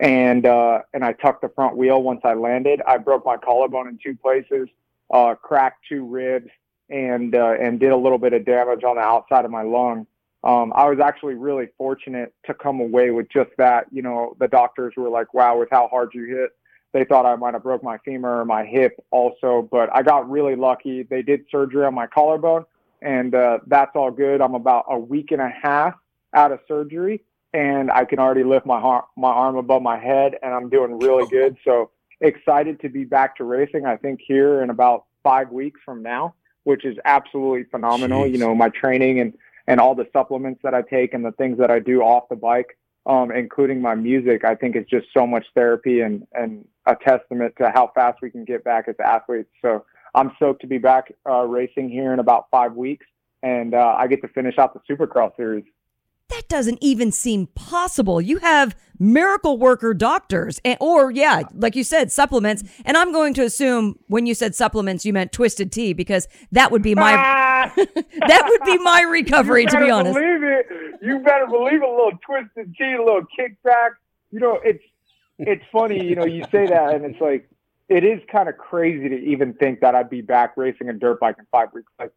and, 0.01 0.47
uh, 0.47 0.81
and 0.93 1.05
I 1.05 1.12
tucked 1.12 1.43
the 1.43 1.48
front 1.51 1.77
wheel 1.77 2.02
once 2.02 2.20
I 2.24 2.35
landed. 2.35 2.81
I 2.86 2.98
broke 2.98 3.24
my 3.24 3.36
collarbone 3.36 3.89
in 3.89 3.98
two 4.02 4.16
places, 4.16 4.69
uh, 5.11 5.35
cracked 5.35 5.85
two 5.89 6.05
ribs, 6.05 6.51
and 6.90 7.35
uh, 7.35 7.55
and 7.61 7.78
did 7.78 7.93
a 7.93 7.97
little 7.97 8.19
bit 8.19 8.32
of 8.32 8.44
damage 8.44 8.85
on 8.85 8.97
the 8.97 9.02
outside 9.02 9.44
of 9.44 9.51
my 9.51 9.62
lung. 9.62 10.07
Um, 10.43 10.73
I 10.74 10.89
was 10.89 10.98
actually 11.01 11.35
really 11.35 11.69
fortunate 11.78 12.35
to 12.47 12.55
come 12.55 12.81
away 12.81 13.11
with 13.11 13.28
just 13.31 13.51
that. 13.59 13.86
You 13.93 14.02
know, 14.02 14.36
the 14.40 14.48
doctors 14.48 14.94
were 14.97 15.09
like, 15.09 15.32
"Wow, 15.32 15.59
with 15.59 15.69
how 15.70 15.89
hard 15.89 16.11
you 16.15 16.24
hit." 16.24 16.51
They 16.93 17.05
thought 17.05 17.24
I 17.24 17.36
might 17.36 17.55
have 17.55 17.62
broke 17.62 17.85
my 17.85 17.98
femur 17.98 18.40
or 18.40 18.44
my 18.44 18.65
hip 18.65 18.98
also, 19.12 19.69
but 19.70 19.94
I 19.94 20.02
got 20.02 20.28
really 20.28 20.57
lucky. 20.57 21.05
They 21.05 21.23
did 21.23 21.44
surgery 21.51 21.85
on 21.85 21.94
my 21.94 22.09
collarbone, 22.09 22.65
and 23.02 23.35
uh, 23.35 23.59
that's 23.66 23.93
all 23.94 24.10
good. 24.10 24.40
I'm 24.40 24.55
about 24.55 24.86
a 24.89 24.98
week 24.98 25.31
and 25.32 25.40
a 25.40 25.48
half 25.48 25.94
out 26.35 26.52
of 26.52 26.60
surgery, 26.68 27.22
and 27.52 27.90
I 27.90 28.05
can 28.05 28.18
already 28.18 28.44
lift 28.44 28.66
my 28.66 28.81
har- 28.81 29.06
my 29.16 29.31
arm 29.31 29.56
above 29.56 29.82
my 29.82 29.98
head, 29.98 30.36
and 30.43 30.55
I'm 30.55 30.68
doing 30.68 30.98
really 30.98 31.27
good. 31.28 31.56
So 31.64 31.90
excited 32.20 32.81
to 32.81 32.89
be 32.89 33.05
back 33.05 33.36
to 33.36 33.44
racing. 33.44 33.86
I 33.86 33.97
think 33.97 34.20
here 34.27 34.62
in 34.62 34.70
about 34.70 35.06
five 35.22 35.51
weeks 35.51 35.81
from 35.85 36.02
now, 36.02 36.35
which 36.64 36.85
is 36.85 36.97
absolutely 37.05 37.64
phenomenal. 37.64 38.27
You 38.27 38.39
know, 38.39 38.55
my 38.55 38.68
training 38.68 39.20
and 39.20 39.35
and 39.66 39.81
all 39.81 39.94
the 39.94 40.06
supplements 40.12 40.60
that 40.62 40.74
I 40.74 40.82
take 40.82 41.14
and 41.14 41.24
the 41.24 41.32
things 41.32 41.59
that 41.59 41.70
I 41.70 41.78
do 41.78 42.01
off 42.02 42.28
the 42.28 42.36
bike, 42.36 42.77
um, 43.06 43.31
including 43.31 43.81
my 43.81 43.94
music, 43.94 44.44
I 44.44 44.55
think 44.55 44.74
is 44.74 44.86
just 44.90 45.06
so 45.14 45.27
much 45.27 45.47
therapy 45.55 46.01
and 46.01 46.27
and 46.32 46.66
a 46.86 46.97
testament 46.97 47.55
to 47.59 47.70
how 47.70 47.93
fast 47.94 48.18
we 48.22 48.31
can 48.31 48.44
get 48.44 48.64
back 48.64 48.89
as 48.89 48.97
athletes. 49.02 49.51
So 49.62 49.85
I'm 50.15 50.32
stoked 50.37 50.61
to 50.62 50.66
be 50.66 50.78
back 50.78 51.12
uh, 51.28 51.43
racing 51.43 51.91
here 51.91 52.12
in 52.12 52.19
about 52.19 52.47
five 52.51 52.74
weeks, 52.74 53.07
and 53.43 53.74
uh, 53.74 53.97
I 53.99 54.07
get 54.07 54.23
to 54.23 54.28
finish 54.28 54.59
out 54.59 54.74
the 54.74 54.81
Supercross 54.93 55.37
series. 55.37 55.65
That 56.31 56.49
doesn't 56.49 56.78
even 56.81 57.11
seem 57.11 57.49
possible. 57.49 58.20
You 58.20 58.39
have 58.39 58.77
miracle 59.01 59.59
worker 59.59 59.93
doctors, 59.95 60.61
and, 60.65 60.78
or 60.81 61.11
yeah, 61.11 61.43
like 61.55 61.74
you 61.74 61.82
said, 61.82 62.12
supplements. 62.12 62.62
And 62.85 62.97
I'm 62.97 63.11
going 63.12 63.35
to 63.35 63.43
assume 63.43 63.99
when 64.07 64.27
you 64.27 64.35
said 64.35 64.55
supplements, 64.55 65.05
you 65.05 65.12
meant 65.12 65.32
twisted 65.32 65.73
tea 65.73 65.93
because 65.93 66.28
that 66.53 66.70
would 66.70 66.82
be 66.82 66.95
my 66.95 67.12
that 67.77 68.45
would 68.49 68.62
be 68.65 68.78
my 68.78 69.03
recovery. 69.03 69.65
To 69.66 69.73
be 69.73 69.78
better 69.78 69.93
honest, 69.93 70.15
believe 70.15 70.43
it. 70.45 70.66
You 71.03 71.19
better 71.19 71.47
believe 71.47 71.82
a 71.82 71.91
little 71.91 72.12
twisted 72.24 72.77
tea, 72.77 72.93
a 72.93 73.03
little 73.03 73.24
kickback. 73.37 73.91
You 74.31 74.39
know, 74.39 74.61
it's 74.62 74.85
it's 75.39 75.65
funny. 75.73 76.05
You 76.05 76.15
know, 76.15 76.27
you 76.27 76.45
say 76.53 76.66
that, 76.66 76.95
and 76.95 77.05
it's 77.05 77.20
like 77.20 77.51
it 77.91 78.05
is 78.05 78.21
kind 78.31 78.49
of 78.49 78.57
crazy 78.57 79.09
to 79.09 79.17
even 79.17 79.53
think 79.55 79.81
that 79.81 79.97
I'd 79.97 80.09
be 80.09 80.23
back 80.23 80.57
racing 80.57 80.89
a 80.89 80.93
dirt 80.93 81.19
bike 81.19 81.37
in 81.39 81.47
five 81.51 81.75
weeks. 81.75 81.93
Like, 81.99 82.12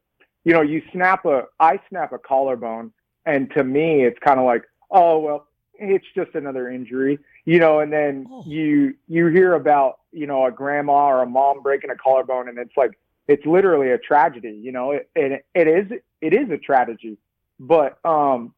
you 0.46 0.54
know, 0.54 0.62
you 0.62 0.84
snap 0.92 1.26
a, 1.26 1.46
I 1.60 1.80
snap 1.90 2.14
a 2.14 2.20
collarbone, 2.20 2.94
and 3.26 3.52
to 3.56 3.64
me, 3.64 4.04
it's 4.04 4.20
kind 4.20 4.40
of 4.40 4.46
like, 4.46 4.64
oh 4.92 5.20
well, 5.20 5.48
it's 5.74 6.06
just 6.16 6.36
another 6.36 6.70
injury, 6.70 7.18
you 7.46 7.60
know. 7.60 7.80
And 7.80 7.92
then 7.92 8.28
you 8.46 8.94
you 9.08 9.28
hear 9.28 9.56
about 9.56 10.00
you 10.12 10.28
know 10.28 10.46
a 10.46 10.52
grandma 10.52 11.08
or 11.08 11.24
a 11.24 11.26
mom 11.26 11.64
breaking 11.64 11.90
a 11.90 11.96
collarbone, 11.96 12.50
and 12.50 12.60
it's 12.60 12.78
like 12.78 12.92
it's 13.28 13.46
literally 13.46 13.90
a 13.90 13.98
tragedy, 13.98 14.60
you 14.62 14.72
know. 14.72 14.92
It, 14.92 15.10
it 15.16 15.46
it 15.56 15.68
is 15.68 16.00
it 16.22 16.34
is 16.34 16.52
a 16.52 16.58
tragedy, 16.58 17.18
but 17.60 17.98
um, 18.06 18.54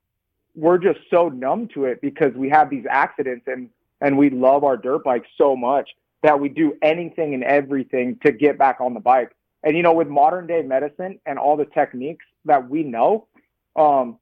we're 0.54 0.80
just 0.80 1.00
so 1.10 1.30
numb 1.30 1.70
to 1.70 1.86
it 1.86 2.02
because 2.02 2.34
we 2.34 2.50
have 2.50 2.70
these 2.70 2.86
accidents 2.90 3.48
and 3.48 3.70
and 4.02 4.18
we 4.18 4.30
love 4.30 4.66
our 4.66 4.76
dirt 4.76 5.06
bikes 5.06 5.30
so 5.38 5.56
much 5.56 5.92
that 6.26 6.40
we 6.40 6.50
do 6.50 6.76
anything 6.82 7.34
and 7.34 7.44
everything 7.44 8.18
to 8.26 8.32
get 8.32 8.58
back 8.58 8.78
on 8.80 8.94
the 8.94 9.00
bike. 9.00 9.32
And 9.64 9.78
you 9.78 9.84
know, 9.84 9.94
with 9.94 10.08
modern 10.08 10.48
day 10.48 10.62
medicine 10.62 11.20
and 11.26 11.38
all 11.38 11.56
the 11.56 11.66
techniques 11.66 12.26
that 12.46 12.70
we 12.70 12.84
know, 12.84 13.28
um, 13.76 14.18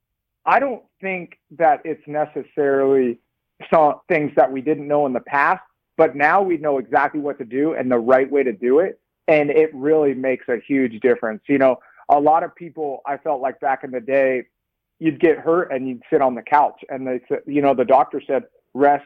I 0.46 0.60
don't 0.60 0.84
think 1.02 1.40
that 1.52 1.82
it's 1.86 2.06
necessarily 2.08 3.20
some 3.72 3.96
things 4.10 4.32
that 4.36 4.52
we 4.52 4.62
didn't 4.62 4.88
know 4.88 5.06
in 5.06 5.14
the 5.14 5.22
past, 5.22 5.64
but 5.96 6.16
now 6.16 6.42
we 6.42 6.58
know 6.58 6.78
exactly 6.78 7.22
what 7.22 7.38
to 7.38 7.46
do 7.46 7.74
and 7.74 7.90
the 7.90 7.98
right 7.98 8.30
way 8.30 8.44
to 8.44 8.52
do 8.52 8.80
it. 8.80 9.00
And 9.28 9.50
it 9.50 9.74
really 9.74 10.14
makes 10.14 10.50
a 10.50 10.58
huge 10.58 11.00
difference. 11.00 11.44
You 11.48 11.58
know, 11.58 11.80
a 12.10 12.20
lot 12.20 12.44
of 12.44 12.54
people, 12.56 13.02
I 13.06 13.18
felt 13.18 13.42
like 13.42 13.60
back 13.62 13.86
in 13.86 13.92
the 13.92 14.02
day, 14.02 14.44
you'd 15.00 15.20
get 15.20 15.38
hurt 15.38 15.72
and 15.72 15.88
you'd 15.88 16.04
sit 16.10 16.22
on 16.22 16.36
the 16.36 16.42
couch 16.42 16.82
and 16.90 17.08
they 17.08 17.22
said, 17.30 17.40
you 17.46 17.62
know, 17.62 17.74
the 17.74 17.86
doctor 17.86 18.22
said, 18.26 18.44
rest, 18.74 19.06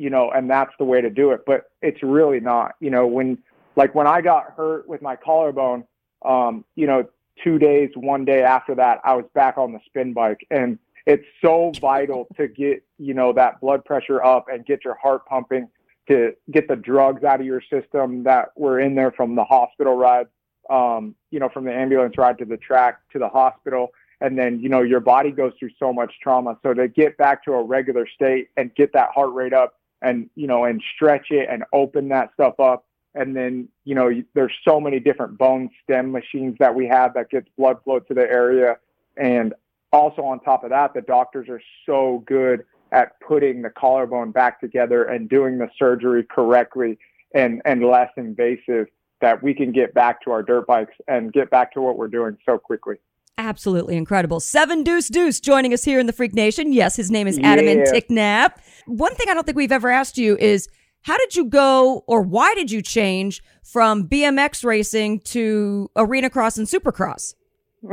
you 0.00 0.08
know, 0.08 0.30
and 0.30 0.48
that's 0.48 0.72
the 0.78 0.84
way 0.84 1.02
to 1.02 1.10
do 1.10 1.32
it. 1.32 1.42
But 1.44 1.70
it's 1.82 2.02
really 2.02 2.40
not, 2.40 2.74
you 2.80 2.88
know, 2.88 3.06
when, 3.06 3.36
like 3.76 3.94
when 3.94 4.06
I 4.06 4.22
got 4.22 4.54
hurt 4.56 4.88
with 4.88 5.02
my 5.02 5.14
collarbone, 5.14 5.84
um, 6.24 6.64
you 6.74 6.86
know, 6.86 7.06
two 7.44 7.58
days, 7.58 7.90
one 7.94 8.24
day 8.24 8.42
after 8.42 8.74
that, 8.76 9.00
I 9.04 9.14
was 9.14 9.26
back 9.34 9.58
on 9.58 9.72
the 9.74 9.80
spin 9.84 10.14
bike. 10.14 10.46
And 10.50 10.78
it's 11.04 11.26
so 11.44 11.72
vital 11.82 12.28
to 12.38 12.48
get, 12.48 12.82
you 12.98 13.12
know, 13.12 13.34
that 13.34 13.60
blood 13.60 13.84
pressure 13.84 14.24
up 14.24 14.46
and 14.50 14.64
get 14.64 14.86
your 14.86 14.94
heart 14.94 15.26
pumping 15.26 15.68
to 16.08 16.32
get 16.50 16.66
the 16.66 16.76
drugs 16.76 17.22
out 17.22 17.40
of 17.40 17.46
your 17.46 17.60
system 17.70 18.22
that 18.24 18.52
were 18.56 18.80
in 18.80 18.94
there 18.94 19.10
from 19.10 19.34
the 19.34 19.44
hospital 19.44 19.96
ride, 19.96 20.28
um, 20.70 21.14
you 21.30 21.38
know, 21.38 21.50
from 21.50 21.66
the 21.66 21.72
ambulance 21.74 22.16
ride 22.16 22.38
to 22.38 22.46
the 22.46 22.56
track 22.56 23.00
to 23.12 23.18
the 23.18 23.28
hospital. 23.28 23.88
And 24.22 24.38
then, 24.38 24.60
you 24.60 24.70
know, 24.70 24.80
your 24.80 25.00
body 25.00 25.30
goes 25.30 25.52
through 25.58 25.72
so 25.78 25.92
much 25.92 26.14
trauma. 26.22 26.58
So 26.62 26.72
to 26.72 26.88
get 26.88 27.18
back 27.18 27.44
to 27.44 27.52
a 27.52 27.62
regular 27.62 28.06
state 28.06 28.48
and 28.56 28.74
get 28.74 28.94
that 28.94 29.10
heart 29.14 29.34
rate 29.34 29.52
up 29.52 29.74
and, 30.02 30.28
you 30.34 30.46
know, 30.46 30.64
and 30.64 30.82
stretch 30.94 31.30
it 31.30 31.48
and 31.50 31.64
open 31.72 32.08
that 32.08 32.32
stuff 32.34 32.58
up. 32.58 32.86
And 33.14 33.36
then, 33.36 33.68
you 33.84 33.94
know, 33.94 34.10
there's 34.34 34.52
so 34.64 34.80
many 34.80 35.00
different 35.00 35.36
bone 35.36 35.70
stim 35.82 36.12
machines 36.12 36.56
that 36.60 36.74
we 36.74 36.86
have 36.86 37.14
that 37.14 37.30
gets 37.30 37.48
blood 37.58 37.78
flow 37.84 37.98
to 37.98 38.14
the 38.14 38.22
area. 38.22 38.78
And 39.16 39.52
also 39.92 40.22
on 40.22 40.40
top 40.40 40.62
of 40.64 40.70
that, 40.70 40.94
the 40.94 41.02
doctors 41.02 41.48
are 41.48 41.60
so 41.86 42.22
good 42.26 42.64
at 42.92 43.20
putting 43.20 43.62
the 43.62 43.70
collarbone 43.70 44.30
back 44.30 44.60
together 44.60 45.04
and 45.04 45.28
doing 45.28 45.58
the 45.58 45.68
surgery 45.78 46.24
correctly 46.24 46.98
and, 47.34 47.62
and 47.64 47.84
less 47.84 48.10
invasive 48.16 48.86
that 49.20 49.42
we 49.42 49.54
can 49.54 49.70
get 49.70 49.92
back 49.92 50.22
to 50.22 50.30
our 50.30 50.42
dirt 50.42 50.66
bikes 50.66 50.94
and 51.06 51.32
get 51.32 51.50
back 51.50 51.72
to 51.72 51.80
what 51.80 51.96
we're 51.96 52.08
doing 52.08 52.36
so 52.46 52.58
quickly. 52.58 52.96
Absolutely 53.40 53.96
incredible. 53.96 54.40
Seven 54.40 54.84
Deuce 54.84 55.08
Deuce 55.08 55.40
joining 55.40 55.72
us 55.72 55.84
here 55.84 55.98
in 55.98 56.06
the 56.06 56.12
Freak 56.12 56.34
Nation. 56.34 56.72
Yes, 56.72 56.96
his 56.96 57.10
name 57.10 57.26
is 57.26 57.38
Adam 57.42 57.66
Yeah. 57.66 57.84
Ticknap. 57.84 58.52
One 58.86 59.14
thing 59.14 59.28
I 59.28 59.34
don't 59.34 59.44
think 59.44 59.56
we've 59.56 59.72
ever 59.72 59.90
asked 59.90 60.18
you 60.18 60.36
is 60.36 60.68
how 61.02 61.16
did 61.18 61.34
you 61.34 61.46
go 61.46 62.04
or 62.06 62.22
why 62.22 62.54
did 62.54 62.70
you 62.70 62.82
change 62.82 63.42
from 63.64 64.06
BMX 64.06 64.64
racing 64.64 65.20
to 65.20 65.90
arena 65.96 66.28
cross 66.28 66.58
and 66.58 66.66
supercross? 66.66 67.34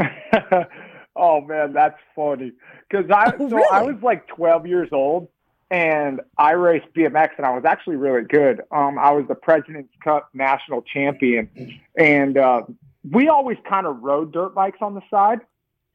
oh 1.15 1.41
man, 1.41 1.73
that's 1.73 1.97
funny. 2.15 2.51
Because 2.89 3.09
I 3.09 3.35
so 3.49 3.63
I 3.71 3.83
was 3.83 3.95
like 4.01 4.27
12 4.27 4.67
years 4.67 4.89
old, 4.91 5.29
and 5.69 6.21
I 6.37 6.51
raced 6.51 6.87
BMX, 6.95 7.29
and 7.37 7.45
I 7.45 7.53
was 7.53 7.63
actually 7.65 7.95
really 7.97 8.23
good. 8.23 8.61
Um, 8.71 8.97
I 8.99 9.11
was 9.11 9.25
the 9.27 9.35
President's 9.35 9.93
Cup 10.03 10.29
national 10.33 10.81
champion, 10.81 11.49
and 11.97 12.37
uh, 12.37 12.61
we 13.09 13.29
always 13.29 13.57
kind 13.67 13.87
of 13.87 14.01
rode 14.01 14.31
dirt 14.31 14.53
bikes 14.55 14.79
on 14.81 14.95
the 14.95 15.01
side, 15.09 15.41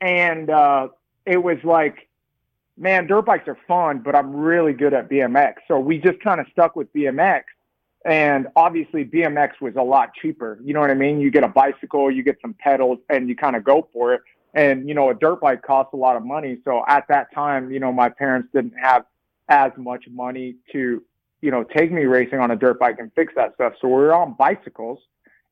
and 0.01 0.51
uh, 0.51 0.89
it 1.27 1.43
was 1.43 1.59
like, 1.65 2.09
man, 2.77 3.07
dirt 3.07 3.23
bikes 3.23 3.49
are 3.49 3.59
fun, 3.69 4.01
but 4.01 4.15
I'm 4.15 4.35
really 4.35 4.73
good 4.73 4.95
at 4.95 5.09
BMX, 5.09 5.55
so 5.69 5.79
we 5.79 5.99
just 5.99 6.21
kind 6.21 6.41
of 6.41 6.47
stuck 6.53 6.77
with 6.77 6.93
BMX. 6.93 7.43
And 8.05 8.49
obviously, 8.57 9.05
BMX 9.05 9.61
was 9.61 9.77
a 9.77 9.83
lot 9.83 10.13
cheaper. 10.15 10.59
You 10.65 10.75
know 10.75 10.81
what 10.81 10.91
I 10.91 10.95
mean? 10.95 11.21
You 11.21 11.31
get 11.31 11.45
a 11.45 11.49
bicycle, 11.49 12.11
you 12.11 12.25
get 12.25 12.37
some 12.43 12.55
pedals, 12.55 12.99
and 13.09 13.29
you 13.29 13.37
kind 13.37 13.55
of 13.55 13.63
go 13.63 13.89
for 13.93 14.13
it. 14.15 14.23
And, 14.55 14.89
you 14.89 14.95
know, 14.95 15.11
a 15.11 15.15
dirt 15.15 15.41
bike 15.41 15.63
costs 15.63 15.93
a 15.95 15.97
lot 15.97 16.17
of 16.17 16.25
money. 16.25 16.59
So 16.65 16.85
at 16.87 17.07
that 17.09 17.33
time, 17.33 17.71
you 17.71 17.81
know, 17.81 17.93
my 17.93 18.09
parents 18.09 18.49
didn't 18.53 18.75
have 18.77 19.05
as 19.49 19.73
much 19.77 20.05
money 20.11 20.57
to, 20.73 21.03
you 21.41 21.51
know, 21.51 21.65
take 21.65 21.91
me 21.91 22.05
racing 22.05 22.39
on 22.39 22.51
a 22.51 22.57
dirt 22.57 22.79
bike 22.79 22.97
and 22.99 23.11
fix 23.15 23.33
that 23.37 23.55
stuff. 23.55 23.75
So 23.81 23.89
we 23.89 23.95
were 23.95 24.15
on 24.15 24.35
bicycles. 24.35 24.99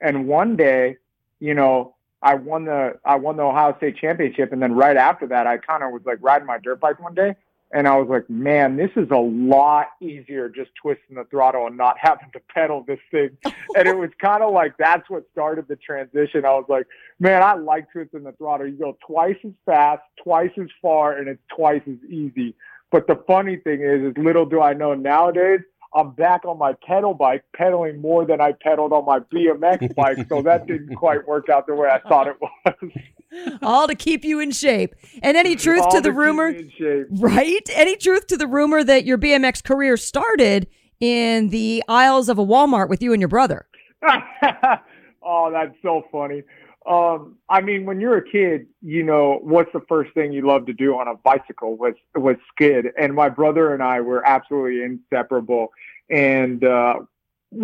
And 0.01 0.27
one 0.27 0.57
day, 0.57 0.97
you 1.41 1.55
know, 1.55 1.95
I 2.23 2.35
won 2.35 2.67
the 2.67 2.99
I 3.05 3.17
won 3.17 3.37
the 3.37 3.43
Ohio 3.43 3.77
State 3.79 3.97
championship, 3.97 4.53
and 4.53 4.63
then 4.63 4.75
right 4.75 4.97
after 4.97 5.27
that, 5.29 5.47
I 5.47 5.57
kind 5.57 5.83
of 5.83 5.91
was 5.91 6.03
like 6.05 6.19
riding 6.21 6.47
my 6.47 6.59
dirt 6.59 6.79
bike 6.79 7.01
one 7.01 7.15
day, 7.15 7.35
and 7.73 7.89
I 7.89 7.97
was 7.97 8.09
like, 8.09 8.29
man, 8.29 8.77
this 8.77 8.91
is 8.97 9.09
a 9.11 9.19
lot 9.19 9.89
easier 10.03 10.49
just 10.49 10.71
twisting 10.81 11.17
the 11.17 11.25
throttle 11.25 11.67
and 11.67 11.77
not 11.77 11.97
having 12.01 12.31
to 12.33 12.41
pedal 12.53 12.85
this 12.87 12.99
thing. 13.11 13.37
and 13.45 13.89
it 13.89 13.97
was 13.97 14.11
kind 14.21 14.43
of 14.43 14.53
like 14.53 14.77
that's 14.79 15.09
what 15.09 15.25
started 15.33 15.67
the 15.69 15.77
transition. 15.77 16.45
I 16.45 16.51
was 16.51 16.67
like, 16.69 16.87
man, 17.19 17.43
I 17.43 17.55
like 17.55 17.91
twisting 17.91 18.25
the 18.25 18.33
throttle. 18.33 18.67
You 18.67 18.75
go 18.75 18.99
twice 19.07 19.37
as 19.45 19.53
fast, 19.65 20.03
twice 20.23 20.53
as 20.61 20.69
far, 20.83 21.17
and 21.17 21.29
it's 21.29 21.43
twice 21.55 21.83
as 21.87 22.11
easy. 22.11 22.55
But 22.91 23.07
the 23.07 23.23
funny 23.27 23.57
thing 23.57 23.83
is, 23.83 24.03
is 24.03 24.23
little 24.23 24.45
do 24.45 24.61
I 24.61 24.75
know 24.75 24.95
nowadays, 24.95 25.61
I'm 25.95 26.11
back 26.13 26.45
on 26.45 26.59
my 26.59 26.75
pedal 26.87 27.15
bike, 27.15 27.45
pedaling 27.57 28.01
more 28.01 28.25
than 28.25 28.41
I 28.41 28.53
pedaled 28.53 28.93
on 28.93 29.05
my 29.05 29.19
BMX 29.21 29.95
bike. 29.97 30.29
So 30.29 30.41
that 30.43 30.67
didn't 30.67 30.95
quite 30.95 31.27
work 31.27 31.49
out 31.49 31.67
the 31.67 31.75
way 31.75 31.89
I 31.89 31.99
thought 32.09 32.29
it 32.29 32.37
was. 32.41 32.93
All 33.63 33.87
to 33.89 33.95
keep 33.95 34.25
you 34.25 34.39
in 34.41 34.51
shape. 34.53 34.95
And 35.23 35.37
any 35.37 35.57
truth 35.57 35.83
All 35.83 35.91
to 35.91 35.97
to 35.99 36.01
the 36.03 36.11
keep 36.11 36.17
rumor, 36.19 36.49
in 36.49 36.71
shape. 36.79 37.07
right? 37.11 37.69
Any 37.75 37.97
truth 37.97 38.27
to 38.29 38.37
the 38.37 38.47
rumor 38.47 38.83
that 38.85 39.05
your 39.05 39.19
BMX 39.19 39.63
career 39.65 39.97
started 39.97 40.69
in 41.01 41.49
the 41.49 41.83
aisles 41.89 42.29
of 42.29 42.39
a 42.39 42.45
Walmart 42.45 42.89
with 42.89 43.03
you 43.03 43.13
and 43.13 43.21
your 43.21 43.29
brother? 43.29 43.67
oh, 45.23 45.51
that's 45.53 45.75
so 45.83 46.03
funny. 46.13 46.43
Um, 46.87 47.37
I 47.49 47.61
mean, 47.61 47.85
when 47.85 48.01
you're 48.01 48.17
a 48.17 48.25
kid, 48.25 48.67
you 48.81 49.03
know 49.03 49.39
what's 49.43 49.73
the 49.73 49.83
first 49.89 50.15
thing 50.15 50.33
you 50.33 50.47
love 50.47 50.67
to 50.67 50.73
do 50.73 50.99
on 50.99 51.09
a 51.09 51.15
bicycle 51.15 51.77
was 51.77 51.95
was 52.15 52.37
skid, 52.53 52.87
and 52.99 53.15
my 53.15 53.29
brother 53.29 53.75
and 53.75 53.83
I 53.83 54.01
were 54.01 54.27
absolutely 54.27 54.83
inseparable. 54.83 55.73
And 56.09 56.65
uh, 56.65 57.01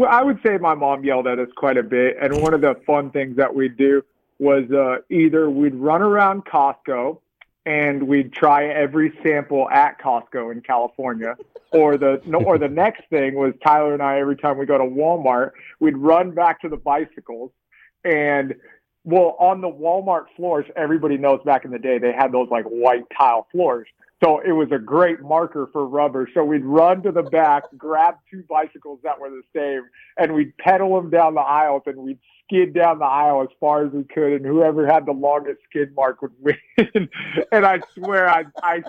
I 0.09 0.23
would 0.23 0.41
say 0.45 0.59
my 0.59 0.75
mom 0.75 1.05
yelled 1.05 1.27
at 1.27 1.39
us 1.39 1.49
quite 1.57 1.79
a 1.79 1.83
bit. 1.83 2.17
And 2.21 2.43
one 2.43 2.53
of 2.53 2.61
the 2.61 2.75
fun 2.87 3.11
things 3.11 3.37
that 3.37 3.55
we'd 3.55 3.77
do 3.77 4.05
was 4.39 4.71
uh, 4.71 4.99
either 5.11 5.49
we'd 5.49 5.75
run 5.75 6.03
around 6.03 6.45
Costco 6.45 7.19
and 7.65 8.07
we'd 8.07 8.33
try 8.33 8.67
every 8.67 9.13
sample 9.23 9.69
at 9.71 9.99
Costco 10.01 10.53
in 10.53 10.61
California, 10.61 11.37
or 11.73 11.97
the 11.97 12.21
or 12.45 12.59
the 12.59 12.69
next 12.69 13.03
thing 13.09 13.35
was 13.35 13.55
Tyler 13.65 13.95
and 13.95 14.03
I 14.03 14.21
every 14.21 14.37
time 14.37 14.59
we 14.59 14.67
go 14.67 14.77
to 14.77 14.85
Walmart, 14.85 15.53
we'd 15.81 15.97
run 15.97 16.33
back 16.33 16.61
to 16.61 16.69
the 16.69 16.77
bicycles 16.77 17.51
and 18.05 18.55
well 19.07 19.37
on 19.39 19.61
the 19.61 19.69
Walmart 19.69 20.25
floors, 20.37 20.67
everybody 20.75 21.17
knows 21.17 21.41
back 21.47 21.65
in 21.65 21.71
the 21.71 21.79
day 21.79 21.99
they 21.99 22.13
had 22.13 22.33
those 22.33 22.49
like 22.51 22.65
white 22.65 23.05
tile 23.17 23.47
floors. 23.53 23.87
So 24.25 24.41
it 24.41 24.53
was 24.53 24.69
a 24.73 24.79
great 24.79 25.21
marker 25.21 25.69
for 25.73 25.87
rubber. 25.87 26.29
So 26.35 26.43
we'd 26.43 26.65
run 26.65 27.03
to 27.03 27.13
the 27.13 27.23
back, 27.23 27.65
grab 27.77 28.15
two 28.31 28.43
bicycles 28.49 28.99
that 29.05 29.21
were 29.21 29.31
the 29.31 29.43
same, 29.55 29.83
and 30.19 30.35
we'd 30.35 30.57
pedal 30.57 30.95
them 30.97 31.11
down 31.11 31.35
the 31.35 31.41
aisles 31.41 31.83
and 31.87 31.99
we'd 31.99 32.19
skid 32.45 32.75
down 32.75 32.99
the 32.99 33.05
aisle 33.05 33.43
as 33.43 33.49
far 33.61 33.87
as 33.87 33.93
we 33.93 34.05
could. 34.05 34.33
And 34.33 34.47
whoever 34.47 34.87
had 34.87 35.07
the 35.07 35.13
longest 35.13 35.61
skid 35.69 35.95
mark 35.95 36.23
would 36.23 36.33
win. 36.41 37.09
and 37.53 37.67
I 37.67 37.81
swear, 37.95 38.29
I, 38.29 38.45
I 38.63 38.83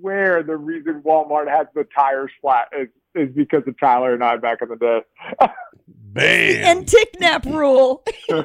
swear 0.00 0.42
the 0.42 0.56
reason 0.56 1.02
Walmart 1.02 1.48
has 1.48 1.66
the 1.74 1.86
tires 1.96 2.30
flat 2.40 2.68
is, 2.78 2.88
is 3.14 3.34
because 3.34 3.62
of 3.66 3.78
Tyler 3.80 4.12
and 4.12 4.22
I 4.22 4.36
back 4.36 4.58
in 4.60 4.68
the 4.68 4.76
day. 4.76 5.00
And 6.16 6.86
tick 6.86 7.20
nap 7.20 7.44
rule. 7.46 8.04
oh, 8.30 8.44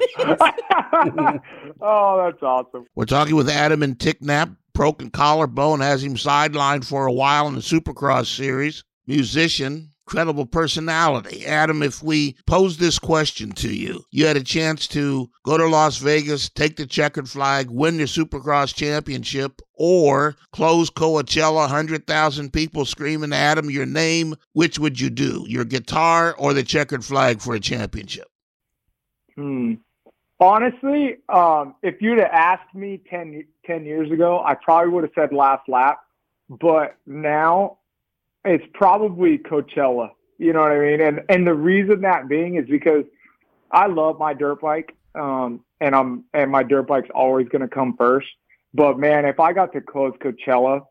that's 2.26 2.42
awesome. 2.42 2.86
We're 2.96 3.06
talking 3.06 3.36
with 3.36 3.50
Adam 3.50 3.82
Enticknap. 3.82 4.56
Broken 4.74 5.10
collarbone 5.10 5.82
has 5.82 6.04
him 6.04 6.16
sidelined 6.16 6.86
for 6.86 7.06
a 7.06 7.12
while 7.12 7.48
in 7.48 7.56
the 7.56 7.62
Supercross 7.62 8.34
series. 8.34 8.84
Musician, 9.08 9.92
credible 10.10 10.48
personality. 10.48 11.46
Adam, 11.46 11.84
if 11.84 12.02
we 12.02 12.36
pose 12.48 12.78
this 12.78 12.98
question 12.98 13.52
to 13.52 13.72
you, 13.72 14.04
you 14.12 14.26
had 14.26 14.36
a 14.36 14.44
chance 14.44 14.88
to 14.88 15.30
go 15.46 15.56
to 15.56 15.68
Las 15.68 16.00
Vegas, 16.00 16.50
take 16.50 16.78
the 16.78 16.88
checkered 16.88 17.30
flag, 17.30 17.70
win 17.70 17.98
the 17.98 18.06
Supercross 18.06 18.74
championship, 18.74 19.62
or 19.76 20.36
close 20.52 20.90
Coachella, 20.90 21.54
100,000 21.54 22.52
people 22.52 22.86
screaming, 22.86 23.34
Adam, 23.34 23.70
your 23.70 23.86
name. 23.86 24.36
Which 24.54 24.80
would 24.80 25.00
you 25.00 25.12
do? 25.12 25.46
Your 25.48 25.64
guitar 25.64 26.36
or 26.40 26.56
the 26.56 26.64
checkered 26.64 27.06
flag 27.06 27.40
for 27.40 27.54
a 27.54 27.60
championship? 27.60 28.28
Hmm. 29.36 29.76
Honestly, 30.40 31.18
um, 31.30 31.76
if 31.84 32.02
you'd 32.02 32.18
have 32.18 32.32
asked 32.32 32.74
me 32.74 33.00
10, 33.10 33.44
10 33.66 33.86
years 33.86 34.12
ago, 34.12 34.42
I 34.44 34.56
probably 34.56 34.92
would 34.92 35.04
have 35.04 35.14
said 35.14 35.34
last 35.34 35.70
lap. 35.70 36.00
But 36.50 36.98
now 37.06 37.79
it's 38.46 38.66
probably 38.74 39.38
Coachella. 39.38 40.10
You 40.38 40.54
know 40.54 40.62
what 40.62 40.72
I 40.72 40.80
mean? 40.80 41.02
And 41.02 41.22
and 41.30 41.46
the 41.46 41.54
reason 41.54 42.02
that 42.02 42.28
being 42.30 42.56
is 42.56 42.68
because 42.68 43.04
I 43.72 43.88
love 43.88 44.20
my 44.20 44.34
dirt 44.34 44.62
bike, 44.62 44.96
um, 45.16 45.62
and 45.82 45.96
I'm 45.96 46.24
and 46.34 46.52
my 46.52 46.64
dirt 46.64 46.84
bike's 46.84 47.10
always 47.14 47.48
going 47.50 47.62
to 47.62 47.68
come 47.68 47.96
first. 47.98 48.28
But 48.74 48.98
man, 48.98 49.26
if 49.26 49.40
I 49.40 49.54
got 49.54 49.74
to 49.74 49.82
close 49.82 50.14
Coachella, 50.22 50.86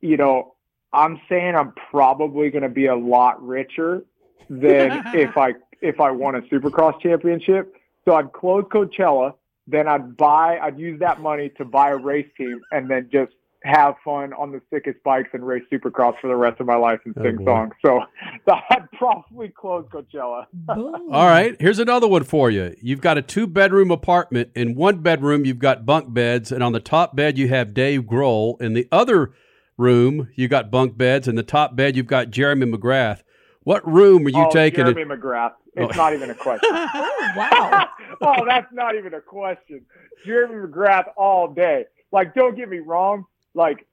you 0.00 0.16
know, 0.16 0.54
I'm 0.92 1.20
saying 1.28 1.54
I'm 1.56 1.72
probably 1.90 2.50
going 2.50 2.62
to 2.62 2.68
be 2.68 2.86
a 2.86 2.96
lot 2.96 3.42
richer 3.44 4.04
than 4.48 5.02
if 5.14 5.36
I 5.36 5.54
if 5.80 6.00
I 6.00 6.10
won 6.10 6.34
a 6.34 6.42
Supercross 6.42 7.00
championship. 7.00 7.74
So 8.04 8.14
I'd 8.14 8.32
close 8.32 8.64
Coachella, 8.64 9.34
then 9.66 9.86
I'd 9.86 10.16
buy, 10.16 10.58
I'd 10.58 10.78
use 10.78 11.00
that 11.00 11.20
money 11.20 11.50
to 11.58 11.64
buy 11.64 11.90
a 11.90 11.96
race 11.96 12.28
team, 12.36 12.60
and 12.72 12.90
then 12.90 13.08
just 13.12 13.32
have 13.62 13.94
fun 14.04 14.32
on 14.32 14.52
the 14.52 14.60
sickest 14.72 15.02
bikes 15.04 15.28
and 15.32 15.46
race 15.46 15.62
Supercross 15.70 16.18
for 16.20 16.28
the 16.28 16.36
rest 16.36 16.60
of 16.60 16.66
my 16.66 16.76
life 16.76 17.00
and 17.04 17.14
oh, 17.18 17.22
sing 17.22 17.38
songs. 17.44 17.72
So 17.84 18.00
I'd 18.48 18.90
probably 18.92 19.48
close 19.48 19.86
Coachella. 19.92 20.46
All 20.68 21.26
right, 21.26 21.56
here's 21.60 21.78
another 21.78 22.08
one 22.08 22.24
for 22.24 22.50
you. 22.50 22.74
You've 22.80 23.00
got 23.00 23.18
a 23.18 23.22
two 23.22 23.46
bedroom 23.46 23.90
apartment. 23.90 24.50
In 24.54 24.74
one 24.74 24.98
bedroom, 25.02 25.44
you've 25.44 25.58
got 25.58 25.84
bunk 25.84 26.12
beds, 26.12 26.50
and 26.50 26.62
on 26.62 26.72
the 26.72 26.80
top 26.80 27.14
bed, 27.14 27.36
you 27.36 27.48
have 27.48 27.74
Dave 27.74 28.02
Grohl. 28.02 28.60
In 28.60 28.72
the 28.72 28.88
other 28.90 29.34
room, 29.76 30.28
you 30.34 30.48
got 30.48 30.70
bunk 30.70 30.96
beds. 30.96 31.28
In 31.28 31.34
the 31.34 31.42
top 31.42 31.76
bed, 31.76 31.96
you've 31.96 32.06
got 32.06 32.30
Jeremy 32.30 32.66
McGrath. 32.66 33.22
What 33.62 33.86
room 33.86 34.26
are 34.26 34.30
you 34.30 34.46
oh, 34.46 34.50
taking? 34.50 34.86
Jeremy 34.86 35.04
McGrath. 35.04 35.52
Oh. 35.78 35.84
It's 35.84 35.94
Oh. 35.98 36.02
not 36.02 36.14
even 36.14 36.30
a 36.30 36.34
question. 36.34 36.70
oh, 36.72 37.32
wow. 37.36 37.86
oh, 38.22 38.44
that's 38.46 38.72
not 38.72 38.96
even 38.96 39.14
a 39.14 39.20
question. 39.20 39.84
Jeremy 40.24 40.66
McGrath 40.66 41.06
all 41.16 41.52
day. 41.52 41.84
Like, 42.12 42.34
don't 42.34 42.56
get 42.56 42.68
me 42.68 42.78
wrong. 42.78 43.26
Like, 43.54 43.86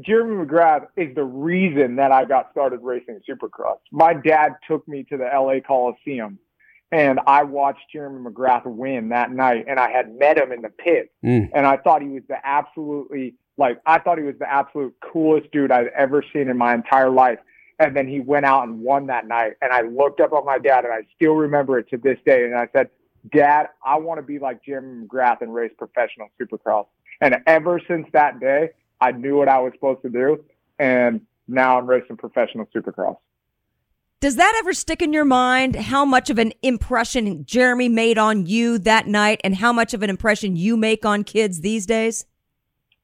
Jeremy 0.00 0.44
McGrath 0.44 0.88
is 0.96 1.14
the 1.14 1.24
reason 1.24 1.96
that 1.96 2.10
I 2.10 2.24
got 2.24 2.50
started 2.50 2.80
racing 2.82 3.20
Supercross. 3.28 3.78
My 3.92 4.14
dad 4.14 4.54
took 4.66 4.86
me 4.88 5.04
to 5.04 5.16
the 5.16 5.24
LA 5.32 5.60
Coliseum 5.64 6.38
and 6.90 7.20
I 7.26 7.44
watched 7.44 7.90
Jeremy 7.92 8.28
McGrath 8.28 8.66
win 8.66 9.10
that 9.10 9.30
night 9.30 9.66
and 9.68 9.78
I 9.78 9.90
had 9.90 10.16
met 10.18 10.38
him 10.38 10.52
in 10.52 10.62
the 10.62 10.70
pit 10.70 11.12
Mm. 11.24 11.50
and 11.54 11.66
I 11.66 11.76
thought 11.76 12.02
he 12.02 12.08
was 12.08 12.22
the 12.28 12.38
absolutely 12.44 13.34
like 13.56 13.80
I 13.86 13.98
thought 13.98 14.18
he 14.18 14.24
was 14.24 14.38
the 14.38 14.52
absolute 14.52 14.94
coolest 15.00 15.50
dude 15.50 15.70
I've 15.70 15.86
ever 15.96 16.22
seen 16.32 16.48
in 16.48 16.58
my 16.58 16.74
entire 16.74 17.10
life. 17.10 17.38
And 17.78 17.94
then 17.96 18.08
he 18.08 18.20
went 18.20 18.46
out 18.46 18.66
and 18.66 18.80
won 18.80 19.06
that 19.06 19.26
night. 19.26 19.52
And 19.60 19.72
I 19.72 19.82
looked 19.82 20.20
up 20.20 20.32
at 20.32 20.44
my 20.44 20.58
dad 20.58 20.84
and 20.84 20.92
I 20.92 21.02
still 21.14 21.34
remember 21.34 21.78
it 21.78 21.88
to 21.90 21.96
this 21.96 22.18
day. 22.24 22.44
And 22.44 22.54
I 22.54 22.68
said, 22.72 22.88
Dad, 23.32 23.68
I 23.84 23.98
want 23.98 24.18
to 24.18 24.22
be 24.22 24.38
like 24.38 24.64
Jeremy 24.64 25.06
McGrath 25.06 25.42
and 25.42 25.54
race 25.54 25.72
professional 25.76 26.28
supercross. 26.40 26.86
And 27.20 27.36
ever 27.46 27.80
since 27.86 28.06
that 28.12 28.40
day, 28.40 28.70
I 29.00 29.12
knew 29.12 29.36
what 29.36 29.48
I 29.48 29.58
was 29.58 29.72
supposed 29.74 30.02
to 30.02 30.10
do. 30.10 30.44
And 30.78 31.22
now 31.48 31.78
I'm 31.78 31.86
racing 31.86 32.16
professional 32.16 32.66
supercross. 32.74 33.16
Does 34.20 34.36
that 34.36 34.54
ever 34.58 34.72
stick 34.72 35.02
in 35.02 35.12
your 35.12 35.26
mind 35.26 35.76
how 35.76 36.04
much 36.04 36.30
of 36.30 36.38
an 36.38 36.52
impression 36.62 37.44
Jeremy 37.44 37.88
made 37.88 38.18
on 38.18 38.46
you 38.46 38.78
that 38.78 39.06
night 39.06 39.40
and 39.44 39.56
how 39.56 39.72
much 39.72 39.92
of 39.94 40.02
an 40.02 40.10
impression 40.10 40.56
you 40.56 40.76
make 40.76 41.04
on 41.04 41.22
kids 41.22 41.60
these 41.60 41.86
days? 41.86 42.24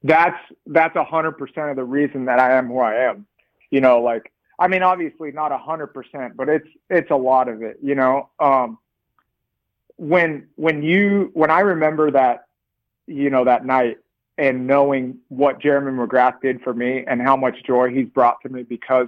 that's 0.03 0.37
that's 0.67 0.95
a 0.95 1.03
hundred 1.03 1.33
percent 1.33 1.69
of 1.69 1.75
the 1.75 1.83
reason 1.83 2.25
that 2.25 2.39
I 2.39 2.53
am 2.57 2.67
who 2.67 2.79
I 2.79 2.95
am. 3.09 3.25
You 3.71 3.81
know, 3.81 4.01
like 4.01 4.31
I 4.59 4.67
mean, 4.67 4.83
obviously 4.83 5.31
not 5.31 5.51
a 5.51 5.57
hundred 5.57 5.87
percent, 5.87 6.35
but 6.35 6.49
it's 6.49 6.67
it's 6.89 7.09
a 7.09 7.15
lot 7.15 7.47
of 7.47 7.61
it. 7.61 7.77
You 7.81 7.95
know, 7.95 8.29
um, 8.39 8.77
when 9.95 10.47
when 10.55 10.83
you 10.83 11.31
when 11.33 11.49
I 11.49 11.61
remember 11.61 12.11
that, 12.11 12.45
you 13.07 13.29
know, 13.29 13.45
that 13.45 13.65
night 13.65 13.97
and 14.37 14.65
knowing 14.65 15.17
what 15.29 15.61
Jeremy 15.61 15.91
McGrath 15.91 16.41
did 16.41 16.61
for 16.61 16.73
me 16.73 17.03
and 17.07 17.21
how 17.21 17.37
much 17.37 17.63
joy 17.65 17.89
he's 17.89 18.07
brought 18.07 18.41
to 18.41 18.49
me 18.49 18.63
because 18.63 19.07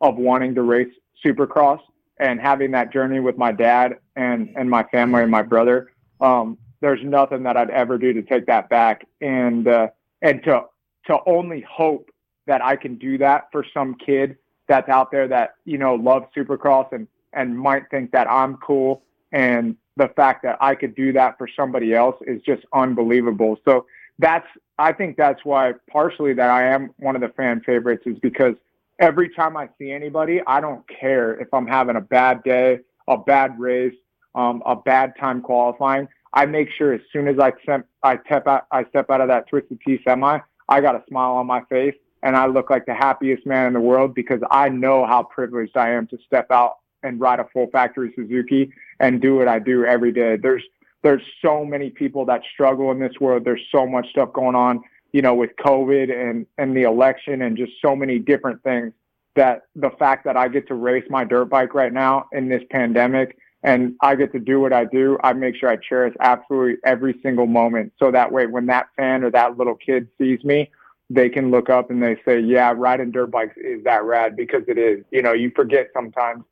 of 0.00 0.16
wanting 0.16 0.54
to 0.54 0.62
race 0.62 0.92
Supercross 1.24 1.80
and 2.18 2.40
having 2.40 2.70
that 2.72 2.92
journey 2.92 3.20
with 3.20 3.36
my 3.36 3.52
dad 3.52 3.98
and 4.16 4.52
and 4.56 4.68
my 4.68 4.82
family 4.84 5.22
and 5.22 5.30
my 5.30 5.42
brother. 5.42 5.92
Um, 6.20 6.58
there's 6.80 7.00
nothing 7.02 7.42
that 7.44 7.56
I'd 7.56 7.70
ever 7.70 7.98
do 7.98 8.12
to 8.12 8.22
take 8.22 8.46
that 8.46 8.68
back. 8.68 9.06
And 9.20 9.66
uh, 9.66 9.88
and 10.22 10.42
to 10.44 10.64
to 11.06 11.18
only 11.26 11.62
hope 11.68 12.10
that 12.46 12.62
I 12.62 12.76
can 12.76 12.96
do 12.96 13.18
that 13.18 13.48
for 13.50 13.64
some 13.72 13.94
kid 13.94 14.36
that's 14.68 14.88
out 14.88 15.10
there 15.10 15.28
that 15.28 15.54
you 15.64 15.78
know 15.78 15.94
loves 15.94 16.26
Supercross 16.36 16.92
and 16.92 17.08
and 17.32 17.58
might 17.58 17.84
think 17.90 18.12
that 18.12 18.30
I'm 18.30 18.56
cool 18.58 19.02
and 19.32 19.76
the 19.96 20.08
fact 20.08 20.42
that 20.42 20.58
I 20.60 20.74
could 20.74 20.94
do 20.94 21.12
that 21.14 21.38
for 21.38 21.48
somebody 21.56 21.94
else 21.94 22.16
is 22.26 22.42
just 22.42 22.62
unbelievable. 22.72 23.58
So 23.64 23.86
that's 24.18 24.46
I 24.78 24.92
think 24.92 25.16
that's 25.16 25.44
why 25.44 25.72
partially 25.90 26.34
that 26.34 26.50
I 26.50 26.68
am 26.68 26.90
one 26.98 27.14
of 27.14 27.22
the 27.22 27.30
fan 27.30 27.60
favorites 27.60 28.02
is 28.06 28.18
because 28.20 28.54
every 29.00 29.30
time 29.30 29.56
I 29.56 29.68
see 29.78 29.90
anybody, 29.90 30.42
I 30.46 30.60
don't 30.60 30.84
care 30.88 31.40
if 31.40 31.52
I'm 31.52 31.66
having 31.66 31.96
a 31.96 32.00
bad 32.00 32.42
day, 32.42 32.80
a 33.08 33.16
bad 33.16 33.58
race, 33.58 33.94
um, 34.34 34.62
a 34.66 34.76
bad 34.76 35.14
time 35.18 35.40
qualifying. 35.40 36.08
I 36.34 36.44
make 36.44 36.68
sure 36.70 36.92
as 36.92 37.00
soon 37.12 37.28
as 37.28 37.38
I 37.38 37.52
step, 37.62 37.86
I 38.02 38.18
step 38.26 38.46
out, 38.46 38.66
I 38.70 38.84
step 38.84 39.10
out 39.10 39.22
of 39.22 39.28
that 39.28 39.48
twisted 39.48 39.80
tea 39.86 40.00
semi, 40.06 40.38
I 40.68 40.80
got 40.80 40.94
a 40.94 41.02
smile 41.08 41.32
on 41.32 41.46
my 41.46 41.62
face 41.64 41.94
and 42.22 42.36
I 42.36 42.46
look 42.46 42.70
like 42.70 42.86
the 42.86 42.94
happiest 42.94 43.46
man 43.46 43.66
in 43.68 43.72
the 43.72 43.80
world 43.80 44.14
because 44.14 44.40
I 44.50 44.68
know 44.68 45.06
how 45.06 45.22
privileged 45.22 45.76
I 45.76 45.90
am 45.90 46.06
to 46.08 46.18
step 46.26 46.50
out 46.50 46.78
and 47.02 47.20
ride 47.20 47.40
a 47.40 47.46
full 47.52 47.68
factory 47.68 48.12
Suzuki 48.16 48.72
and 49.00 49.22
do 49.22 49.36
what 49.36 49.48
I 49.48 49.58
do 49.58 49.84
every 49.84 50.12
day. 50.12 50.36
There's 50.36 50.64
there's 51.02 51.22
so 51.42 51.64
many 51.64 51.90
people 51.90 52.24
that 52.26 52.42
struggle 52.52 52.90
in 52.90 52.98
this 52.98 53.14
world. 53.20 53.44
There's 53.44 53.62
so 53.70 53.86
much 53.86 54.08
stuff 54.10 54.32
going 54.32 54.54
on, 54.54 54.82
you 55.12 55.22
know, 55.22 55.34
with 55.34 55.50
COVID 55.64 56.12
and 56.12 56.46
and 56.58 56.76
the 56.76 56.82
election 56.82 57.42
and 57.42 57.56
just 57.56 57.72
so 57.80 57.94
many 57.94 58.18
different 58.18 58.62
things 58.62 58.92
that 59.36 59.62
the 59.74 59.90
fact 59.98 60.24
that 60.24 60.36
I 60.36 60.48
get 60.48 60.66
to 60.68 60.74
race 60.74 61.04
my 61.10 61.24
dirt 61.24 61.46
bike 61.46 61.74
right 61.74 61.92
now 61.92 62.26
in 62.32 62.48
this 62.48 62.62
pandemic 62.70 63.36
and 63.62 63.94
I 64.00 64.14
get 64.14 64.32
to 64.32 64.38
do 64.38 64.60
what 64.60 64.72
I 64.72 64.84
do, 64.84 65.18
I 65.22 65.32
make 65.32 65.56
sure 65.56 65.68
I 65.68 65.76
cherish 65.76 66.14
absolutely 66.20 66.76
every 66.84 67.18
single 67.22 67.46
moment. 67.46 67.92
So 67.98 68.10
that 68.10 68.30
way, 68.30 68.46
when 68.46 68.66
that 68.66 68.86
fan 68.96 69.24
or 69.24 69.30
that 69.30 69.58
little 69.58 69.74
kid 69.74 70.08
sees 70.18 70.42
me, 70.44 70.70
they 71.10 71.28
can 71.28 71.50
look 71.50 71.70
up 71.70 71.90
and 71.90 72.02
they 72.02 72.16
say, 72.24 72.40
yeah, 72.40 72.72
riding 72.76 73.10
dirt 73.10 73.30
bikes 73.30 73.56
is 73.56 73.82
that 73.84 74.04
rad 74.04 74.36
because 74.36 74.62
it 74.68 74.78
is. 74.78 75.04
You 75.10 75.22
know, 75.22 75.32
you 75.32 75.50
forget 75.54 75.88
sometimes, 75.94 76.44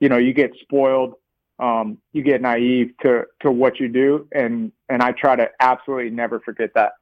you 0.00 0.08
know, 0.08 0.18
you 0.18 0.32
get 0.32 0.52
spoiled 0.60 1.14
um, 1.62 1.98
you 2.12 2.22
get 2.22 2.42
naive 2.42 2.92
to 3.02 3.22
to 3.40 3.50
what 3.50 3.78
you 3.78 3.88
do, 3.88 4.28
and 4.32 4.72
and 4.88 5.02
I 5.02 5.12
try 5.12 5.36
to 5.36 5.48
absolutely 5.60 6.10
never 6.10 6.40
forget 6.40 6.70
that. 6.74 6.92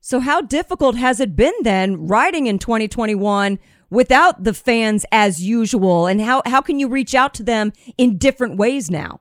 So, 0.00 0.18
how 0.18 0.40
difficult 0.40 0.96
has 0.96 1.20
it 1.20 1.36
been 1.36 1.52
then 1.62 2.08
riding 2.08 2.46
in 2.46 2.58
2021 2.58 3.60
without 3.88 4.42
the 4.42 4.54
fans 4.54 5.04
as 5.12 5.40
usual? 5.44 6.06
And 6.06 6.20
how, 6.20 6.42
how 6.44 6.60
can 6.60 6.80
you 6.80 6.88
reach 6.88 7.14
out 7.14 7.34
to 7.34 7.44
them 7.44 7.72
in 7.96 8.18
different 8.18 8.56
ways 8.56 8.90
now? 8.90 9.20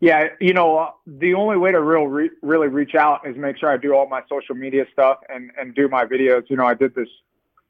Yeah, 0.00 0.24
you 0.40 0.52
know, 0.52 0.76
uh, 0.76 0.90
the 1.06 1.32
only 1.32 1.56
way 1.56 1.72
to 1.72 1.80
real 1.80 2.06
re- 2.06 2.30
really 2.42 2.68
reach 2.68 2.94
out 2.94 3.26
is 3.26 3.34
make 3.36 3.56
sure 3.56 3.70
I 3.70 3.78
do 3.78 3.94
all 3.94 4.06
my 4.08 4.20
social 4.28 4.56
media 4.56 4.84
stuff 4.92 5.18
and 5.28 5.50
and 5.56 5.74
do 5.74 5.88
my 5.88 6.04
videos. 6.04 6.42
You 6.50 6.56
know, 6.56 6.66
I 6.66 6.74
did 6.74 6.94
this 6.94 7.08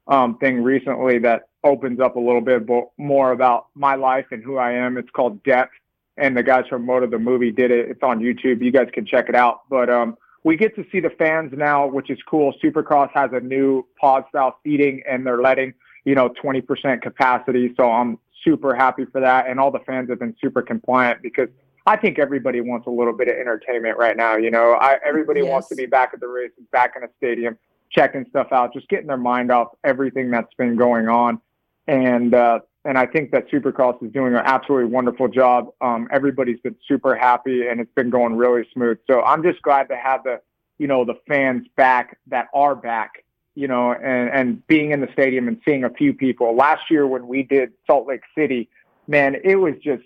um, 0.09 0.39
thing 0.39 0.63
recently 0.63 1.19
that 1.21 1.43
opens 1.63 2.01
up 2.01 2.17
a 2.17 2.21
little 2.21 2.41
bit 2.41 2.67
more 2.99 3.33
about 3.33 3.67
my 3.75 3.95
life 3.95 4.27
and 4.33 4.43
who 4.43 4.57
I 4.57 4.73
am. 4.73 4.97
It's 4.97 5.11
called 5.11 5.43
Depth, 5.45 5.73
and 6.17 6.37
the 6.37 6.43
guys 6.43 6.65
from 6.69 6.85
Moto 6.85 7.07
the 7.07 7.19
movie 7.19 7.51
did 7.51 7.71
it. 7.71 7.89
It's 7.89 8.03
on 8.03 8.21
YouTube. 8.21 8.63
You 8.63 8.71
guys 8.71 8.89
can 8.93 9.07
check 9.07 9.29
it 9.29 9.35
out. 9.35 9.63
But 9.69 9.89
um, 9.91 10.17
we 10.45 10.57
get 10.57 10.75
to 10.77 10.85
see 10.93 11.01
the 11.01 11.11
fans 11.11 11.53
now, 11.57 11.87
which 11.87 12.11
is 12.11 12.19
cool. 12.29 12.55
Supercross 12.63 13.11
has 13.15 13.31
a 13.33 13.41
new 13.41 13.87
pod 14.01 14.25
style 14.29 14.59
seating, 14.65 15.03
and 15.09 15.27
they're 15.27 15.41
letting 15.41 15.75
you 16.05 16.15
know 16.15 16.29
20% 16.29 17.01
capacity. 17.03 17.73
So 17.77 17.91
I'm 17.91 18.19
super 18.45 18.75
happy 18.75 19.05
for 19.07 19.21
that, 19.21 19.47
and 19.49 19.59
all 19.61 19.71
the 19.71 19.81
fans 19.81 20.11
have 20.11 20.19
been 20.19 20.37
super 20.41 20.63
compliant 20.63 21.23
because 21.23 21.49
I 21.87 21.97
think 21.97 22.19
everybody 22.19 22.61
wants 22.61 22.87
a 22.87 22.91
little 22.91 23.13
bit 23.13 23.29
of 23.29 23.35
entertainment 23.35 23.99
right 23.99 24.17
now. 24.17 24.37
You 24.37 24.51
know, 24.51 24.73
I, 24.73 24.99
everybody 25.05 25.43
wants 25.43 25.69
to 25.69 25.75
be 25.75 25.87
back 25.87 26.11
at 26.13 26.21
the 26.21 26.29
races, 26.29 26.65
back 26.71 26.95
in 26.97 27.03
a 27.03 27.09
stadium, 27.17 27.59
checking 27.91 28.25
stuff 28.31 28.49
out, 28.53 28.73
just 28.73 28.89
getting 28.89 29.07
their 29.07 29.17
mind 29.17 29.51
off 29.51 29.69
everything 29.85 30.31
that's 30.31 30.53
been 30.55 30.77
going 30.77 31.09
on. 31.09 31.41
And 31.89 32.35
uh, 32.35 32.61
and 32.85 32.99
I 32.99 33.07
think 33.07 33.31
that 33.31 33.49
Supercross 33.49 34.03
is 34.05 34.13
doing 34.13 34.35
an 34.35 34.43
absolutely 34.45 34.91
wonderful 34.91 35.29
job. 35.29 35.73
Um, 35.81 36.09
everybody's 36.11 36.61
been 36.61 36.77
super 36.87 37.15
happy, 37.15 37.69
and 37.69 37.81
it's 37.81 37.93
been 37.95 38.11
going 38.11 38.37
really 38.37 38.67
smooth. 38.73 38.99
So 39.09 39.23
I'm 39.23 39.43
just 39.43 39.63
glad 39.63 39.89
to 39.89 39.97
have 39.97 40.25
the 40.25 40.41
you 40.79 40.87
know 40.87 41.05
the 41.05 41.15
fans 41.29 41.67
back 41.77 42.19
that 42.29 42.49
are 42.53 42.75
back. 42.75 43.25
You 43.55 43.69
know, 43.69 43.93
and 43.93 44.31
and 44.31 44.67
being 44.67 44.93
in 44.93 45.01
the 45.01 45.09
stadium 45.13 45.47
and 45.47 45.61
seeing 45.65 45.85
a 45.85 45.91
few 45.91 46.15
people. 46.15 46.57
Last 46.57 46.91
year 46.91 47.07
when 47.07 47.29
we 47.29 47.43
did 47.43 47.73
Salt 47.87 48.09
Lake 48.09 48.23
City, 48.35 48.69
man, 49.07 49.37
it 49.45 49.57
was 49.57 49.75
just 49.83 50.05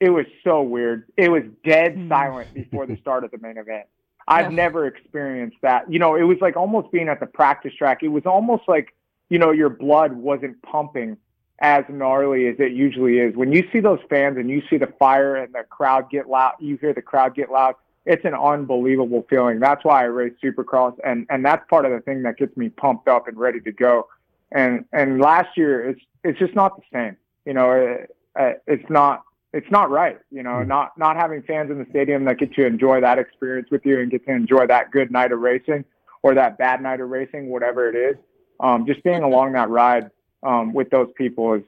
it 0.00 0.10
was 0.10 0.26
so 0.44 0.62
weird. 0.62 1.06
It 1.16 1.30
was 1.30 1.44
dead 1.64 2.06
silent 2.08 2.52
before 2.52 2.86
the 2.86 2.96
start 2.96 3.24
of 3.24 3.30
the 3.30 3.38
main 3.38 3.56
event. 3.56 3.86
I've 4.28 4.52
never 4.52 4.86
experienced 4.86 5.56
that. 5.62 5.90
You 5.90 5.98
know, 5.98 6.14
it 6.16 6.22
was 6.22 6.38
like 6.40 6.56
almost 6.56 6.92
being 6.92 7.08
at 7.08 7.20
the 7.20 7.26
practice 7.26 7.72
track. 7.74 8.02
It 8.02 8.08
was 8.08 8.24
almost 8.26 8.64
like, 8.68 8.94
you 9.30 9.38
know, 9.38 9.50
your 9.50 9.68
blood 9.68 10.12
wasn't 10.12 10.60
pumping 10.62 11.16
as 11.62 11.84
gnarly 11.88 12.48
as 12.48 12.56
it 12.58 12.72
usually 12.72 13.18
is. 13.18 13.36
When 13.36 13.52
you 13.52 13.66
see 13.72 13.78
those 13.78 14.00
fans 14.10 14.36
and 14.36 14.50
you 14.50 14.62
see 14.68 14.78
the 14.78 14.92
fire 14.98 15.36
and 15.36 15.54
the 15.54 15.62
crowd 15.62 16.10
get 16.10 16.28
loud, 16.28 16.54
you 16.58 16.76
hear 16.76 16.92
the 16.92 17.02
crowd 17.02 17.36
get 17.36 17.50
loud. 17.50 17.76
It's 18.04 18.24
an 18.24 18.34
unbelievable 18.34 19.24
feeling. 19.30 19.60
That's 19.60 19.84
why 19.84 20.02
I 20.02 20.06
race 20.06 20.32
Supercross, 20.42 20.96
and 21.04 21.24
and 21.30 21.44
that's 21.44 21.64
part 21.70 21.86
of 21.86 21.92
the 21.92 22.00
thing 22.00 22.24
that 22.24 22.36
gets 22.36 22.56
me 22.56 22.68
pumped 22.68 23.06
up 23.06 23.28
and 23.28 23.38
ready 23.38 23.60
to 23.60 23.70
go. 23.70 24.08
And 24.50 24.84
and 24.92 25.20
last 25.20 25.56
year, 25.56 25.88
it's 25.88 26.00
it's 26.24 26.38
just 26.38 26.56
not 26.56 26.76
the 26.76 26.82
same. 26.92 27.16
You 27.46 27.54
know, 27.54 27.70
it, 27.70 28.62
it's 28.66 28.90
not 28.90 29.22
it's 29.52 29.70
not 29.70 29.88
right. 29.88 30.18
You 30.32 30.42
know, 30.42 30.64
not 30.64 30.98
not 30.98 31.14
having 31.14 31.42
fans 31.42 31.70
in 31.70 31.78
the 31.78 31.86
stadium 31.90 32.24
that 32.24 32.38
get 32.38 32.52
to 32.54 32.66
enjoy 32.66 33.00
that 33.02 33.20
experience 33.20 33.68
with 33.70 33.86
you 33.86 34.00
and 34.00 34.10
get 34.10 34.26
to 34.26 34.32
enjoy 34.32 34.66
that 34.66 34.90
good 34.90 35.12
night 35.12 35.30
of 35.30 35.38
racing 35.38 35.84
or 36.24 36.34
that 36.34 36.58
bad 36.58 36.82
night 36.82 37.00
of 37.00 37.08
racing, 37.08 37.50
whatever 37.50 37.88
it 37.88 37.94
is. 37.94 38.16
Um, 38.58 38.84
just 38.84 39.04
being 39.04 39.22
along 39.22 39.52
that 39.52 39.68
ride 39.68 40.10
um, 40.42 40.72
with 40.72 40.90
those 40.90 41.08
people 41.16 41.54
is 41.54 41.62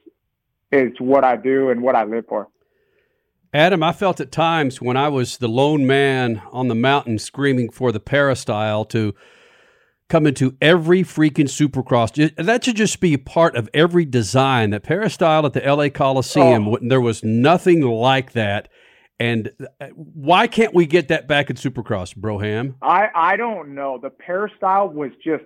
is 0.72 0.92
what 0.98 1.24
I 1.24 1.36
do 1.36 1.70
and 1.70 1.82
what 1.82 1.94
I 1.94 2.04
live 2.04 2.24
for. 2.28 2.48
Adam, 3.52 3.84
I 3.84 3.92
felt 3.92 4.20
at 4.20 4.32
times 4.32 4.82
when 4.82 4.96
I 4.96 5.08
was 5.08 5.36
the 5.36 5.48
lone 5.48 5.86
man 5.86 6.42
on 6.50 6.66
the 6.66 6.74
mountain 6.74 7.18
screaming 7.18 7.70
for 7.70 7.92
the 7.92 8.00
peristyle 8.00 8.84
to 8.86 9.14
come 10.08 10.26
into 10.26 10.56
every 10.60 11.02
freaking 11.02 11.48
supercross. 11.48 12.34
That 12.36 12.64
should 12.64 12.76
just 12.76 12.98
be 13.00 13.16
part 13.16 13.54
of 13.54 13.68
every 13.72 14.04
design. 14.04 14.70
That 14.70 14.82
peristyle 14.82 15.46
at 15.46 15.52
the 15.52 15.60
LA 15.60 15.88
Coliseum, 15.88 16.66
when 16.66 16.88
there 16.88 17.00
was 17.00 17.22
nothing 17.22 17.82
like 17.82 18.32
that. 18.32 18.68
And 19.20 19.52
uh, 19.80 19.86
why 19.94 20.48
can't 20.48 20.74
we 20.74 20.86
get 20.86 21.06
that 21.08 21.28
back 21.28 21.48
in 21.48 21.56
supercross, 21.56 22.16
Broham? 22.16 22.74
I 22.82 23.08
I 23.14 23.36
don't 23.36 23.74
know. 23.74 23.98
The 24.02 24.10
peristyle 24.10 24.88
was 24.88 25.12
just, 25.24 25.44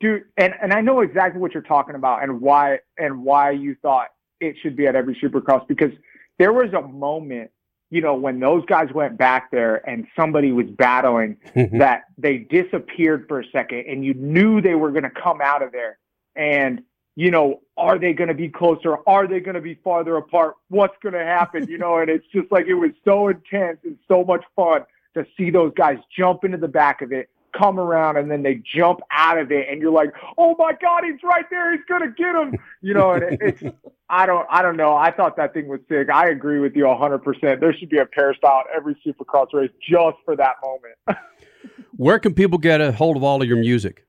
dude, 0.00 0.24
and 0.36 0.54
and 0.60 0.72
I 0.72 0.80
know 0.80 1.00
exactly 1.00 1.40
what 1.40 1.52
you're 1.52 1.62
talking 1.62 1.94
about 1.94 2.22
and 2.22 2.40
why 2.40 2.80
and 2.98 3.22
why 3.22 3.50
you 3.50 3.76
thought 3.80 4.08
it 4.40 4.56
should 4.62 4.76
be 4.76 4.86
at 4.86 4.96
every 4.96 5.14
Supercross 5.16 5.66
because 5.66 5.92
there 6.38 6.52
was 6.52 6.72
a 6.72 6.82
moment, 6.82 7.50
you 7.90 8.00
know, 8.00 8.14
when 8.14 8.38
those 8.38 8.64
guys 8.66 8.88
went 8.94 9.18
back 9.18 9.50
there 9.50 9.88
and 9.88 10.06
somebody 10.14 10.52
was 10.52 10.66
battling 10.66 11.36
mm-hmm. 11.54 11.78
that 11.78 12.04
they 12.16 12.38
disappeared 12.38 13.26
for 13.26 13.40
a 13.40 13.44
second 13.50 13.86
and 13.88 14.04
you 14.04 14.14
knew 14.14 14.60
they 14.60 14.76
were 14.76 14.92
going 14.92 15.02
to 15.02 15.10
come 15.10 15.40
out 15.42 15.62
of 15.62 15.72
there 15.72 15.98
and 16.36 16.82
you 17.18 17.32
know, 17.32 17.62
are 17.76 17.98
they 17.98 18.12
going 18.12 18.28
to 18.28 18.34
be 18.34 18.48
closer? 18.48 18.98
Are 19.08 19.26
they 19.26 19.40
going 19.40 19.56
to 19.56 19.60
be 19.60 19.74
farther 19.82 20.16
apart? 20.18 20.54
What's 20.68 20.94
going 21.02 21.14
to 21.14 21.24
happen? 21.24 21.66
You 21.68 21.76
know, 21.76 21.98
and 21.98 22.08
it's 22.08 22.24
just 22.32 22.52
like 22.52 22.66
it 22.66 22.74
was 22.74 22.92
so 23.04 23.26
intense 23.26 23.80
and 23.82 23.98
so 24.06 24.22
much 24.22 24.44
fun 24.54 24.82
to 25.14 25.26
see 25.36 25.50
those 25.50 25.72
guys 25.76 25.98
jump 26.16 26.44
into 26.44 26.58
the 26.58 26.68
back 26.68 27.02
of 27.02 27.10
it, 27.10 27.28
come 27.56 27.78
around, 27.78 28.16
and 28.16 28.30
then 28.30 28.42
they 28.42 28.62
jump 28.76 29.00
out 29.10 29.38
of 29.38 29.50
it, 29.52 29.68
and 29.70 29.80
you're 29.80 29.92
like, 29.92 30.12
"Oh 30.36 30.54
my 30.58 30.72
God, 30.80 31.04
he's 31.04 31.22
right 31.22 31.44
there! 31.50 31.72
He's 31.72 31.84
to 31.86 32.10
get 32.16 32.34
him!" 32.34 32.54
You 32.80 32.94
know, 32.94 33.12
and 33.12 33.22
it, 33.24 33.38
it's 33.40 33.62
I 34.10 34.26
don't 34.26 34.46
I 34.50 34.62
don't 34.62 34.76
know. 34.76 34.94
I 34.94 35.10
thought 35.10 35.36
that 35.36 35.54
thing 35.54 35.68
was 35.68 35.80
sick. 35.88 36.08
I 36.10 36.28
agree 36.28 36.60
with 36.60 36.74
you 36.76 36.86
100. 36.86 37.18
percent 37.18 37.60
There 37.60 37.72
should 37.72 37.90
be 37.90 37.98
a 37.98 38.06
peristyle 38.06 38.60
at 38.60 38.76
every 38.76 38.96
Supercross 39.06 39.52
race 39.52 39.70
just 39.80 40.16
for 40.24 40.36
that 40.36 40.54
moment. 40.64 41.18
Where 41.96 42.18
can 42.18 42.34
people 42.34 42.58
get 42.58 42.80
a 42.80 42.92
hold 42.92 43.16
of 43.16 43.24
all 43.24 43.42
of 43.42 43.48
your 43.48 43.58
music? 43.58 44.06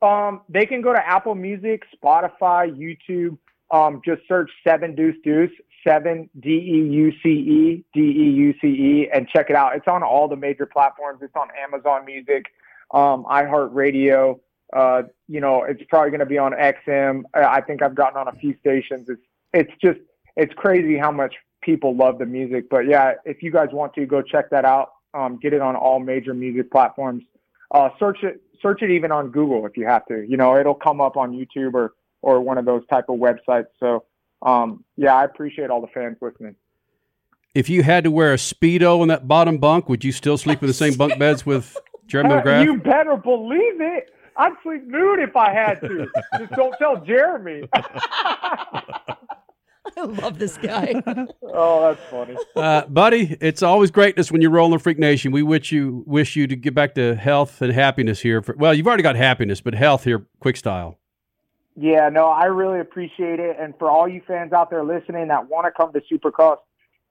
Um, 0.00 0.42
they 0.48 0.66
can 0.66 0.82
go 0.82 0.92
to 0.92 1.06
Apple 1.06 1.34
Music, 1.34 1.82
Spotify, 2.02 2.70
YouTube. 2.76 3.38
Um, 3.70 4.02
just 4.04 4.22
search 4.28 4.50
Seven 4.66 4.94
Deuce 4.94 5.16
Deuce, 5.24 5.50
Seven 5.86 6.30
D 6.38 6.50
E 6.50 6.88
U 6.90 7.12
C 7.22 7.28
E 7.28 7.84
D 7.92 8.00
E 8.00 8.30
U 8.30 8.54
C 8.60 8.66
E, 8.68 9.10
and 9.12 9.28
check 9.28 9.50
it 9.50 9.56
out. 9.56 9.74
It's 9.74 9.88
on 9.88 10.02
all 10.02 10.28
the 10.28 10.36
major 10.36 10.66
platforms. 10.66 11.20
It's 11.22 11.34
on 11.34 11.48
Amazon 11.60 12.04
Music, 12.04 12.46
um, 12.92 13.24
iHeartRadio. 13.24 14.38
Uh, 14.72 15.02
you 15.28 15.40
know, 15.40 15.64
it's 15.64 15.82
probably 15.88 16.10
going 16.10 16.20
to 16.20 16.26
be 16.26 16.38
on 16.38 16.52
XM. 16.52 17.22
I 17.34 17.60
think 17.60 17.82
I've 17.82 17.94
gotten 17.94 18.16
on 18.16 18.28
a 18.28 18.32
few 18.32 18.56
stations. 18.60 19.08
It's 19.08 19.22
it's 19.52 19.72
just 19.82 19.98
it's 20.36 20.54
crazy 20.54 20.96
how 20.96 21.10
much 21.10 21.34
people 21.62 21.96
love 21.96 22.18
the 22.18 22.26
music. 22.26 22.70
But 22.70 22.86
yeah, 22.86 23.14
if 23.24 23.42
you 23.42 23.50
guys 23.50 23.68
want 23.72 23.94
to 23.94 24.06
go 24.06 24.22
check 24.22 24.50
that 24.50 24.64
out, 24.64 24.92
um, 25.14 25.38
get 25.40 25.52
it 25.52 25.60
on 25.60 25.76
all 25.76 26.00
major 26.00 26.34
music 26.34 26.70
platforms. 26.70 27.24
Uh, 27.70 27.90
search 27.98 28.22
it 28.22 28.40
search 28.60 28.82
it 28.82 28.90
even 28.90 29.10
on 29.10 29.30
Google 29.30 29.66
if 29.66 29.76
you 29.76 29.86
have 29.86 30.06
to. 30.06 30.24
You 30.26 30.36
know, 30.36 30.56
it'll 30.56 30.74
come 30.74 31.00
up 31.00 31.16
on 31.16 31.32
YouTube 31.32 31.74
or 31.74 31.92
or 32.22 32.40
one 32.40 32.56
of 32.56 32.64
those 32.64 32.86
type 32.86 33.06
of 33.08 33.18
websites. 33.18 33.66
So 33.80 34.04
um, 34.42 34.84
yeah, 34.96 35.14
I 35.14 35.24
appreciate 35.24 35.70
all 35.70 35.80
the 35.80 35.88
fans 35.88 36.16
listening. 36.20 36.56
If 37.54 37.68
you 37.68 37.82
had 37.82 38.04
to 38.04 38.10
wear 38.10 38.32
a 38.32 38.36
speedo 38.36 39.02
in 39.02 39.08
that 39.08 39.28
bottom 39.28 39.58
bunk, 39.58 39.88
would 39.88 40.04
you 40.04 40.12
still 40.12 40.38
sleep 40.38 40.62
in 40.62 40.66
the 40.66 40.74
same 40.74 40.94
bunk 40.94 41.18
beds 41.18 41.44
with 41.44 41.76
Jeremy 42.06 42.30
McGrath? 42.34 42.64
you 42.64 42.78
better 42.78 43.16
believe 43.16 43.80
it. 43.80 44.10
I'd 44.36 44.52
sleep 44.62 44.86
nude 44.86 45.18
if 45.18 45.36
I 45.36 45.52
had 45.52 45.80
to. 45.82 46.06
Just 46.38 46.52
don't 46.52 46.74
tell 46.78 47.04
Jeremy. 47.04 47.68
I 49.96 50.04
love 50.04 50.38
this 50.38 50.56
guy. 50.56 50.94
oh, 51.42 51.88
that's 51.88 52.10
funny. 52.10 52.36
Uh, 52.56 52.86
buddy, 52.86 53.36
it's 53.40 53.62
always 53.62 53.90
greatness 53.90 54.32
when 54.32 54.40
you're 54.40 54.50
rolling 54.50 54.72
the 54.72 54.78
Freak 54.78 54.98
Nation. 54.98 55.32
We 55.32 55.42
wish 55.42 55.70
you 55.70 56.02
wish 56.06 56.34
you 56.34 56.46
to 56.46 56.56
get 56.56 56.74
back 56.74 56.94
to 56.94 57.14
health 57.14 57.60
and 57.60 57.72
happiness 57.72 58.20
here. 58.20 58.40
For, 58.42 58.54
well, 58.56 58.72
you've 58.72 58.86
already 58.86 59.02
got 59.02 59.16
happiness, 59.16 59.60
but 59.60 59.74
health 59.74 60.04
here, 60.04 60.26
quick 60.40 60.56
style. 60.56 60.98
Yeah, 61.74 62.08
no, 62.10 62.26
I 62.26 62.44
really 62.46 62.80
appreciate 62.80 63.40
it. 63.40 63.56
And 63.58 63.74
for 63.78 63.88
all 63.88 64.06
you 64.06 64.20
fans 64.26 64.52
out 64.52 64.70
there 64.70 64.84
listening 64.84 65.28
that 65.28 65.48
want 65.48 65.66
to 65.66 65.72
come 65.72 65.92
to 65.92 66.00
Supercross, 66.00 66.58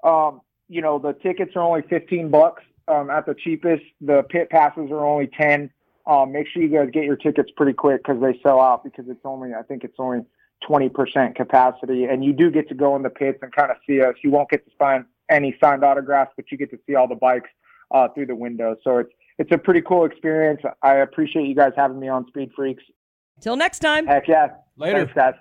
um, 0.04 0.42
you 0.70 0.82
know, 0.82 1.00
the 1.00 1.14
tickets 1.14 1.54
are 1.56 1.62
only 1.62 1.82
15 1.90 2.30
bucks 2.30 2.64
um, 2.88 3.10
at 3.10 3.26
the 3.26 3.34
cheapest. 3.34 3.84
The 4.02 4.24
pit 4.30 4.50
passes 4.50 4.92
are 4.92 5.06
only 5.06 5.28
10. 5.28 5.70
Um, 6.08 6.32
make 6.32 6.48
sure 6.48 6.62
you 6.62 6.70
guys 6.70 6.90
get 6.92 7.04
your 7.04 7.16
tickets 7.16 7.52
pretty 7.56 7.74
quick 7.74 8.04
because 8.04 8.22
they 8.22 8.40
sell 8.42 8.60
out 8.60 8.84
because 8.84 9.06
it's 9.08 9.22
only, 9.26 9.54
I 9.54 9.64
think 9.64 9.84
it's 9.84 9.98
only 10.00 10.26
20% 10.68 11.36
capacity. 11.36 12.06
And 12.06 12.24
you 12.24 12.34
do 12.34 12.52
get 12.52 12.70
to 12.70 12.76
go 12.76 12.96
in 12.96 13.02
the 13.02 13.10
pits 13.10 13.40
and 13.42 13.52
kind 13.52 13.72
of 13.72 13.78
see 13.88 14.02
us. 14.02 14.16
You 14.24 14.32
won't 14.32 14.50
get 14.50 14.66
to 14.66 14.72
sign 14.80 15.06
any 15.30 15.56
signed 15.64 15.84
autographs, 15.84 16.34
but 16.36 16.52
you 16.52 16.58
get 16.58 16.70
to 16.72 16.80
see 16.88 16.96
all 16.96 17.08
the 17.08 17.16
bikes 17.16 17.50
uh, 17.92 18.08
through 18.10 18.28
the 18.28 18.36
window. 18.36 18.76
So 18.84 19.00
it's, 19.00 19.12
it's 19.38 19.52
a 19.52 19.58
pretty 19.58 19.82
cool 19.82 20.06
experience. 20.06 20.62
I 20.82 20.96
appreciate 20.98 21.48
you 21.48 21.56
guys 21.56 21.74
having 21.76 22.00
me 22.00 22.08
on 22.08 22.28
Speed 22.28 22.52
Freaks. 22.56 22.84
Till 23.42 23.56
next 23.56 23.80
time. 23.80 24.08
Heck 24.08 24.28
yeah. 24.28 24.50
Later. 24.78 25.06
Thanks, 25.06 25.14
guys. 25.14 25.34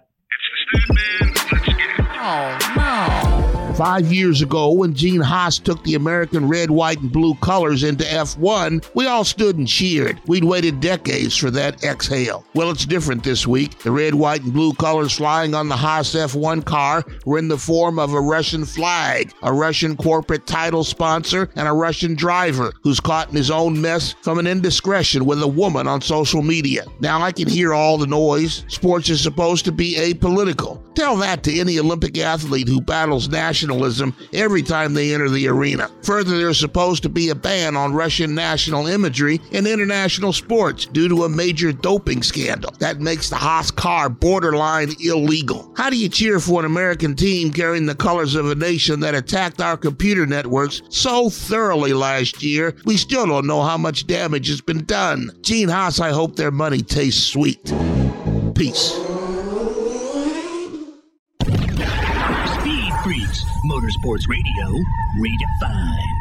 Oh, 2.22 2.59
no. 2.77 3.40
Five 3.81 4.12
years 4.12 4.43
ago, 4.43 4.73
when 4.73 4.93
Gene 4.93 5.23
Haas 5.23 5.59
took 5.59 5.82
the 5.85 5.94
American 5.94 6.47
red, 6.47 6.70
white, 6.70 7.01
and 7.01 7.11
blue 7.11 7.35
colors 7.36 7.82
into 7.82 8.05
F1, 8.05 8.86
we 8.93 9.07
all 9.07 9.24
stood 9.24 9.57
and 9.57 9.66
cheered. 9.66 10.20
We'd 10.27 10.44
waited 10.44 10.82
decades 10.82 11.35
for 11.35 11.51
that 11.52 11.82
exhale. 11.82 12.44
Well, 12.55 12.70
it's 12.70 12.85
different 12.85 13.24
this 13.24 13.47
week. 13.47 13.78
The 13.78 13.90
red, 13.90 14.15
white, 14.15 14.43
and 14.43 14.52
blue 14.52 14.74
colors 14.74 15.15
flying 15.15 15.55
on 15.55 15.70
the 15.70 15.78
Haas 15.78 16.15
F1 16.15 16.62
car 16.66 17.02
were 17.24 17.39
in 17.39 17.48
the 17.48 17.57
form 17.57 17.98
of 17.98 18.12
a 18.12 18.20
Russian 18.20 18.66
flag, 18.66 19.32
a 19.43 19.51
Russian 19.51 19.97
corporate 19.97 20.47
title 20.47 20.85
sponsor, 20.85 21.48
and 21.57 21.66
a 21.66 21.73
Russian 21.73 22.15
driver 22.15 22.74
who's 22.82 23.01
caught 23.01 23.31
in 23.31 23.35
his 23.35 23.51
own 23.51 23.81
mess 23.81 24.15
from 24.20 24.39
an 24.39 24.47
indiscretion 24.47 25.24
with 25.24 25.43
a 25.43 25.48
woman 25.48 25.89
on 25.89 26.02
social 26.02 26.43
media. 26.43 26.85
Now 27.01 27.23
I 27.23 27.32
can 27.32 27.48
hear 27.48 27.73
all 27.73 27.97
the 27.97 28.07
noise. 28.07 28.62
Sports 28.69 29.09
is 29.09 29.23
supposed 29.23 29.65
to 29.65 29.73
be 29.73 29.94
apolitical. 29.94 30.82
Tell 30.94 31.16
that 31.16 31.43
to 31.44 31.59
any 31.59 31.78
Olympic 31.78 32.19
athlete 32.19 32.69
who 32.69 32.82
battles 32.82 33.27
nationalism 33.71 34.15
every 34.33 34.63
time 34.63 34.95
they 34.95 35.15
enter 35.15 35.29
the 35.29 35.49
arena. 35.49 35.91
Further, 36.03 36.37
there's 36.39 36.59
supposed 36.59 37.03
to 37.03 37.09
be 37.09 37.29
a 37.29 37.35
ban 37.35 37.77
on 37.77 37.95
Russian 37.95 38.35
national 38.35 38.87
imagery 38.87 39.41
in 39.53 39.67
international 39.67 40.33
sports 40.33 40.87
due 40.87 41.09
to 41.09 41.25
a 41.25 41.29
major 41.29 41.73
doping 41.73 42.23
scandal. 42.23 42.73
That 42.79 43.01
makes 43.01 43.31
the 43.31 43.37
Haas 43.37 43.71
car 43.71 44.09
borderline 44.09 44.91
illegal. 45.01 45.73
How 45.77 45.91
do 45.91 45.97
you 45.97 46.09
cheer 46.09 46.41
for 46.41 46.61
an 46.61 46.67
American 46.67 47.15
team 47.15 47.53
carrying 47.53 47.87
the 47.87 47.95
colors 47.95 48.35
of 48.35 48.51
a 48.51 48.55
nation 48.55 49.01
that 49.01 49.15
attacked 49.15 49.61
our 49.61 49.77
computer 49.77 50.27
networks 50.27 50.83
so 50.89 51.31
thoroughly 51.31 51.93
last 51.93 52.43
year? 52.43 52.75
We 52.85 52.97
still 52.97 53.27
don't 53.27 53.47
know 53.47 53.63
how 53.63 53.79
much 53.79 54.07
damage 54.07 54.49
has 54.49 54.61
been 54.61 54.85
done. 54.85 55.31
Gene 55.43 55.69
Haas, 55.69 56.01
I 56.01 56.11
hope 56.11 56.37
their 56.37 56.51
money 56.51 56.83
tastes 56.83 57.25
sweet. 57.25 57.73
Peace. 58.55 59.10
Motorsports 63.91 64.29
Radio, 64.29 64.85
redefined. 65.19 66.21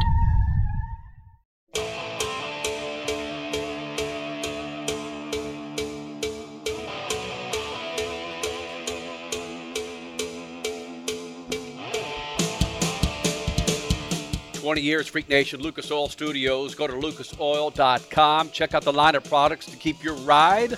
Twenty 14.54 14.82
years, 14.82 15.08
Freak 15.08 15.30
Nation, 15.30 15.62
Lucas 15.62 15.92
Oil 15.92 16.10
Studios. 16.10 16.76
Go 16.76 16.88
to 16.88 16.94
lucasoil.com. 16.94 18.50
Check 18.52 18.74
out 18.74 18.84
the 18.84 18.94
line 18.94 19.16
of 19.16 19.24
products 19.24 19.66
to 19.68 19.78
keep 19.78 20.04
your 20.04 20.16
ride 20.16 20.78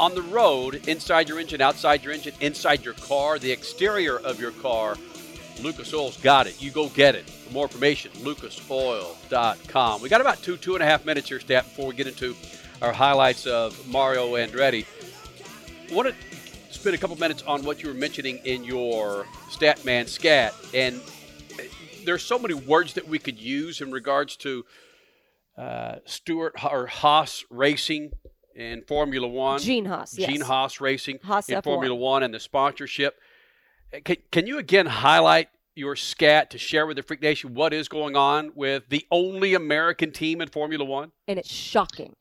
on 0.00 0.14
the 0.14 0.22
road, 0.22 0.88
inside 0.88 1.28
your 1.28 1.40
engine, 1.40 1.60
outside 1.60 2.04
your 2.04 2.12
engine, 2.12 2.34
inside 2.40 2.84
your 2.84 2.94
car, 2.94 3.38
the 3.38 3.50
exterior 3.50 4.18
of 4.18 4.40
your 4.40 4.52
car. 4.52 4.96
Lucas 5.62 5.92
Oil's 5.92 6.16
got 6.18 6.46
it. 6.46 6.60
You 6.62 6.70
go 6.70 6.88
get 6.88 7.14
it. 7.14 7.28
For 7.28 7.52
more 7.52 7.64
information, 7.64 8.10
lucasoil.com. 8.12 10.02
We 10.02 10.08
got 10.08 10.20
about 10.20 10.42
two, 10.42 10.56
two 10.56 10.74
and 10.74 10.82
a 10.82 10.86
half 10.86 11.04
minutes 11.04 11.28
here, 11.28 11.40
Stat, 11.40 11.64
before 11.64 11.86
we 11.86 11.94
get 11.94 12.06
into 12.06 12.36
our 12.80 12.92
highlights 12.92 13.46
of 13.46 13.86
Mario 13.88 14.34
Andretti. 14.34 14.86
I 15.90 15.94
want 15.94 16.08
to 16.08 16.14
spend 16.72 16.94
a 16.94 16.98
couple 16.98 17.16
minutes 17.16 17.42
on 17.42 17.64
what 17.64 17.82
you 17.82 17.88
were 17.88 17.94
mentioning 17.94 18.38
in 18.44 18.62
your 18.62 19.24
Statman 19.50 20.08
Scat. 20.08 20.54
And 20.74 21.00
there's 22.04 22.22
so 22.22 22.38
many 22.38 22.54
words 22.54 22.94
that 22.94 23.08
we 23.08 23.18
could 23.18 23.38
use 23.38 23.80
in 23.80 23.90
regards 23.90 24.36
to 24.36 24.64
uh, 25.56 25.96
Stewart 26.04 26.54
or 26.64 26.86
Haas 26.86 27.44
Racing 27.50 28.12
in 28.54 28.82
Formula 28.82 29.26
One. 29.26 29.58
Gene 29.60 29.86
Haas, 29.86 30.16
yes. 30.16 30.30
Gene 30.30 30.40
Haas 30.40 30.80
Racing 30.80 31.18
Haas 31.22 31.48
in 31.48 31.58
F1. 31.58 31.64
Formula 31.64 31.94
One 31.94 32.22
and 32.22 32.32
the 32.32 32.40
sponsorship. 32.40 33.18
Can, 34.04 34.16
can 34.30 34.46
you 34.46 34.58
again 34.58 34.86
highlight 34.86 35.48
your 35.74 35.96
scat 35.96 36.50
to 36.50 36.58
share 36.58 36.86
with 36.86 36.96
the 36.96 37.02
Freak 37.02 37.22
Nation 37.22 37.54
what 37.54 37.72
is 37.72 37.88
going 37.88 38.16
on 38.16 38.52
with 38.54 38.88
the 38.88 39.06
only 39.10 39.54
American 39.54 40.12
team 40.12 40.40
in 40.40 40.48
Formula 40.48 40.84
One? 40.84 41.12
And 41.26 41.38
it's 41.38 41.50
shocking. 41.50 42.14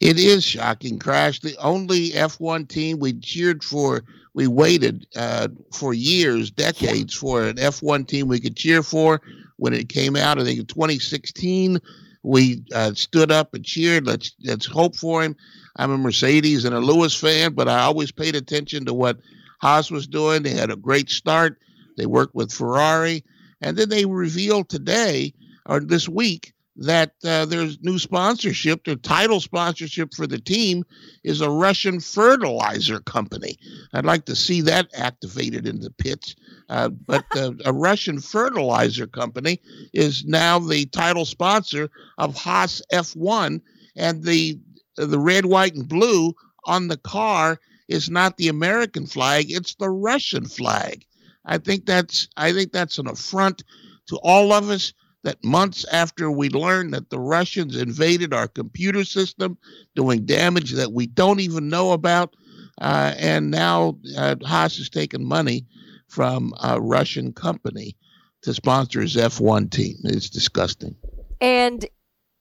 It 0.00 0.18
is 0.18 0.44
shocking, 0.44 0.98
Crash. 0.98 1.40
The 1.40 1.56
only 1.58 2.10
F1 2.10 2.68
team 2.68 2.98
we 2.98 3.12
cheered 3.12 3.62
for, 3.62 4.02
we 4.34 4.46
waited 4.46 5.06
uh, 5.14 5.48
for 5.72 5.94
years, 5.94 6.50
decades, 6.50 7.14
for 7.14 7.44
an 7.44 7.56
F1 7.56 8.08
team 8.08 8.28
we 8.28 8.40
could 8.40 8.56
cheer 8.56 8.82
for. 8.82 9.20
When 9.56 9.74
it 9.74 9.88
came 9.88 10.16
out, 10.16 10.40
I 10.40 10.44
think 10.44 10.58
in 10.58 10.66
2016, 10.66 11.78
we 12.24 12.64
uh, 12.74 12.94
stood 12.94 13.30
up 13.30 13.54
and 13.54 13.64
cheered. 13.64 14.06
Let's 14.06 14.32
let's 14.42 14.66
hope 14.66 14.96
for 14.96 15.22
him. 15.22 15.36
I'm 15.76 15.90
a 15.90 15.98
Mercedes 15.98 16.64
and 16.64 16.74
a 16.74 16.80
Lewis 16.80 17.14
fan, 17.14 17.54
but 17.54 17.68
I 17.68 17.80
always 17.80 18.10
paid 18.10 18.34
attention 18.34 18.84
to 18.86 18.94
what 18.94 19.18
Haas 19.62 19.90
was 19.90 20.06
doing. 20.06 20.42
They 20.42 20.50
had 20.50 20.70
a 20.70 20.76
great 20.76 21.08
start. 21.08 21.58
They 21.96 22.06
worked 22.06 22.34
with 22.34 22.52
Ferrari, 22.52 23.24
and 23.60 23.76
then 23.76 23.88
they 23.88 24.04
revealed 24.04 24.68
today 24.68 25.32
or 25.66 25.80
this 25.80 26.08
week 26.08 26.52
that 26.74 27.12
uh, 27.24 27.46
new 27.82 27.98
sponsorship. 27.98 28.84
Their 28.84 28.96
title 28.96 29.40
sponsorship 29.40 30.14
for 30.14 30.26
the 30.26 30.40
team 30.40 30.84
is 31.22 31.40
a 31.40 31.50
Russian 31.50 32.00
fertilizer 32.00 32.98
company. 33.00 33.56
I'd 33.92 34.06
like 34.06 34.24
to 34.24 34.34
see 34.34 34.62
that 34.62 34.88
activated 34.94 35.66
in 35.66 35.80
the 35.80 35.90
pits. 35.90 36.34
Uh, 36.68 36.88
but 36.88 37.24
uh, 37.36 37.52
a 37.64 37.72
Russian 37.72 38.20
fertilizer 38.20 39.06
company 39.06 39.60
is 39.92 40.24
now 40.24 40.58
the 40.58 40.86
title 40.86 41.26
sponsor 41.26 41.90
of 42.18 42.34
Haas 42.34 42.82
F1, 42.92 43.60
and 43.94 44.24
the 44.24 44.58
the 44.96 45.18
red, 45.18 45.46
white, 45.46 45.74
and 45.74 45.88
blue 45.88 46.34
on 46.64 46.88
the 46.88 46.98
car 46.98 47.58
is 47.92 48.10
not 48.10 48.36
the 48.36 48.48
American 48.48 49.06
flag; 49.06 49.50
it's 49.50 49.74
the 49.76 49.90
Russian 49.90 50.46
flag. 50.46 51.04
I 51.44 51.58
think 51.58 51.86
that's 51.86 52.28
I 52.36 52.52
think 52.52 52.72
that's 52.72 52.98
an 52.98 53.08
affront 53.08 53.62
to 54.06 54.16
all 54.22 54.52
of 54.52 54.70
us 54.70 54.92
that 55.24 55.42
months 55.44 55.84
after 55.92 56.30
we 56.30 56.48
learned 56.50 56.92
that 56.94 57.10
the 57.10 57.20
Russians 57.20 57.76
invaded 57.76 58.34
our 58.34 58.48
computer 58.48 59.04
system, 59.04 59.56
doing 59.94 60.24
damage 60.24 60.72
that 60.72 60.92
we 60.92 61.06
don't 61.06 61.40
even 61.40 61.68
know 61.68 61.92
about, 61.92 62.34
uh, 62.80 63.14
and 63.16 63.50
now 63.50 63.98
uh, 64.16 64.34
Haas 64.42 64.78
is 64.78 64.90
taking 64.90 65.24
money 65.24 65.64
from 66.08 66.52
a 66.62 66.80
Russian 66.80 67.32
company 67.32 67.96
to 68.42 68.52
sponsor 68.52 69.00
his 69.00 69.14
F1 69.16 69.70
team. 69.70 69.96
It's 70.04 70.28
disgusting. 70.28 70.96
And 71.40 71.86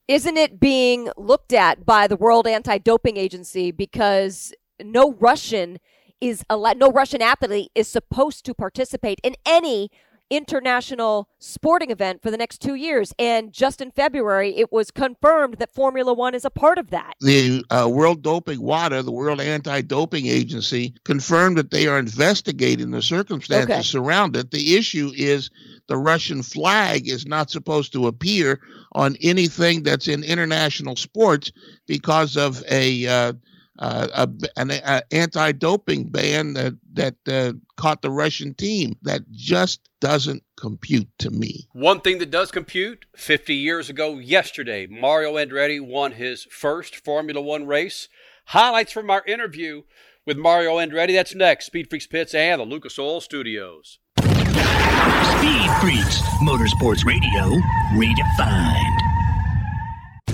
isn't 0.07 0.37
it 0.37 0.59
being 0.59 1.09
looked 1.15 1.53
at 1.53 1.85
by 1.85 2.07
the 2.07 2.17
World 2.17 2.47
Anti-Doping 2.47 3.17
Agency 3.17 3.71
because 3.71 4.53
no 4.85 5.13
Russian 5.13 5.79
is 6.19 6.43
allowed, 6.49 6.77
no 6.77 6.91
Russian 6.91 7.21
athlete 7.21 7.71
is 7.75 7.87
supposed 7.87 8.45
to 8.45 8.53
participate 8.53 9.19
in 9.23 9.35
any 9.45 9.89
international 10.31 11.27
sporting 11.39 11.91
event 11.91 12.21
for 12.21 12.31
the 12.31 12.37
next 12.37 12.61
two 12.61 12.75
years. 12.75 13.13
And 13.19 13.51
just 13.51 13.81
in 13.81 13.91
February, 13.91 14.55
it 14.55 14.71
was 14.71 14.89
confirmed 14.89 15.55
that 15.59 15.73
Formula 15.73 16.13
One 16.13 16.33
is 16.33 16.45
a 16.45 16.49
part 16.49 16.77
of 16.77 16.89
that. 16.91 17.15
The 17.19 17.65
uh, 17.69 17.89
World 17.91 18.21
Doping 18.21 18.61
WADA, 18.61 19.03
the 19.03 19.11
World 19.11 19.41
Anti-Doping 19.41 20.27
Agency, 20.27 20.93
confirmed 21.03 21.57
that 21.57 21.71
they 21.71 21.85
are 21.87 21.99
investigating 21.99 22.91
the 22.91 23.01
circumstances 23.01 23.69
Okay. 23.69 23.81
surround 23.81 24.37
it. 24.37 24.51
The 24.51 24.77
issue 24.77 25.11
is 25.15 25.49
the 25.87 25.97
Russian 25.97 26.41
flag 26.43 27.09
is 27.09 27.25
not 27.25 27.51
supposed 27.51 27.91
to 27.93 28.07
appear 28.07 28.61
on 28.93 29.17
anything 29.21 29.83
that's 29.83 30.07
in 30.07 30.23
international 30.23 30.95
sports 30.95 31.51
because 31.87 32.37
of 32.37 32.63
a 32.69 33.05
uh, 33.05 33.33
uh, 33.81 34.07
a, 34.13 34.29
an 34.59 34.69
a 34.71 35.01
anti-doping 35.11 36.05
ban 36.09 36.53
that 36.53 36.77
that 36.93 37.15
uh, 37.27 37.53
caught 37.77 38.03
the 38.03 38.11
Russian 38.11 38.53
team. 38.53 38.95
That 39.01 39.21
just 39.31 39.89
doesn't 39.99 40.43
compute 40.55 41.09
to 41.19 41.31
me. 41.31 41.67
One 41.73 41.99
thing 41.99 42.19
that 42.19 42.29
does 42.29 42.51
compute 42.51 43.05
50 43.15 43.55
years 43.55 43.89
ago 43.89 44.19
yesterday, 44.19 44.85
Mario 44.85 45.33
Andretti 45.33 45.81
won 45.81 46.13
his 46.13 46.43
first 46.45 46.95
Formula 46.95 47.41
One 47.41 47.65
race. 47.65 48.07
Highlights 48.45 48.91
from 48.91 49.09
our 49.09 49.23
interview 49.25 49.81
with 50.27 50.37
Mario 50.37 50.77
Andretti. 50.77 51.13
That's 51.13 51.33
next. 51.33 51.65
Speed 51.65 51.89
Freaks 51.89 52.07
Pits 52.07 52.35
and 52.35 52.61
the 52.61 52.65
Lucas 52.65 52.99
Oil 52.99 53.19
Studios. 53.19 53.97
Speed 54.19 55.71
Freaks, 55.81 56.21
Motorsports 56.43 57.03
Radio, 57.03 57.59
redefined. 57.95 58.80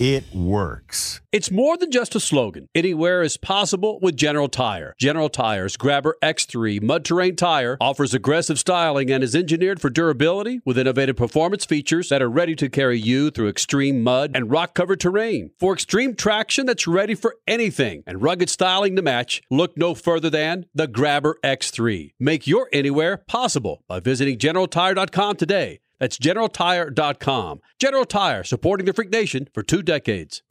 It 0.00 0.34
works. 0.34 1.20
It's 1.30 1.50
more 1.50 1.76
than 1.76 1.90
just 1.90 2.14
a 2.14 2.20
slogan. 2.20 2.68
Anywhere 2.74 3.20
is 3.20 3.36
possible 3.36 3.98
with 4.00 4.16
General 4.16 4.48
Tire. 4.48 4.94
General 4.98 5.28
Tire's 5.28 5.76
Grabber 5.76 6.16
X3 6.22 6.82
mud 6.82 7.04
terrain 7.04 7.36
tire 7.36 7.76
offers 7.82 8.14
aggressive 8.14 8.58
styling 8.58 9.10
and 9.10 9.22
is 9.22 9.36
engineered 9.36 9.78
for 9.78 9.90
durability 9.90 10.62
with 10.64 10.78
innovative 10.78 11.16
performance 11.16 11.66
features 11.66 12.08
that 12.08 12.22
are 12.22 12.30
ready 12.30 12.56
to 12.56 12.70
carry 12.70 12.98
you 12.98 13.30
through 13.30 13.50
extreme 13.50 14.02
mud 14.02 14.30
and 14.34 14.50
rock 14.50 14.72
covered 14.72 15.00
terrain. 15.00 15.50
For 15.60 15.74
extreme 15.74 16.14
traction 16.14 16.64
that's 16.64 16.86
ready 16.86 17.14
for 17.14 17.36
anything 17.46 18.02
and 18.06 18.22
rugged 18.22 18.48
styling 18.48 18.96
to 18.96 19.02
match, 19.02 19.42
look 19.50 19.76
no 19.76 19.94
further 19.94 20.30
than 20.30 20.64
the 20.74 20.86
Grabber 20.86 21.36
X3. 21.44 22.14
Make 22.18 22.46
your 22.46 22.70
anywhere 22.72 23.18
possible 23.18 23.84
by 23.86 24.00
visiting 24.00 24.38
generaltire.com 24.38 25.36
today. 25.36 25.80
That's 26.00 26.18
generaltire.com. 26.18 27.60
General 27.78 28.04
Tire, 28.04 28.42
supporting 28.42 28.86
the 28.86 28.92
Freak 28.92 29.10
Nation 29.10 29.46
for 29.54 29.62
two 29.62 29.82
decades. 29.82 30.42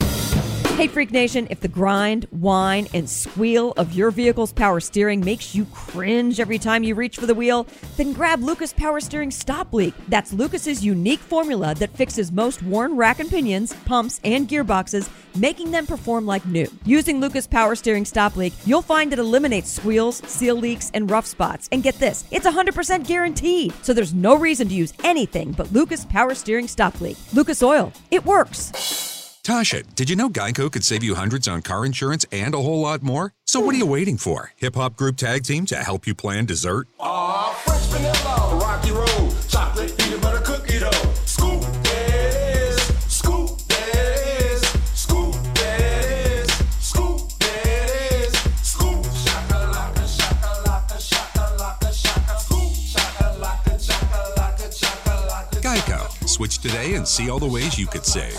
Hey, 0.80 0.88
Freak 0.88 1.12
Nation, 1.12 1.46
if 1.50 1.60
the 1.60 1.68
grind, 1.68 2.24
whine, 2.30 2.88
and 2.94 3.10
squeal 3.10 3.74
of 3.76 3.92
your 3.92 4.12
vehicle's 4.12 4.54
power 4.54 4.80
steering 4.80 5.20
makes 5.20 5.54
you 5.54 5.66
cringe 5.74 6.40
every 6.40 6.58
time 6.58 6.86
you 6.86 6.96
reach 6.96 7.18
for 7.18 7.26
the 7.26 7.36
wheel, 7.36 7.68
then 7.98 8.14
grab 8.14 8.42
Lucas 8.42 8.72
Power 8.72 9.02
Steering 9.02 9.30
Stop 9.30 9.74
Leak. 9.74 9.94
That's 10.08 10.32
Lucas's 10.32 10.82
unique 10.86 11.20
formula 11.20 11.76
that 11.76 11.90
fixes 11.98 12.32
most 12.32 12.64
worn 12.64 12.96
rack 12.96 13.20
and 13.20 13.30
pinions, 13.30 13.74
pumps, 13.84 14.22
and 14.24 14.48
gearboxes, 14.48 15.10
making 15.36 15.72
them 15.72 15.86
perform 15.86 16.26
like 16.26 16.46
new. 16.46 16.68
Using 16.86 17.20
Lucas 17.20 17.46
Power 17.46 17.76
Steering 17.76 18.06
Stop 18.06 18.38
Leak, 18.38 18.54
you'll 18.66 18.82
find 18.82 19.12
it 19.12 19.20
eliminates 19.20 19.70
squeals, 19.70 20.20
seal 20.30 20.56
leaks, 20.56 20.92
and 20.94 21.12
rough 21.12 21.26
spots. 21.26 21.68
And 21.74 21.84
get 21.84 21.96
this, 21.96 22.24
it's 22.32 22.48
100% 22.48 23.06
guaranteed, 23.06 23.74
so 23.82 23.92
there's 23.92 24.14
no 24.14 24.38
reason 24.38 24.70
to 24.70 24.76
use 24.76 24.94
anything 25.04 25.52
but 25.52 25.74
Lucas 25.74 26.06
Power 26.06 26.34
Steering 26.34 26.70
Stop 26.70 27.02
Leak. 27.02 27.18
Lucas 27.34 27.62
Oil, 27.62 27.92
it 28.12 28.24
works. 28.24 29.19
Tasha, 29.44 29.84
did 29.96 30.10
you 30.10 30.16
know 30.16 30.30
Geico 30.30 30.72
could 30.72 30.84
save 30.84 31.04
you 31.04 31.16
hundreds 31.16 31.48
on 31.48 31.62
car 31.62 31.86
insurance 31.86 32.26
and 32.32 32.54
a 32.54 32.62
whole 32.62 32.82
lot 32.82 33.02
more? 33.02 33.34
So 33.46 33.60
what 33.60 33.74
are 33.74 33.78
you 33.78 33.86
waiting 33.86 34.18
for? 34.18 34.52
Hip 34.58 34.76
Hop 34.76 34.96
Group 34.96 35.18
Tag 35.18 35.44
Team 35.44 35.66
to 35.68 35.78
help 35.78 36.06
you 36.06 36.14
plan 36.14 36.46
dessert? 36.46 36.88
Aw, 37.00 37.54
fresh 37.66 37.86
vanilla, 37.86 38.60
rocky 38.62 38.92
road, 38.92 39.34
chocolate 39.48 39.98
peanut 39.98 40.22
butter 40.22 40.42
cookie 40.46 40.80
dough. 40.80 40.92
Scoop 41.26 41.62
this, 41.84 42.78
scoop 43.08 43.58
this, 43.68 44.62
scoop 44.94 45.34
this, 45.56 46.52
scoop 46.80 47.22
this, 47.40 48.34
scoop 48.62 49.06
shakalaka, 49.06 50.06
shakalaka, 50.06 50.98
shakalaka, 51.00 51.92
shaka, 51.92 52.40
scoop 52.40 52.72
shakalaka, 52.94 53.80
shakalaka, 53.80 54.68
shakalaka. 54.80 55.62
Geico. 55.62 56.28
Switch 56.28 56.60
today 56.60 56.94
and 56.94 57.08
see 57.08 57.30
all 57.30 57.40
the 57.40 57.48
ways 57.48 57.80
you 57.80 57.88
could 57.88 58.06
save. 58.06 58.38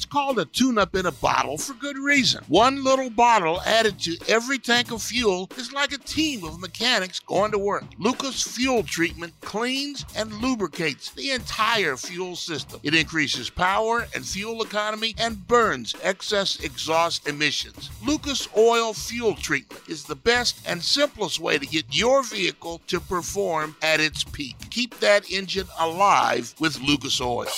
It's 0.00 0.06
called 0.06 0.38
a 0.38 0.46
tune 0.46 0.78
up 0.78 0.94
in 0.94 1.04
a 1.04 1.12
bottle 1.12 1.58
for 1.58 1.74
good 1.74 1.98
reason. 1.98 2.42
One 2.48 2.82
little 2.82 3.10
bottle 3.10 3.60
added 3.66 3.98
to 4.00 4.16
every 4.28 4.58
tank 4.58 4.90
of 4.90 5.02
fuel 5.02 5.50
is 5.58 5.74
like 5.74 5.92
a 5.92 5.98
team 5.98 6.42
of 6.42 6.58
mechanics 6.58 7.20
going 7.20 7.50
to 7.50 7.58
work. 7.58 7.84
Lucas 7.98 8.42
Fuel 8.42 8.82
Treatment 8.82 9.34
cleans 9.42 10.06
and 10.16 10.32
lubricates 10.32 11.10
the 11.10 11.32
entire 11.32 11.98
fuel 11.98 12.34
system. 12.34 12.80
It 12.82 12.94
increases 12.94 13.50
power 13.50 14.06
and 14.14 14.24
fuel 14.24 14.62
economy 14.62 15.14
and 15.18 15.46
burns 15.46 15.94
excess 16.02 16.58
exhaust 16.60 17.28
emissions. 17.28 17.90
Lucas 18.02 18.48
Oil 18.56 18.94
Fuel 18.94 19.34
Treatment 19.34 19.82
is 19.86 20.04
the 20.04 20.16
best 20.16 20.66
and 20.66 20.82
simplest 20.82 21.40
way 21.40 21.58
to 21.58 21.66
get 21.66 21.84
your 21.94 22.22
vehicle 22.22 22.80
to 22.86 23.00
perform 23.00 23.76
at 23.82 24.00
its 24.00 24.24
peak. 24.24 24.56
Keep 24.70 24.98
that 25.00 25.30
engine 25.30 25.68
alive 25.78 26.54
with 26.58 26.80
Lucas 26.80 27.20
Oil. 27.20 27.48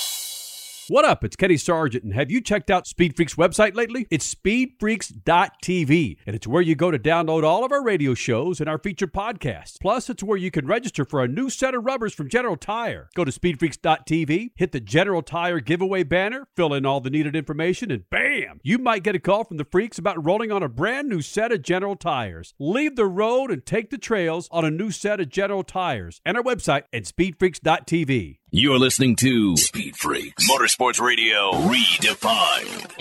What 0.88 1.04
up? 1.04 1.22
It's 1.22 1.36
Kenny 1.36 1.56
Sargent, 1.56 2.02
and 2.02 2.12
have 2.12 2.30
you 2.30 2.40
checked 2.40 2.68
out 2.68 2.88
Speed 2.88 3.14
Freaks 3.14 3.36
website 3.36 3.76
lately? 3.76 4.09
It's 4.10 4.34
speedfreaks.tv, 4.34 6.16
and 6.26 6.34
it's 6.34 6.46
where 6.46 6.60
you 6.60 6.74
go 6.74 6.90
to 6.90 6.98
download 6.98 7.44
all 7.44 7.64
of 7.64 7.70
our 7.70 7.84
radio 7.84 8.14
shows 8.14 8.59
and 8.59 8.68
our 8.68 8.78
featured 8.78 9.12
podcasts. 9.12 9.76
Plus, 9.80 10.10
it's 10.10 10.24
where 10.24 10.36
you 10.36 10.50
can 10.50 10.66
register 10.66 11.04
for 11.04 11.22
a 11.22 11.28
new 11.28 11.50
set 11.50 11.76
of 11.76 11.84
rubbers 11.84 12.14
from 12.14 12.28
General 12.28 12.56
Tire. 12.56 13.09
Go 13.14 13.24
to 13.24 13.30
speedfreaks.tv, 13.30 14.50
hit 14.56 14.72
the 14.72 14.80
General 14.80 15.22
Tire 15.22 15.60
giveaway 15.60 16.02
banner, 16.02 16.48
fill 16.56 16.74
in 16.74 16.84
all 16.84 17.00
the 17.00 17.10
needed 17.10 17.36
information, 17.36 17.92
and 17.92 18.10
bam! 18.10 18.59
You 18.64 18.78
might 18.78 19.04
get 19.04 19.14
a 19.14 19.20
call 19.20 19.44
from 19.44 19.59
the 19.59 19.66
freaks 19.70 19.98
about 19.98 20.24
rolling 20.24 20.50
on 20.50 20.64
a 20.64 20.68
brand 20.68 21.09
new 21.09 21.22
set 21.22 21.52
of 21.52 21.62
General 21.62 21.94
Tires. 21.94 22.54
Leave 22.59 22.96
the 22.96 23.06
road 23.06 23.52
and 23.52 23.64
take 23.64 23.90
the 23.90 23.98
trails 23.98 24.48
on 24.50 24.64
a 24.64 24.70
new 24.70 24.90
set 24.90 25.20
of 25.20 25.28
General 25.28 25.62
Tires. 25.62 26.20
And 26.26 26.36
our 26.36 26.42
website 26.42 26.84
at 26.92 27.04
speedfreaks.tv. 27.04 28.38
You're 28.54 28.78
listening 28.78 29.16
to 29.16 29.56
Speed 29.56 29.96
Freaks 29.96 30.46
Motorsports 30.46 31.00
Radio 31.00 31.52
Redefined. 31.52 32.92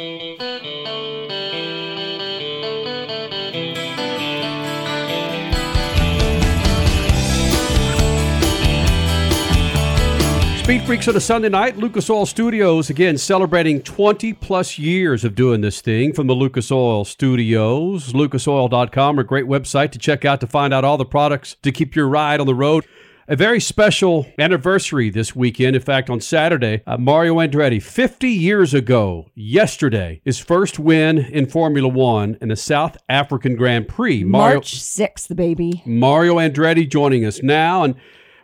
Speed 10.64 10.84
Freaks 10.84 11.10
on 11.10 11.18
a 11.18 11.20
Sunday 11.20 11.50
night, 11.50 11.76
Lucas 11.76 12.10
Oil 12.10 12.26
Studios 12.26 12.90
again 12.90 13.18
celebrating 13.18 13.82
20 13.82 14.32
plus 14.32 14.80
years 14.80 15.26
of 15.26 15.36
doing 15.36 15.60
this 15.60 15.82
thing 15.82 16.14
from 16.14 16.28
the 16.28 16.34
Lucas 16.34 16.72
Oil 16.72 17.04
Studios. 17.04 18.14
LucasOil.com, 18.14 19.20
a 19.20 19.24
great 19.26 19.48
website 19.48 19.92
to 19.92 20.00
check 20.00 20.24
out 20.24 20.40
to 20.40 20.48
find 20.48 20.74
out 20.74 20.86
all 20.86 20.98
the 20.98 21.04
products 21.04 21.58
to 21.62 21.74
keep 21.74 21.94
your 21.94 22.08
ride 22.08 22.40
on 22.40 22.48
the 22.48 22.56
road. 22.56 22.86
A 23.32 23.36
very 23.38 23.62
special 23.62 24.26
anniversary 24.38 25.10
this 25.10 25.34
weekend. 25.34 25.74
In 25.78 25.82
fact, 25.82 26.10
on 26.10 26.20
Saturday, 26.20 26.84
uh, 26.86 26.98
Mario 26.98 27.36
Andretti, 27.36 27.82
50 27.82 28.28
years 28.28 28.74
ago, 28.74 29.30
yesterday, 29.36 30.20
his 30.26 30.38
first 30.38 30.78
win 30.78 31.18
in 31.18 31.46
Formula 31.46 31.88
One 31.88 32.38
in 32.42 32.50
the 32.50 32.58
South 32.58 32.98
African 33.08 33.56
Grand 33.56 33.88
Prix. 33.88 34.26
Mario, 34.26 34.56
March 34.56 34.82
6th, 34.82 35.34
baby. 35.34 35.82
Mario 35.86 36.40
Andretti 36.40 36.90
joining 36.90 37.24
us 37.24 37.42
now. 37.42 37.86
And 37.86 37.96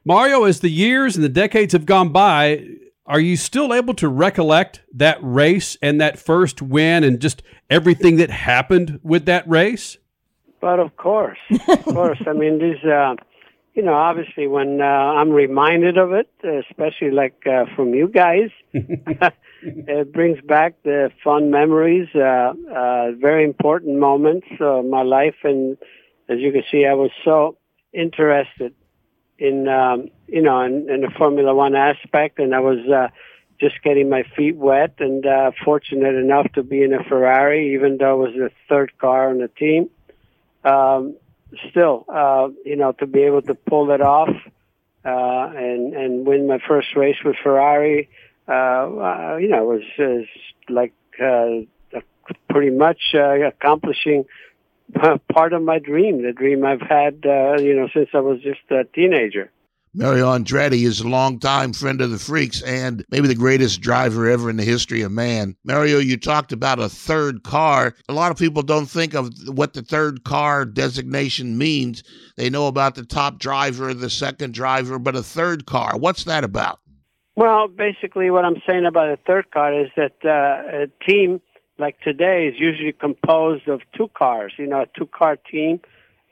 Mario, 0.05 0.45
as 0.45 0.61
the 0.61 0.69
years 0.69 1.17
and 1.17 1.25
the 1.25 1.27
decades 1.27 1.73
have 1.73 1.85
gone 1.85 2.13
by, 2.13 2.65
are 3.05 3.19
you 3.19 3.35
still 3.35 3.73
able 3.73 3.93
to 3.95 4.07
recollect 4.07 4.83
that 4.93 5.17
race 5.21 5.77
and 5.81 5.99
that 5.99 6.17
first 6.17 6.61
win 6.61 7.03
and 7.03 7.19
just 7.19 7.43
everything 7.69 8.15
that 8.15 8.29
happened 8.29 9.01
with 9.03 9.25
that 9.25 9.45
race? 9.49 9.97
But 10.61 10.79
of 10.79 10.95
course, 10.95 11.39
of 11.67 11.83
course. 11.83 12.19
I 12.25 12.31
mean, 12.31 12.57
these 12.57 12.81
uh, 12.89 13.15
you 13.77 13.83
know, 13.83 13.93
obviously 13.93 14.47
when 14.47 14.81
uh, 14.81 14.83
I'm 14.83 15.29
reminded 15.29 15.99
of 15.99 16.11
it, 16.11 16.27
especially 16.43 17.11
like 17.11 17.45
uh, 17.45 17.65
from 17.75 17.93
you 17.93 18.07
guys, 18.07 18.49
it 18.73 20.11
brings 20.11 20.39
back 20.41 20.81
the 20.83 21.11
fun 21.23 21.51
memories, 21.51 22.07
uh, 22.15 22.53
uh, 22.75 23.11
very 23.19 23.43
important 23.43 23.99
moments 23.99 24.47
of 24.59 24.83
my 24.85 25.03
life. 25.03 25.35
And 25.43 25.77
as 26.27 26.39
you 26.39 26.51
can 26.51 26.63
see, 26.71 26.87
I 26.87 26.95
was 26.95 27.11
so 27.23 27.57
interested 27.93 28.73
in, 29.37 29.67
um, 29.67 30.09
you 30.27 30.41
know, 30.41 30.59
in, 30.61 30.89
in 30.89 31.01
the 31.01 31.11
Formula 31.15 31.53
One 31.53 31.75
aspect, 31.75 32.39
and 32.39 32.55
I 32.55 32.59
was 32.61 32.79
uh, 32.91 33.09
just 33.61 33.75
getting 33.83 34.09
my 34.09 34.23
feet 34.35 34.55
wet 34.55 34.95
and 34.97 35.23
uh, 35.23 35.51
fortunate 35.63 36.15
enough 36.15 36.51
to 36.53 36.63
be 36.63 36.81
in 36.81 36.95
a 36.95 37.03
Ferrari, 37.03 37.75
even 37.75 37.97
though 37.99 38.25
it 38.25 38.29
was 38.29 38.35
the 38.35 38.49
third 38.67 38.97
car 38.97 39.29
on 39.29 39.37
the 39.37 39.49
team. 39.49 39.91
Um, 40.63 41.15
still, 41.69 42.05
uh, 42.07 42.49
you 42.65 42.75
know, 42.75 42.91
to 42.93 43.07
be 43.07 43.21
able 43.21 43.41
to 43.43 43.55
pull 43.55 43.91
it 43.91 44.01
off 44.01 44.29
uh, 45.05 45.51
and 45.55 45.93
and 45.93 46.25
win 46.25 46.47
my 46.47 46.59
first 46.67 46.95
race 46.95 47.17
with 47.23 47.35
Ferrari, 47.41 48.09
uh, 48.47 48.51
uh, 48.51 49.37
you 49.37 49.47
know, 49.47 49.63
was, 49.65 49.81
was 49.97 50.25
like 50.69 50.93
uh, 51.21 51.99
pretty 52.49 52.75
much 52.75 52.99
uh, 53.13 53.47
accomplishing 53.47 54.25
part 55.33 55.53
of 55.53 55.61
my 55.61 55.79
dream, 55.79 56.23
the 56.23 56.33
dream 56.33 56.65
I've 56.65 56.81
had, 56.81 57.25
uh, 57.25 57.57
you 57.59 57.75
know, 57.75 57.87
since 57.93 58.09
I 58.13 58.19
was 58.19 58.41
just 58.41 58.59
a 58.69 58.83
teenager. 58.83 59.51
Mario 59.99 60.27
Andretti 60.27 60.85
is 60.85 60.99
a 60.99 61.07
longtime 61.07 61.73
friend 61.73 62.01
of 62.01 62.11
the 62.11 62.19
Freaks 62.19 62.61
and 62.61 63.03
maybe 63.09 63.27
the 63.27 63.33
greatest 63.33 63.81
driver 63.81 64.29
ever 64.29 64.47
in 64.47 64.57
the 64.57 64.63
history 64.63 65.01
of 65.01 65.11
man. 65.11 65.55
Mario, 65.63 65.97
you 65.97 66.17
talked 66.17 66.51
about 66.51 66.77
a 66.77 66.87
third 66.87 67.41
car. 67.41 67.95
A 68.07 68.13
lot 68.13 68.29
of 68.29 68.37
people 68.37 68.61
don't 68.61 68.85
think 68.85 69.15
of 69.15 69.31
what 69.47 69.73
the 69.73 69.81
third 69.81 70.23
car 70.23 70.65
designation 70.65 71.57
means. 71.57 72.03
They 72.35 72.47
know 72.47 72.67
about 72.67 72.93
the 72.93 73.05
top 73.05 73.39
driver, 73.39 73.91
the 73.91 74.11
second 74.11 74.53
driver, 74.53 74.99
but 74.99 75.15
a 75.15 75.23
third 75.23 75.65
car, 75.65 75.97
what's 75.97 76.25
that 76.25 76.43
about? 76.43 76.77
Well, 77.35 77.67
basically, 77.67 78.29
what 78.29 78.45
I'm 78.45 78.61
saying 78.67 78.85
about 78.85 79.09
a 79.09 79.17
third 79.25 79.49
car 79.49 79.73
is 79.73 79.89
that 79.97 80.13
uh, 80.23 80.83
a 80.83 81.09
team 81.09 81.41
like 81.79 81.99
today 82.01 82.45
is 82.45 82.53
usually 82.59 82.93
composed 82.93 83.67
of 83.67 83.81
two 83.95 84.11
cars, 84.15 84.53
you 84.59 84.67
know, 84.67 84.81
a 84.81 84.87
two 84.95 85.07
car 85.07 85.37
team. 85.37 85.79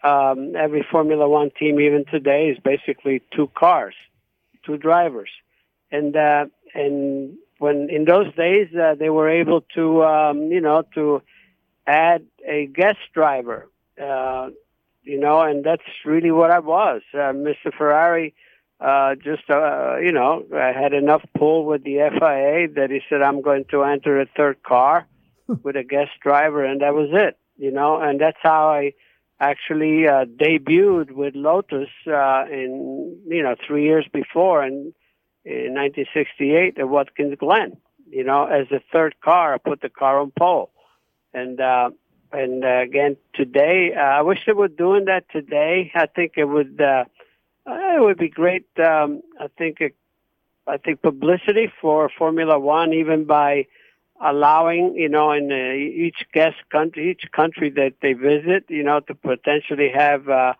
Um, 0.06 0.56
every 0.56 0.86
Formula 0.92 1.28
One 1.28 1.50
team, 1.58 1.80
even 1.80 2.06
today, 2.06 2.50
is 2.50 2.58
basically 2.64 3.24
two 3.36 3.50
cars, 3.58 3.96
two 4.66 4.78
drivers. 4.78 5.30
And, 5.92 6.16
uh, 6.16 6.46
and 6.74 7.38
when 7.58 7.90
in 7.90 8.06
those 8.06 8.34
days, 8.36 8.68
uh, 8.76 8.96
they 8.96 9.10
were 9.10 9.30
able 9.30 9.62
to, 9.76 10.04
um, 10.04 10.52
you 10.52 10.62
know, 10.62 10.84
to 10.94 11.22
add 11.88 12.26
a 12.48 12.68
guest 12.68 13.00
driver, 13.14 13.70
uh, 14.02 14.50
you 15.04 15.20
know, 15.20 15.42
and 15.42 15.64
that's 15.64 15.84
really 16.04 16.32
what 16.32 16.52
I 16.52 16.60
was. 16.60 17.02
Uh, 17.14 17.34
Mr. 17.34 17.74
Ferrari 17.76 18.36
uh, 18.80 19.16
just, 19.16 19.50
uh, 19.50 19.98
you 19.98 20.12
know, 20.12 20.44
I 20.54 20.72
had 20.72 20.94
enough 20.94 21.24
pull 21.38 21.66
with 21.66 21.84
the 21.84 21.96
FIA 21.96 22.68
that 22.76 22.90
he 22.90 23.00
said, 23.10 23.22
I'm 23.22 23.42
going 23.42 23.66
to 23.72 23.84
enter 23.84 24.20
a 24.20 24.26
third 24.36 24.62
car 24.64 25.08
with 25.64 25.76
a 25.76 25.84
guest 25.84 26.12
driver, 26.22 26.64
and 26.64 26.82
that 26.82 26.94
was 26.94 27.10
it, 27.14 27.38
you 27.58 27.72
know, 27.72 28.00
and 28.02 28.20
that's 28.20 28.38
how 28.42 28.70
I 28.70 28.94
actually 29.40 30.08
uh, 30.08 30.26
debuted 30.26 31.12
with 31.12 31.36
Lotus 31.36 31.90
uh, 32.08 32.46
in, 32.50 33.18
you 33.28 33.44
know, 33.44 33.56
three 33.68 33.84
years 33.84 34.06
before 34.12 34.64
in, 34.64 34.94
in 35.44 35.74
1968 35.74 36.78
at 36.80 36.90
Watkins 36.90 37.36
Glen, 37.40 37.78
you 38.10 38.24
know, 38.24 38.46
as 38.46 38.68
the 38.70 38.82
third 38.92 39.16
car, 39.22 39.54
I 39.54 39.58
put 39.58 39.82
the 39.82 39.90
car 39.90 40.20
on 40.20 40.32
pole. 40.38 40.72
And, 41.34 41.60
uh, 41.60 41.90
and 42.32 42.64
uh, 42.64 42.82
again, 42.82 43.18
today, 43.34 43.94
uh, 43.96 44.00
I 44.00 44.22
wish 44.22 44.40
they 44.46 44.54
were 44.54 44.70
doing 44.70 45.06
that 45.06 45.26
today. 45.30 45.92
I 45.94 46.06
think 46.06 46.34
it 46.38 46.46
would, 46.46 46.80
uh, 46.80 47.06
uh, 47.68 47.96
it 47.98 48.02
would 48.02 48.18
be 48.18 48.30
great. 48.30 48.68
Um, 48.80 49.22
I 49.40 49.48
think, 49.58 49.82
it, 49.82 49.96
I 50.66 50.78
think 50.78 51.02
publicity 51.02 51.72
for 51.82 52.10
Formula 52.18 52.58
One, 52.58 52.94
even 52.94 53.26
by 53.26 53.68
allowing, 54.24 54.96
you 54.96 55.10
know, 55.10 55.32
in 55.32 55.52
uh, 55.52 55.74
each 55.74 56.26
guest 56.34 56.56
country, 56.72 57.12
each 57.12 57.32
country 57.32 57.70
that 57.72 57.94
they 58.02 58.14
visit, 58.14 58.66
you 58.70 58.84
know, 58.84 59.00
to 59.02 59.16
potentially 59.16 59.90
have 59.94 60.28
uh, 60.30 60.54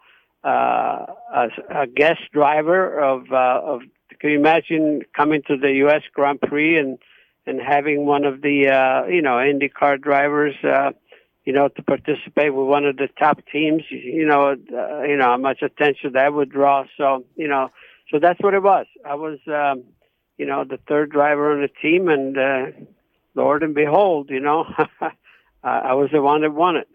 uh, 0.44 1.06
a, 1.34 1.48
a 1.70 1.88
guest 1.88 2.22
driver 2.32 3.00
of, 3.00 3.32
uh, 3.32 3.62
of. 3.64 3.82
Can 4.20 4.30
you 4.30 4.40
imagine 4.40 5.02
coming 5.16 5.42
to 5.48 5.58
the 5.58 5.74
U.S. 5.74 6.04
Grand 6.14 6.40
Prix 6.40 6.78
and 6.78 6.98
and 7.46 7.60
having 7.62 8.06
one 8.06 8.26
of 8.26 8.42
the, 8.42 8.70
uh, 8.70 9.08
you 9.08 9.22
know, 9.22 9.34
IndyCar 9.34 10.02
drivers, 10.02 10.56
uh, 10.64 10.92
you 11.46 11.54
know, 11.54 11.68
to 11.68 11.84
participate 11.84 12.54
with 12.54 12.68
one 12.68 12.86
of 12.86 12.98
the 12.98 13.08
top 13.20 13.40
teams, 13.52 13.84
you 13.90 14.26
know, 14.26 14.52
uh, 14.52 15.04
you 15.04 15.16
know 15.16 15.26
how 15.26 15.38
much 15.38 15.62
attention 15.62 16.14
that 16.14 16.34
would 16.34 16.50
draw. 16.50 16.86
So, 16.98 17.24
you 17.36 17.48
know, 17.48 17.70
so 18.12 18.20
that's 18.20 18.40
what 18.42 18.54
it 18.56 18.64
was. 18.64 18.88
I 19.06 19.14
was, 19.16 19.38
um, 19.48 19.84
you 20.38 20.46
know, 20.46 20.64
the 20.64 20.80
third 20.88 21.12
driver 21.12 21.52
on 21.52 21.62
the 21.62 21.68
team, 21.68 22.08
and 22.10 22.38
uh, 22.38 22.66
Lord 23.36 23.64
and 23.64 23.76
behold, 23.76 24.30
you 24.30 24.40
know, 24.40 24.66
I 25.64 25.94
was 25.94 26.10
the 26.12 26.22
one 26.22 26.42
that 26.42 26.54
won 26.54 26.78
it. 26.78 26.88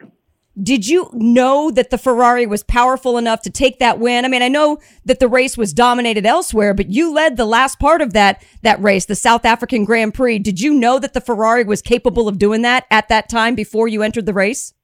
Did 0.60 0.86
you 0.86 1.08
know 1.12 1.70
that 1.70 1.90
the 1.90 1.98
Ferrari 1.98 2.44
was 2.44 2.62
powerful 2.64 3.16
enough 3.16 3.40
to 3.42 3.50
take 3.50 3.78
that 3.78 3.98
win? 3.98 4.24
I 4.24 4.28
mean, 4.28 4.42
I 4.42 4.48
know 4.48 4.78
that 5.04 5.20
the 5.20 5.28
race 5.28 5.56
was 5.56 5.72
dominated 5.72 6.26
elsewhere, 6.26 6.74
but 6.74 6.90
you 6.90 7.12
led 7.12 7.36
the 7.36 7.46
last 7.46 7.78
part 7.78 8.02
of 8.02 8.12
that 8.14 8.44
that 8.62 8.82
race, 8.82 9.06
the 9.06 9.14
South 9.14 9.44
African 9.44 9.84
Grand 9.84 10.12
Prix. 10.12 10.40
Did 10.40 10.60
you 10.60 10.74
know 10.74 10.98
that 10.98 11.14
the 11.14 11.20
Ferrari 11.20 11.64
was 11.64 11.80
capable 11.80 12.28
of 12.28 12.38
doing 12.38 12.62
that 12.62 12.86
at 12.90 13.08
that 13.08 13.28
time 13.28 13.54
before 13.54 13.86
you 13.86 14.02
entered 14.02 14.26
the 14.26 14.34
race? 14.34 14.74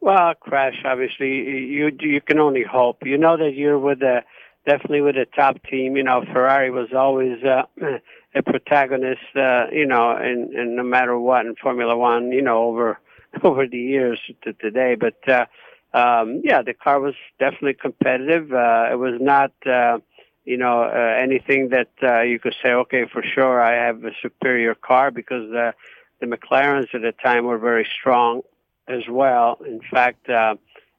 Well, 0.00 0.34
crash. 0.34 0.76
Obviously, 0.84 1.28
you 1.28 1.90
you 2.00 2.20
can 2.20 2.38
only 2.38 2.64
hope. 2.64 2.98
You 3.04 3.16
know 3.16 3.36
that 3.36 3.54
you're 3.54 3.78
with 3.78 4.02
a 4.02 4.24
definitely 4.66 5.02
with 5.02 5.16
a 5.16 5.26
top 5.36 5.62
team. 5.70 5.96
You 5.96 6.02
know, 6.02 6.24
Ferrari 6.32 6.70
was 6.70 6.88
always 6.94 7.42
uh, 7.44 7.62
a 8.34 8.42
protagonist. 8.42 9.20
Uh, 9.34 9.66
you 9.72 9.86
know, 9.86 10.16
in, 10.16 10.52
in 10.56 10.76
no 10.76 10.82
matter 10.82 11.18
what 11.18 11.46
in 11.46 11.54
Formula 11.56 11.96
One. 11.96 12.32
You 12.32 12.42
know, 12.42 12.64
over 12.64 12.98
over 13.42 13.66
the 13.66 13.78
years 13.78 14.20
to 14.44 14.52
today. 14.54 14.94
But 14.94 15.28
uh, 15.28 15.46
um, 15.92 16.40
yeah, 16.44 16.62
the 16.62 16.74
car 16.74 17.00
was 17.00 17.14
definitely 17.38 17.74
competitive. 17.74 18.52
Uh, 18.52 18.88
it 18.92 18.98
was 18.98 19.18
not. 19.20 19.52
Uh, 19.66 19.98
you 20.44 20.56
know, 20.56 20.82
uh, 20.82 21.16
anything 21.22 21.68
that 21.68 21.90
uh, 22.02 22.22
you 22.22 22.38
could 22.38 22.54
say, 22.62 22.70
okay, 22.70 23.04
for 23.12 23.22
sure, 23.22 23.60
I 23.62 23.74
have 23.86 24.02
a 24.04 24.10
superior 24.22 24.74
car 24.74 25.10
because 25.10 25.52
uh, 25.52 25.72
the 26.20 26.26
McLarens 26.26 26.92
at 26.94 27.02
the 27.02 27.12
time 27.22 27.44
were 27.44 27.58
very 27.58 27.86
strong 27.98 28.40
as 28.88 29.02
well. 29.08 29.58
In 29.66 29.80
fact, 29.90 30.28
uh, 30.28 30.56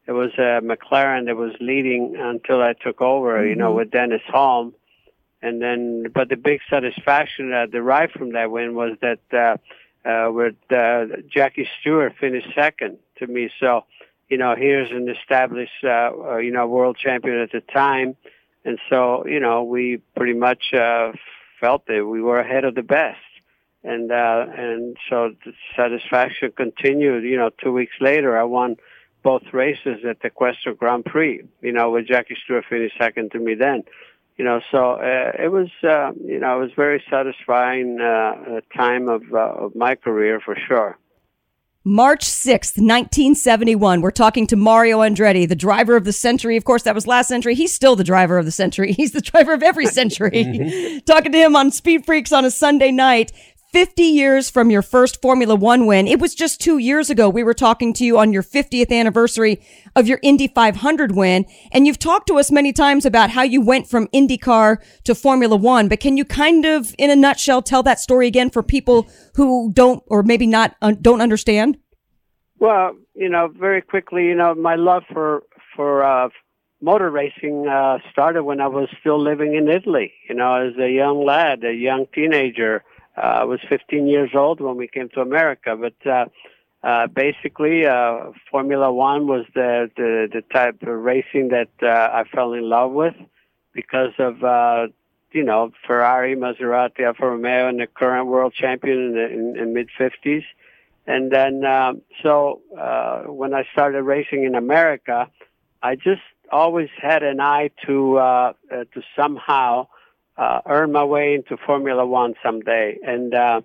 it 0.08 0.12
was 0.14 0.32
a 0.38 0.62
McLaren 0.62 1.26
that 1.26 1.36
was 1.36 1.54
leading 1.60 2.16
until 2.18 2.62
I 2.62 2.74
took 2.74 3.02
over, 3.02 3.46
you 3.46 3.56
know, 3.56 3.72
Mhm. 3.72 3.76
with 3.78 3.92
Denny 3.92 4.24
Hulme. 4.30 4.74
And 5.42 5.62
then, 5.62 6.06
but 6.14 6.30
the 6.30 6.36
big 6.36 6.62
satisfaction 6.70 7.52
uh, 7.52 7.66
derived 7.66 8.14
from 8.14 8.34
that 8.34 8.52
win 8.52 8.76
was 8.76 8.98
that 9.02 9.20
uh, 9.34 9.58
uh, 10.08 10.32
with 10.32 10.56
uh, 10.70 11.06
Jackie 11.30 11.68
Stewart 11.80 12.14
finished 12.20 12.48
second 12.56 12.98
to 13.18 13.28
me. 13.28 13.50
So, 13.60 13.86
you 14.30 14.38
know, 14.38 14.56
here's 14.56 14.92
an 14.92 15.10
established, 15.10 15.84
uh, 15.84 16.12
uh, 16.32 16.38
you 16.38 16.52
know, 16.52 16.68
world 16.68 16.98
champion 16.98 17.38
at 17.40 17.52
the 17.52 17.62
time. 17.62 18.16
And 18.64 18.80
so, 18.90 19.26
you 19.26 19.40
know, 19.40 19.64
we 19.64 20.02
pretty 20.16 20.34
much 20.34 20.74
uh, 20.74 21.12
felt 21.60 21.86
that 21.88 22.06
we 22.06 22.22
were 22.22 22.40
ahead 22.40 22.64
of 22.64 22.76
the 22.76 22.84
best. 22.84 23.20
And 23.84 24.12
uh, 24.12 24.46
and 24.56 24.96
so 25.10 25.34
the 25.44 25.54
satisfaction 25.76 26.52
continued. 26.56 27.24
You 27.24 27.38
know, 27.38 27.50
two 27.50 27.72
weeks 27.72 27.96
later, 28.00 28.38
I 28.38 28.44
won 28.44 28.78
both 29.24 29.42
races 29.54 30.06
at 30.08 30.22
the 30.22 30.30
Questor 30.30 30.76
Grand 30.76 31.06
Prix. 31.06 31.42
You 31.62 31.72
know, 31.72 31.90
with 31.90 32.06
Jackie 32.06 32.38
Stewart 32.44 32.66
finished 32.70 32.96
second 33.00 33.32
to 33.32 33.40
me 33.40 33.56
then. 33.56 33.84
You 34.38 34.46
know, 34.46 34.62
so 34.72 34.94
uh, 34.94 35.32
it 35.38 35.52
was 35.52 35.70
uh, 35.84 36.12
you 36.26 36.40
know 36.40 36.58
it 36.58 36.62
was 36.62 36.72
very 36.76 37.04
satisfying 37.10 38.00
uh, 38.00 38.62
time 38.76 39.08
of 39.08 39.22
uh, 39.34 39.66
of 39.66 39.76
my 39.76 39.96
career 39.96 40.40
for 40.40 40.56
sure. 40.68 40.98
March 41.84 42.26
6th, 42.26 42.78
1971. 42.78 44.02
We're 44.02 44.12
talking 44.12 44.46
to 44.48 44.56
Mario 44.56 45.00
Andretti, 45.00 45.50
the 45.50 45.56
driver 45.56 45.96
of 45.96 46.06
the 46.06 46.14
century. 46.14 46.56
Of 46.56 46.64
course, 46.64 46.84
that 46.84 46.94
was 46.94 47.08
last 47.08 47.28
century. 47.28 47.56
He's 47.56 47.74
still 47.74 47.96
the 47.96 48.04
driver 48.04 48.38
of 48.38 48.46
the 48.46 48.52
century. 48.52 48.92
He's 48.98 49.14
the 49.14 49.22
driver 49.22 49.52
of 49.52 49.64
every 49.64 49.88
century. 49.88 51.02
talking 51.08 51.32
to 51.32 51.38
him 51.40 51.56
on 51.56 51.72
Speed 51.72 52.06
Freaks 52.06 52.32
on 52.32 52.46
a 52.46 52.52
Sunday 52.52 52.92
night. 52.92 53.32
50 53.72 54.04
years 54.04 54.50
from 54.50 54.70
your 54.70 54.82
first 54.82 55.22
Formula 55.22 55.56
One 55.56 55.86
win. 55.86 56.06
It 56.06 56.20
was 56.20 56.36
just 56.36 56.60
two 56.60 56.78
years 56.78 57.10
ago. 57.10 57.30
We 57.30 57.42
were 57.44 57.54
talking 57.54 57.94
to 57.94 58.04
you 58.04 58.18
on 58.18 58.34
your 58.34 58.44
50th 58.44 58.92
anniversary 58.92 59.62
of 59.96 60.08
your 60.08 60.20
Indy 60.22 60.50
500 60.50 61.16
win. 61.16 61.46
And 61.72 61.88
you've 61.88 61.98
talked 61.98 62.28
to 62.28 62.38
us 62.38 62.52
many 62.52 62.74
times 62.74 63.06
about 63.06 63.30
how 63.30 63.44
you 63.44 63.62
went 63.62 63.88
from 63.88 64.08
IndyCar 64.10 64.84
to 65.06 65.16
Formula 65.16 65.56
One. 65.56 65.88
But 65.88 66.02
can 66.02 66.18
you 66.18 66.26
kind 66.26 66.66
of, 66.66 66.94
in 66.98 67.10
a 67.10 67.16
nutshell, 67.16 67.62
tell 67.62 67.82
that 67.84 68.02
story 68.02 68.28
again 68.28 68.50
for 68.50 68.62
people 68.62 69.08
who 69.36 69.72
don't, 69.72 70.04
or 70.08 70.22
maybe 70.22 70.48
not, 70.48 70.76
uh, 70.82 70.92
don't 71.00 71.22
understand? 71.22 71.78
Well, 72.60 72.98
you 73.16 73.30
know, 73.30 73.48
very 73.58 73.82
quickly, 73.82 74.26
you 74.26 74.36
know, 74.36 74.54
my 74.54 74.76
love 74.76 75.04
for 75.14 75.44
for 75.78 76.04
uh, 76.04 76.28
motor 76.82 77.10
racing 77.10 77.70
uh, 77.70 78.00
started 78.12 78.44
when 78.44 78.60
I 78.60 78.68
was 78.68 78.90
still 79.00 79.20
living 79.20 79.56
in 79.56 79.70
Italy. 79.70 80.12
You 80.28 80.36
know, 80.36 80.56
as 80.56 80.78
a 80.78 80.92
young 80.92 81.26
lad, 81.26 81.64
a 81.64 81.74
young 81.74 82.06
teenager. 82.14 82.84
Uh, 83.18 83.22
I 83.22 83.44
was 83.44 83.60
15 83.68 84.08
years 84.08 84.32
old 84.34 84.62
when 84.62 84.78
we 84.78 84.88
came 84.88 85.10
to 85.10 85.22
America, 85.22 85.76
but 85.76 86.10
uh, 86.10 86.26
uh, 86.84 87.08
basically, 87.08 87.86
uh, 87.86 88.32
Formula 88.50 88.92
One 88.92 89.28
was 89.28 89.46
the, 89.54 89.92
the 89.96 90.28
the 90.32 90.42
type 90.54 90.82
of 90.82 90.88
racing 90.88 91.50
that 91.50 91.70
uh, 91.84 91.88
I 91.88 92.24
fell 92.34 92.54
in 92.54 92.68
love 92.70 92.92
with 92.92 93.14
because 93.74 94.14
of 94.18 94.44
uh, 94.44 94.88
you 95.32 95.44
know 95.44 95.72
Ferrari, 95.86 96.36
Maserati, 96.36 97.02
Alfa 97.02 97.28
Romeo, 97.28 97.68
and 97.68 97.80
the 97.80 97.88
current 97.88 98.28
world 98.28 98.54
champion 98.54 98.98
in 98.98 99.14
the 99.14 99.26
in, 99.30 99.58
in 99.58 99.74
mid 99.74 99.90
50s. 100.00 100.44
And 101.08 101.32
then, 101.32 101.66
um, 101.66 102.02
so 102.22 102.62
uh, 102.80 103.24
when 103.24 103.54
I 103.54 103.64
started 103.74 104.04
racing 104.04 104.44
in 104.44 104.56
America, 104.56 105.30
I 105.82 105.96
just 105.96 106.22
always 106.52 106.90
had 107.00 107.24
an 107.24 107.40
eye 107.42 107.72
to 107.86 108.18
uh, 108.18 108.54
uh, 108.72 108.76
to 108.94 109.02
somehow 109.16 109.88
uh, 110.38 110.62
earn 110.66 110.92
my 110.92 111.04
way 111.04 111.36
into 111.36 111.58
Formula 111.58 112.06
One 112.06 112.36
someday. 112.44 112.98
And 113.06 113.34
uh, 113.34 113.62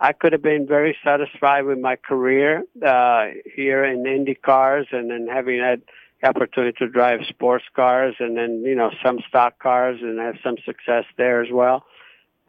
I 0.00 0.12
could 0.12 0.32
have 0.32 0.42
been 0.42 0.66
very 0.66 0.96
satisfied 1.04 1.62
with 1.64 1.78
my 1.78 1.96
career 1.96 2.64
uh, 2.84 3.26
here 3.54 3.84
in 3.84 4.06
Indy 4.06 4.34
cars, 4.34 4.86
and 4.92 5.10
then 5.10 5.28
having 5.30 5.60
had 5.60 5.82
the 6.22 6.28
opportunity 6.28 6.76
to 6.78 6.88
drive 6.88 7.20
sports 7.28 7.64
cars, 7.74 8.14
and 8.18 8.36
then 8.36 8.62
you 8.64 8.74
know 8.74 8.90
some 9.04 9.20
stock 9.28 9.58
cars, 9.58 10.00
and 10.00 10.18
have 10.18 10.36
some 10.42 10.56
success 10.64 11.04
there 11.18 11.42
as 11.42 11.50
well. 11.52 11.84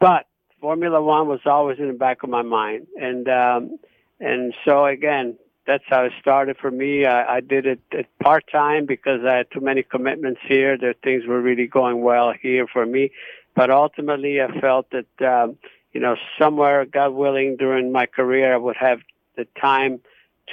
But 0.00 0.26
Formula 0.60 1.02
One 1.02 1.28
was 1.28 1.40
always 1.44 1.78
in 1.78 1.88
the 1.88 1.94
back 1.94 2.22
of 2.22 2.30
my 2.30 2.42
mind, 2.42 2.86
and 2.98 3.28
um, 3.28 3.78
and 4.18 4.54
so 4.64 4.86
again, 4.86 5.36
that's 5.66 5.84
how 5.88 6.04
it 6.04 6.12
started 6.20 6.56
for 6.56 6.70
me. 6.70 7.04
I, 7.04 7.36
I 7.36 7.40
did 7.40 7.66
it 7.66 7.80
at 7.92 8.06
part 8.18 8.44
time 8.50 8.86
because 8.86 9.20
I 9.28 9.36
had 9.36 9.50
too 9.50 9.60
many 9.60 9.82
commitments 9.82 10.40
here. 10.46 10.78
That 10.78 10.96
things 11.02 11.26
were 11.26 11.40
really 11.40 11.66
going 11.66 12.02
well 12.02 12.32
here 12.32 12.66
for 12.66 12.86
me, 12.86 13.10
but 13.54 13.70
ultimately 13.70 14.40
I 14.40 14.60
felt 14.60 14.88
that 14.90 15.26
um, 15.26 15.58
you 15.92 16.00
know 16.00 16.16
somewhere, 16.38 16.84
God 16.84 17.10
willing, 17.10 17.56
during 17.56 17.92
my 17.92 18.06
career 18.06 18.54
I 18.54 18.56
would 18.56 18.76
have 18.76 19.00
the 19.36 19.46
time 19.60 20.00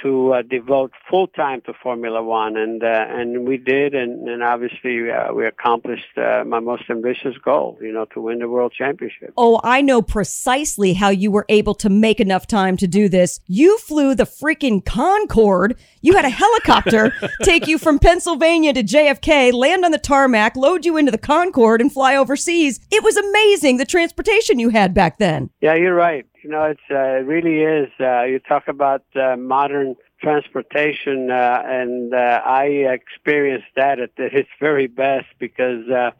to 0.02 0.34
uh, 0.34 0.42
devote 0.42 0.92
full 1.08 1.26
time 1.28 1.60
to 1.66 1.72
Formula 1.82 2.22
One, 2.22 2.56
and 2.56 2.82
uh, 2.82 2.86
and 3.08 3.46
we 3.46 3.56
did, 3.56 3.94
and, 3.94 4.28
and 4.28 4.42
obviously 4.42 5.10
uh, 5.10 5.32
we 5.32 5.46
accomplished 5.46 6.16
uh, 6.16 6.44
my 6.44 6.60
most 6.60 6.84
ambitious 6.90 7.36
goal, 7.44 7.78
you 7.80 7.92
know, 7.92 8.04
to 8.14 8.20
win 8.20 8.38
the 8.38 8.48
world 8.48 8.72
championship. 8.76 9.32
Oh, 9.36 9.60
I 9.62 9.80
know 9.80 10.02
precisely 10.02 10.94
how 10.94 11.08
you 11.08 11.30
were 11.30 11.46
able 11.48 11.74
to 11.76 11.90
make 11.90 12.20
enough 12.20 12.46
time 12.46 12.76
to 12.78 12.86
do 12.86 13.08
this. 13.08 13.40
You 13.46 13.78
flew 13.78 14.14
the 14.14 14.24
freaking 14.24 14.84
Concorde. 14.84 15.76
You 16.00 16.14
had 16.16 16.24
a 16.24 16.30
helicopter 16.30 17.12
take 17.42 17.66
you 17.66 17.78
from 17.78 17.98
Pennsylvania 17.98 18.72
to 18.72 18.82
JFK, 18.82 19.52
land 19.52 19.84
on 19.84 19.90
the 19.90 19.98
tarmac, 19.98 20.56
load 20.56 20.84
you 20.84 20.96
into 20.96 21.12
the 21.12 21.18
Concorde, 21.18 21.80
and 21.80 21.92
fly 21.92 22.16
overseas. 22.16 22.80
It 22.90 23.02
was 23.02 23.16
amazing 23.16 23.76
the 23.76 23.84
transportation 23.84 24.58
you 24.58 24.70
had 24.70 24.94
back 24.94 25.18
then. 25.18 25.50
Yeah, 25.60 25.74
you're 25.74 25.94
right. 25.94 26.26
You 26.50 26.56
know, 26.56 26.64
it's 26.64 26.80
uh, 26.90 27.20
it 27.20 27.26
really 27.26 27.60
is. 27.60 27.90
Uh, 28.00 28.24
you 28.24 28.40
talk 28.40 28.66
about 28.66 29.04
uh, 29.14 29.36
modern 29.36 29.94
transportation, 30.20 31.30
uh, 31.30 31.62
and 31.64 32.12
uh, 32.12 32.42
I 32.44 32.64
experienced 32.90 33.68
that 33.76 34.00
at 34.00 34.10
its 34.16 34.48
very 34.58 34.88
best 34.88 35.26
because 35.38 35.88
uh, 35.88 36.10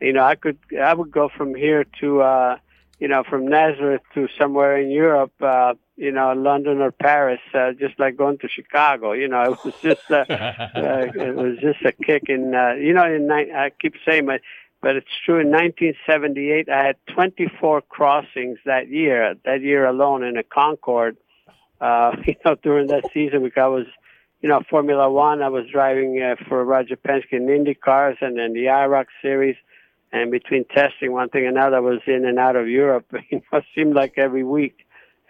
you 0.00 0.14
know 0.14 0.24
I 0.24 0.36
could 0.36 0.56
I 0.82 0.94
would 0.94 1.10
go 1.10 1.28
from 1.28 1.54
here 1.54 1.84
to 2.00 2.22
uh, 2.22 2.56
you 2.98 3.08
know 3.08 3.24
from 3.24 3.46
Nazareth 3.46 4.00
to 4.14 4.26
somewhere 4.38 4.78
in 4.78 4.90
Europe, 4.90 5.34
uh, 5.42 5.74
you 5.96 6.12
know 6.12 6.32
London 6.32 6.80
or 6.80 6.90
Paris, 6.90 7.40
uh, 7.52 7.72
just 7.72 7.98
like 7.98 8.16
going 8.16 8.38
to 8.38 8.48
Chicago. 8.48 9.12
You 9.12 9.28
know, 9.28 9.52
it 9.52 9.64
was 9.66 9.74
just 9.82 10.10
uh, 10.10 10.24
uh, 10.30 11.12
it 11.14 11.36
was 11.36 11.58
just 11.58 11.84
a 11.84 11.92
kick 11.92 12.30
in. 12.30 12.54
Uh, 12.54 12.72
you 12.72 12.94
know, 12.94 13.04
in 13.04 13.30
I 13.30 13.68
keep 13.68 13.96
saying 14.06 14.24
my 14.24 14.40
but 14.84 14.96
it's 14.96 15.08
true. 15.24 15.40
In 15.40 15.50
1978, 15.50 16.68
I 16.68 16.84
had 16.84 16.96
24 17.14 17.80
crossings 17.88 18.58
that 18.66 18.88
year. 18.90 19.34
That 19.46 19.62
year 19.62 19.86
alone 19.86 20.22
in 20.22 20.36
a 20.36 20.42
Concorde. 20.42 21.16
Uh, 21.80 22.12
you 22.26 22.36
know, 22.44 22.54
during 22.62 22.88
that 22.88 23.04
season, 23.14 23.42
because 23.42 23.62
I 23.62 23.66
was, 23.68 23.86
you 24.42 24.50
know, 24.50 24.60
Formula 24.68 25.10
One. 25.10 25.42
I 25.42 25.48
was 25.48 25.64
driving 25.72 26.20
uh, 26.22 26.36
for 26.46 26.62
Roger 26.62 26.96
Penske 26.96 27.32
in 27.32 27.48
Indy 27.48 27.72
cars, 27.72 28.18
and 28.20 28.36
then 28.38 28.52
the 28.52 28.66
IROC 28.66 29.06
series. 29.22 29.56
And 30.12 30.30
between 30.30 30.66
testing 30.66 31.12
one 31.12 31.30
thing 31.30 31.46
and 31.46 31.56
another, 31.56 31.78
I 31.78 31.80
was 31.80 32.00
in 32.06 32.26
and 32.26 32.38
out 32.38 32.54
of 32.54 32.68
Europe. 32.68 33.06
You 33.30 33.40
know, 33.50 33.58
it 33.60 33.64
seemed 33.74 33.94
like 33.94 34.18
every 34.18 34.44
week, 34.44 34.83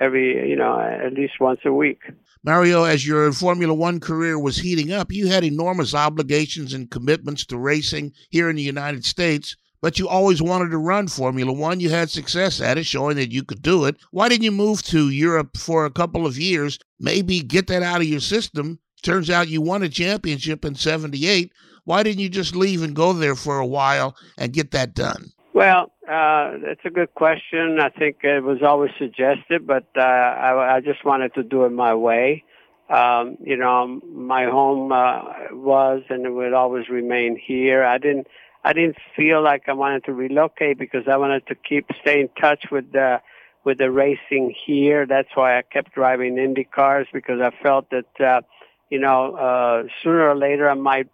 every 0.05 0.49
you 0.49 0.57
know, 0.57 0.79
at 0.79 1.15
least 1.15 1.41
once 1.41 1.61
a 1.65 1.73
week. 1.73 2.01
Mario, 2.45 2.85
as 2.85 3.07
your 3.07 3.33
Formula 3.33 3.73
One 3.73 4.01
career 4.01 4.39
was 4.39 4.59
heating 4.59 4.93
up, 4.93 5.11
you 5.11 5.29
had 5.29 5.45
enormous 5.45 5.95
obligations 5.95 6.75
and 6.75 6.91
commitments 6.91 7.47
to 7.47 7.57
racing 7.57 8.13
here 8.29 8.51
in 8.51 8.57
the 8.57 8.63
United 8.63 9.05
States, 9.07 9.57
but 9.81 9.99
you 9.99 10.07
always 10.07 10.43
wanted 10.43 10.71
to 10.71 10.79
run 10.79 11.09
Formula 11.09 11.53
One. 11.53 11.81
You 11.81 11.89
had 11.89 12.11
success 12.11 12.61
at 12.61 12.77
it, 12.77 12.85
showing 12.85 13.17
that 13.17 13.33
you 13.33 13.45
could 13.45 13.63
do 13.63 13.87
it. 13.87 13.97
Why 14.11 14.29
didn't 14.29 14.45
you 14.45 14.53
move 14.53 14.83
to 14.85 15.09
Europe 15.09 15.57
for 15.57 15.87
a 15.87 15.91
couple 15.91 16.27
of 16.27 16.39
years? 16.39 16.79
Maybe 17.01 17.41
get 17.41 17.67
that 17.69 17.83
out 17.83 18.03
of 18.03 18.07
your 18.07 18.21
system. 18.21 18.79
Turns 19.03 19.31
out 19.31 19.49
you 19.49 19.63
won 19.63 19.83
a 19.83 19.89
championship 19.89 20.67
in 20.67 20.75
78. 20.75 21.51
Why 21.85 22.03
didn't 22.03 22.21
you 22.21 22.29
just 22.29 22.55
leave 22.55 22.83
and 22.83 22.95
go 22.95 23.15
there 23.15 23.37
for 23.37 23.59
a 23.59 23.67
while 23.67 24.17
and 24.37 24.53
get 24.53 24.71
that 24.73 24.95
done? 24.95 25.33
Well, 25.55 25.93
uh, 26.09 26.59
that's 26.65 26.85
a 26.85 26.91
good 26.91 27.15
question. 27.15 27.79
I 27.81 27.89
think 27.89 28.19
it 28.23 28.43
was 28.43 28.63
always 28.63 28.91
suggested, 28.99 29.67
but 29.67 29.87
uh, 29.97 30.01
I, 30.01 30.77
I 30.77 30.81
just 30.81 31.05
wanted 31.05 31.35
to 31.35 31.43
do 31.43 31.65
it 31.65 31.71
my 31.71 31.95
way. 31.95 32.45
Um, 32.91 33.39
you 33.41 33.57
know, 33.57 34.01
my 34.13 34.45
home 34.45 34.93
uh, 34.93 35.23
was 35.53 36.03
and 36.11 36.27
it 36.27 36.31
would 36.31 36.53
always 36.53 36.89
remain 36.91 37.41
here. 37.43 37.83
I 37.83 37.97
didn't, 37.97 38.27
I 38.63 38.75
didn't 38.75 38.97
feel 39.17 39.43
like 39.43 39.63
I 39.69 39.73
wanted 39.73 40.05
to 40.05 40.13
relocate 40.13 40.79
because 40.79 41.09
I 41.09 41.17
wanted 41.17 41.47
to 41.47 41.55
keep 41.55 41.87
stay 42.03 42.21
in 42.21 42.29
touch 42.41 42.67
with 42.71 42.93
the 42.93 43.23
with 43.65 43.79
the 43.79 43.91
racing 43.91 44.55
here. 44.67 45.07
That's 45.07 45.31
why 45.35 45.59
I 45.59 45.63
kept 45.63 45.95
driving 45.95 46.37
Indy 46.37 46.65
cars 46.65 47.07
because 47.13 47.41
I 47.41 47.51
felt 47.63 47.89
that 47.91 48.21
uh, 48.21 48.43
you 48.91 48.99
know 48.99 49.35
uh, 49.35 49.85
sooner 50.03 50.29
or 50.29 50.37
later 50.37 50.69
I 50.69 50.75
might 50.75 51.09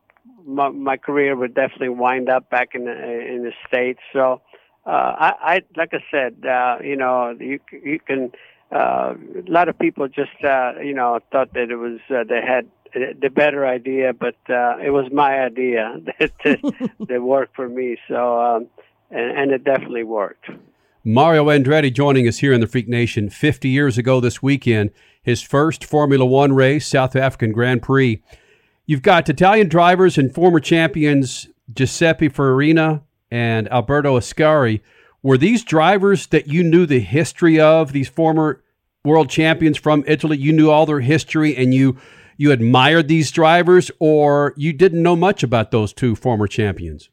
my, 0.45 0.69
my 0.71 0.97
career 0.97 1.37
would 1.37 1.55
definitely 1.55 1.91
wind 1.91 2.29
up 2.29 2.51
back 2.51 2.75
in 2.75 2.85
the 2.87 2.93
in 2.93 3.45
the 3.45 3.53
states. 3.67 4.01
So 4.13 4.43
I, 4.93 5.35
I 5.43 5.63
like 5.77 5.95
I 5.95 6.03
said, 6.11 6.45
uh, 6.45 6.79
you 6.83 6.97
know, 6.97 7.37
you 7.39 7.61
you 7.71 8.01
can. 8.01 8.33
Uh, 8.73 9.15
a 9.37 9.51
lot 9.51 9.69
of 9.69 9.77
people 9.81 10.07
just 10.07 10.45
uh, 10.45 10.75
you 10.81 10.95
know 10.95 11.19
thought 11.33 11.53
that 11.55 11.71
it 11.71 11.77
was 11.77 11.99
uh, 12.09 12.23
they 12.23 12.41
had 12.41 12.69
the 12.93 13.31
better 13.31 13.67
idea, 13.67 14.13
but 14.13 14.37
uh, 14.49 14.77
it 14.79 14.91
was 14.91 15.11
my 15.13 15.41
idea 15.41 16.01
that 16.19 16.33
that 17.09 17.23
worked 17.23 17.57
for 17.57 17.69
me. 17.69 17.97
So 18.09 18.41
um, 18.41 18.67
and, 19.11 19.39
and 19.39 19.51
it 19.51 19.65
definitely 19.65 20.05
worked. 20.05 20.51
Mario 21.03 21.47
Andretti 21.47 21.93
joining 21.93 22.29
us 22.29 22.39
here 22.39 22.53
in 22.53 22.61
the 22.61 22.67
Freak 22.67 22.87
Nation 22.87 23.31
50 23.31 23.69
years 23.69 23.97
ago 23.97 24.21
this 24.21 24.43
weekend, 24.43 24.91
his 25.23 25.41
first 25.41 25.85
Formula 25.85 26.27
One 26.27 26.53
race, 26.53 26.87
South 26.87 27.17
African 27.17 27.53
Grand 27.53 27.83
Prix. 27.83 28.23
You've 28.87 29.03
got 29.03 29.29
Italian 29.29 29.69
drivers 29.69 30.19
and 30.19 30.35
former 30.35 30.61
champions 30.61 31.49
Giuseppe 31.73 32.29
Farina 32.29 33.03
and 33.31 33.71
Alberto 33.73 34.19
Ascari. 34.19 34.81
Were 35.23 35.39
these 35.39 35.63
drivers 35.65 36.29
that 36.29 36.49
you 36.49 36.65
knew 36.65 36.87
the 36.87 37.01
history 37.01 37.61
of, 37.61 37.93
these 37.93 38.09
former 38.09 38.63
world 39.05 39.29
champions 39.29 39.77
from 39.77 40.03
Italy? 40.07 40.39
You 40.39 40.53
knew 40.53 40.71
all 40.71 40.87
their 40.87 41.01
history 41.01 41.57
and 41.57 41.75
you 41.75 41.99
you 42.39 42.53
admired 42.53 43.07
these 43.09 43.31
drivers, 43.31 43.91
or 43.99 44.55
you 44.57 44.73
didn't 44.73 45.03
know 45.03 45.15
much 45.15 45.43
about 45.43 45.71
those 45.73 45.93
two 45.93 46.17
former 46.17 46.47
champions? 46.47 47.11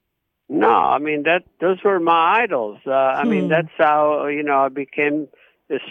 No, 0.48 0.70
I 0.70 1.00
mean 1.00 1.24
that 1.24 1.44
those 1.60 1.84
were 1.84 2.00
my 2.00 2.40
idols. 2.44 2.80
Uh, 2.88 2.92
I 2.92 3.26
mean 3.26 3.44
Hmm. 3.44 3.50
that's 3.50 3.76
how 3.78 4.28
you 4.28 4.44
know 4.44 4.60
I 4.60 4.70
became 4.70 5.28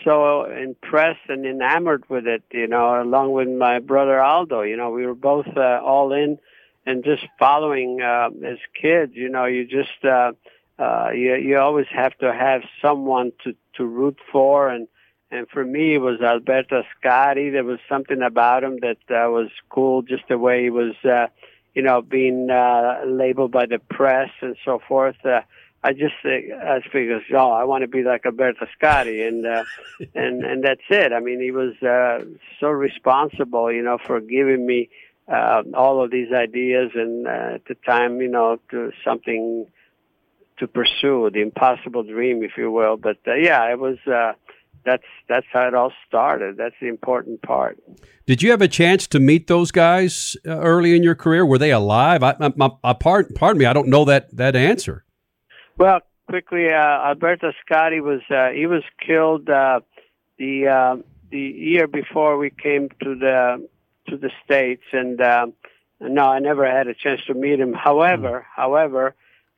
so 0.07 0.45
impressed 0.45 1.29
and 1.29 1.45
enamored 1.45 2.05
with 2.09 2.27
it. 2.27 2.45
You 2.51 2.67
know, 2.67 3.03
along 3.03 3.33
with 3.33 3.49
my 3.49 3.79
brother 3.79 4.23
Aldo. 4.23 4.63
You 4.63 4.79
know, 4.79 4.91
we 4.91 5.05
were 5.07 5.15
both 5.15 5.49
uh, 5.55 5.81
all 5.85 6.15
in 6.15 6.39
and 6.87 7.05
just 7.05 7.25
following 7.39 8.01
uh, 8.01 8.31
as 8.45 8.59
kids. 8.81 9.13
You 9.15 9.29
know, 9.29 9.45
you 9.45 9.67
just 9.67 10.05
uh, 10.05 10.33
uh, 10.79 11.11
you 11.11 11.35
you 11.35 11.59
always 11.59 11.87
have 11.93 12.17
to 12.19 12.33
have 12.33 12.63
someone 12.81 13.33
to 13.45 13.55
to 13.77 13.85
root 13.85 14.19
for 14.33 14.69
and. 14.69 14.89
And 15.29 15.49
for 15.49 15.65
me, 15.65 15.95
it 15.95 15.99
was 15.99 16.21
Alberto 16.21 16.85
Ascari. 16.85 17.51
There 17.51 17.65
was 17.65 17.81
something 17.89 18.23
about 18.23 18.63
him 18.63 18.79
that 18.83 18.99
uh, 19.11 19.29
was 19.29 19.51
cool, 19.71 20.03
just 20.03 20.23
the 20.29 20.39
way 20.39 20.63
he 20.63 20.71
was, 20.71 20.95
uh, 21.05 21.27
you 21.75 21.83
know, 21.83 22.01
being 22.01 22.49
uh, 22.49 23.01
labeled 23.05 23.51
by 23.51 23.67
the 23.67 23.81
press 23.81 24.31
and 24.41 24.57
so 24.65 24.81
forth. 24.87 25.17
Uh, 25.25 25.41
I 25.83 25.93
just 25.93 26.15
uh, 26.25 26.29
I 26.29 26.81
figured, 26.93 27.23
oh, 27.33 27.51
I 27.51 27.65
want 27.65 27.83
to 27.83 27.89
be 27.89 28.03
like 28.03 28.25
Alberto 28.25 28.67
Ascari, 28.67 29.27
and 29.27 29.47
uh, 29.47 29.65
and 30.15 30.45
and 30.45 30.65
that's 30.65 30.81
it. 30.91 31.13
I 31.13 31.21
mean, 31.21 31.41
he 31.41 31.51
was 31.51 31.75
uh, 31.83 32.25
so 32.61 32.69
responsible, 32.69 33.73
you 33.73 33.83
know, 33.83 33.99
for 33.99 34.21
giving 34.21 34.67
me 34.67 34.89
uh, 35.29 35.63
all 35.75 36.03
of 36.03 36.11
these 36.11 36.33
ideas, 36.33 36.93
and 36.95 37.27
uh, 37.27 37.55
at 37.57 37.65
the 37.67 37.75
time, 37.87 38.21
you 38.21 38.29
know, 38.29 38.59
to 38.71 38.93
something 39.05 39.67
to 40.59 40.67
pursue, 40.67 41.31
the 41.33 41.43
impossible 41.43 42.03
dream, 42.03 42.43
if 42.43 42.53
you 42.57 42.71
will. 42.71 42.97
But 42.97 43.19
uh, 43.27 43.35
yeah, 43.35 43.71
it 43.71 43.79
was. 43.79 43.99
Uh, 44.07 44.33
that's 44.85 45.03
that's 45.29 45.47
how 45.53 45.67
it 45.67 45.75
all 45.75 45.93
started. 46.07 46.57
That's 46.57 46.77
the 46.81 46.87
important 46.87 47.43
part. 47.43 47.79
Did 48.25 48.41
you 48.41 48.53
have 48.53 48.63
a 48.63 48.69
chance 48.69 49.09
to 49.09 49.19
meet 49.19 49.49
those 49.49 49.73
guys 49.73 50.37
uh, 50.47 50.61
early 50.61 50.97
in 50.97 51.03
your 51.03 51.17
career? 51.17 51.45
Were 51.45 51.59
they 51.59 51.73
alive? 51.73 52.23
I, 52.23 52.37
I, 52.39 52.53
my, 52.55 52.71
I, 52.85 52.93
pardon, 52.93 53.35
pardon 53.35 53.59
me, 53.59 53.67
I 53.67 53.73
don't 53.73 53.89
know 53.89 54.05
that 54.05 54.35
that 54.37 54.55
answer. 54.55 55.05
Well, 55.77 56.01
quickly, 56.29 56.69
uh, 56.71 57.09
Alberto 57.09 57.51
Ascari 57.51 58.01
was 58.01 58.21
uh, 58.31 58.51
he 58.51 58.67
was 58.67 58.85
killed 59.05 59.51
uh, 59.51 59.81
the 60.39 61.03
the 61.31 61.39
year 61.39 61.89
before 61.89 62.39
we 62.39 62.51
came 62.51 62.89
to 63.03 63.17
the 63.17 63.69
to 64.09 64.17
the 64.17 64.31
states, 64.45 64.85
and 64.93 65.21
um, 65.21 65.53
no, 66.01 66.23
I 66.23 66.39
never 66.39 66.67
had 66.67 66.89
a 66.89 66.95
chance 66.95 67.21
to 67.27 67.35
meet 67.35 67.61
him. 67.61 67.73
However, 67.73 68.47
however, 68.55 69.15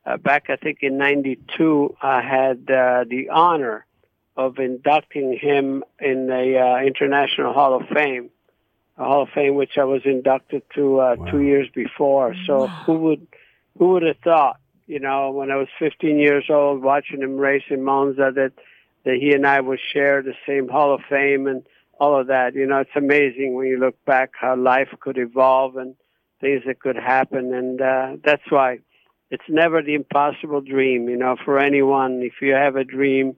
uh, 0.07 0.17
back 0.17 0.47
I 0.49 0.57
think 0.57 0.79
in 0.83 0.99
'92, 0.99 1.97
I 2.01 2.23
had 2.23 2.71
uh, 2.71 3.05
the 3.09 3.31
honor 3.31 3.87
of 4.37 4.59
inducting 4.59 5.37
him 5.37 5.83
in 6.01 6.29
the 6.29 6.59
uh, 6.59 6.87
International 6.87 7.53
Hall 7.53 7.75
of 7.75 7.89
Fame, 7.89 8.31
a 8.97 9.05
Hall 9.05 9.23
of 9.23 9.31
Fame 9.31 9.57
which 9.57 9.77
I 9.77 9.85
was 9.85 10.03
inducted 10.05 10.63
to 10.77 11.01
uh, 11.01 11.17
two 11.31 11.41
years 11.41 11.69
before. 11.75 12.35
So 12.47 12.69
who 12.87 12.95
would 12.95 13.27
who 13.79 13.91
would 13.91 14.03
have 14.05 14.19
thought, 14.19 14.61
you 14.87 15.01
know, 15.01 15.33
when 15.33 15.51
I 15.51 15.57
was 15.57 15.69
15 15.79 16.19
years 16.19 16.47
old, 16.49 16.83
watching 16.83 17.21
him 17.21 17.37
race 17.37 17.65
in 17.69 17.83
Monza, 17.83 18.31
that 18.35 18.53
that 19.05 19.17
he 19.17 19.33
and 19.33 19.47
I 19.47 19.61
would 19.61 19.81
share 19.93 20.23
the 20.23 20.35
same 20.47 20.69
Hall 20.69 20.95
of 20.95 21.01
Fame 21.09 21.47
and 21.47 21.65
all 21.99 22.21
of 22.21 22.29
that. 22.29 22.55
You 22.55 22.67
know, 22.67 22.79
it's 22.79 22.91
amazing 22.97 23.55
when 23.55 23.67
you 23.67 23.79
look 23.79 24.03
back 24.05 24.33
how 24.39 24.57
life 24.57 24.89
could 25.01 25.19
evolve 25.19 25.77
and 25.77 25.95
things 26.41 26.63
that 26.67 26.81
could 26.81 26.97
happen, 26.97 27.53
and 27.53 27.81
uh, 27.81 28.17
that's 28.25 28.51
why 28.51 28.79
it's 29.31 29.45
never 29.49 29.83
the 29.83 29.95
impossible 29.95 30.61
dream. 30.61 31.09
You 31.09 31.17
know, 31.17 31.37
for 31.45 31.59
anyone, 31.59 32.23
if 32.23 32.35
you 32.41 32.53
have 32.53 32.77
a 32.77 32.85
dream 32.85 33.37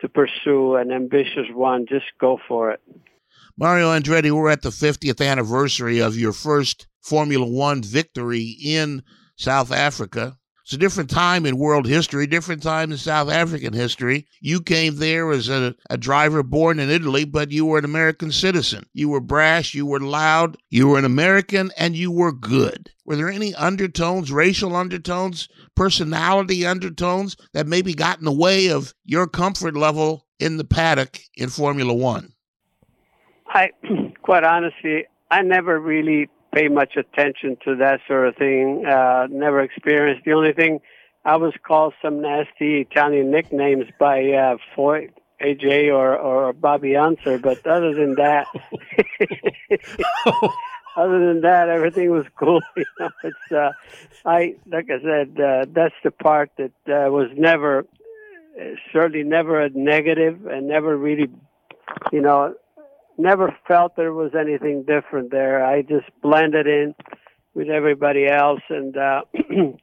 to 0.00 0.08
pursue 0.08 0.76
an 0.76 0.92
ambitious 0.92 1.46
one, 1.52 1.86
just 1.88 2.06
go 2.20 2.38
for 2.46 2.70
it. 2.70 2.80
Mario 3.58 3.88
Andretti, 3.88 4.30
we're 4.30 4.50
at 4.50 4.62
the 4.62 4.68
50th 4.68 5.26
anniversary 5.26 5.98
of 5.98 6.16
your 6.16 6.32
first 6.32 6.86
Formula 7.00 7.46
One 7.46 7.82
victory 7.82 8.56
in 8.62 9.02
South 9.36 9.72
Africa. 9.72 10.36
It's 10.66 10.72
a 10.72 10.78
different 10.78 11.10
time 11.10 11.46
in 11.46 11.58
world 11.58 11.86
history, 11.86 12.26
different 12.26 12.60
time 12.60 12.90
in 12.90 12.98
South 12.98 13.30
African 13.30 13.72
history. 13.72 14.26
You 14.40 14.60
came 14.60 14.96
there 14.96 15.30
as 15.30 15.48
a, 15.48 15.76
a 15.88 15.96
driver 15.96 16.42
born 16.42 16.80
in 16.80 16.90
Italy, 16.90 17.24
but 17.24 17.52
you 17.52 17.64
were 17.64 17.78
an 17.78 17.84
American 17.84 18.32
citizen. 18.32 18.84
You 18.92 19.08
were 19.08 19.20
brash, 19.20 19.74
you 19.74 19.86
were 19.86 20.00
loud, 20.00 20.56
you 20.68 20.88
were 20.88 20.98
an 20.98 21.04
American, 21.04 21.70
and 21.78 21.94
you 21.94 22.10
were 22.10 22.32
good. 22.32 22.90
Were 23.04 23.14
there 23.14 23.30
any 23.30 23.54
undertones, 23.54 24.32
racial 24.32 24.74
undertones, 24.74 25.48
personality 25.76 26.66
undertones 26.66 27.36
that 27.52 27.68
maybe 27.68 27.94
got 27.94 28.18
in 28.18 28.24
the 28.24 28.32
way 28.32 28.68
of 28.68 28.92
your 29.04 29.28
comfort 29.28 29.76
level 29.76 30.26
in 30.40 30.56
the 30.56 30.64
paddock 30.64 31.20
in 31.36 31.48
Formula 31.48 31.94
One? 31.94 32.32
I, 33.46 33.70
quite 34.22 34.42
honestly, 34.42 35.04
I 35.30 35.42
never 35.42 35.78
really 35.78 36.28
pay 36.56 36.68
much 36.68 36.96
attention 36.96 37.56
to 37.64 37.76
that 37.76 38.00
sort 38.08 38.26
of 38.28 38.36
thing. 38.36 38.86
Uh, 38.86 39.26
never 39.30 39.60
experienced. 39.60 40.24
The 40.24 40.32
only 40.32 40.54
thing 40.54 40.80
I 41.24 41.36
was 41.36 41.52
called 41.62 41.92
some 42.00 42.22
nasty 42.22 42.80
Italian 42.80 43.30
nicknames 43.30 43.84
by 43.98 44.20
uh, 44.30 44.56
Foyt, 44.74 45.10
AJ 45.42 45.92
or 45.92 46.16
or 46.16 46.52
Bobby 46.54 46.96
Unser. 46.96 47.38
But 47.38 47.66
other 47.66 47.92
than 47.94 48.14
that, 48.14 48.46
other 50.96 51.26
than 51.26 51.42
that, 51.42 51.68
everything 51.68 52.10
was 52.10 52.24
cool. 52.38 52.62
You 52.76 52.86
know, 52.98 53.10
it's 53.22 53.52
uh, 53.52 53.72
I 54.24 54.54
like 54.66 54.88
I 54.90 55.02
said, 55.02 55.38
uh, 55.38 55.66
that's 55.68 55.94
the 56.04 56.10
part 56.10 56.50
that 56.56 56.72
uh, 56.88 57.10
was 57.10 57.28
never, 57.36 57.84
certainly 58.92 59.24
never 59.24 59.60
a 59.60 59.68
negative, 59.68 60.46
and 60.46 60.68
never 60.68 60.96
really, 60.96 61.28
you 62.12 62.22
know, 62.22 62.54
never 63.18 63.56
felt 63.66 63.96
there 63.96 64.12
was 64.12 64.32
anything 64.38 64.84
different 64.84 65.30
there. 65.30 65.64
I 65.64 65.82
just 65.82 66.06
blended 66.22 66.66
in 66.66 66.94
with 67.54 67.68
everybody 67.68 68.26
else, 68.26 68.60
and 68.68 68.96
uh, 68.96 69.22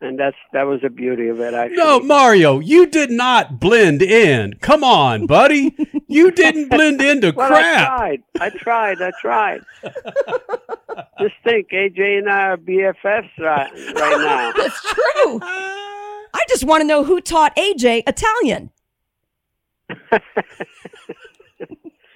and 0.00 0.18
that's 0.18 0.36
that 0.52 0.64
was 0.64 0.80
the 0.82 0.90
beauty 0.90 1.28
of 1.28 1.40
it. 1.40 1.54
Actually, 1.54 1.76
No, 1.76 2.00
Mario, 2.00 2.58
you 2.58 2.86
did 2.86 3.10
not 3.10 3.60
blend 3.60 4.02
in. 4.02 4.54
Come 4.60 4.82
on, 4.82 5.26
buddy. 5.26 5.74
You 6.08 6.30
didn't 6.30 6.68
blend 6.70 7.00
into 7.00 7.32
well, 7.34 7.48
crap. 7.48 7.90
I 7.92 7.96
tried. 7.96 8.22
I 8.40 8.50
tried. 8.50 9.02
I 9.02 9.12
tried. 9.20 9.60
Just 11.20 11.34
think, 11.44 11.68
AJ 11.70 12.18
and 12.18 12.30
I 12.30 12.48
are 12.48 12.56
BFFs 12.56 13.38
right, 13.38 13.70
right 13.72 14.18
now. 14.18 14.52
That's 14.56 14.80
true. 14.82 15.40
I 15.42 16.44
just 16.48 16.64
want 16.64 16.80
to 16.80 16.86
know 16.86 17.04
who 17.04 17.20
taught 17.20 17.54
AJ 17.56 18.04
Italian. 18.06 18.70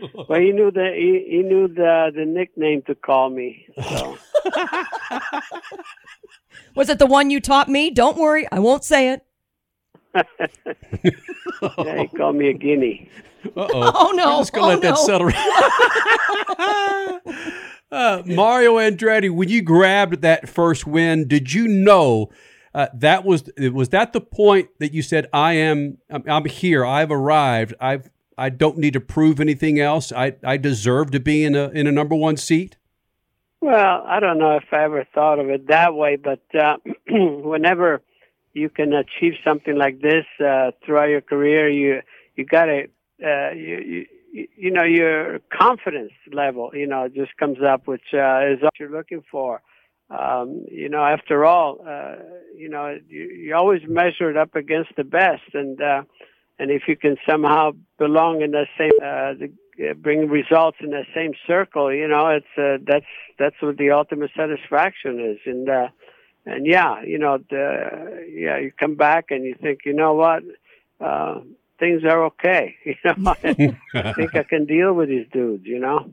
Well, 0.28 0.40
he 0.40 0.50
knew 0.52 0.70
the 0.72 0.92
he, 0.94 1.24
he 1.36 1.42
knew 1.42 1.68
the 1.68 2.10
the 2.14 2.24
nickname 2.24 2.82
to 2.86 2.94
call 2.94 3.28
me. 3.30 3.66
So 3.82 4.16
Was 6.74 6.88
it 6.88 6.98
the 6.98 7.06
one 7.06 7.30
you 7.30 7.40
taught 7.40 7.68
me? 7.68 7.90
Don't 7.90 8.16
worry, 8.16 8.46
I 8.50 8.58
won't 8.58 8.84
say 8.84 9.10
it. 9.12 9.22
yeah, 11.78 12.02
he 12.02 12.08
called 12.08 12.36
me 12.36 12.48
a 12.48 12.52
guinea. 12.52 13.08
Uh-oh. 13.56 13.92
Oh, 13.94 14.12
no. 14.14 14.34
I'm 14.36 14.40
just 14.40 14.52
gonna 14.52 14.66
Oh, 14.66 14.70
let 14.70 14.82
that 14.82 14.94
no. 14.94 15.06
settle. 15.06 15.30
uh, 17.90 18.22
Mario 18.26 18.74
Andretti, 18.76 19.30
when 19.30 19.48
you 19.48 19.62
grabbed 19.62 20.22
that 20.22 20.48
first 20.48 20.86
win, 20.86 21.26
did 21.28 21.52
you 21.52 21.68
know 21.68 22.30
uh, 22.74 22.88
that 22.94 23.24
was 23.24 23.44
was 23.72 23.90
that 23.90 24.12
the 24.12 24.20
point 24.20 24.68
that 24.80 24.92
you 24.92 25.02
said, 25.02 25.28
"I 25.32 25.52
am, 25.54 25.98
I'm, 26.10 26.24
I'm 26.28 26.44
here. 26.46 26.84
I've 26.84 27.10
arrived. 27.12 27.74
I've, 27.80 28.10
I 28.36 28.51
don't 28.51 28.78
need 28.78 28.93
to 28.94 29.01
prove 29.01 29.40
anything 29.40 29.78
else. 29.78 30.12
I, 30.12 30.35
I 30.43 30.56
deserve 30.56 31.11
to 31.12 31.20
be 31.20 31.44
in 31.44 31.55
a 31.55 31.69
in 31.69 31.86
a 31.86 31.93
number 31.93 32.15
one 32.15 32.36
seat." 32.36 32.77
Well, 33.61 34.05
I 34.06 34.20
don't 34.20 34.39
know 34.39 34.56
if 34.56 34.65
I 34.73 34.85
ever 34.85 35.06
thought 35.15 35.39
of 35.39 35.48
it 35.48 35.69
that 35.69 35.94
way, 35.94 36.16
but 36.16 36.43
uh, 36.55 36.77
whenever 37.09 38.02
you 38.52 38.69
can 38.69 38.93
achieve 38.93 39.35
something 39.43 39.77
like 39.77 40.01
this 40.01 40.27
uh, 40.39 40.73
throughout 40.85 41.09
your 41.09 41.23
career, 41.23 41.69
you 41.69 42.02
you 42.36 42.44
got 42.44 42.66
to 42.66 42.85
uh, 43.24 43.52
you, 43.52 44.06
you 44.35 44.47
you 44.56 44.70
know 44.70 44.85
your 44.85 45.39
confidence 45.52 46.12
level 46.32 46.73
you 46.74 46.86
know 46.86 47.09
just 47.09 47.36
comes 47.36 47.59
up, 47.66 47.86
which 47.86 48.12
uh, 48.12 48.52
is 48.52 48.61
what 48.61 48.73
you're 48.78 48.90
looking 48.90 49.23
for. 49.31 49.62
Um, 50.11 50.66
you 50.70 50.90
know, 50.90 51.02
after 51.02 51.44
all, 51.44 51.78
uh, 51.86 52.16
you 52.55 52.69
know 52.69 52.98
you, 53.09 53.23
you 53.23 53.55
always 53.55 53.81
measure 53.89 54.31
it 54.31 54.36
up 54.36 54.55
against 54.55 54.90
the 54.97 55.05
best, 55.05 55.55
and 55.55 55.81
uh, 55.81 56.02
and 56.59 56.70
if 56.70 56.82
you 56.89 56.97
can 56.97 57.16
somehow 57.28 57.72
belong 57.98 58.43
in 58.43 58.52
the 58.52 58.66
same 58.78 58.93
uh, 59.02 59.35
the, 59.35 59.90
uh, 59.90 59.94
bring 59.94 60.28
results 60.28 60.78
in 60.81 60.90
the 60.90 61.05
same 61.14 61.32
circle, 61.47 61.93
you 61.93 62.06
know, 62.06 62.28
it's 62.28 62.47
uh, 62.56 62.82
that's 62.86 63.06
that's 63.39 63.56
what 63.60 63.76
the 63.76 63.90
ultimate 63.90 64.31
satisfaction 64.36 65.20
is. 65.20 65.39
And 65.47 65.68
uh, 65.68 65.89
and 66.47 66.66
yeah, 66.66 67.02
you 67.02 67.18
know, 67.18 67.39
the, 67.51 68.26
yeah, 68.32 68.59
you 68.59 68.72
come 68.78 68.94
back 68.94 69.26
and 69.31 69.44
you 69.44 69.55
think, 69.60 69.81
you 69.85 69.94
know 69.94 70.14
what, 70.14 70.43
uh, 71.01 71.40
things 71.78 72.05
are 72.05 72.24
okay. 72.26 72.76
You 72.85 72.94
know, 73.05 73.35
I 73.94 74.12
think 74.12 74.36
I 74.36 74.43
can 74.43 74.66
deal 74.66 74.93
with 74.93 75.09
these 75.09 75.26
dudes. 75.32 75.64
You 75.66 75.81
know, 75.81 76.10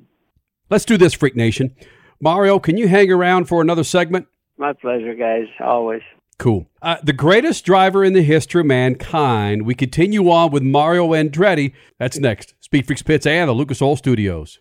Let's 0.69 0.85
do 0.85 0.97
this, 0.97 1.13
Freak 1.13 1.35
Nation. 1.35 1.76
Mario, 2.22 2.59
can 2.59 2.77
you 2.77 2.88
hang 2.88 3.11
around 3.11 3.45
for 3.45 3.61
another 3.61 3.84
segment? 3.84 4.27
my 4.61 4.73
pleasure, 4.73 5.15
guys. 5.15 5.47
Always. 5.59 6.03
Cool. 6.41 6.65
Uh, 6.81 6.97
the 7.03 7.13
greatest 7.13 7.63
driver 7.65 8.03
in 8.03 8.13
the 8.13 8.23
history 8.23 8.61
of 8.61 8.65
mankind. 8.65 9.61
We 9.61 9.76
continue 9.76 10.27
on 10.31 10.49
with 10.49 10.63
Mario 10.63 11.09
Andretti. 11.09 11.72
That's 11.99 12.18
next. 12.18 12.55
Speed 12.59 12.88
Freaks 12.88 13.03
Pits 13.03 13.27
and 13.27 13.47
the 13.47 13.53
Lucas 13.53 13.80
Oil 13.80 13.95
Studios. 13.95 14.57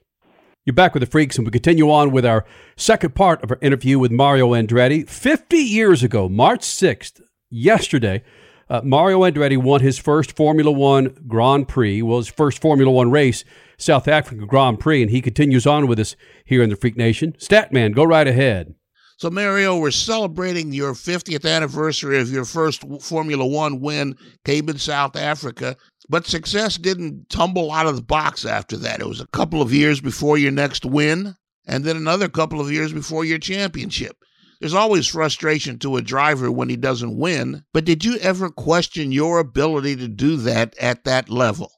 You're 0.66 0.74
back 0.74 0.92
with 0.92 1.00
the 1.00 1.06
Freaks, 1.06 1.38
and 1.38 1.46
we 1.46 1.50
continue 1.50 1.90
on 1.90 2.10
with 2.10 2.26
our 2.26 2.44
second 2.76 3.14
part 3.14 3.42
of 3.42 3.50
our 3.50 3.58
interview 3.62 3.98
with 3.98 4.12
Mario 4.12 4.50
Andretti. 4.50 5.08
50 5.08 5.56
years 5.56 6.02
ago, 6.02 6.28
March 6.28 6.60
6th, 6.60 7.22
yesterday, 7.48 8.22
uh, 8.68 8.82
Mario 8.84 9.20
Andretti 9.20 9.56
won 9.56 9.80
his 9.80 9.96
first 9.96 10.36
Formula 10.36 10.70
One 10.70 11.16
Grand 11.26 11.66
Prix, 11.66 12.02
well, 12.02 12.18
his 12.18 12.28
first 12.28 12.60
Formula 12.60 12.92
One 12.92 13.10
race, 13.10 13.42
South 13.78 14.06
African 14.06 14.46
Grand 14.46 14.80
Prix, 14.80 15.00
and 15.00 15.10
he 15.10 15.22
continues 15.22 15.66
on 15.66 15.86
with 15.86 15.98
us 15.98 16.14
here 16.44 16.62
in 16.62 16.68
the 16.68 16.76
Freak 16.76 16.98
Nation. 16.98 17.32
Statman, 17.38 17.94
go 17.94 18.04
right 18.04 18.28
ahead. 18.28 18.74
So, 19.20 19.28
Mario, 19.28 19.76
we're 19.76 19.90
celebrating 19.90 20.72
your 20.72 20.94
50th 20.94 21.44
anniversary 21.44 22.18
of 22.18 22.32
your 22.32 22.46
first 22.46 22.82
Formula 23.02 23.46
One 23.46 23.80
win, 23.80 24.16
came 24.46 24.70
in 24.70 24.78
South 24.78 25.14
Africa. 25.14 25.76
But 26.08 26.26
success 26.26 26.78
didn't 26.78 27.28
tumble 27.28 27.70
out 27.70 27.84
of 27.84 27.96
the 27.96 28.02
box 28.02 28.46
after 28.46 28.78
that. 28.78 29.00
It 29.00 29.06
was 29.06 29.20
a 29.20 29.26
couple 29.26 29.60
of 29.60 29.74
years 29.74 30.00
before 30.00 30.38
your 30.38 30.52
next 30.52 30.86
win, 30.86 31.34
and 31.66 31.84
then 31.84 31.98
another 31.98 32.30
couple 32.30 32.62
of 32.62 32.72
years 32.72 32.94
before 32.94 33.26
your 33.26 33.36
championship. 33.36 34.16
There's 34.58 34.72
always 34.72 35.06
frustration 35.06 35.78
to 35.80 35.96
a 35.96 36.02
driver 36.02 36.50
when 36.50 36.70
he 36.70 36.76
doesn't 36.76 37.18
win, 37.18 37.62
but 37.74 37.84
did 37.84 38.06
you 38.06 38.16
ever 38.22 38.48
question 38.48 39.12
your 39.12 39.38
ability 39.38 39.96
to 39.96 40.08
do 40.08 40.38
that 40.38 40.74
at 40.78 41.04
that 41.04 41.28
level? 41.28 41.70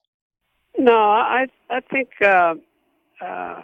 No, 0.78 0.94
I 0.94 1.47
I 1.70 1.81
think 1.81 2.10
uh, 2.24 2.55
uh, 3.20 3.62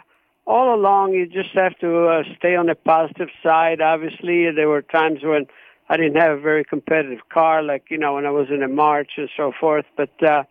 all 0.49 0.73
along 0.73 1.13
you 1.13 1.27
just 1.27 1.51
have 1.53 1.77
to 1.77 2.07
uh, 2.07 2.23
stay 2.35 2.55
on 2.55 2.65
the 2.65 2.75
positive 2.75 3.29
side. 3.43 3.81
Obviously, 3.81 4.49
there 4.51 4.67
were 4.67 4.81
times 4.81 5.19
when 5.21 5.45
I 5.89 5.95
didn't 5.95 6.15
have 6.15 6.39
a 6.39 6.41
very 6.41 6.65
competitive 6.65 7.29
car, 7.31 7.61
like 7.61 7.85
you 7.89 7.99
know 7.99 8.15
when 8.15 8.25
I 8.25 8.31
was 8.31 8.47
in 8.49 8.63
a 8.63 8.67
March 8.67 9.11
and 9.17 9.29
so 9.37 9.53
forth. 9.57 9.85
But 9.95 10.11
uh, 10.23 10.43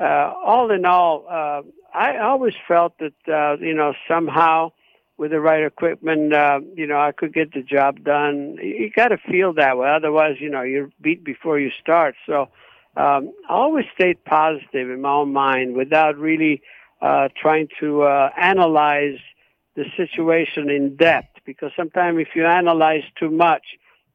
uh, 0.00 0.34
all 0.44 0.72
in 0.72 0.84
all, 0.84 1.24
uh, 1.30 1.62
I 1.96 2.18
always 2.18 2.54
felt 2.66 2.98
that 2.98 3.14
uh, 3.32 3.56
you 3.64 3.74
know 3.74 3.94
somehow 4.08 4.72
with 5.18 5.30
the 5.30 5.40
right 5.40 5.62
equipment, 5.64 6.34
uh, 6.34 6.58
you 6.74 6.88
know 6.88 6.98
I 6.98 7.12
could 7.12 7.32
get 7.32 7.54
the 7.54 7.62
job 7.62 8.02
done. 8.02 8.58
You 8.60 8.90
got 8.90 9.08
to 9.08 9.18
feel 9.18 9.52
that 9.54 9.78
way, 9.78 9.88
otherwise, 9.88 10.36
you 10.40 10.50
know 10.50 10.62
you're 10.62 10.90
beat 11.00 11.22
before 11.22 11.60
you 11.60 11.70
start. 11.80 12.16
So 12.26 12.48
um, 12.96 13.32
I 13.48 13.52
always 13.52 13.86
stayed 13.94 14.24
positive 14.24 14.90
in 14.90 15.00
my 15.00 15.12
own 15.12 15.32
mind 15.32 15.76
without 15.76 16.18
really 16.18 16.60
uh, 17.00 17.28
trying 17.40 17.68
to 17.78 18.02
uh, 18.02 18.30
analyze 18.36 19.18
the 19.76 19.84
situation 19.96 20.70
in 20.70 20.96
depth. 20.96 21.38
Because 21.44 21.72
sometimes 21.76 22.18
if 22.20 22.28
you 22.34 22.46
analyze 22.46 23.04
too 23.18 23.30
much, 23.30 23.62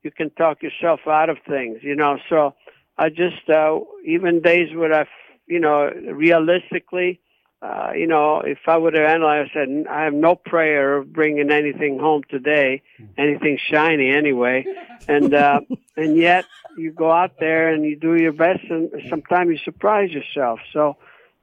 you 0.04 0.12
can 0.12 0.30
talk 0.32 0.64
yourself 0.64 1.02
out 1.08 1.30
of 1.30 1.38
things, 1.48 1.80
you 1.82 1.96
know. 1.96 2.18
So 2.30 2.56
I 2.98 3.10
just, 3.10 3.50
uh, 3.50 3.80
even 4.06 4.42
days 4.42 4.74
where 4.76 4.94
I, 4.94 5.06
you 5.48 5.60
know, 5.60 5.90
realistically, 5.90 7.20
uh, 7.62 7.92
you 7.94 8.08
know, 8.08 8.40
if 8.40 8.60
I 8.68 8.78
would 8.78 8.94
have 8.94 9.10
analyzed, 9.10 9.52
I 9.52 9.54
said, 9.54 9.86
I 9.90 10.04
have 10.06 10.14
no 10.14 10.36
prayer 10.36 10.98
of 10.98 11.12
bringing 11.12 11.52
anything 11.52 12.00
home 12.00 12.22
today, 12.30 12.82
anything 13.18 13.60
shiny 13.70 14.10
anyway. 14.10 14.66
And, 15.10 15.34
uh, 15.34 15.62
and 15.98 16.16
yet 16.16 16.46
you 16.78 16.92
go 16.92 17.12
out 17.12 17.34
there 17.40 17.74
and 17.74 17.84
you 17.84 17.98
do 17.98 18.16
your 18.16 18.32
best 18.32 18.62
and 18.70 18.90
sometimes 19.10 19.50
you 19.50 19.58
surprise 19.66 20.12
yourself. 20.12 20.60
So, 20.72 20.96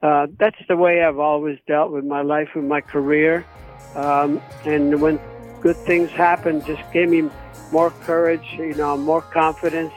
uh, 0.03 0.27
that's 0.39 0.57
the 0.69 0.77
way 0.77 1.03
I've 1.03 1.19
always 1.19 1.59
dealt 1.67 1.91
with 1.91 2.05
my 2.05 2.23
life, 2.23 2.49
with 2.55 2.65
my 2.65 2.81
career. 2.81 3.45
Um, 3.97 4.43
and 4.65 5.01
when 5.01 5.19
good 5.61 5.77
things 5.77 6.11
happen, 6.11 6.65
just 6.65 6.83
gave 6.93 7.09
me 7.09 7.31
more 7.73 7.91
courage, 7.91 8.47
you 8.53 8.75
know, 8.75 8.97
more 8.97 9.23
confidence 9.23 9.93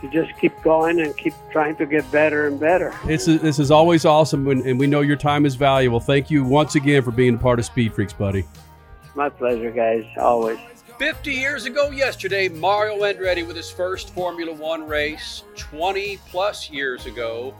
to 0.00 0.08
just 0.10 0.38
keep 0.38 0.52
going 0.62 1.00
and 1.00 1.16
keep 1.16 1.34
trying 1.50 1.74
to 1.76 1.86
get 1.86 2.10
better 2.12 2.46
and 2.46 2.60
better. 2.60 2.94
This 3.06 3.26
is, 3.26 3.40
this 3.40 3.58
is 3.58 3.70
always 3.70 4.04
awesome, 4.04 4.46
and, 4.48 4.64
and 4.64 4.78
we 4.78 4.86
know 4.86 5.00
your 5.00 5.16
time 5.16 5.44
is 5.46 5.56
valuable. 5.56 5.98
Thank 5.98 6.30
you 6.30 6.44
once 6.44 6.74
again 6.74 7.02
for 7.02 7.10
being 7.10 7.34
a 7.34 7.38
part 7.38 7.58
of 7.58 7.64
Speed 7.64 7.94
Freaks, 7.94 8.12
buddy. 8.12 8.44
It's 9.04 9.16
my 9.16 9.28
pleasure, 9.28 9.70
guys, 9.70 10.04
always. 10.18 10.58
50 10.98 11.32
years 11.32 11.64
ago 11.64 11.90
yesterday, 11.90 12.48
Mario 12.48 12.98
Andretti 12.98 13.46
with 13.46 13.56
his 13.56 13.70
first 13.70 14.10
Formula 14.10 14.52
One 14.52 14.86
race. 14.86 15.44
20 15.56 16.18
plus 16.28 16.70
years 16.70 17.06
ago, 17.06 17.54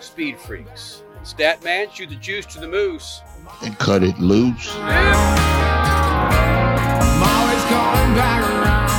Speed 0.00 0.38
Freaks. 0.38 1.02
Statman, 1.22 1.92
shoot 1.92 2.08
the 2.08 2.16
juice 2.16 2.46
to 2.46 2.58
the 2.58 2.68
moose. 2.68 3.20
And 3.62 3.78
cut 3.78 4.02
it 4.02 4.18
loose. 4.18 4.74
always 7.22 7.64
coming 7.64 8.14
back 8.16 8.42
around. 8.50 8.90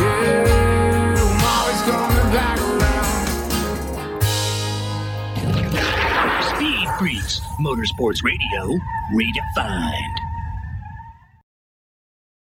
Yeah, 0.00 1.20
I'm 1.20 1.44
always 1.44 1.82
coming 1.82 2.32
back 2.32 2.58
around. 2.60 3.26
Speed 6.56 6.88
Freaks, 6.98 7.40
Motorsports 7.60 8.22
Radio, 8.24 8.78
redefined. 9.12 10.29